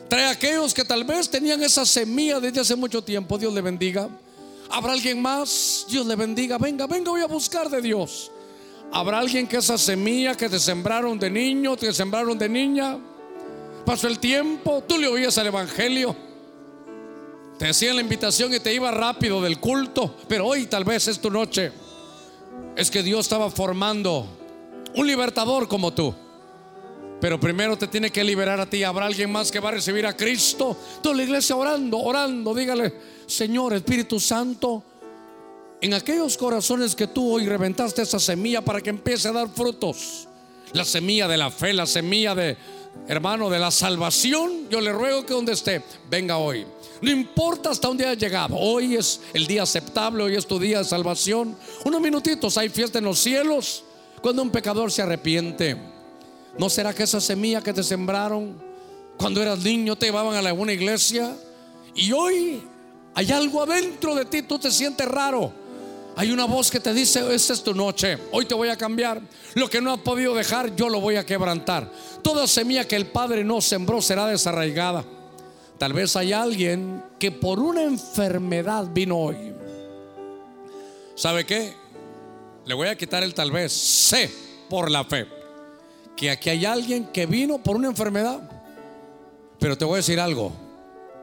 Trae 0.08 0.24
a 0.24 0.30
aquellos 0.30 0.74
que 0.74 0.84
tal 0.84 1.04
vez 1.04 1.28
tenían 1.28 1.62
esa 1.62 1.84
semilla 1.86 2.40
desde 2.40 2.60
hace 2.60 2.76
mucho 2.76 3.02
tiempo. 3.02 3.38
Dios 3.38 3.52
le 3.52 3.60
bendiga. 3.60 4.08
¿Habrá 4.70 4.92
alguien 4.92 5.20
más? 5.20 5.86
Dios 5.88 6.06
le 6.06 6.16
bendiga. 6.16 6.58
Venga, 6.58 6.86
venga, 6.86 7.10
voy 7.10 7.22
a 7.22 7.26
buscar 7.26 7.68
de 7.68 7.80
Dios. 7.80 8.30
Habrá 8.94 9.18
alguien 9.18 9.48
que 9.48 9.56
esa 9.56 9.76
semilla 9.76 10.36
que 10.36 10.48
te 10.48 10.60
sembraron 10.60 11.18
de 11.18 11.28
niño, 11.28 11.76
te 11.76 11.92
sembraron 11.92 12.38
de 12.38 12.48
niña, 12.48 12.96
pasó 13.84 14.06
el 14.06 14.20
tiempo, 14.20 14.84
tú 14.86 14.98
le 14.98 15.08
oías 15.08 15.36
al 15.36 15.48
Evangelio, 15.48 16.14
te 17.58 17.68
hacían 17.68 17.96
la 17.96 18.02
invitación 18.02 18.54
y 18.54 18.60
te 18.60 18.72
iba 18.72 18.92
rápido 18.92 19.42
del 19.42 19.58
culto, 19.58 20.14
pero 20.28 20.46
hoy 20.46 20.66
tal 20.66 20.84
vez 20.84 21.08
es 21.08 21.20
tu 21.20 21.28
noche. 21.28 21.72
Es 22.76 22.88
que 22.88 23.02
Dios 23.02 23.26
estaba 23.26 23.50
formando 23.50 24.28
un 24.94 25.06
libertador 25.08 25.66
como 25.66 25.92
tú. 25.92 26.14
Pero 27.20 27.40
primero 27.40 27.76
te 27.76 27.88
tiene 27.88 28.10
que 28.10 28.22
liberar 28.22 28.60
a 28.60 28.68
ti. 28.68 28.82
Habrá 28.82 29.06
alguien 29.06 29.30
más 29.30 29.50
que 29.50 29.60
va 29.60 29.70
a 29.70 29.72
recibir 29.72 30.06
a 30.06 30.16
Cristo. 30.16 30.76
Toda 31.02 31.14
la 31.14 31.22
iglesia 31.22 31.56
orando, 31.56 31.98
orando. 31.98 32.54
Dígale, 32.54 32.92
Señor 33.26 33.72
Espíritu 33.74 34.20
Santo, 34.20 34.82
en 35.80 35.94
aquellos 35.94 36.36
corazones 36.36 36.94
que 36.94 37.06
tú 37.06 37.34
hoy 37.34 37.46
reventaste 37.46 38.02
esa 38.02 38.18
semilla 38.18 38.62
para 38.62 38.80
que 38.80 38.90
empiece 38.90 39.28
a 39.28 39.32
dar 39.32 39.48
frutos. 39.48 40.28
La 40.72 40.84
semilla 40.84 41.28
de 41.28 41.36
la 41.36 41.50
fe, 41.50 41.72
la 41.72 41.86
semilla 41.86 42.34
de, 42.34 42.56
hermano, 43.06 43.48
de 43.48 43.58
la 43.58 43.70
salvación. 43.70 44.68
Yo 44.68 44.80
le 44.80 44.92
ruego 44.92 45.24
que 45.24 45.34
donde 45.34 45.52
esté, 45.52 45.82
venga 46.10 46.36
hoy. 46.38 46.66
No 47.00 47.10
importa 47.10 47.70
hasta 47.70 47.88
dónde 47.88 48.06
haya 48.06 48.18
llegado. 48.18 48.56
Hoy 48.56 48.96
es 48.96 49.20
el 49.34 49.46
día 49.46 49.62
aceptable, 49.62 50.24
hoy 50.24 50.36
es 50.36 50.46
tu 50.46 50.58
día 50.58 50.78
de 50.78 50.84
salvación. 50.84 51.56
Unos 51.84 52.00
minutitos, 52.00 52.56
hay 52.56 52.70
fiesta 52.70 52.98
en 52.98 53.04
los 53.04 53.18
cielos 53.18 53.84
cuando 54.22 54.42
un 54.42 54.50
pecador 54.50 54.90
se 54.90 55.02
arrepiente. 55.02 55.93
¿No 56.58 56.70
será 56.70 56.94
que 56.94 57.02
esa 57.02 57.20
semilla 57.20 57.62
que 57.62 57.72
te 57.72 57.82
sembraron 57.82 58.54
cuando 59.16 59.42
eras 59.42 59.58
niño 59.60 59.96
te 59.96 60.06
llevaban 60.06 60.34
a 60.34 60.48
alguna 60.48 60.72
iglesia? 60.72 61.36
Y 61.94 62.12
hoy 62.12 62.62
hay 63.14 63.32
algo 63.32 63.62
adentro 63.62 64.14
de 64.14 64.24
ti, 64.24 64.42
tú 64.42 64.58
te 64.58 64.70
sientes 64.70 65.06
raro. 65.06 65.52
Hay 66.16 66.30
una 66.30 66.44
voz 66.44 66.70
que 66.70 66.78
te 66.78 66.94
dice, 66.94 67.34
esta 67.34 67.54
es 67.54 67.64
tu 67.64 67.74
noche, 67.74 68.18
hoy 68.30 68.46
te 68.46 68.54
voy 68.54 68.68
a 68.68 68.76
cambiar. 68.76 69.20
Lo 69.54 69.68
que 69.68 69.80
no 69.80 69.92
has 69.92 70.00
podido 70.00 70.32
dejar, 70.32 70.76
yo 70.76 70.88
lo 70.88 71.00
voy 71.00 71.16
a 71.16 71.26
quebrantar. 71.26 71.90
Toda 72.22 72.46
semilla 72.46 72.86
que 72.86 72.94
el 72.94 73.06
Padre 73.06 73.42
no 73.42 73.60
sembró 73.60 74.00
será 74.00 74.28
desarraigada. 74.28 75.04
Tal 75.76 75.92
vez 75.92 76.14
hay 76.14 76.32
alguien 76.32 77.02
que 77.18 77.32
por 77.32 77.58
una 77.58 77.82
enfermedad 77.82 78.86
vino 78.94 79.18
hoy. 79.18 79.52
¿Sabe 81.16 81.44
qué? 81.44 81.74
Le 82.64 82.74
voy 82.74 82.88
a 82.88 82.96
quitar 82.96 83.24
el 83.24 83.34
tal 83.34 83.50
vez. 83.50 83.72
Sé 83.72 84.30
por 84.68 84.88
la 84.88 85.02
fe 85.02 85.33
que 86.16 86.30
aquí 86.30 86.50
hay 86.50 86.64
alguien 86.64 87.06
que 87.06 87.26
vino 87.26 87.58
por 87.58 87.76
una 87.76 87.88
enfermedad. 87.88 88.40
Pero 89.58 89.78
te 89.78 89.84
voy 89.84 89.94
a 89.94 89.96
decir 89.96 90.20
algo. 90.20 90.52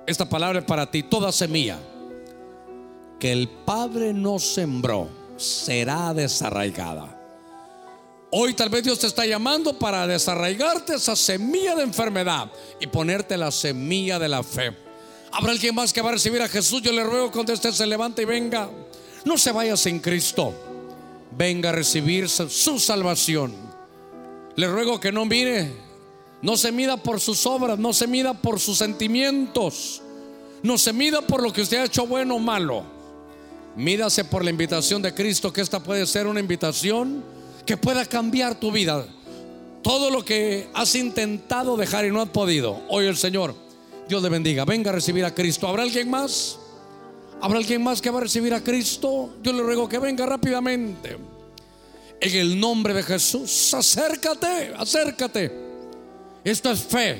Esta 0.05 0.27
palabra 0.27 0.59
es 0.59 0.65
para 0.65 0.89
ti, 0.89 1.03
toda 1.03 1.31
semilla 1.31 1.79
que 3.21 3.31
el 3.31 3.47
Padre 3.47 4.13
no 4.13 4.39
sembró 4.39 5.07
será 5.37 6.11
desarraigada. 6.11 7.19
Hoy 8.31 8.55
tal 8.55 8.69
vez 8.69 8.83
Dios 8.83 8.97
te 8.97 9.05
está 9.05 9.27
llamando 9.27 9.77
para 9.77 10.07
desarraigarte 10.07 10.95
esa 10.95 11.15
semilla 11.15 11.75
de 11.75 11.83
enfermedad 11.83 12.51
y 12.79 12.87
ponerte 12.87 13.37
la 13.37 13.51
semilla 13.51 14.17
de 14.17 14.27
la 14.27 14.41
fe. 14.41 14.75
Habrá 15.31 15.51
alguien 15.51 15.75
más 15.75 15.93
que 15.93 16.01
va 16.01 16.09
a 16.09 16.13
recibir 16.13 16.41
a 16.41 16.47
Jesús. 16.47 16.81
Yo 16.81 16.91
le 16.91 17.03
ruego 17.03 17.31
cuando 17.31 17.53
usted 17.53 17.71
se 17.71 17.85
levante 17.85 18.23
y 18.23 18.25
venga. 18.25 18.69
No 19.23 19.37
se 19.37 19.51
vaya 19.51 19.77
sin 19.77 19.99
Cristo. 19.99 20.51
Venga 21.37 21.69
a 21.69 21.73
recibir 21.73 22.27
su 22.27 22.79
salvación. 22.79 23.70
Le 24.61 24.67
ruego 24.67 24.99
que 24.99 25.11
no 25.11 25.25
mire, 25.25 25.71
no 26.43 26.55
se 26.55 26.71
mida 26.71 26.95
por 26.95 27.19
sus 27.19 27.47
obras, 27.47 27.79
no 27.79 27.93
se 27.93 28.05
mida 28.05 28.35
por 28.35 28.59
sus 28.59 28.77
sentimientos, 28.77 30.03
no 30.61 30.77
se 30.77 30.93
mida 30.93 31.23
por 31.23 31.41
lo 31.41 31.51
que 31.51 31.63
usted 31.63 31.77
ha 31.77 31.85
hecho 31.85 32.05
bueno 32.05 32.35
o 32.35 32.39
malo 32.39 32.83
Mírase 33.75 34.23
por 34.23 34.43
la 34.43 34.51
invitación 34.51 35.01
de 35.01 35.15
Cristo, 35.15 35.51
que 35.51 35.61
esta 35.61 35.79
puede 35.79 36.05
ser 36.05 36.27
una 36.27 36.39
invitación 36.39 37.23
que 37.65 37.75
pueda 37.75 38.05
cambiar 38.05 38.53
tu 38.53 38.71
vida. 38.71 39.03
Todo 39.81 40.11
lo 40.11 40.23
que 40.23 40.67
has 40.75 40.93
intentado 40.93 41.75
dejar 41.75 42.05
y 42.05 42.11
no 42.11 42.21
has 42.21 42.29
podido, 42.29 42.83
hoy 42.87 43.07
el 43.07 43.17
Señor 43.17 43.55
Dios 44.07 44.21
le 44.21 44.29
bendiga. 44.29 44.63
Venga 44.63 44.91
a 44.91 44.93
recibir 44.93 45.25
a 45.25 45.33
Cristo. 45.33 45.67
¿Habrá 45.67 45.81
alguien 45.81 46.07
más? 46.07 46.59
¿Habrá 47.41 47.57
alguien 47.57 47.81
más 47.81 47.99
que 47.99 48.11
va 48.11 48.19
a 48.19 48.21
recibir 48.21 48.53
a 48.53 48.63
Cristo? 48.63 49.37
Yo 49.41 49.53
le 49.53 49.63
ruego 49.63 49.89
que 49.89 49.97
venga 49.97 50.23
rápidamente. 50.27 51.30
En 52.21 52.35
el 52.35 52.59
nombre 52.59 52.93
de 52.93 53.01
Jesús, 53.01 53.73
acércate, 53.73 54.73
acércate. 54.77 55.51
Esto 56.43 56.69
es 56.69 56.83
fe. 56.83 57.19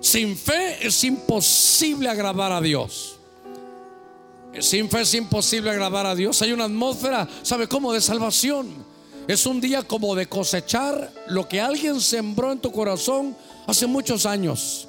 Sin 0.00 0.36
fe 0.36 0.84
es 0.84 1.04
imposible 1.04 2.08
agradar 2.08 2.50
a 2.50 2.60
Dios. 2.60 3.16
Sin 4.58 4.90
fe 4.90 5.02
es 5.02 5.14
imposible 5.14 5.70
agradar 5.70 6.04
a 6.04 6.16
Dios. 6.16 6.42
Hay 6.42 6.50
una 6.50 6.64
atmósfera, 6.64 7.28
¿sabe 7.42 7.68
cómo? 7.68 7.92
De 7.92 8.00
salvación. 8.00 8.84
Es 9.28 9.46
un 9.46 9.60
día 9.60 9.82
como 9.84 10.16
de 10.16 10.26
cosechar 10.26 11.12
lo 11.28 11.48
que 11.48 11.60
alguien 11.60 12.00
sembró 12.00 12.50
en 12.50 12.58
tu 12.58 12.72
corazón 12.72 13.36
hace 13.68 13.86
muchos 13.86 14.26
años. 14.26 14.88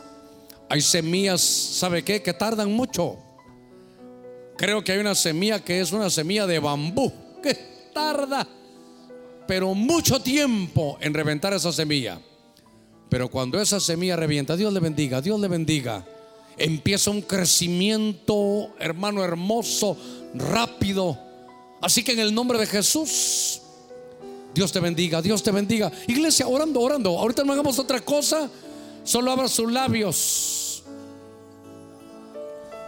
Hay 0.70 0.82
semillas, 0.82 1.42
¿sabe 1.42 2.04
qué? 2.04 2.24
Que 2.24 2.34
tardan 2.34 2.72
mucho. 2.72 3.18
Creo 4.58 4.84
que 4.84 4.94
hay 4.94 5.00
una 5.00 5.14
semilla 5.14 5.64
que 5.64 5.82
es 5.82 5.92
una 5.92 6.10
semilla 6.10 6.48
de 6.48 6.58
bambú, 6.58 7.14
que 7.44 7.54
tarda, 7.94 8.48
pero 9.50 9.74
mucho 9.74 10.22
tiempo 10.22 11.00
en 11.02 11.12
reventar 11.12 11.56
esa 11.56 11.74
semilla. 11.74 12.22
Pero 13.10 13.30
cuando 13.30 13.60
esa 13.60 13.80
semilla 13.80 14.16
revienta, 14.16 14.56
Dios 14.56 14.72
le 14.72 14.80
bendiga, 14.80 15.22
Dios 15.22 15.40
le 15.40 15.48
bendiga. 15.48 16.06
Empieza 16.56 17.10
un 17.10 17.24
crecimiento, 17.24 18.70
hermano 18.78 19.24
hermoso, 19.24 19.98
rápido. 20.36 21.18
Así 21.82 22.04
que 22.04 22.12
en 22.12 22.20
el 22.20 22.32
nombre 22.32 22.60
de 22.60 22.68
Jesús, 22.68 23.62
Dios 24.54 24.72
te 24.72 24.80
bendiga, 24.80 25.20
Dios 25.20 25.42
te 25.42 25.50
bendiga. 25.50 25.92
Iglesia, 26.06 26.48
orando, 26.48 26.80
orando. 26.82 27.18
Ahorita 27.18 27.44
no 27.44 27.54
hagamos 27.54 27.80
otra 27.80 28.02
cosa. 28.02 28.48
Solo 29.04 29.32
abra 29.32 29.48
sus 29.48 29.72
labios. 29.72 30.84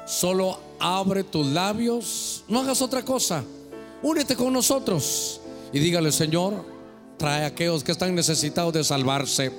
Solo 0.05 0.59
abre 0.77 1.23
tus 1.23 1.47
labios. 1.47 2.43
No 2.47 2.59
hagas 2.59 2.83
otra 2.83 3.03
cosa. 3.03 3.43
Únete 4.03 4.35
con 4.35 4.53
nosotros 4.53 5.40
y 5.73 5.80
dígale, 5.80 6.11
Señor, 6.11 6.65
trae 7.18 7.43
a 7.43 7.48
aquellos 7.48 7.84
que 7.84 7.91
están 7.91 8.14
necesitados 8.15 8.73
de 8.73 8.84
salvarse. 8.84 9.52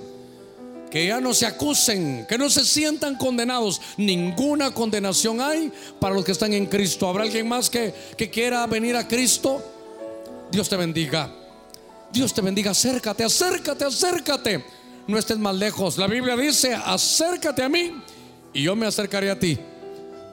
Que 0.91 1.07
ya 1.07 1.21
no 1.21 1.33
se 1.33 1.47
acusen, 1.47 2.27
que 2.29 2.37
no 2.37 2.51
se 2.51 2.67
sientan 2.67 3.17
condenados. 3.17 3.81
Ninguna 3.97 4.75
condenación 4.75 5.41
hay 5.41 5.73
para 5.99 6.15
los 6.15 6.23
que 6.25 6.33
están 6.33 6.53
en 6.53 6.67
Cristo. 6.67 7.09
¿Habrá 7.09 7.23
alguien 7.23 7.49
más 7.49 7.71
que, 7.71 7.95
que 8.17 8.29
quiera 8.29 8.67
venir 8.67 8.95
a 8.97 9.09
Cristo? 9.09 9.63
Dios 10.51 10.69
te 10.69 10.77
bendiga. 10.77 11.33
Dios 12.13 12.35
te 12.35 12.43
bendiga. 12.43 12.73
Acércate, 12.73 13.25
acércate, 13.25 13.85
acércate. 13.87 14.65
No 15.07 15.17
estés 15.17 15.39
más 15.39 15.55
lejos. 15.55 15.97
La 15.97 16.07
Biblia 16.07 16.37
dice, 16.37 16.75
acércate 16.75 17.63
a 17.63 17.71
mí 17.71 17.93
y 18.53 18.63
yo 18.63 18.77
me 18.77 18.87
acercaré 18.87 19.31
a 19.31 19.39
ti. 19.39 19.59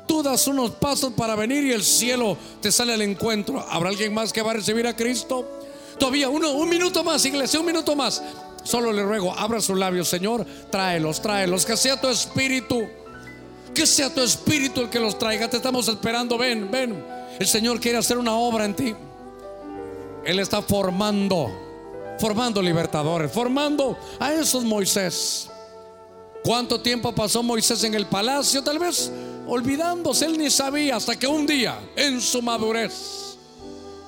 Tú 0.08 0.24
das 0.24 0.48
unos 0.48 0.72
pasos 0.72 1.14
para 1.14 1.36
venir 1.36 1.64
y 1.66 1.72
el 1.72 1.84
cielo 1.84 2.38
te 2.62 2.72
sale 2.72 2.94
al 2.94 3.02
encuentro. 3.02 3.66
¿Habrá 3.70 3.90
alguien 3.90 4.14
más 4.14 4.34
que 4.34 4.42
va 4.42 4.52
a 4.52 4.56
recibir 4.56 4.88
a 4.88 4.96
Cristo? 4.96 5.59
Todavía 6.00 6.30
uno, 6.30 6.52
un 6.52 6.70
minuto 6.70 7.04
más, 7.04 7.24
iglesia, 7.26 7.60
un 7.60 7.66
minuto 7.66 7.96
más. 7.96 8.22
Solo 8.64 8.92
le 8.92 9.04
ruego, 9.04 9.34
abra 9.38 9.62
sus 9.62 9.78
labios, 9.78 10.08
Señor, 10.08 10.46
tráelos, 10.70 11.22
tráelos, 11.22 11.66
que 11.66 11.78
sea 11.78 12.00
tu 12.00 12.08
espíritu, 12.08 12.88
que 13.74 13.86
sea 13.86 14.14
tu 14.14 14.22
espíritu 14.22 14.82
el 14.82 14.90
que 14.90 15.00
los 15.00 15.18
traiga. 15.18 15.50
Te 15.50 15.58
estamos 15.58 15.88
esperando, 15.88 16.38
ven, 16.38 16.70
ven. 16.72 17.04
El 17.40 17.48
Señor 17.48 17.80
quiere 17.80 17.98
hacer 17.98 18.18
una 18.18 18.34
obra 18.34 18.66
en 18.66 18.76
ti. 18.76 18.96
Él 20.26 20.40
está 20.40 20.62
formando, 20.62 21.50
formando 22.20 22.62
libertadores, 22.62 23.32
formando 23.32 23.98
a 24.20 24.34
esos 24.34 24.64
Moisés. 24.64 25.50
¿Cuánto 26.44 26.82
tiempo 26.82 27.14
pasó 27.14 27.44
Moisés 27.44 27.84
en 27.84 27.96
el 27.96 28.06
palacio? 28.06 28.64
Tal 28.64 28.80
vez 28.80 29.12
olvidándose, 29.48 30.26
él 30.26 30.38
ni 30.38 30.50
sabía 30.50 30.96
hasta 30.96 31.18
que 31.18 31.28
un 31.28 31.46
día, 31.46 31.80
en 31.96 32.22
su 32.22 32.42
madurez, 32.42 33.29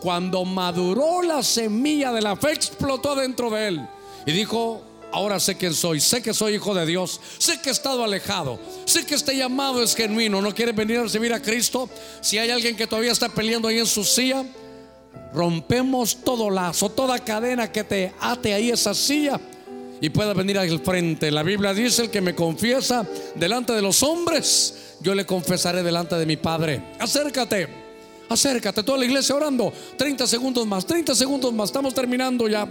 cuando 0.01 0.43
maduró 0.43 1.21
la 1.21 1.43
semilla 1.43 2.11
de 2.11 2.21
la 2.21 2.35
fe, 2.35 2.51
explotó 2.51 3.15
dentro 3.15 3.51
de 3.51 3.67
él 3.67 3.87
y 4.25 4.31
dijo, 4.31 4.81
ahora 5.11 5.39
sé 5.39 5.55
quién 5.55 5.73
soy, 5.73 5.99
sé 5.99 6.21
que 6.23 6.33
soy 6.33 6.55
hijo 6.55 6.73
de 6.73 6.85
Dios, 6.87 7.21
sé 7.37 7.61
que 7.61 7.69
he 7.69 7.71
estado 7.71 8.03
alejado, 8.03 8.59
sé 8.85 9.05
que 9.05 9.15
este 9.15 9.37
llamado 9.37 9.81
es 9.83 9.95
genuino, 9.95 10.41
no 10.41 10.55
quiere 10.55 10.71
venir 10.71 10.97
a 10.97 11.03
recibir 11.03 11.33
a 11.33 11.41
Cristo. 11.41 11.87
Si 12.19 12.37
hay 12.39 12.49
alguien 12.49 12.75
que 12.75 12.87
todavía 12.87 13.11
está 13.11 13.29
peleando 13.29 13.67
ahí 13.67 13.77
en 13.77 13.85
su 13.85 14.03
silla, 14.03 14.43
rompemos 15.33 16.17
todo 16.23 16.49
lazo, 16.49 16.89
toda 16.89 17.19
cadena 17.19 17.71
que 17.71 17.83
te 17.83 18.13
ate 18.19 18.53
ahí 18.53 18.71
esa 18.71 18.93
silla 18.93 19.39
y 20.01 20.09
pueda 20.09 20.33
venir 20.33 20.57
al 20.57 20.79
frente. 20.79 21.29
La 21.29 21.43
Biblia 21.43 21.75
dice, 21.75 22.03
el 22.03 22.09
que 22.09 22.21
me 22.21 22.33
confiesa 22.33 23.07
delante 23.35 23.73
de 23.73 23.83
los 23.83 24.01
hombres, 24.01 24.95
yo 24.99 25.13
le 25.13 25.27
confesaré 25.27 25.83
delante 25.83 26.15
de 26.15 26.25
mi 26.25 26.37
Padre. 26.37 26.81
Acércate, 26.99 27.80
acércate, 28.31 28.83
toda 28.83 28.97
la 28.97 29.05
iglesia 29.05 29.35
orando. 29.35 29.71
30 29.97 30.27
segundos 30.27 30.65
más, 30.65 30.85
30 30.85 31.15
segundos 31.15 31.53
más, 31.53 31.69
estamos 31.69 31.93
terminando 31.93 32.47
ya. 32.47 32.67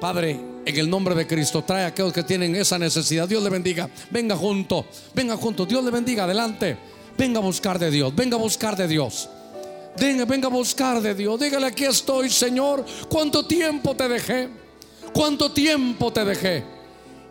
Padre, 0.00 0.38
en 0.66 0.76
el 0.76 0.90
nombre 0.90 1.14
de 1.14 1.26
Cristo, 1.26 1.62
trae 1.62 1.84
a 1.84 1.86
aquellos 1.88 2.12
que 2.12 2.22
tienen 2.22 2.54
esa 2.56 2.78
necesidad. 2.78 3.28
Dios 3.28 3.42
le 3.42 3.50
bendiga. 3.50 3.88
Venga 4.10 4.36
junto, 4.36 4.86
venga 5.14 5.36
junto. 5.36 5.66
Dios 5.66 5.84
le 5.84 5.90
bendiga. 5.90 6.24
Adelante. 6.24 6.76
Venga 7.16 7.38
a 7.38 7.42
buscar 7.42 7.78
de 7.78 7.90
Dios. 7.90 8.14
Venga 8.14 8.36
a 8.36 8.40
buscar 8.40 8.76
de 8.76 8.88
Dios. 8.88 9.28
Venga, 9.98 10.24
venga 10.24 10.48
a 10.48 10.50
buscar 10.50 11.00
de 11.00 11.14
Dios. 11.14 11.38
Dígale, 11.38 11.66
aquí 11.66 11.84
estoy, 11.84 12.28
Señor. 12.28 12.84
¿Cuánto 13.08 13.46
tiempo 13.46 13.94
te 13.94 14.08
dejé? 14.08 14.48
¿Cuánto 15.12 15.52
tiempo 15.52 16.12
te 16.12 16.24
dejé? 16.24 16.64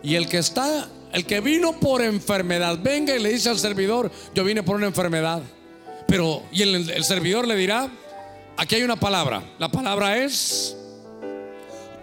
Y 0.01 0.15
el 0.15 0.27
que 0.29 0.37
está, 0.37 0.87
el 1.11 1.25
que 1.25 1.41
vino 1.41 1.73
por 1.79 2.01
enfermedad, 2.01 2.79
venga 2.81 3.15
y 3.15 3.19
le 3.19 3.29
dice 3.29 3.49
al 3.49 3.59
servidor, 3.59 4.09
yo 4.33 4.43
vine 4.43 4.63
por 4.63 4.77
una 4.77 4.87
enfermedad. 4.87 5.41
Pero, 6.07 6.43
y 6.51 6.61
el, 6.61 7.03
servidor 7.03 7.47
le 7.47 7.55
dirá, 7.55 7.89
aquí 8.57 8.75
hay 8.75 8.83
una 8.83 8.95
palabra. 8.95 9.43
La 9.59 9.69
palabra 9.69 10.17
es 10.17 10.75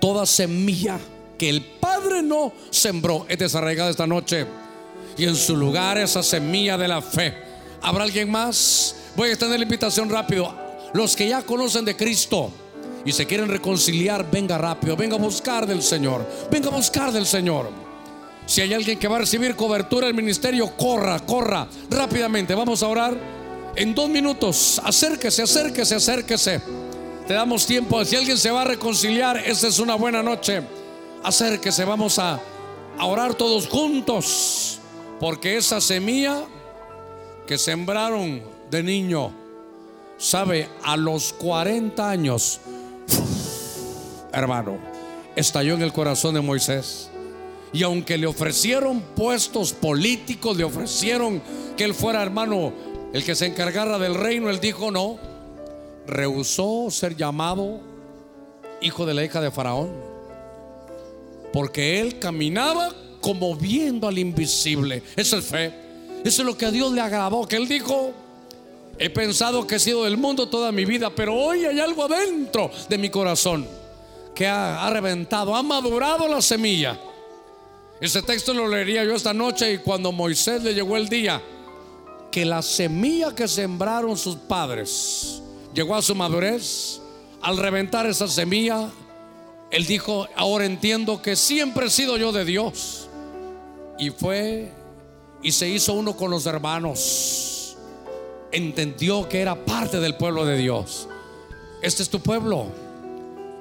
toda 0.01 0.27
semilla 0.27 0.99
que 1.39 1.49
el 1.49 1.63
Padre 1.63 2.23
no 2.23 2.53
sembró 2.71 3.27
es 3.29 3.39
desarraigada 3.39 3.91
esta 3.91 4.07
noche. 4.07 4.47
Y 5.17 5.25
en 5.25 5.37
su 5.37 5.57
lugar 5.57 5.99
esa 5.99 6.23
semilla 6.23 6.79
de 6.79 6.89
la 6.89 7.03
fe. 7.03 7.35
¿Habrá 7.83 8.05
alguien 8.05 8.31
más? 8.31 8.97
Voy 9.17 9.29
a 9.29 9.33
extender 9.33 9.59
la 9.59 9.65
invitación 9.65 10.09
rápido. 10.09 10.55
Los 10.93 11.17
que 11.17 11.29
ya 11.29 11.43
conocen 11.43 11.85
de 11.85 11.97
Cristo 11.97 12.51
y 13.05 13.13
se 13.13 13.27
quieren 13.27 13.49
reconciliar, 13.49 14.31
venga 14.31 14.59
rápido, 14.59 14.97
venga 14.97 15.17
a 15.17 15.19
buscar 15.19 15.67
del 15.67 15.83
Señor, 15.83 16.27
venga 16.51 16.69
a 16.69 16.73
buscar 16.73 17.13
del 17.13 17.27
Señor. 17.27 17.71
Si 18.47 18.61
hay 18.61 18.75
alguien 18.75 18.99
que 18.99 19.09
va 19.09 19.17
a 19.17 19.21
recibir 19.21 19.55
cobertura 19.55 20.07
del 20.07 20.17
ministerio, 20.17 20.77
corra, 20.77 21.21
corra 21.21 21.69
rápidamente. 21.89 22.55
Vamos 22.55 22.83
a 22.83 22.89
orar 22.89 23.17
en 23.77 23.95
dos 23.95 24.09
minutos. 24.09 24.81
Acérquese, 24.85 25.43
acérquese, 25.43 25.95
acérquese. 25.95 26.61
Te 27.27 27.35
damos 27.35 27.67
tiempo. 27.67 28.05
Si 28.05 28.17
alguien 28.17 28.39
se 28.39 28.51
va 28.51 28.63
a 28.63 28.65
reconciliar, 28.65 29.37
esta 29.39 29.69
es 29.69 29.79
una 29.79 29.95
buena 29.95 30.23
noche. 30.23 30.63
Acérquese, 31.23 31.85
vamos 31.85 32.19
a, 32.19 32.41
a 32.99 33.07
orar 33.07 33.35
todos 33.35 33.69
juntos. 33.69 34.79
Porque 35.19 35.57
esa 35.57 35.81
semilla 35.81 36.45
que 37.47 37.59
sembraron 37.59 38.43
de 38.71 38.83
niño, 38.83 39.33
sabe, 40.19 40.69
a 40.83 40.97
los 40.97 41.33
40 41.35 42.09
años, 42.09 42.61
hermano, 44.33 44.79
estalló 45.37 45.75
en 45.75 45.83
el 45.83 45.93
corazón 45.93 46.35
de 46.35 46.41
Moisés. 46.41 47.11
Y 47.73 47.83
aunque 47.83 48.19
le 48.19 48.27
ofrecieron 48.27 49.01
puestos 49.15 49.73
políticos, 49.73 50.57
le 50.57 50.65
ofrecieron 50.65 51.41
que 51.77 51.85
él 51.85 51.95
fuera 51.95 52.23
hermano, 52.23 52.73
el 53.13 53.25
que 53.25 53.35
se 53.35 53.47
encargara 53.47 53.99
del 53.99 54.15
reino, 54.15 54.51
él 54.51 54.61
dijo 54.61 54.91
no. 54.91 55.19
Rehusó 56.07 56.91
ser 56.91 57.17
llamado 57.17 57.81
hijo 58.81 59.05
de 59.05 59.15
la 59.15 59.25
hija 59.25 59.41
de 59.41 59.51
Faraón. 59.51 59.91
Porque 61.53 62.01
él 62.01 62.19
caminaba 62.19 62.95
como 63.21 63.57
viendo 63.57 64.07
al 64.07 64.19
invisible. 64.19 65.03
Eso 65.17 65.39
es 65.39 65.45
fe. 65.45 65.73
Eso 66.25 66.43
es 66.43 66.47
lo 66.47 66.57
que 66.57 66.67
a 66.67 66.71
Dios 66.71 66.93
le 66.93 67.01
agradó. 67.01 67.47
Que 67.47 67.57
él 67.57 67.67
dijo, 67.67 68.13
he 68.99 69.11
pensado 69.11 69.67
que 69.67 69.77
he 69.77 69.81
sido 69.81 70.05
del 70.05 70.17
mundo 70.17 70.49
toda 70.49 70.71
mi 70.71 70.85
vida, 70.85 71.11
pero 71.11 71.35
hoy 71.35 71.65
hay 71.65 71.81
algo 71.81 72.05
adentro 72.05 72.71
de 72.89 72.99
mi 72.99 73.11
corazón 73.11 73.67
que 74.35 74.47
ha, 74.47 74.87
ha 74.87 74.91
reventado, 74.91 75.57
ha 75.57 75.63
madurado 75.63 76.29
la 76.29 76.41
semilla. 76.41 76.99
Ese 78.01 78.23
texto 78.23 78.55
lo 78.55 78.69
leería 78.69 79.05
yo 79.05 79.15
esta 79.15 79.35
noche 79.35 79.73
y 79.73 79.79
cuando 79.79 80.13
Moisés 80.13 80.63
le 80.63 80.73
llegó 80.73 80.97
el 80.97 81.09
día 81.09 81.43
que 82.31 82.45
la 82.45 82.63
semilla 82.63 83.35
que 83.35 83.49
sembraron 83.49 84.17
sus 84.17 84.37
padres 84.37 85.43
llegó 85.75 85.95
a 85.95 86.03
su 86.03 86.15
madurez, 86.15 87.01
al 87.43 87.57
reventar 87.57 88.07
esa 88.07 88.29
semilla, 88.29 88.91
él 89.71 89.87
dijo, 89.87 90.27
ahora 90.37 90.67
entiendo 90.67 91.23
que 91.23 91.37
siempre 91.37 91.87
he 91.87 91.91
sido 91.91 92.17
yo 92.17 92.33
de 92.33 92.45
Dios. 92.45 93.09
Y 93.99 94.11
fue 94.11 94.73
y 95.43 95.53
se 95.53 95.69
hizo 95.69 95.93
uno 95.95 96.17
con 96.17 96.31
los 96.31 96.47
hermanos. 96.47 97.77
Entendió 98.53 99.29
que 99.29 99.41
era 99.41 99.65
parte 99.65 100.01
del 100.01 100.17
pueblo 100.17 100.45
de 100.45 100.57
Dios. 100.57 101.09
Este 101.83 102.03
es 102.03 102.11
tu 102.11 102.21
pueblo. 102.21 102.67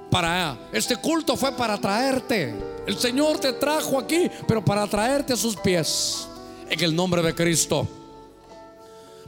Para 0.10 0.58
este 0.74 0.96
culto 0.96 1.38
fue 1.38 1.52
para 1.52 1.78
traerte. 1.78 2.56
El 2.88 2.98
Señor 2.98 3.40
te 3.40 3.54
trajo 3.54 4.00
aquí, 4.00 4.30
pero 4.48 4.66
para 4.66 4.88
traerte 4.88 5.34
a 5.34 5.38
sus 5.38 5.56
pies. 5.56 6.28
en 6.70 6.80
el 6.82 6.96
nombre 6.96 7.22
de 7.22 7.34
Cristo. 7.36 7.88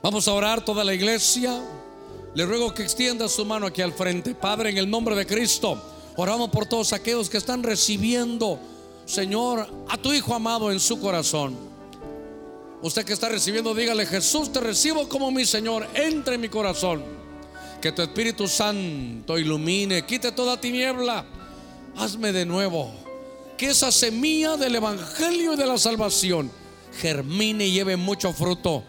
Vamos 0.01 0.27
a 0.27 0.33
orar 0.33 0.65
toda 0.65 0.83
la 0.83 0.93
iglesia. 0.95 1.61
Le 2.33 2.45
ruego 2.45 2.73
que 2.73 2.81
extienda 2.81 3.27
su 3.27 3.45
mano 3.45 3.67
aquí 3.67 3.81
al 3.81 3.93
frente. 3.93 4.33
Padre, 4.33 4.71
en 4.71 4.77
el 4.79 4.89
nombre 4.89 5.15
de 5.15 5.27
Cristo, 5.27 5.79
oramos 6.15 6.49
por 6.49 6.65
todos 6.65 6.91
aquellos 6.93 7.29
que 7.29 7.37
están 7.37 7.61
recibiendo, 7.61 8.59
Señor, 9.05 9.67
a 9.87 9.97
tu 9.97 10.11
Hijo 10.11 10.33
amado 10.33 10.71
en 10.71 10.79
su 10.79 10.99
corazón. 10.99 11.55
Usted 12.81 13.05
que 13.05 13.13
está 13.13 13.29
recibiendo, 13.29 13.75
dígale, 13.75 14.07
Jesús, 14.07 14.51
te 14.51 14.59
recibo 14.59 15.07
como 15.07 15.29
mi 15.29 15.45
Señor, 15.45 15.87
entre 15.93 16.35
en 16.35 16.41
mi 16.41 16.49
corazón. 16.49 17.03
Que 17.79 17.91
tu 17.91 18.01
Espíritu 18.01 18.47
Santo 18.47 19.37
ilumine, 19.37 20.03
quite 20.03 20.31
toda 20.31 20.59
tiniebla. 20.59 21.25
Hazme 21.95 22.31
de 22.31 22.45
nuevo. 22.45 22.91
Que 23.55 23.67
esa 23.67 23.91
semilla 23.91 24.57
del 24.57 24.75
Evangelio 24.75 25.53
y 25.53 25.57
de 25.57 25.67
la 25.67 25.77
salvación 25.77 26.51
germine 26.93 27.67
y 27.67 27.73
lleve 27.73 27.97
mucho 27.97 28.33
fruto. 28.33 28.83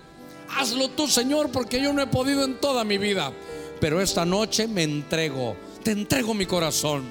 Hazlo 0.57 0.89
tú, 0.91 1.09
Señor, 1.09 1.51
porque 1.51 1.81
yo 1.81 1.93
no 1.93 2.03
he 2.03 2.07
podido 2.07 2.45
en 2.45 2.61
toda 2.61 2.85
mi 2.85 2.99
vida. 2.99 3.33
Pero 3.81 4.01
esta 4.01 4.25
noche 4.25 4.69
me 4.69 4.85
entrego, 4.85 5.57
te 5.83 5.93
entrego 5.93 6.35
mi 6.35 6.47
corazón. 6.47 7.05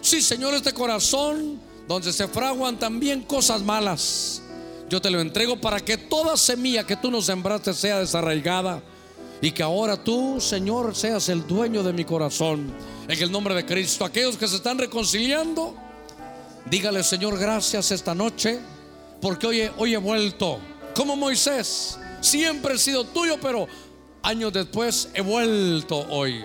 Sí, 0.00 0.20
Señor, 0.20 0.54
este 0.54 0.72
corazón 0.72 1.60
donde 1.88 2.12
se 2.12 2.28
fraguan 2.28 2.78
también 2.78 3.22
cosas 3.22 3.62
malas. 3.62 4.42
Yo 4.88 5.00
te 5.00 5.10
lo 5.10 5.20
entrego 5.20 5.60
para 5.60 5.80
que 5.80 5.96
toda 5.96 6.36
semilla 6.36 6.84
que 6.84 6.96
tú 6.96 7.10
nos 7.10 7.26
sembraste 7.26 7.72
sea 7.72 8.00
desarraigada 8.00 8.82
y 9.40 9.52
que 9.52 9.62
ahora 9.62 9.96
tú, 9.96 10.40
Señor, 10.40 10.94
seas 10.94 11.28
el 11.28 11.46
dueño 11.46 11.82
de 11.82 11.92
mi 11.92 12.04
corazón. 12.04 12.72
En 13.08 13.18
el 13.18 13.32
nombre 13.32 13.54
de 13.54 13.64
Cristo, 13.64 14.04
aquellos 14.04 14.36
que 14.36 14.46
se 14.46 14.56
están 14.56 14.78
reconciliando, 14.78 15.74
dígale, 16.70 17.02
Señor, 17.02 17.38
gracias 17.38 17.90
esta 17.90 18.14
noche, 18.14 18.60
porque 19.20 19.46
hoy 19.46 19.70
hoy 19.78 19.94
he 19.94 19.98
vuelto 19.98 20.58
como 20.94 21.16
Moisés 21.16 21.98
Siempre 22.22 22.74
he 22.74 22.78
sido 22.78 23.04
tuyo, 23.04 23.36
pero 23.40 23.66
años 24.22 24.52
después 24.52 25.08
he 25.12 25.20
vuelto 25.20 26.06
hoy. 26.08 26.44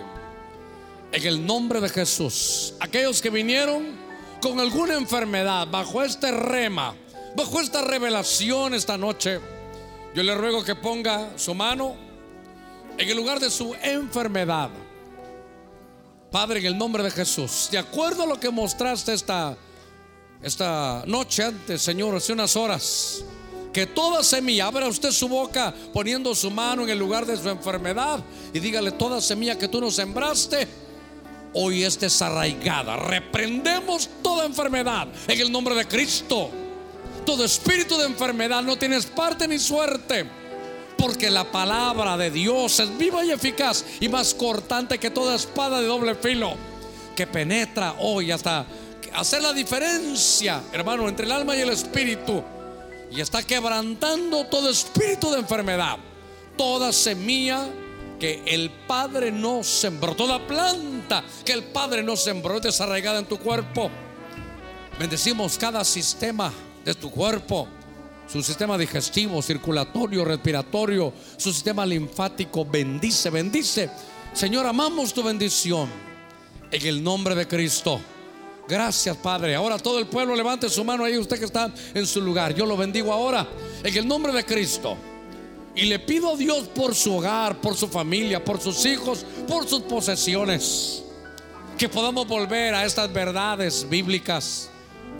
En 1.12 1.26
el 1.26 1.46
nombre 1.46 1.80
de 1.80 1.88
Jesús. 1.88 2.74
Aquellos 2.80 3.22
que 3.22 3.30
vinieron 3.30 3.96
con 4.42 4.58
alguna 4.58 4.94
enfermedad, 4.94 5.68
bajo 5.70 6.02
este 6.02 6.32
rema, 6.32 6.94
bajo 7.36 7.60
esta 7.60 7.80
revelación 7.82 8.74
esta 8.74 8.98
noche, 8.98 9.40
yo 10.14 10.22
le 10.24 10.34
ruego 10.34 10.64
que 10.64 10.74
ponga 10.74 11.30
su 11.38 11.54
mano 11.54 11.94
en 12.98 13.08
el 13.08 13.16
lugar 13.16 13.38
de 13.38 13.48
su 13.48 13.72
enfermedad. 13.80 14.70
Padre, 16.32 16.58
en 16.58 16.66
el 16.66 16.76
nombre 16.76 17.04
de 17.04 17.12
Jesús, 17.12 17.68
de 17.70 17.78
acuerdo 17.78 18.24
a 18.24 18.26
lo 18.26 18.40
que 18.40 18.50
mostraste 18.50 19.14
esta, 19.14 19.56
esta 20.42 21.04
noche 21.06 21.44
antes, 21.44 21.80
Señor, 21.80 22.16
hace 22.16 22.32
unas 22.32 22.56
horas, 22.56 23.24
que 23.72 23.86
toda 23.86 24.22
semilla, 24.22 24.66
abra 24.66 24.88
usted 24.88 25.10
su 25.10 25.28
boca 25.28 25.74
poniendo 25.92 26.34
su 26.34 26.50
mano 26.50 26.84
en 26.84 26.90
el 26.90 26.98
lugar 26.98 27.26
de 27.26 27.36
su 27.36 27.48
enfermedad 27.48 28.20
y 28.52 28.60
dígale, 28.60 28.92
toda 28.92 29.20
semilla 29.20 29.58
que 29.58 29.68
tú 29.68 29.80
nos 29.80 29.94
sembraste, 29.94 30.66
hoy 31.52 31.84
es 31.84 31.98
desarraigada. 31.98 32.96
Reprendemos 32.96 34.08
toda 34.22 34.46
enfermedad 34.46 35.08
en 35.26 35.40
el 35.40 35.52
nombre 35.52 35.74
de 35.74 35.86
Cristo. 35.86 36.50
Todo 37.26 37.44
espíritu 37.44 37.98
de 37.98 38.06
enfermedad 38.06 38.62
no 38.62 38.76
tienes 38.76 39.06
parte 39.06 39.46
ni 39.46 39.58
suerte. 39.58 40.24
Porque 40.96 41.30
la 41.30 41.44
palabra 41.44 42.16
de 42.16 42.30
Dios 42.30 42.80
es 42.80 42.98
viva 42.98 43.24
y 43.24 43.30
eficaz 43.30 43.84
y 44.00 44.08
más 44.08 44.34
cortante 44.34 44.98
que 44.98 45.10
toda 45.10 45.36
espada 45.36 45.80
de 45.80 45.86
doble 45.86 46.14
filo. 46.16 46.54
Que 47.14 47.26
penetra 47.26 47.94
hoy 48.00 48.32
hasta 48.32 48.66
hacer 49.14 49.42
la 49.42 49.52
diferencia, 49.52 50.60
hermano, 50.72 51.08
entre 51.08 51.26
el 51.26 51.32
alma 51.32 51.54
y 51.54 51.60
el 51.60 51.70
espíritu 51.70 52.42
y 53.10 53.20
está 53.20 53.42
quebrantando 53.42 54.46
todo 54.46 54.70
espíritu 54.70 55.30
de 55.30 55.40
enfermedad, 55.40 55.98
toda 56.56 56.92
semilla 56.92 57.68
que 58.18 58.42
el 58.46 58.70
Padre 58.86 59.30
no 59.30 59.62
sembró, 59.62 60.14
toda 60.14 60.46
planta 60.46 61.24
que 61.44 61.52
el 61.52 61.64
Padre 61.64 62.02
no 62.02 62.16
sembró 62.16 62.56
es 62.56 62.62
desarraigada 62.62 63.20
en 63.20 63.26
tu 63.26 63.38
cuerpo. 63.38 63.90
Bendecimos 64.98 65.56
cada 65.56 65.84
sistema 65.84 66.52
de 66.84 66.94
tu 66.94 67.10
cuerpo, 67.10 67.68
su 68.26 68.42
sistema 68.42 68.76
digestivo, 68.76 69.40
circulatorio, 69.40 70.24
respiratorio, 70.24 71.12
su 71.36 71.52
sistema 71.52 71.86
linfático. 71.86 72.64
Bendice, 72.64 73.30
bendice. 73.30 73.90
Señor, 74.32 74.66
amamos 74.66 75.14
tu 75.14 75.22
bendición 75.22 75.88
en 76.70 76.86
el 76.86 77.02
nombre 77.02 77.34
de 77.34 77.46
Cristo. 77.46 78.00
Gracias, 78.68 79.16
Padre. 79.16 79.54
Ahora 79.54 79.78
todo 79.78 79.98
el 79.98 80.06
pueblo 80.06 80.36
levante 80.36 80.68
su 80.68 80.84
mano 80.84 81.02
ahí, 81.02 81.16
usted 81.16 81.38
que 81.38 81.46
está 81.46 81.72
en 81.94 82.06
su 82.06 82.20
lugar. 82.20 82.54
Yo 82.54 82.66
lo 82.66 82.76
bendigo 82.76 83.10
ahora 83.10 83.48
en 83.82 83.96
el 83.96 84.06
nombre 84.06 84.30
de 84.30 84.44
Cristo. 84.44 84.94
Y 85.74 85.86
le 85.86 85.98
pido 86.00 86.34
a 86.34 86.36
Dios 86.36 86.68
por 86.74 86.94
su 86.94 87.14
hogar, 87.16 87.62
por 87.62 87.74
su 87.74 87.88
familia, 87.88 88.44
por 88.44 88.60
sus 88.60 88.84
hijos, 88.84 89.24
por 89.46 89.66
sus 89.66 89.80
posesiones. 89.82 91.02
Que 91.78 91.88
podamos 91.88 92.28
volver 92.28 92.74
a 92.74 92.84
estas 92.84 93.10
verdades 93.10 93.88
bíblicas. 93.88 94.68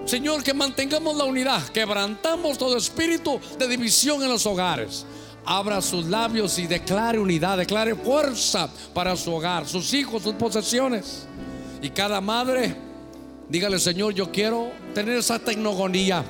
Señor, 0.04 0.42
que 0.42 0.52
mantengamos 0.52 1.16
la 1.16 1.24
unidad, 1.24 1.66
quebrantamos 1.68 2.58
todo 2.58 2.76
espíritu 2.76 3.40
de 3.58 3.66
división 3.66 4.22
en 4.22 4.28
los 4.28 4.44
hogares. 4.44 5.06
Abra 5.46 5.80
sus 5.80 6.04
labios 6.04 6.58
y 6.58 6.66
declare 6.66 7.18
unidad, 7.18 7.56
declare 7.56 7.94
fuerza 7.94 8.68
para 8.92 9.16
su 9.16 9.32
hogar, 9.32 9.66
sus 9.66 9.94
hijos, 9.94 10.22
sus 10.22 10.34
posesiones. 10.34 11.26
Y 11.80 11.90
cada 11.90 12.20
madre 12.20 12.87
Dígale, 13.48 13.78
Señor, 13.78 14.14
yo 14.14 14.30
quiero 14.30 14.72
tener 14.94 15.16
esa 15.16 15.38
tecnogonía. 15.38 16.24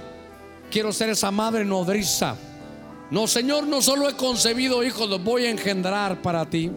Quiero 0.70 0.93
ser 0.93 1.11
esa 1.11 1.31
madre 1.31 1.65
nodriza. 1.65 2.36
No, 3.11 3.27
Señor, 3.27 3.66
no 3.66 3.81
solo 3.81 4.09
he 4.09 4.15
concebido 4.15 4.85
hijos, 4.85 5.09
los 5.09 5.23
voy 5.23 5.47
a 5.47 5.51
engendrar 5.51 6.20
para 6.20 6.45
ti. 6.49 6.70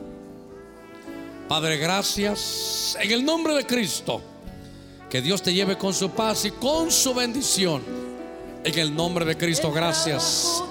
Padre, 1.48 1.78
gracias. 1.78 2.98
En 3.02 3.12
el 3.12 3.26
nombre 3.26 3.54
de 3.54 3.66
Cristo, 3.66 4.22
que 5.10 5.22
Dios 5.22 5.42
te 5.42 5.54
lleve 5.54 5.78
con 5.78 5.94
su 5.94 6.10
paz 6.12 6.46
y 6.46 6.52
con 6.52 6.90
su 6.90 7.14
bendición. 7.14 7.84
En 8.64 8.80
el 8.80 8.96
nombre 8.96 9.26
de 9.26 9.36
Cristo, 9.38 9.72
gracias. 9.72 10.64